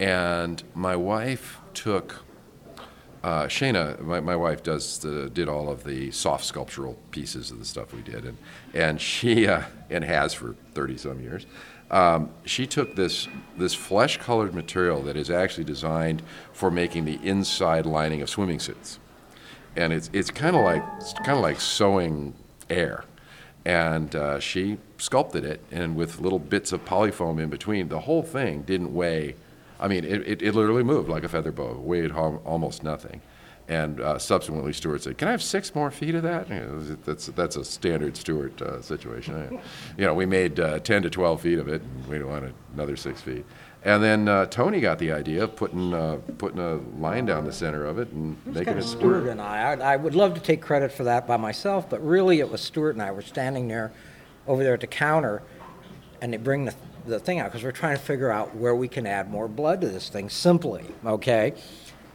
And 0.00 0.62
my 0.74 0.96
wife 0.96 1.58
took 1.74 2.24
uh, 3.22 3.44
Shayna, 3.44 4.00
my, 4.00 4.20
my 4.20 4.34
wife, 4.34 4.62
does 4.62 4.98
the, 4.98 5.30
did 5.30 5.48
all 5.48 5.70
of 5.70 5.84
the 5.84 6.10
soft 6.10 6.44
sculptural 6.44 6.98
pieces 7.12 7.50
of 7.52 7.58
the 7.60 7.64
stuff 7.64 7.94
we 7.94 8.02
did, 8.02 8.24
and 8.24 8.36
and 8.74 9.00
she 9.00 9.46
uh, 9.46 9.62
and 9.90 10.02
has 10.02 10.34
for 10.34 10.56
thirty 10.74 10.96
some 10.96 11.20
years. 11.20 11.46
Um, 11.92 12.30
she 12.46 12.66
took 12.66 12.96
this 12.96 13.28
this 13.56 13.74
flesh 13.74 14.16
colored 14.16 14.54
material 14.54 15.02
that 15.02 15.14
is 15.14 15.30
actually 15.30 15.64
designed 15.64 16.22
for 16.52 16.70
making 16.70 17.04
the 17.04 17.20
inside 17.22 17.84
lining 17.84 18.22
of 18.22 18.30
swimming 18.30 18.60
suits, 18.60 18.98
and 19.76 19.92
it's 19.92 20.08
it's 20.12 20.30
kind 20.30 20.56
of 20.56 20.64
like 20.64 20.82
kind 21.16 21.36
of 21.36 21.42
like 21.42 21.60
sewing 21.60 22.34
air, 22.70 23.04
and 23.66 24.16
uh, 24.16 24.40
she 24.40 24.78
sculpted 24.96 25.44
it, 25.44 25.60
and 25.70 25.94
with 25.94 26.18
little 26.18 26.38
bits 26.38 26.72
of 26.72 26.82
polyfoam 26.86 27.38
in 27.38 27.50
between, 27.50 27.88
the 27.88 28.00
whole 28.00 28.22
thing 28.22 28.62
didn't 28.62 28.94
weigh. 28.94 29.36
I 29.78 29.88
mean, 29.88 30.04
it, 30.04 30.26
it, 30.26 30.42
it 30.42 30.54
literally 30.54 30.84
moved 30.84 31.08
like 31.08 31.24
a 31.24 31.28
feather 31.28 31.52
boa, 31.52 31.74
weighed 31.74 32.12
almost 32.12 32.82
nothing. 32.82 33.20
And 33.72 34.00
uh, 34.00 34.18
subsequently, 34.18 34.74
Stuart 34.74 35.02
said, 35.02 35.16
"Can 35.16 35.28
I 35.28 35.30
have 35.30 35.42
six 35.42 35.74
more 35.74 35.90
feet 35.90 36.14
of 36.14 36.22
that?" 36.24 36.48
You 36.50 36.56
know, 36.56 36.78
that's 37.06 37.26
that's 37.28 37.56
a 37.56 37.64
standard 37.64 38.18
Stuart 38.18 38.60
uh, 38.60 38.82
situation. 38.82 39.60
you 39.96 40.04
know, 40.04 40.12
we 40.12 40.26
made 40.26 40.60
uh, 40.60 40.78
ten 40.80 41.02
to 41.02 41.08
twelve 41.10 41.40
feet 41.40 41.58
of 41.58 41.68
it. 41.68 41.80
And 41.80 42.06
we 42.06 42.22
wanted 42.22 42.52
another 42.74 42.96
six 42.96 43.22
feet. 43.22 43.46
And 43.84 44.02
then 44.02 44.28
uh, 44.28 44.46
Tony 44.46 44.80
got 44.80 44.98
the 44.98 45.10
idea 45.10 45.44
of 45.44 45.56
putting 45.56 45.94
uh, 45.94 46.18
putting 46.36 46.58
a 46.58 46.74
line 47.00 47.24
down 47.24 47.46
the 47.46 47.52
center 47.52 47.86
of 47.86 47.98
it 47.98 48.08
and 48.10 48.36
It 48.46 48.54
making 48.54 48.64
kind 48.64 48.78
it 48.78 48.82
Stuart 48.84 49.26
and 49.26 49.40
I. 49.40 49.72
I. 49.72 49.94
I 49.94 49.96
would 49.96 50.14
love 50.14 50.34
to 50.34 50.40
take 50.40 50.60
credit 50.60 50.92
for 50.92 51.04
that 51.04 51.26
by 51.26 51.38
myself, 51.38 51.88
but 51.88 52.06
really 52.06 52.40
it 52.40 52.50
was 52.50 52.60
Stuart 52.60 52.90
and 52.90 53.02
I 53.02 53.10
were 53.10 53.22
standing 53.22 53.68
there, 53.68 53.90
over 54.46 54.62
there 54.62 54.74
at 54.74 54.80
the 54.80 54.86
counter, 54.86 55.42
and 56.20 56.32
they 56.32 56.36
bring 56.36 56.66
the, 56.66 56.74
the 57.06 57.18
thing 57.18 57.40
out 57.40 57.46
because 57.46 57.64
we're 57.64 57.72
trying 57.72 57.96
to 57.96 58.02
figure 58.02 58.30
out 58.30 58.54
where 58.54 58.76
we 58.76 58.86
can 58.86 59.06
add 59.06 59.30
more 59.30 59.48
blood 59.48 59.80
to 59.80 59.88
this 59.88 60.10
thing 60.10 60.28
simply, 60.28 60.84
okay? 61.04 61.54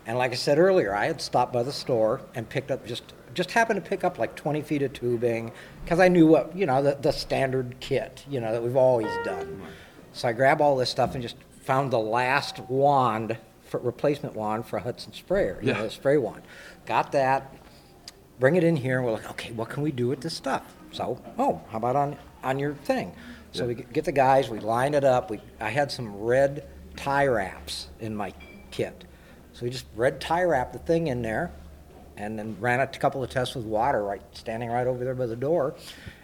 And 0.08 0.18
like 0.18 0.32
I 0.32 0.36
said 0.36 0.58
earlier, 0.58 0.96
I 0.96 1.06
had 1.06 1.22
stopped 1.22 1.52
by 1.54 1.64
the 1.64 1.72
store 1.74 2.22
and 2.34 2.48
picked 2.50 2.72
up 2.72 2.86
just 2.88 3.14
just 3.34 3.52
happened 3.52 3.84
to 3.84 3.88
pick 3.88 4.04
up 4.04 4.18
like 4.18 4.36
20 4.36 4.62
feet 4.64 4.82
of 4.82 4.94
tubing 4.94 5.52
because 5.84 6.00
I 6.00 6.08
knew 6.08 6.26
what 6.26 6.56
you 6.56 6.66
know 6.66 6.82
the, 6.82 6.96
the 7.00 7.12
standard 7.12 7.76
kit 7.80 8.24
you 8.28 8.40
know 8.40 8.52
that 8.52 8.64
we've 8.64 8.76
always 8.78 9.12
done. 9.24 9.62
So 10.14 10.28
I 10.28 10.32
grabbed 10.34 10.62
all 10.62 10.76
this 10.76 10.90
stuff 10.90 11.14
and 11.14 11.22
just 11.22 11.36
found 11.62 11.92
the 11.92 12.00
last 12.00 12.60
wand 12.62 13.38
for 13.62 13.80
replacement 13.82 14.34
wand 14.34 14.66
for 14.66 14.80
Hudson 14.80 15.12
sprayer, 15.14 15.60
you 15.62 15.74
know, 15.74 15.80
Yeah. 15.80 15.84
the 15.84 15.90
spray 15.92 16.18
wand. 16.18 16.42
Got 16.86 17.12
that, 17.12 17.54
bring 18.40 18.56
it 18.56 18.64
in 18.64 18.78
here, 18.78 18.96
and 18.98 19.06
we're 19.06 19.12
like, 19.12 19.30
okay, 19.32 19.52
what 19.52 19.68
can 19.68 19.84
we 19.84 19.92
do 19.92 20.08
with 20.08 20.22
this 20.22 20.34
stuff? 20.34 20.64
So, 20.94 21.22
oh, 21.38 21.62
how 21.70 21.78
about 21.78 21.96
on 21.98 22.18
on 22.44 22.58
your 22.60 22.74
thing? 22.76 23.12
So 23.52 23.66
we 23.68 23.76
get 23.76 24.06
the 24.06 24.12
guys, 24.14 24.50
we 24.50 24.60
line 24.60 24.94
it 24.94 25.04
up. 25.04 25.30
We 25.30 25.42
I 25.60 25.70
had 25.70 25.92
some 25.92 26.16
red 26.18 26.66
tie 26.96 27.28
wraps 27.28 27.90
in 28.00 28.16
my 28.16 28.34
kit, 28.72 29.04
so 29.58 29.66
we 29.66 29.72
just 29.72 29.86
red 29.96 30.22
tie 30.22 30.44
wrapped 30.44 30.74
the 30.74 30.80
thing 30.80 31.08
in 31.08 31.24
there, 31.24 31.52
and 32.16 32.38
then 32.38 32.56
ran 32.60 32.80
a 32.80 32.86
couple 32.86 33.24
of 33.24 33.30
tests 33.32 33.56
with 33.56 33.66
water, 33.66 34.04
right 34.04 34.22
standing 34.34 34.70
right 34.70 34.86
over 34.86 35.04
there 35.04 35.16
by 35.16 35.26
the 35.26 35.36
door, 35.36 35.74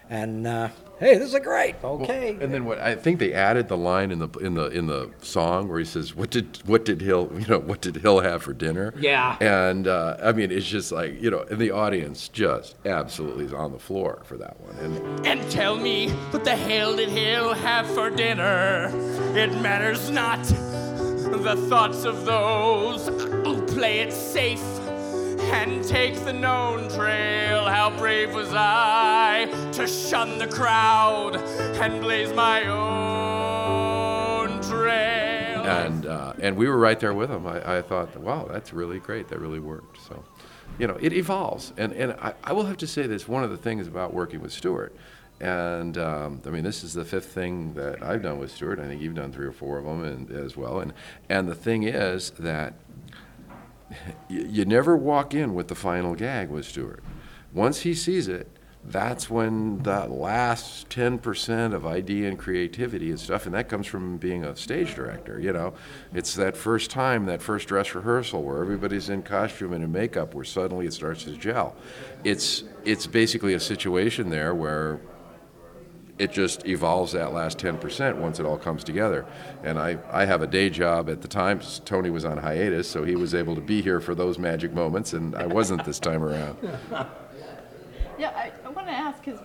and 0.08 0.46
uh, 0.46 0.68
hey, 1.00 1.18
this 1.18 1.34
is 1.34 1.40
great. 1.40 1.74
Okay. 1.82 2.36
And 2.40 2.54
then 2.54 2.64
what? 2.64 2.78
I 2.78 2.94
think 2.94 3.18
they 3.18 3.32
added 3.32 3.66
the 3.66 3.76
line 3.76 4.12
in 4.12 4.20
the 4.20 4.28
in 4.38 4.54
the 4.54 4.66
in 4.66 4.86
the 4.86 5.10
song 5.20 5.68
where 5.68 5.80
he 5.80 5.84
says, 5.84 6.14
"What 6.14 6.30
did 6.30 6.60
what 6.64 6.84
did 6.84 7.00
Hill 7.00 7.28
you 7.36 7.46
know 7.48 7.58
what 7.58 7.80
did 7.80 7.96
Hill 7.96 8.20
have 8.20 8.44
for 8.44 8.52
dinner?" 8.52 8.94
Yeah. 9.00 9.36
And 9.40 9.88
uh, 9.88 10.16
I 10.22 10.30
mean, 10.30 10.52
it's 10.52 10.66
just 10.66 10.92
like 10.92 11.20
you 11.20 11.28
know, 11.28 11.44
and 11.50 11.58
the 11.58 11.72
audience 11.72 12.28
just 12.28 12.76
absolutely 12.86 13.46
is 13.46 13.52
on 13.52 13.72
the 13.72 13.80
floor 13.80 14.22
for 14.26 14.36
that 14.36 14.60
one. 14.60 14.76
And 14.76 15.26
And 15.26 15.50
tell 15.50 15.74
me, 15.74 16.10
what 16.30 16.44
the 16.44 16.54
hell 16.54 16.94
did 16.94 17.08
Hill 17.08 17.52
have 17.52 17.88
for 17.88 18.10
dinner? 18.10 18.92
It 19.34 19.50
matters 19.60 20.08
not. 20.08 20.38
The 21.30 21.56
thoughts 21.68 22.04
of 22.04 22.24
those 22.24 23.08
who 23.08 23.62
play 23.66 24.00
it 24.00 24.12
safe 24.12 24.62
and 25.52 25.84
take 25.84 26.14
the 26.24 26.32
known 26.32 26.88
trail. 26.90 27.64
How 27.64 27.90
brave 27.96 28.34
was 28.34 28.52
I 28.52 29.46
to 29.72 29.86
shun 29.86 30.38
the 30.38 30.46
crowd 30.46 31.36
and 31.36 32.00
blaze 32.00 32.32
my 32.32 32.64
own 32.66 34.60
trail? 34.62 35.44
and 35.64 36.06
uh, 36.06 36.32
and 36.40 36.56
we 36.56 36.68
were 36.68 36.76
right 36.76 36.98
there 37.00 37.14
with 37.14 37.30
him. 37.30 37.46
I, 37.46 37.78
I 37.78 37.82
thought, 37.82 38.16
wow, 38.16 38.46
that's 38.50 38.72
really 38.72 38.98
great. 38.98 39.28
That 39.28 39.40
really 39.40 39.60
worked. 39.60 39.98
So, 40.06 40.22
you 40.78 40.86
know, 40.86 40.96
it 41.00 41.12
evolves. 41.12 41.72
And 41.76 41.92
and 41.92 42.12
I, 42.12 42.34
I 42.44 42.52
will 42.52 42.64
have 42.66 42.76
to 42.78 42.86
say 42.86 43.06
this: 43.06 43.26
one 43.28 43.44
of 43.44 43.50
the 43.50 43.56
things 43.56 43.86
about 43.86 44.12
working 44.12 44.40
with 44.40 44.52
Stuart, 44.52 44.94
and 45.40 45.98
um, 45.98 46.40
I 46.46 46.50
mean, 46.50 46.64
this 46.64 46.84
is 46.84 46.94
the 46.94 47.04
fifth 47.04 47.26
thing 47.26 47.74
that 47.74 48.02
I've 48.02 48.22
done 48.22 48.38
with 48.38 48.50
Stuart. 48.52 48.78
I 48.78 48.86
think 48.86 49.02
you've 49.02 49.14
done 49.14 49.32
three 49.32 49.46
or 49.46 49.52
four 49.52 49.78
of 49.78 49.84
them, 49.84 50.04
and, 50.04 50.30
as 50.30 50.56
well. 50.56 50.80
And 50.80 50.92
and 51.28 51.48
the 51.48 51.54
thing 51.54 51.82
is 51.82 52.30
that 52.38 52.74
you, 54.28 54.64
never 54.64 54.96
walk 54.96 55.34
in 55.34 55.54
with 55.54 55.68
the 55.68 55.74
final 55.74 56.14
gag 56.14 56.50
with 56.50 56.66
Stuart. 56.66 57.02
Once 57.52 57.80
he 57.80 57.94
sees 57.94 58.28
it, 58.28 58.48
that's 58.86 59.30
when 59.30 59.82
that 59.84 60.10
last 60.10 60.90
10% 60.90 61.72
of 61.72 61.86
idea 61.86 62.28
and 62.28 62.38
creativity 62.38 63.08
and 63.08 63.18
stuff, 63.18 63.46
and 63.46 63.54
that 63.54 63.68
comes 63.68 63.86
from 63.86 64.18
being 64.18 64.44
a 64.44 64.54
stage 64.56 64.94
director, 64.94 65.40
you 65.40 65.52
know. 65.52 65.72
It's 66.12 66.34
that 66.34 66.54
first 66.54 66.90
time, 66.90 67.24
that 67.26 67.40
first 67.40 67.66
dress 67.66 67.94
rehearsal 67.94 68.42
where 68.42 68.60
everybody's 68.60 69.08
in 69.08 69.22
costume 69.22 69.72
and 69.72 69.82
in 69.82 69.90
makeup 69.90 70.34
where 70.34 70.44
suddenly 70.44 70.86
it 70.86 70.92
starts 70.92 71.24
to 71.24 71.32
gel. 71.36 71.74
It's, 72.24 72.64
it's 72.84 73.06
basically 73.06 73.54
a 73.54 73.60
situation 73.60 74.28
there 74.28 74.54
where 74.54 75.00
it 76.18 76.32
just 76.32 76.66
evolves 76.66 77.12
that 77.12 77.32
last 77.32 77.58
10% 77.58 78.16
once 78.16 78.38
it 78.38 78.46
all 78.46 78.58
comes 78.58 78.84
together. 78.84 79.26
And 79.62 79.78
I, 79.78 79.98
I 80.10 80.24
have 80.24 80.42
a 80.42 80.46
day 80.46 80.70
job 80.70 81.10
at 81.10 81.22
the 81.22 81.28
time. 81.28 81.60
Tony 81.84 82.10
was 82.10 82.24
on 82.24 82.38
hiatus, 82.38 82.88
so 82.88 83.04
he 83.04 83.16
was 83.16 83.34
able 83.34 83.54
to 83.56 83.60
be 83.60 83.82
here 83.82 84.00
for 84.00 84.14
those 84.14 84.38
magic 84.38 84.72
moments, 84.72 85.12
and 85.12 85.34
I 85.34 85.46
wasn't 85.46 85.84
this 85.84 85.98
time 85.98 86.22
around. 86.22 86.56
Yeah, 88.16 88.30
I, 88.30 88.52
I 88.64 88.68
want 88.68 88.86
to 88.86 88.92
ask 88.92 89.24
because 89.24 89.40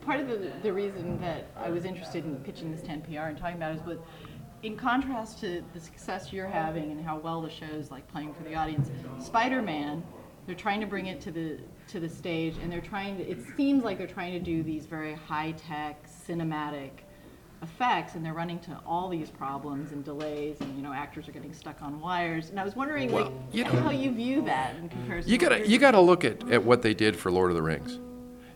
part 0.00 0.20
of 0.20 0.28
the, 0.28 0.50
the 0.62 0.72
reason 0.72 1.20
that 1.20 1.46
I 1.56 1.68
was 1.68 1.84
interested 1.84 2.24
in 2.24 2.36
pitching 2.36 2.72
this 2.72 2.80
10 2.80 3.02
PR 3.02 3.20
and 3.20 3.36
talking 3.36 3.56
about 3.56 3.72
it 3.72 3.80
is 3.80 3.86
with, 3.86 3.98
in 4.62 4.76
contrast 4.76 5.40
to 5.40 5.62
the 5.74 5.80
success 5.80 6.32
you're 6.32 6.46
having 6.46 6.90
and 6.90 7.04
how 7.04 7.18
well 7.18 7.42
the 7.42 7.50
show's 7.50 7.90
like 7.90 8.08
playing 8.08 8.32
for 8.32 8.42
the 8.44 8.54
audience, 8.54 8.90
Spider-Man, 9.20 10.02
they're 10.46 10.54
trying 10.54 10.80
to 10.80 10.86
bring 10.86 11.06
it 11.06 11.20
to 11.22 11.30
the 11.30 11.58
to 11.88 12.00
the 12.00 12.08
stage, 12.08 12.56
and 12.62 12.70
they're 12.72 12.80
trying 12.80 13.16
to. 13.16 13.28
It 13.28 13.38
seems 13.56 13.84
like 13.84 13.98
they're 13.98 14.06
trying 14.06 14.32
to 14.32 14.40
do 14.40 14.62
these 14.62 14.86
very 14.86 15.14
high-tech 15.14 16.06
cinematic 16.28 16.90
effects, 17.62 18.14
and 18.14 18.24
they're 18.24 18.34
running 18.34 18.58
to 18.60 18.78
all 18.86 19.08
these 19.08 19.30
problems 19.30 19.92
and 19.92 20.04
delays, 20.04 20.60
and 20.60 20.76
you 20.76 20.82
know, 20.82 20.92
actors 20.92 21.28
are 21.28 21.32
getting 21.32 21.52
stuck 21.52 21.80
on 21.82 22.00
wires. 22.00 22.50
And 22.50 22.60
I 22.60 22.64
was 22.64 22.76
wondering, 22.76 23.10
Well, 23.10 23.24
like, 23.24 23.32
you 23.52 23.64
know- 23.64 23.70
how 23.70 23.90
you 23.90 24.12
view 24.12 24.42
that 24.42 24.76
in 24.76 24.88
comparison. 24.88 25.30
You 25.30 25.38
gotta 25.38 25.66
you 25.66 25.78
gotta 25.78 26.00
look 26.00 26.24
at, 26.24 26.48
at 26.50 26.64
what 26.64 26.82
they 26.82 26.94
did 26.94 27.16
for 27.16 27.30
Lord 27.30 27.50
of 27.50 27.56
the 27.56 27.62
Rings. 27.62 27.98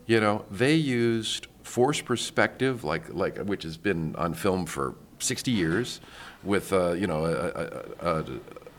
You 0.06 0.20
know, 0.20 0.44
they 0.50 0.74
used 0.74 1.46
forced 1.62 2.04
perspective, 2.04 2.84
like 2.84 3.12
like 3.12 3.38
which 3.38 3.62
has 3.62 3.76
been 3.76 4.14
on 4.16 4.34
film 4.34 4.66
for 4.66 4.94
sixty 5.18 5.50
years, 5.50 6.00
with 6.42 6.72
uh, 6.72 6.92
you 6.92 7.06
know 7.06 7.24
a, 7.24 7.32
a, 8.06 8.18
a, 8.20 8.24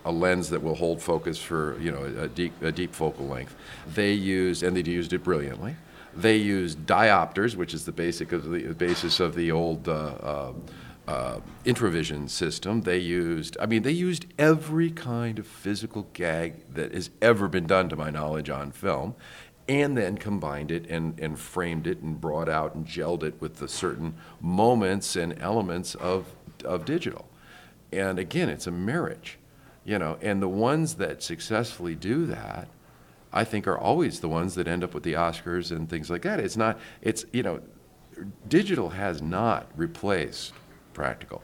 a 0.05 0.11
lens 0.11 0.49
that 0.49 0.61
will 0.63 0.75
hold 0.75 1.01
focus 1.01 1.37
for 1.39 1.79
you 1.79 1.91
know 1.91 2.03
a 2.03 2.27
deep 2.27 2.53
a 2.61 2.71
deep 2.71 2.93
focal 2.93 3.27
length. 3.27 3.55
They 3.93 4.13
used 4.13 4.63
and 4.63 4.75
they 4.75 4.89
used 4.89 5.13
it 5.13 5.23
brilliantly. 5.23 5.75
They 6.15 6.37
used 6.37 6.85
diopters, 6.85 7.55
which 7.55 7.73
is 7.73 7.85
the 7.85 7.91
basic 7.91 8.31
of 8.31 8.49
the 8.49 8.73
basis 8.73 9.19
of 9.19 9.35
the 9.35 9.51
old. 9.51 9.87
Uh, 9.87 9.93
uh, 9.93 10.53
uh, 11.09 11.39
Introvision 11.65 12.27
system. 12.27 12.81
They 12.81 12.99
used, 12.99 13.57
I 13.59 13.65
mean, 13.65 13.81
they 13.81 13.91
used 13.91 14.27
every 14.37 14.91
kind 14.91 15.39
of 15.39 15.47
physical 15.47 16.07
gag 16.13 16.71
that 16.75 16.93
has 16.93 17.09
ever 17.19 17.47
been 17.47 17.65
done, 17.65 17.89
to 17.89 17.95
my 17.95 18.11
knowledge, 18.11 18.51
on 18.51 18.69
film, 18.69 19.15
and 19.67 19.97
then 19.97 20.19
combined 20.19 20.69
it 20.69 20.87
and, 20.87 21.19
and 21.19 21.39
framed 21.39 21.87
it 21.87 21.99
and 21.99 22.21
brought 22.21 22.47
out 22.47 22.75
and 22.75 22.85
gelled 22.85 23.23
it 23.23 23.41
with 23.41 23.55
the 23.57 23.67
certain 23.67 24.15
moments 24.39 25.15
and 25.15 25.39
elements 25.41 25.95
of, 25.95 26.27
of 26.63 26.85
digital. 26.85 27.27
And 27.91 28.19
again, 28.19 28.49
it's 28.49 28.67
a 28.67 28.71
marriage, 28.71 29.39
you 29.83 29.97
know, 29.97 30.19
and 30.21 30.43
the 30.43 30.47
ones 30.47 30.95
that 30.95 31.23
successfully 31.23 31.95
do 31.95 32.27
that, 32.27 32.67
I 33.31 33.43
think 33.43 33.67
are 33.67 33.77
always 33.77 34.19
the 34.19 34.29
ones 34.29 34.55
that 34.55 34.67
end 34.67 34.83
up 34.83 34.93
with 34.93 35.03
the 35.03 35.13
Oscars 35.13 35.71
and 35.71 35.89
things 35.89 36.09
like 36.09 36.23
that. 36.23 36.39
It's 36.39 36.57
not, 36.57 36.79
it's, 37.01 37.25
you 37.31 37.43
know, 37.43 37.61
digital 38.47 38.89
has 38.89 39.21
not 39.21 39.67
replaced 39.75 40.53
practical. 40.93 41.43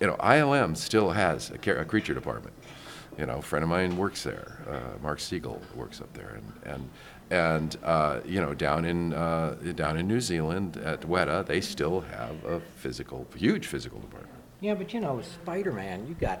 You 0.00 0.08
know, 0.08 0.16
ILM 0.16 0.76
still 0.76 1.10
has 1.10 1.50
a, 1.50 1.58
ca- 1.58 1.80
a 1.80 1.84
creature 1.84 2.14
department. 2.14 2.54
You 3.18 3.26
know, 3.26 3.36
a 3.36 3.42
friend 3.42 3.62
of 3.62 3.68
mine 3.68 3.96
works 3.96 4.22
there. 4.24 4.58
Uh, 4.68 4.98
Mark 5.02 5.20
Siegel 5.20 5.60
works 5.74 6.00
up 6.00 6.12
there, 6.14 6.40
and 6.64 6.74
and 6.74 6.90
and 7.30 7.76
uh, 7.84 8.20
you 8.24 8.40
know, 8.40 8.54
down 8.54 8.86
in 8.86 9.12
uh, 9.12 9.54
down 9.74 9.98
in 9.98 10.08
New 10.08 10.20
Zealand 10.20 10.78
at 10.78 11.02
Weta, 11.02 11.44
they 11.44 11.60
still 11.60 12.00
have 12.00 12.42
a 12.46 12.60
physical, 12.76 13.26
huge 13.36 13.66
physical 13.66 14.00
department. 14.00 14.34
Yeah, 14.60 14.74
but 14.74 14.94
you 14.94 15.00
know, 15.00 15.20
Spider-Man, 15.20 16.06
you 16.06 16.14
got 16.14 16.40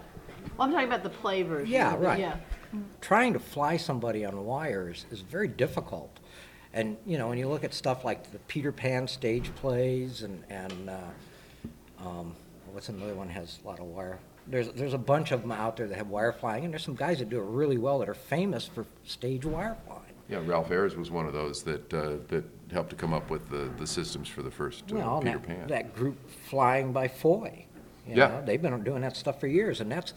Well, 0.56 0.66
I'm 0.66 0.72
talking 0.72 0.88
about 0.88 1.02
the 1.02 1.10
play 1.10 1.42
version. 1.42 1.70
Yeah, 1.70 1.94
right. 1.98 2.18
Yeah. 2.18 2.36
Trying 3.00 3.32
to 3.32 3.38
fly 3.38 3.76
somebody 3.76 4.24
on 4.24 4.44
wires 4.44 5.06
is 5.10 5.20
very 5.20 5.48
difficult. 5.48 6.18
And 6.74 6.96
you 7.06 7.18
know, 7.18 7.28
when 7.28 7.38
you 7.38 7.48
look 7.48 7.64
at 7.64 7.74
stuff 7.74 8.04
like 8.04 8.32
the 8.32 8.38
Peter 8.40 8.72
Pan 8.72 9.06
stage 9.06 9.54
plays 9.56 10.22
and 10.22 10.42
and 10.48 10.90
uh, 10.90 10.98
um, 12.08 12.34
what's 12.72 12.88
another 12.88 13.14
one 13.14 13.28
has 13.28 13.58
a 13.64 13.66
lot 13.68 13.78
of 13.78 13.86
wire. 13.86 14.18
There's 14.46 14.70
there's 14.72 14.94
a 14.94 14.98
bunch 14.98 15.30
of 15.32 15.42
them 15.42 15.52
out 15.52 15.76
there 15.76 15.86
that 15.86 15.96
have 15.96 16.08
wire 16.08 16.32
flying, 16.32 16.64
and 16.64 16.72
there's 16.72 16.84
some 16.84 16.96
guys 16.96 17.18
that 17.18 17.28
do 17.30 17.38
it 17.38 17.44
really 17.46 17.78
well 17.78 17.98
that 18.00 18.08
are 18.08 18.14
famous 18.14 18.66
for 18.66 18.84
stage 19.04 19.44
wire 19.44 19.76
flying. 19.86 20.02
Yeah, 20.28 20.40
Ralph 20.44 20.70
Ayers 20.70 20.96
was 20.96 21.10
one 21.10 21.26
of 21.26 21.32
those 21.32 21.62
that 21.64 21.92
uh, 21.92 22.16
that 22.28 22.44
helped 22.72 22.90
to 22.90 22.96
come 22.96 23.12
up 23.12 23.28
with 23.30 23.48
the, 23.50 23.70
the 23.78 23.86
systems 23.86 24.28
for 24.28 24.42
the 24.42 24.50
first 24.50 24.84
uh, 24.90 24.96
Well, 24.96 25.20
Peter 25.20 25.38
that, 25.38 25.46
Pan. 25.46 25.68
that 25.68 25.94
group 25.94 26.16
flying 26.48 26.92
by 26.92 27.06
Foy. 27.06 27.66
You 28.06 28.16
Yeah. 28.16 28.28
know, 28.28 28.42
they've 28.44 28.60
been 28.60 28.82
doing 28.82 29.02
that 29.02 29.14
stuff 29.16 29.38
for 29.38 29.46
years, 29.46 29.80
and 29.80 29.92
that's 29.92 30.14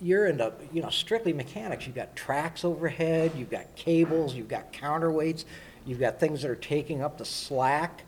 you're 0.00 0.26
into 0.26 0.52
you 0.72 0.82
know 0.82 0.90
strictly 0.90 1.32
mechanics. 1.32 1.86
You've 1.86 1.96
got 1.96 2.14
tracks 2.16 2.64
overhead, 2.64 3.32
you've 3.36 3.50
got 3.50 3.74
cables, 3.76 4.34
you've 4.34 4.48
got 4.48 4.72
counterweights, 4.72 5.44
you've 5.86 6.00
got 6.00 6.20
things 6.20 6.42
that 6.42 6.50
are 6.50 6.56
taking 6.56 7.02
up 7.02 7.18
the 7.18 7.24
slack. 7.24 8.02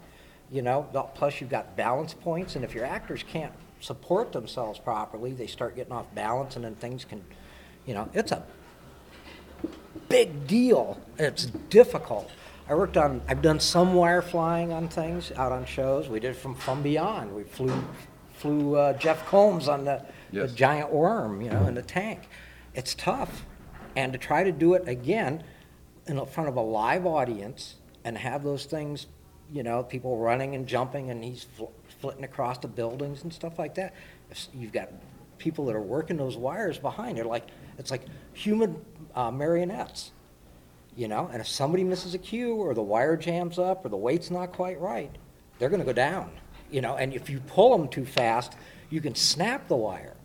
You 0.51 0.62
know, 0.62 0.87
plus 1.14 1.41
you've 1.41 1.51
got 1.51 1.76
balance 1.76 2.14
points, 2.14 2.55
and 2.55 2.64
if 2.64 2.72
your 2.72 2.84
actors 2.84 3.24
can't 3.28 3.53
support 3.80 4.32
themselves 4.32 4.78
properly, 4.78 5.32
they 5.32 5.49
start 5.49 5.74
getting 5.74 5.93
off 5.93 6.07
balance, 6.14 6.55
and 6.55 6.64
then 6.64 6.76
things 6.76 7.05
can, 7.05 7.24
you 7.84 7.95
know, 7.95 8.09
it's 8.14 8.30
a 8.30 8.45
big 10.09 10.47
deal. 10.47 11.01
It's 11.18 11.47
difficult. 11.47 12.30
I 12.68 12.74
worked 12.74 12.97
on, 12.97 13.22
I've 13.28 13.43
done 13.43 13.61
some 13.61 13.95
wire 13.95 14.22
flying 14.22 14.72
on 14.72 14.89
things 14.89 15.32
out 15.37 15.53
on 15.53 15.64
shows. 15.66 16.09
We 16.09 16.20
did 16.20 16.32
it 16.32 16.37
from 16.37 16.55
From 16.55 16.82
Beyond. 16.82 17.34
We 17.34 17.45
flew, 17.45 17.72
flew 18.34 18.76
uh, 18.76 18.93
Jeff 18.95 19.24
Combs 19.26 19.68
on 19.68 19.84
the, 19.84 20.05
Yes. 20.31 20.51
the 20.51 20.57
giant 20.57 20.93
worm, 20.93 21.41
you 21.41 21.51
know, 21.51 21.66
in 21.66 21.74
the 21.74 21.83
tank. 21.83 22.29
It's 22.74 22.95
tough. 22.95 23.45
And 23.95 24.12
to 24.12 24.18
try 24.18 24.45
to 24.45 24.53
do 24.53 24.74
it 24.74 24.87
again 24.89 25.43
in 26.07 26.24
front 26.27 26.49
of 26.49 26.57
a 26.57 26.61
live 26.61 27.07
audience 27.07 27.77
and 28.05 28.18
have 28.18 28.45
those 28.45 28.66
things, 28.66 29.07
you 29.53 29.62
know, 29.62 29.83
people 29.83 30.18
running 30.18 30.55
and 30.55 30.66
jumping 30.66 31.11
and 31.11 31.24
he's 31.24 31.45
fl- 31.45 31.64
flitting 32.01 32.24
across 32.24 32.59
the 32.59 32.68
buildings 32.68 33.22
and 33.22 33.33
stuff 33.33 33.59
like 33.59 33.74
that. 33.77 33.95
If 34.31 34.49
You've 34.55 34.72
got 34.72 34.91
people 35.39 35.66
that 35.66 35.74
are 35.74 35.83
working 35.83 36.16
those 36.16 36.37
wires 36.37 36.79
behind. 36.79 37.16
They're 37.16 37.24
like, 37.24 37.47
it's 37.79 37.91
like 37.91 38.07
human 38.35 38.85
uh, 39.14 39.31
marionettes 39.31 40.12
you 40.97 41.07
know 41.09 41.29
and 41.33 41.41
if 41.41 41.47
somebody 41.47 41.85
misses 41.85 42.14
a 42.14 42.18
cue 42.18 42.55
or 42.55 42.74
the 42.74 42.83
wire 42.83 43.16
jams 43.16 43.59
up 43.59 43.85
or 43.85 43.89
the 43.89 43.97
weight's 43.97 44.31
not 44.31 44.51
quite 44.53 44.81
right 44.81 45.14
they're 45.59 45.68
going 45.68 45.81
to 45.81 45.87
go 45.87 45.93
down 45.93 46.31
you 46.70 46.81
know 46.81 46.97
and 46.97 47.12
if 47.12 47.29
you 47.31 47.39
pull 47.41 47.77
them 47.77 47.87
too 47.87 48.05
fast 48.05 48.57
you 48.91 49.01
can 49.01 49.14
snap 49.14 49.68
the 49.68 49.77
wire 49.77 50.16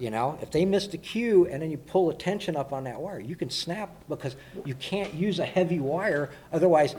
you 0.00 0.10
know 0.10 0.38
if 0.42 0.50
they 0.50 0.64
missed 0.64 0.94
a 0.94 0.98
cue 0.98 1.46
and 1.46 1.62
then 1.62 1.70
you 1.70 1.76
pull 1.76 2.10
a 2.10 2.14
tension 2.14 2.56
up 2.56 2.72
on 2.72 2.84
that 2.84 3.00
wire 3.00 3.20
you 3.20 3.36
can 3.36 3.50
snap 3.50 3.90
because 4.08 4.34
you 4.64 4.74
can't 4.76 5.14
use 5.14 5.38
a 5.38 5.44
heavy 5.44 5.78
wire 5.78 6.30
otherwise 6.52 6.96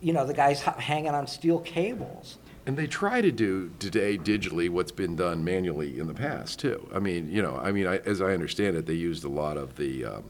you 0.00 0.12
know 0.12 0.24
the 0.24 0.32
guy's 0.32 0.60
hanging 0.62 1.10
on 1.10 1.26
steel 1.26 1.58
cables 1.60 2.38
And 2.66 2.76
they 2.76 2.86
try 2.86 3.22
to 3.22 3.32
do 3.32 3.72
today 3.78 4.18
digitally 4.18 4.68
what's 4.68 4.92
been 4.92 5.16
done 5.16 5.42
manually 5.42 5.98
in 5.98 6.06
the 6.06 6.12
past 6.12 6.58
too. 6.58 6.86
I 6.94 6.98
mean, 6.98 7.30
you 7.30 7.40
know, 7.40 7.56
I 7.56 7.72
mean, 7.72 7.86
I, 7.86 7.96
as 8.04 8.20
I 8.20 8.34
understand 8.34 8.76
it, 8.76 8.84
they 8.84 8.92
used 8.92 9.24
a 9.24 9.28
lot 9.28 9.56
of 9.56 9.76
the 9.76 10.04
um, 10.04 10.24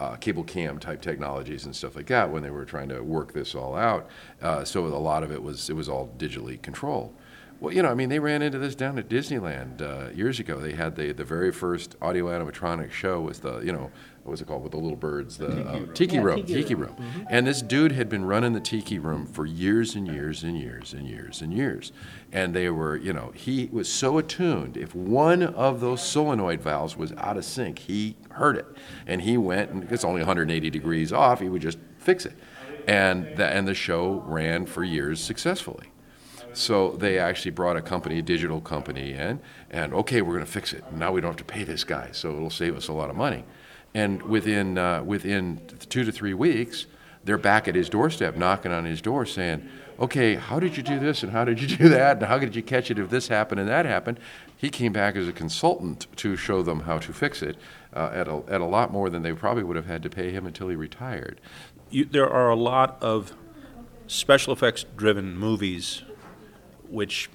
uh, 0.00 0.16
cable 0.16 0.42
cam 0.42 0.80
type 0.80 1.00
technologies 1.00 1.64
and 1.64 1.76
stuff 1.76 1.94
like 1.94 2.06
that 2.06 2.30
when 2.30 2.42
they 2.42 2.50
were 2.50 2.64
trying 2.64 2.88
to 2.88 3.00
work 3.02 3.32
this 3.32 3.54
all 3.54 3.76
out. 3.76 4.08
Uh, 4.42 4.64
so 4.64 4.84
a 4.84 4.88
lot 4.88 5.22
of 5.22 5.30
it 5.30 5.40
was 5.40 5.70
it 5.70 5.76
was 5.76 5.88
all 5.88 6.12
digitally 6.18 6.60
controlled. 6.60 7.14
Well, 7.58 7.72
you 7.74 7.82
know, 7.82 7.88
I 7.90 7.94
mean, 7.94 8.10
they 8.10 8.18
ran 8.18 8.42
into 8.42 8.58
this 8.58 8.74
down 8.74 8.98
at 8.98 9.08
Disneyland 9.08 9.80
uh, 9.80 10.10
years 10.14 10.38
ago. 10.40 10.60
They 10.60 10.72
had 10.72 10.94
the 10.96 11.12
the 11.12 11.24
very 11.24 11.50
first 11.52 11.96
audio 12.02 12.26
animatronic 12.26 12.92
show 12.92 13.20
with 13.20 13.40
the 13.42 13.60
you 13.60 13.72
know 13.72 13.90
what 14.24 14.30
was 14.32 14.40
it 14.40 14.46
called 14.48 14.62
with 14.62 14.72
the 14.72 14.78
little 14.78 14.96
birds 14.96 15.38
the 15.38 15.46
Tiki 15.48 15.62
uh, 15.68 15.72
room. 15.72 15.94
tiki 15.94 16.14
Yeah, 16.16 16.22
room 16.22 16.36
tiki 16.42 16.54
tiki 16.54 16.74
room. 16.74 16.96
room. 16.98 17.10
Mhm. 17.20 17.26
And 17.30 17.46
this 17.46 17.62
dude 17.62 17.92
had 17.92 18.08
been 18.08 18.24
running 18.24 18.52
the 18.54 18.60
tiki 18.60 18.98
room 18.98 19.24
for 19.24 19.46
years 19.46 19.94
and 19.94 20.06
years 20.08 20.42
and 20.42 20.58
years 20.58 20.92
and 20.92 21.08
years 21.08 21.40
and 21.40 21.52
years. 21.54 21.92
And 22.32 22.52
they 22.52 22.68
were, 22.68 22.96
you 22.96 23.12
know, 23.12 23.30
he 23.34 23.68
was 23.72 23.88
so 23.88 24.18
attuned. 24.18 24.76
If 24.76 24.94
one 24.96 25.42
of 25.44 25.80
those 25.80 26.02
solenoid 26.02 26.60
valves 26.60 26.96
was 26.96 27.12
out 27.12 27.36
of 27.36 27.44
sync, 27.44 27.78
he 27.78 28.16
heard 28.30 28.56
it. 28.56 28.66
And 29.06 29.22
he 29.22 29.38
went, 29.38 29.70
and 29.70 29.90
it's 29.92 30.04
only 30.04 30.20
180 30.22 30.70
degrees 30.70 31.12
off, 31.12 31.38
he 31.40 31.48
would 31.48 31.62
just 31.62 31.78
fix 31.98 32.26
it. 32.26 32.34
And 32.88 33.36
the, 33.36 33.46
and 33.46 33.66
the 33.66 33.74
show 33.74 34.24
ran 34.26 34.66
for 34.66 34.82
years 34.84 35.20
successfully. 35.22 35.86
So 36.56 36.92
they 36.92 37.18
actually 37.18 37.50
brought 37.50 37.76
a 37.76 37.82
company, 37.82 38.18
a 38.18 38.22
digital 38.22 38.62
company 38.62 39.12
in, 39.12 39.40
and 39.70 39.92
okay, 39.92 40.22
we're 40.22 40.32
going 40.32 40.46
to 40.46 40.50
fix 40.50 40.72
it. 40.72 40.90
Now 40.90 41.12
we 41.12 41.20
don't 41.20 41.32
have 41.32 41.36
to 41.36 41.44
pay 41.44 41.64
this 41.64 41.84
guy, 41.84 42.08
so 42.12 42.34
it'll 42.34 42.48
save 42.48 42.74
us 42.76 42.88
a 42.88 42.94
lot 42.94 43.10
of 43.10 43.16
money. 43.16 43.44
And 43.94 44.22
within 44.22 44.78
uh, 44.78 45.02
within 45.02 45.60
two 45.90 46.02
to 46.04 46.10
three 46.10 46.32
weeks, 46.32 46.86
they're 47.24 47.36
back 47.36 47.68
at 47.68 47.74
his 47.74 47.90
doorstep, 47.90 48.36
knocking 48.36 48.72
on 48.72 48.86
his 48.86 49.02
door, 49.02 49.26
saying, 49.26 49.68
"Okay, 50.00 50.36
how 50.36 50.58
did 50.58 50.78
you 50.78 50.82
do 50.82 50.98
this, 50.98 51.22
and 51.22 51.30
how 51.30 51.44
did 51.44 51.60
you 51.60 51.68
do 51.76 51.90
that, 51.90 52.16
and 52.16 52.26
how 52.26 52.38
did 52.38 52.56
you 52.56 52.62
catch 52.62 52.90
it 52.90 52.98
if 52.98 53.10
this 53.10 53.28
happened 53.28 53.60
and 53.60 53.68
that 53.68 53.84
happened?" 53.84 54.18
He 54.56 54.70
came 54.70 54.94
back 54.94 55.14
as 55.14 55.28
a 55.28 55.32
consultant 55.34 56.06
to 56.16 56.36
show 56.36 56.62
them 56.62 56.80
how 56.80 56.96
to 56.96 57.12
fix 57.12 57.42
it 57.42 57.58
uh, 57.92 58.10
at 58.14 58.28
a, 58.28 58.42
at 58.48 58.62
a 58.62 58.64
lot 58.64 58.90
more 58.90 59.10
than 59.10 59.22
they 59.22 59.34
probably 59.34 59.62
would 59.62 59.76
have 59.76 59.86
had 59.86 60.02
to 60.04 60.08
pay 60.08 60.30
him 60.30 60.46
until 60.46 60.68
he 60.70 60.76
retired. 60.76 61.38
you, 61.90 62.06
there 62.06 62.30
are 62.30 62.48
a 62.48 62.56
lot 62.56 62.96
of 63.02 63.34
special 64.06 64.54
effects 64.54 64.86
driven 64.96 65.36
movies 65.36 66.02
which 66.90 67.28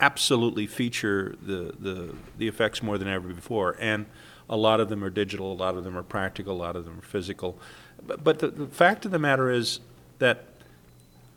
absolutely 0.00 0.66
feature 0.66 1.36
the, 1.40 1.74
the, 1.78 2.14
the 2.36 2.48
effects 2.48 2.82
more 2.82 2.98
than 2.98 3.08
ever 3.08 3.28
before. 3.28 3.76
And 3.78 4.06
a 4.50 4.56
lot 4.56 4.80
of 4.80 4.88
them 4.88 5.04
are 5.04 5.10
digital, 5.10 5.52
a 5.52 5.54
lot 5.54 5.76
of 5.76 5.84
them 5.84 5.96
are 5.96 6.02
practical, 6.02 6.54
a 6.54 6.58
lot 6.58 6.76
of 6.76 6.84
them 6.84 6.98
are 6.98 7.02
physical. 7.02 7.58
But, 8.04 8.24
but 8.24 8.38
the, 8.40 8.48
the 8.48 8.66
fact 8.66 9.04
of 9.04 9.12
the 9.12 9.18
matter 9.18 9.50
is 9.50 9.80
that 10.18 10.44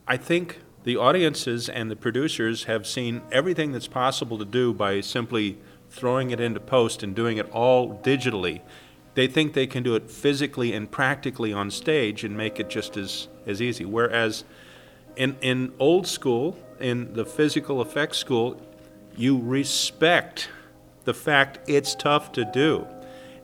I 0.08 0.18
think 0.18 0.60
the 0.84 0.98
audiences 0.98 1.70
and 1.70 1.90
the 1.90 1.96
producers 1.96 2.66
have 2.66 2.86
seen 2.86 3.22
everything 3.32 3.72
that's 3.72 3.88
possible 3.88 4.38
to 4.38 4.46
do 4.46 4.74
by 4.74 5.02
simply 5.02 5.58
throwing 5.90 6.32
it 6.32 6.40
into 6.40 6.60
post 6.60 7.04
and 7.04 7.16
doing 7.16 7.38
it 7.38 7.50
all 7.52 8.00
digitally. 8.04 8.62
They 9.14 9.28
think 9.28 9.54
they 9.54 9.68
can 9.68 9.82
do 9.82 9.96
it 9.96 10.12
physically 10.12 10.74
and 10.74 10.92
practically 10.92 11.54
on 11.54 11.72
stage 11.72 12.24
and 12.24 12.36
make 12.36 12.60
it 12.60 12.70
just 12.70 12.98
as, 12.98 13.28
as 13.46 13.62
easy. 13.62 13.86
Whereas 13.86 14.44
in, 15.16 15.38
in 15.42 15.74
old 15.80 16.08
school, 16.08 16.58
in 16.80 17.14
the 17.14 17.26
physical 17.26 17.82
effects 17.82 18.18
school, 18.18 18.60
you 19.16 19.40
respect 19.40 20.50
the 21.06 21.14
fact 21.14 21.60
it's 21.68 21.96
tough 21.96 22.32
to 22.34 22.46
do. 22.46 22.86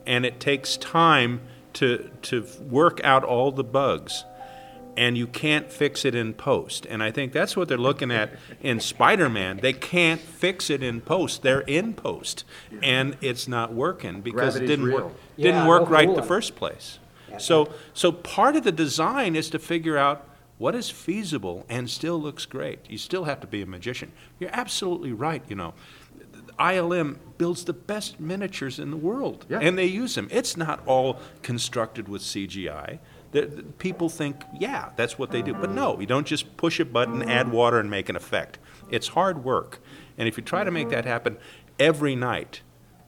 And 0.06 0.26
it 0.26 0.40
takes 0.40 0.76
time 0.76 1.40
to, 1.74 2.10
to 2.22 2.46
work 2.68 3.00
out 3.04 3.24
all 3.24 3.50
the 3.52 3.64
bugs. 3.64 4.24
And 4.94 5.16
you 5.16 5.26
can't 5.26 5.72
fix 5.72 6.04
it 6.04 6.14
in 6.14 6.34
post. 6.34 6.84
And 6.84 7.02
I 7.02 7.10
think 7.10 7.32
that's 7.32 7.56
what 7.56 7.68
they're 7.68 7.78
looking 7.78 8.10
at 8.10 8.34
in 8.60 8.78
Spider 8.78 9.30
Man. 9.30 9.58
They 9.62 9.72
can't 9.72 10.20
fix 10.20 10.68
it 10.68 10.82
in 10.82 11.00
post. 11.00 11.42
They're 11.42 11.62
in 11.62 11.94
post. 11.94 12.44
And 12.82 13.16
it's 13.22 13.48
not 13.48 13.72
working 13.72 14.20
because 14.20 14.56
it 14.56 14.66
didn't 14.66 14.84
real. 14.84 15.04
work, 15.04 15.12
didn't 15.36 15.54
Yeah, 15.62 15.68
work 15.68 15.88
right 15.88 16.14
the 16.14 16.22
first 16.22 16.56
place. 16.56 16.98
So, 17.38 17.72
so 17.94 18.12
part 18.12 18.56
of 18.56 18.64
the 18.64 18.72
design 18.72 19.34
is 19.34 19.48
to 19.50 19.58
figure 19.58 19.96
out 19.96 20.26
what 20.62 20.76
is 20.76 20.88
feasible 20.88 21.66
and 21.68 21.90
still 21.90 22.22
looks 22.22 22.46
great. 22.46 22.88
You 22.88 22.96
still 22.96 23.24
have 23.24 23.40
to 23.40 23.48
be 23.48 23.62
a 23.62 23.66
magician. 23.66 24.12
You're 24.38 24.50
absolutely 24.52 25.12
right. 25.12 25.42
You 25.48 25.56
know, 25.56 25.74
ILM 26.56 27.18
builds 27.36 27.64
the 27.64 27.72
best 27.72 28.20
miniatures 28.20 28.78
in 28.78 28.92
the 28.92 28.96
world, 28.96 29.44
and 29.60 29.76
they 29.76 29.86
use 29.86 30.14
them. 30.14 30.28
It's 30.30 30.56
not 30.56 30.80
all 30.86 31.18
constructed 31.42 32.08
with 32.08 32.22
CGI. 32.22 33.00
The, 33.32 33.46
the- 33.46 33.62
people 33.64 34.08
think, 34.08 34.44
yeah, 34.56 34.90
that's 34.94 35.18
what 35.18 35.32
they 35.32 35.42
do. 35.42 35.52
But 35.52 35.70
no, 35.72 35.98
you 35.98 36.06
don't 36.06 36.28
just 36.28 36.56
push 36.56 36.78
a 36.78 36.84
button, 36.84 37.28
add 37.28 37.50
water, 37.50 37.80
and 37.80 37.90
make 37.90 38.08
an 38.08 38.14
effect. 38.14 38.60
It's 38.88 39.08
hard 39.08 39.42
work. 39.42 39.80
And 40.16 40.28
if 40.28 40.36
you 40.36 40.44
try 40.44 40.62
to 40.62 40.70
make 40.70 40.90
that 40.90 41.04
happen 41.04 41.38
every 41.80 42.14
night 42.14 42.60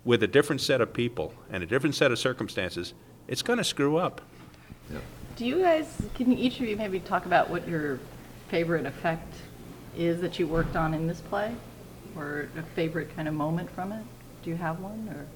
with 0.04 0.24
a 0.24 0.26
different 0.26 0.60
set 0.60 0.80
of 0.80 0.92
people 0.92 1.32
and 1.48 1.62
a 1.62 1.66
different 1.66 1.94
set 1.94 2.10
of 2.10 2.18
circumstances, 2.18 2.94
it's 3.28 3.42
going 3.42 3.58
to 3.58 3.64
screw 3.64 3.96
up. 3.96 4.22
Do 5.36 5.44
you 5.44 5.62
guys, 5.62 6.00
can 6.14 6.32
each 6.32 6.60
of 6.60 6.66
you 6.66 6.76
maybe 6.76 7.00
talk 7.00 7.26
about 7.26 7.50
what 7.50 7.66
your 7.66 7.98
favorite 8.48 8.86
effect 8.86 9.34
is 9.96 10.20
that 10.20 10.38
you 10.38 10.46
worked 10.46 10.76
on 10.76 10.94
in 10.94 11.06
this 11.06 11.20
play? 11.20 11.54
Or 12.16 12.48
a 12.56 12.62
favorite 12.76 13.14
kind 13.16 13.26
of 13.26 13.34
moment 13.34 13.68
from 13.70 13.90
it? 13.90 14.04
Do 14.44 14.50
you 14.50 14.56
have 14.56 14.78
one, 14.78 15.08
or? 15.08 15.26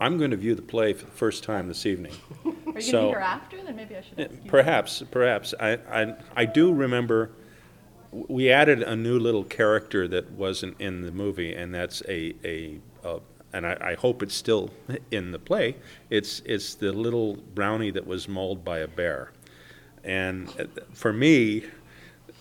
I'm 0.00 0.18
going 0.18 0.30
to 0.30 0.36
view 0.36 0.54
the 0.54 0.62
play 0.62 0.92
for 0.92 1.06
the 1.06 1.10
first 1.10 1.42
time 1.42 1.68
this 1.68 1.86
evening. 1.86 2.12
Are 2.44 2.50
you 2.52 2.62
going 2.64 2.74
to 2.74 2.82
be 2.82 3.08
here 3.08 3.18
after? 3.18 3.62
Then 3.62 3.76
maybe 3.76 3.96
I 3.96 4.02
should 4.02 4.20
ask 4.20 4.30
you. 4.30 4.50
Perhaps, 4.50 5.02
perhaps. 5.10 5.54
I, 5.58 5.72
I, 5.90 6.14
I 6.36 6.44
do 6.44 6.72
remember 6.72 7.30
we 8.12 8.50
added 8.50 8.82
a 8.82 8.94
new 8.94 9.18
little 9.18 9.44
character 9.44 10.06
that 10.08 10.30
wasn't 10.32 10.78
in 10.80 11.02
the 11.02 11.10
movie, 11.10 11.54
and 11.54 11.74
that's 11.74 12.02
a, 12.08 12.34
a, 12.44 12.78
uh 13.04 13.18
and 13.52 13.66
I, 13.66 13.76
I 13.80 13.94
hope 13.94 14.22
it's 14.22 14.34
still 14.34 14.70
in 15.10 15.32
the 15.32 15.38
play. 15.38 15.76
It's, 16.10 16.42
it's 16.44 16.74
the 16.74 16.92
little 16.92 17.36
brownie 17.54 17.90
that 17.92 18.06
was 18.06 18.28
mauled 18.28 18.64
by 18.64 18.78
a 18.78 18.88
bear. 18.88 19.32
And 20.04 20.48
uh, 20.58 20.64
for 20.92 21.12
me, 21.12 21.64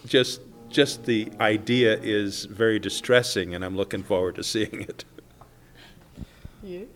just, 0.05 0.41
just 0.69 1.05
the 1.05 1.31
idea 1.39 1.97
is 1.97 2.45
very 2.45 2.79
distressing, 2.79 3.55
and 3.55 3.63
I'm 3.63 3.75
looking 3.75 4.03
forward 4.03 4.35
to 4.35 4.43
seeing 4.43 4.81
it. 4.81 5.05
You? 6.63 6.89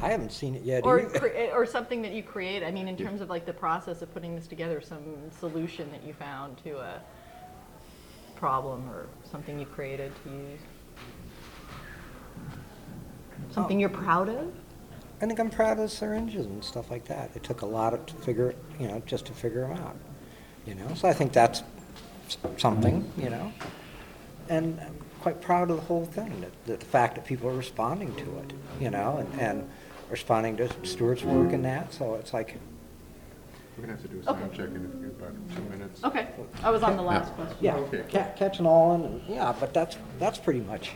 I 0.00 0.10
haven't 0.10 0.30
seen 0.30 0.54
it 0.54 0.62
yet 0.62 0.84
Or, 0.84 1.00
cre- 1.00 1.50
or 1.52 1.66
something 1.66 2.02
that 2.02 2.12
you 2.12 2.22
create, 2.22 2.62
I 2.62 2.70
mean, 2.70 2.86
in 2.86 2.96
terms 2.96 3.20
of 3.20 3.28
like 3.28 3.46
the 3.46 3.52
process 3.52 4.00
of 4.00 4.12
putting 4.14 4.36
this 4.36 4.46
together, 4.46 4.80
some 4.80 5.02
solution 5.40 5.90
that 5.90 6.04
you 6.04 6.12
found 6.12 6.56
to 6.64 6.78
a 6.78 7.00
problem 8.36 8.88
or 8.88 9.06
something 9.28 9.58
you 9.58 9.66
created 9.66 10.12
to 10.22 10.30
use? 10.30 10.60
Something 13.50 13.78
oh. 13.78 13.80
you're 13.80 13.88
proud 13.88 14.28
of? 14.28 14.52
I 15.20 15.26
think 15.26 15.40
I'm 15.40 15.50
proud 15.50 15.72
of 15.72 15.78
the 15.78 15.88
syringes 15.88 16.46
and 16.46 16.62
stuff 16.62 16.90
like 16.90 17.04
that. 17.06 17.30
It 17.34 17.42
took 17.42 17.62
a 17.62 17.66
lot 17.66 17.92
of, 17.92 18.06
to 18.06 18.14
figure, 18.14 18.54
you 18.78 18.86
know, 18.88 19.02
just 19.04 19.26
to 19.26 19.32
figure 19.32 19.62
them 19.62 19.76
out. 19.78 19.96
You 20.64 20.74
know, 20.74 20.94
so 20.94 21.08
I 21.08 21.12
think 21.12 21.32
that's 21.32 21.62
something, 22.56 23.02
mm-hmm. 23.02 23.22
you 23.22 23.30
know. 23.30 23.52
And 24.48 24.78
I'm 24.80 24.94
quite 25.20 25.40
proud 25.40 25.70
of 25.70 25.76
the 25.76 25.82
whole 25.82 26.04
thing, 26.04 26.40
that, 26.40 26.66
that 26.66 26.80
the 26.80 26.86
fact 26.86 27.16
that 27.16 27.24
people 27.24 27.48
are 27.48 27.54
responding 27.54 28.14
to 28.16 28.38
it, 28.38 28.52
you 28.80 28.90
know, 28.90 29.16
and, 29.18 29.40
and 29.40 29.70
responding 30.10 30.56
to 30.58 30.68
Stuart's 30.84 31.24
work 31.24 31.52
and 31.52 31.64
that. 31.64 31.92
So 31.92 32.14
it's 32.14 32.32
like, 32.32 32.56
We're 33.76 33.86
gonna 33.86 33.94
have 33.94 34.02
to 34.02 34.08
do 34.08 34.20
a 34.20 34.24
sound 34.24 34.52
check 34.52 34.68
in 34.68 35.12
about 35.18 35.56
two 35.56 35.62
minutes. 35.62 36.04
Okay, 36.04 36.28
I 36.62 36.70
was 36.70 36.82
on 36.82 36.96
the 36.96 37.02
last 37.02 37.32
question. 37.34 37.56
Yeah, 37.60 37.76
Okay. 37.76 38.04
ca- 38.10 38.32
catching 38.36 38.66
all 38.66 38.94
in, 38.94 39.22
yeah, 39.28 39.54
but 39.58 39.74
that's, 39.74 39.96
that's 40.18 40.38
pretty 40.38 40.60
much, 40.60 40.92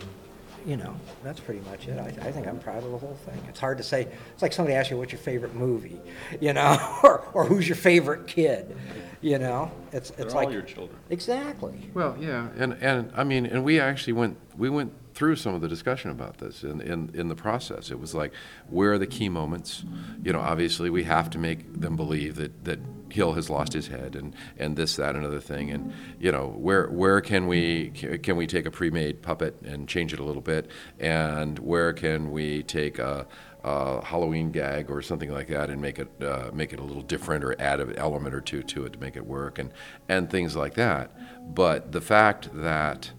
you 0.67 0.77
know, 0.77 0.95
that's 1.23 1.41
pretty 1.41 1.61
much 1.69 1.89
it. 1.89 1.99
I, 1.99 2.07
I 2.27 2.33
think 2.33 2.47
I'm 2.47 2.59
proud 2.59 2.85
of 2.85 2.91
the 2.91 2.99
whole 2.99 3.19
thing. 3.27 3.41
It's 3.49 3.61
hard 3.61 3.79
to 3.79 3.85
say, 3.85 4.09
it's 4.33 4.43
like 4.43 4.53
somebody 4.53 4.77
asks 4.77 4.91
you, 4.91 4.97
what's 4.97 5.13
your 5.13 5.21
favorite 5.21 5.55
movie? 5.55 6.01
You 6.41 6.53
know, 6.53 6.99
or, 7.03 7.25
or 7.33 7.45
who's 7.45 7.69
your 7.69 7.77
favorite 7.77 8.27
kid? 8.27 8.77
You 9.21 9.39
know, 9.39 9.71
it's, 9.93 10.11
it's 10.11 10.19
They're 10.19 10.27
like. 10.31 10.47
all 10.47 10.53
your 10.53 10.63
children. 10.63 10.99
Exactly. 11.11 11.91
Well, 11.95 12.17
yeah, 12.19 12.49
and, 12.57 12.73
and, 12.81 13.13
I 13.15 13.25
mean, 13.25 13.47
and 13.47 13.65
we 13.65 13.79
actually 13.79 14.15
went, 14.15 14.37
we 14.57 14.69
went 14.69 14.93
through 15.15 15.37
some 15.37 15.55
of 15.55 15.61
the 15.61 15.69
discussion 15.69 16.11
about 16.11 16.39
this 16.39 16.63
in, 16.63 16.81
in, 16.81 17.11
in 17.15 17.29
the 17.29 17.35
process. 17.35 17.91
It 17.91 18.01
was 18.01 18.15
like, 18.15 18.33
where 18.69 18.93
are 18.93 18.99
the 18.99 19.07
key 19.07 19.29
moments? 19.29 19.85
You 20.23 20.33
know, 20.33 20.41
obviously, 20.41 20.91
we 20.91 21.05
have 21.05 21.31
to 21.31 21.39
make 21.39 21.81
them 21.81 21.97
believe 21.97 22.37
that, 22.37 22.65
that 22.65 22.79
Hill 23.11 23.35
has 23.35 23.51
lost 23.51 23.75
his 23.75 23.89
head 23.89 24.17
and, 24.17 24.35
and 24.59 24.77
this, 24.77 24.97
that, 24.97 25.15
and 25.15 25.25
other 25.25 25.41
thing. 25.41 25.71
And, 25.71 25.93
you 26.19 26.33
know, 26.33 26.49
where, 26.49 26.89
where 26.89 27.21
can 27.21 27.47
we, 27.47 27.91
can 27.91 28.37
we 28.37 28.47
take 28.47 28.65
a 28.65 28.71
pre-made 28.71 29.23
puppet 29.23 29.61
and 29.63 29.87
change 29.87 30.13
it 30.15 30.19
a 30.19 30.25
little 30.25 30.43
bit? 30.43 30.71
And 30.99 31.59
where 31.59 31.93
can 31.93 32.31
we 32.31 32.63
take 32.63 32.99
a, 32.99 33.27
a 33.63 34.05
Halloween 34.05 34.51
gag 34.51 34.91
or 34.91 35.03
something 35.03 35.31
like 35.31 35.49
that 35.49 35.69
and 35.69 35.81
make 35.81 35.99
it, 35.99 36.09
uh, 36.23 36.51
make 36.55 36.73
it 36.73 36.81
a 36.81 36.83
little 36.83 37.03
different 37.03 37.45
or 37.45 37.55
add 37.61 37.81
an 37.81 37.95
element 37.97 38.35
or 38.35 38.41
two 38.41 38.63
to 38.63 38.87
it 38.87 38.95
to 38.95 38.99
make 38.99 39.17
it 39.17 39.27
work 39.27 39.59
and, 39.59 39.73
and 40.09 40.31
things 40.31 40.57
like 40.57 40.75
that. 40.75 41.11
But 41.55 41.93
the 41.93 42.01
fact 42.01 42.49
that 42.55 43.13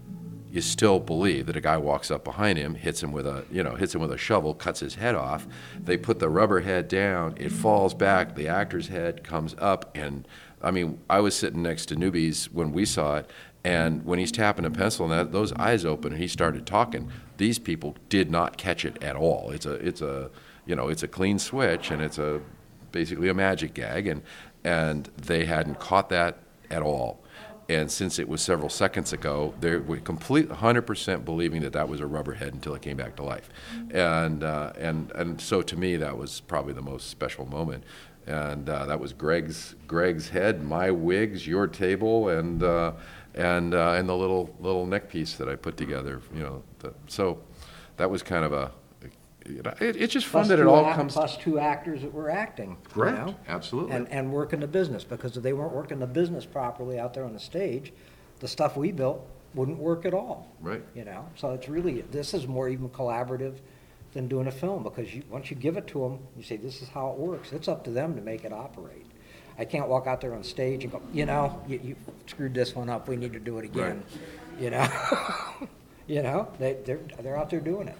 you 0.54 0.60
still 0.60 1.00
believe 1.00 1.46
that 1.46 1.56
a 1.56 1.60
guy 1.60 1.76
walks 1.76 2.12
up 2.12 2.22
behind 2.22 2.56
him, 2.56 2.76
hits 2.76 3.02
him 3.02 3.10
with 3.10 3.26
a, 3.26 3.44
you 3.50 3.60
know, 3.60 3.74
hits 3.74 3.92
him 3.92 4.00
with 4.00 4.12
a 4.12 4.16
shovel, 4.16 4.54
cuts 4.54 4.78
his 4.78 4.94
head 4.94 5.16
off. 5.16 5.48
They 5.82 5.96
put 5.96 6.20
the 6.20 6.28
rubber 6.28 6.60
head 6.60 6.86
down, 6.86 7.34
it 7.38 7.50
falls 7.50 7.92
back, 7.92 8.36
the 8.36 8.46
actor's 8.46 8.86
head 8.86 9.24
comes 9.24 9.56
up, 9.58 9.90
and 9.96 10.28
I 10.62 10.70
mean, 10.70 11.00
I 11.10 11.18
was 11.18 11.36
sitting 11.36 11.60
next 11.60 11.86
to 11.86 11.96
newbies 11.96 12.44
when 12.52 12.70
we 12.70 12.84
saw 12.84 13.16
it, 13.16 13.30
and 13.64 14.04
when 14.04 14.20
he's 14.20 14.30
tapping 14.30 14.64
a 14.64 14.70
pencil 14.70 15.06
and 15.06 15.12
that, 15.12 15.32
those 15.32 15.52
eyes 15.54 15.84
open 15.84 16.12
and 16.12 16.22
he 16.22 16.28
started 16.28 16.66
talking, 16.66 17.10
these 17.36 17.58
people 17.58 17.96
did 18.08 18.30
not 18.30 18.56
catch 18.56 18.84
it 18.84 19.02
at 19.02 19.16
all. 19.16 19.50
It's 19.50 19.66
a, 19.66 19.72
it's 19.72 20.02
a, 20.02 20.30
you 20.66 20.76
know, 20.76 20.86
it's 20.86 21.02
a 21.02 21.08
clean 21.08 21.40
switch, 21.40 21.90
and 21.90 22.00
it's 22.00 22.18
a 22.18 22.40
basically 22.92 23.28
a 23.28 23.34
magic 23.34 23.74
gag, 23.74 24.06
and 24.06 24.22
and 24.62 25.10
they 25.16 25.46
hadn't 25.46 25.80
caught 25.80 26.10
that 26.10 26.38
at 26.70 26.80
all. 26.80 27.23
And 27.68 27.90
since 27.90 28.18
it 28.18 28.28
was 28.28 28.42
several 28.42 28.68
seconds 28.68 29.12
ago, 29.12 29.54
they 29.60 29.76
were 29.76 29.96
complete 29.98 30.48
100% 30.48 31.24
believing 31.24 31.62
that 31.62 31.72
that 31.72 31.88
was 31.88 32.00
a 32.00 32.06
rubber 32.06 32.34
head 32.34 32.52
until 32.52 32.74
it 32.74 32.82
came 32.82 32.96
back 32.96 33.16
to 33.16 33.22
life. 33.22 33.48
And, 33.90 34.44
uh, 34.44 34.72
and, 34.78 35.10
and 35.12 35.40
so 35.40 35.62
to 35.62 35.76
me, 35.76 35.96
that 35.96 36.16
was 36.16 36.40
probably 36.40 36.74
the 36.74 36.82
most 36.82 37.08
special 37.08 37.46
moment. 37.46 37.84
And 38.26 38.68
uh, 38.68 38.86
that 38.86 39.00
was 39.00 39.12
Greg's, 39.12 39.76
Greg's 39.86 40.28
head, 40.28 40.62
my 40.62 40.90
wigs, 40.90 41.46
your 41.46 41.66
table, 41.66 42.28
and, 42.28 42.62
uh, 42.62 42.92
and, 43.34 43.74
uh, 43.74 43.92
and 43.92 44.08
the 44.08 44.16
little, 44.16 44.54
little 44.60 44.86
neck 44.86 45.08
piece 45.08 45.34
that 45.36 45.48
I 45.48 45.56
put 45.56 45.76
together. 45.76 46.20
You 46.34 46.42
know, 46.42 46.62
the, 46.80 46.94
so 47.06 47.40
that 47.96 48.10
was 48.10 48.22
kind 48.22 48.44
of 48.44 48.52
a, 48.52 48.72
you 49.46 49.62
know, 49.62 49.74
it, 49.80 49.96
it's 49.96 50.12
just 50.12 50.26
fun 50.26 50.40
Plus 50.42 50.48
that 50.48 50.58
it 50.58 50.62
two 50.62 50.70
all 50.70 50.86
act- 50.86 50.96
comes. 50.96 51.12
Plus 51.12 51.36
two 51.36 51.58
actors 51.58 52.02
that 52.02 52.12
were 52.12 52.30
acting. 52.30 52.70
you 52.70 52.76
Correct. 52.92 53.26
know? 53.26 53.36
Absolutely. 53.48 53.94
And, 53.96 54.08
and 54.08 54.32
working 54.32 54.60
the 54.60 54.66
business, 54.66 55.04
because 55.04 55.36
if 55.36 55.42
they 55.42 55.52
weren't 55.52 55.72
working 55.72 55.98
the 55.98 56.06
business 56.06 56.46
properly 56.46 56.98
out 56.98 57.14
there 57.14 57.24
on 57.24 57.32
the 57.32 57.40
stage, 57.40 57.92
the 58.40 58.48
stuff 58.48 58.76
we 58.76 58.92
built 58.92 59.24
wouldn't 59.54 59.78
work 59.78 60.04
at 60.06 60.14
all. 60.14 60.50
Right. 60.60 60.82
You 60.94 61.04
know, 61.04 61.28
so 61.36 61.52
it's 61.52 61.68
really, 61.68 62.00
this 62.10 62.34
is 62.34 62.46
more 62.46 62.68
even 62.68 62.88
collaborative 62.88 63.54
than 64.12 64.28
doing 64.28 64.46
a 64.46 64.52
film, 64.52 64.82
because 64.82 65.12
you, 65.14 65.22
once 65.28 65.50
you 65.50 65.56
give 65.56 65.76
it 65.76 65.86
to 65.88 66.00
them, 66.00 66.18
you 66.36 66.42
say, 66.42 66.56
this 66.56 66.82
is 66.82 66.88
how 66.88 67.10
it 67.10 67.16
works, 67.18 67.52
it's 67.52 67.68
up 67.68 67.84
to 67.84 67.90
them 67.90 68.14
to 68.14 68.20
make 68.20 68.44
it 68.44 68.52
operate. 68.52 69.06
I 69.58 69.64
can't 69.64 69.88
walk 69.88 70.06
out 70.06 70.20
there 70.20 70.34
on 70.34 70.42
stage 70.42 70.82
and 70.84 70.92
go, 70.92 71.00
you 71.12 71.26
know, 71.26 71.62
you, 71.68 71.80
you 71.82 71.96
screwed 72.26 72.54
this 72.54 72.74
one 72.74 72.88
up, 72.88 73.08
we 73.08 73.16
need 73.16 73.32
to 73.34 73.40
do 73.40 73.58
it 73.58 73.64
again. 73.64 74.02
You 74.58 74.70
know? 74.70 74.88
You 76.06 76.22
know, 76.22 76.48
they, 76.58 76.74
they're, 76.84 77.00
they're 77.22 77.38
out 77.38 77.48
there 77.48 77.60
doing 77.60 77.88
it. 77.88 77.96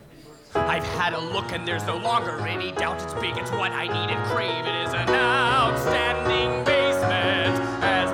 I've 0.56 0.84
had 0.84 1.14
a 1.14 1.20
look 1.20 1.52
and 1.52 1.66
there's 1.66 1.84
no 1.84 1.96
longer 1.96 2.38
any 2.46 2.70
doubt 2.72 3.02
it's 3.02 3.14
big, 3.14 3.36
it's 3.36 3.50
what 3.50 3.72
I 3.72 3.86
need 3.86 4.14
and 4.14 4.24
crave. 4.26 4.64
It 4.64 4.86
is 4.86 4.94
an 4.94 5.08
outstanding 5.08 6.64
basement, 6.64 7.58
as 7.82 8.10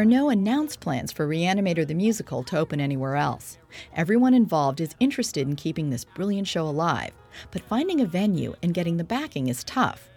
are 0.00 0.04
no 0.06 0.30
announced 0.30 0.80
plans 0.80 1.12
for 1.12 1.28
Reanimator 1.28 1.86
the 1.86 1.92
Musical 1.92 2.42
to 2.44 2.56
open 2.56 2.80
anywhere 2.80 3.16
else. 3.16 3.58
Everyone 3.94 4.32
involved 4.32 4.80
is 4.80 4.94
interested 4.98 5.46
in 5.46 5.56
keeping 5.56 5.90
this 5.90 6.06
brilliant 6.06 6.48
show 6.48 6.66
alive, 6.66 7.12
but 7.50 7.60
finding 7.60 8.00
a 8.00 8.06
venue 8.06 8.54
and 8.62 8.72
getting 8.72 8.96
the 8.96 9.04
backing 9.04 9.48
is 9.48 9.62
tough. 9.62 10.08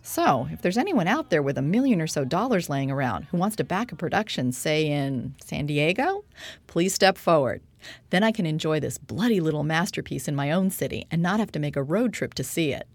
So, 0.00 0.46
if 0.52 0.62
there's 0.62 0.78
anyone 0.78 1.08
out 1.08 1.30
there 1.30 1.42
with 1.42 1.58
a 1.58 1.62
million 1.62 2.00
or 2.00 2.06
so 2.06 2.24
dollars 2.24 2.70
laying 2.70 2.88
around 2.88 3.24
who 3.24 3.36
wants 3.36 3.56
to 3.56 3.64
back 3.64 3.90
a 3.90 3.96
production, 3.96 4.52
say 4.52 4.86
in 4.86 5.34
San 5.44 5.66
Diego, 5.66 6.24
please 6.68 6.94
step 6.94 7.18
forward. 7.18 7.62
Then 8.10 8.22
I 8.22 8.30
can 8.30 8.46
enjoy 8.46 8.78
this 8.78 8.96
bloody 8.96 9.40
little 9.40 9.64
masterpiece 9.64 10.28
in 10.28 10.36
my 10.36 10.52
own 10.52 10.70
city 10.70 11.08
and 11.10 11.20
not 11.20 11.40
have 11.40 11.50
to 11.50 11.58
make 11.58 11.74
a 11.74 11.82
road 11.82 12.12
trip 12.12 12.34
to 12.34 12.44
see 12.44 12.72
it. 12.72 12.86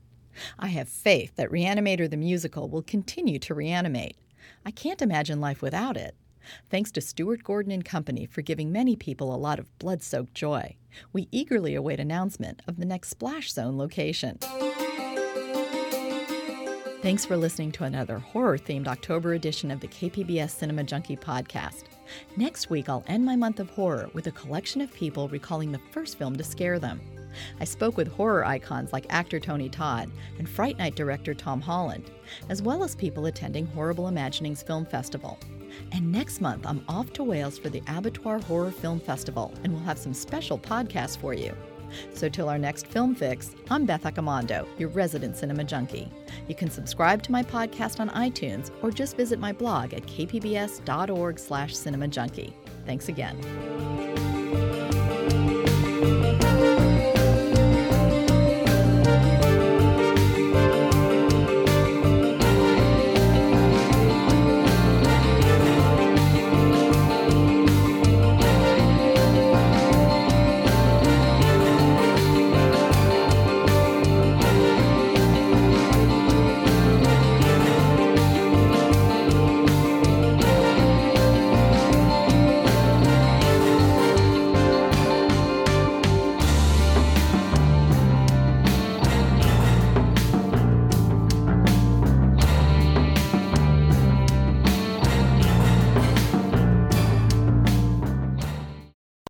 I 0.57 0.67
have 0.67 0.87
faith 0.87 1.35
that 1.35 1.51
Reanimator 1.51 2.09
the 2.09 2.15
Musical 2.15 2.69
will 2.69 2.83
continue 2.83 3.37
to 3.39 3.53
reanimate. 3.53 4.15
I 4.65 4.71
can't 4.71 5.01
imagine 5.01 5.41
life 5.41 5.61
without 5.61 5.97
it. 5.97 6.15
Thanks 6.69 6.91
to 6.91 7.01
Stuart 7.01 7.43
Gordon 7.43 7.71
and 7.71 7.85
Company 7.85 8.25
for 8.25 8.41
giving 8.41 8.71
many 8.71 8.95
people 8.95 9.33
a 9.33 9.37
lot 9.37 9.59
of 9.59 9.77
blood 9.79 10.03
soaked 10.03 10.33
joy. 10.33 10.75
We 11.13 11.27
eagerly 11.31 11.75
await 11.75 11.99
announcement 11.99 12.61
of 12.67 12.77
the 12.77 12.85
next 12.85 13.09
Splash 13.09 13.51
Zone 13.51 13.77
location. 13.77 14.39
Thanks 17.01 17.25
for 17.25 17.37
listening 17.37 17.71
to 17.73 17.83
another 17.83 18.19
horror 18.19 18.57
themed 18.57 18.87
October 18.87 19.33
edition 19.33 19.71
of 19.71 19.79
the 19.79 19.87
KPBS 19.87 20.49
Cinema 20.49 20.83
Junkie 20.83 21.15
podcast. 21.15 21.83
Next 22.35 22.69
week, 22.69 22.89
I'll 22.89 23.03
end 23.07 23.25
my 23.25 23.35
month 23.35 23.59
of 23.59 23.69
horror 23.69 24.09
with 24.13 24.27
a 24.27 24.31
collection 24.31 24.81
of 24.81 24.93
people 24.93 25.29
recalling 25.29 25.71
the 25.71 25.81
first 25.91 26.17
film 26.17 26.35
to 26.37 26.43
scare 26.43 26.79
them. 26.79 26.99
I 27.59 27.65
spoke 27.65 27.97
with 27.97 28.07
horror 28.07 28.45
icons 28.45 28.91
like 28.93 29.05
actor 29.09 29.39
Tony 29.39 29.69
Todd 29.69 30.09
and 30.39 30.49
Fright 30.49 30.77
Night 30.77 30.95
director 30.95 31.33
Tom 31.33 31.61
Holland, 31.61 32.09
as 32.49 32.61
well 32.61 32.83
as 32.83 32.95
people 32.95 33.27
attending 33.27 33.67
Horrible 33.67 34.07
Imaginings 34.07 34.63
Film 34.63 34.85
Festival. 34.85 35.39
And 35.91 36.11
next 36.11 36.41
month, 36.41 36.65
I'm 36.65 36.83
off 36.87 37.13
to 37.13 37.23
Wales 37.23 37.57
for 37.57 37.69
the 37.69 37.81
Abertoir 37.81 38.43
Horror 38.43 38.71
Film 38.71 38.99
Festival, 38.99 39.53
and 39.63 39.73
we'll 39.73 39.83
have 39.83 39.97
some 39.97 40.13
special 40.13 40.57
podcasts 40.57 41.17
for 41.17 41.33
you. 41.33 41.53
So, 42.13 42.29
till 42.29 42.49
our 42.49 42.57
next 42.57 42.87
film 42.87 43.15
fix, 43.15 43.55
I'm 43.69 43.85
Beth 43.85 44.03
Accomando, 44.03 44.67
your 44.77 44.89
resident 44.89 45.37
cinema 45.37 45.63
junkie. 45.63 46.11
You 46.47 46.55
can 46.55 46.69
subscribe 46.69 47.23
to 47.23 47.31
my 47.31 47.43
podcast 47.43 48.01
on 48.01 48.09
iTunes 48.09 48.71
or 48.81 48.91
just 48.91 49.15
visit 49.15 49.39
my 49.39 49.53
blog 49.53 49.93
at 49.93 50.03
kpbs.org/cinemajunkie. 50.03 52.53
Thanks 52.85 53.07
again. 53.09 54.26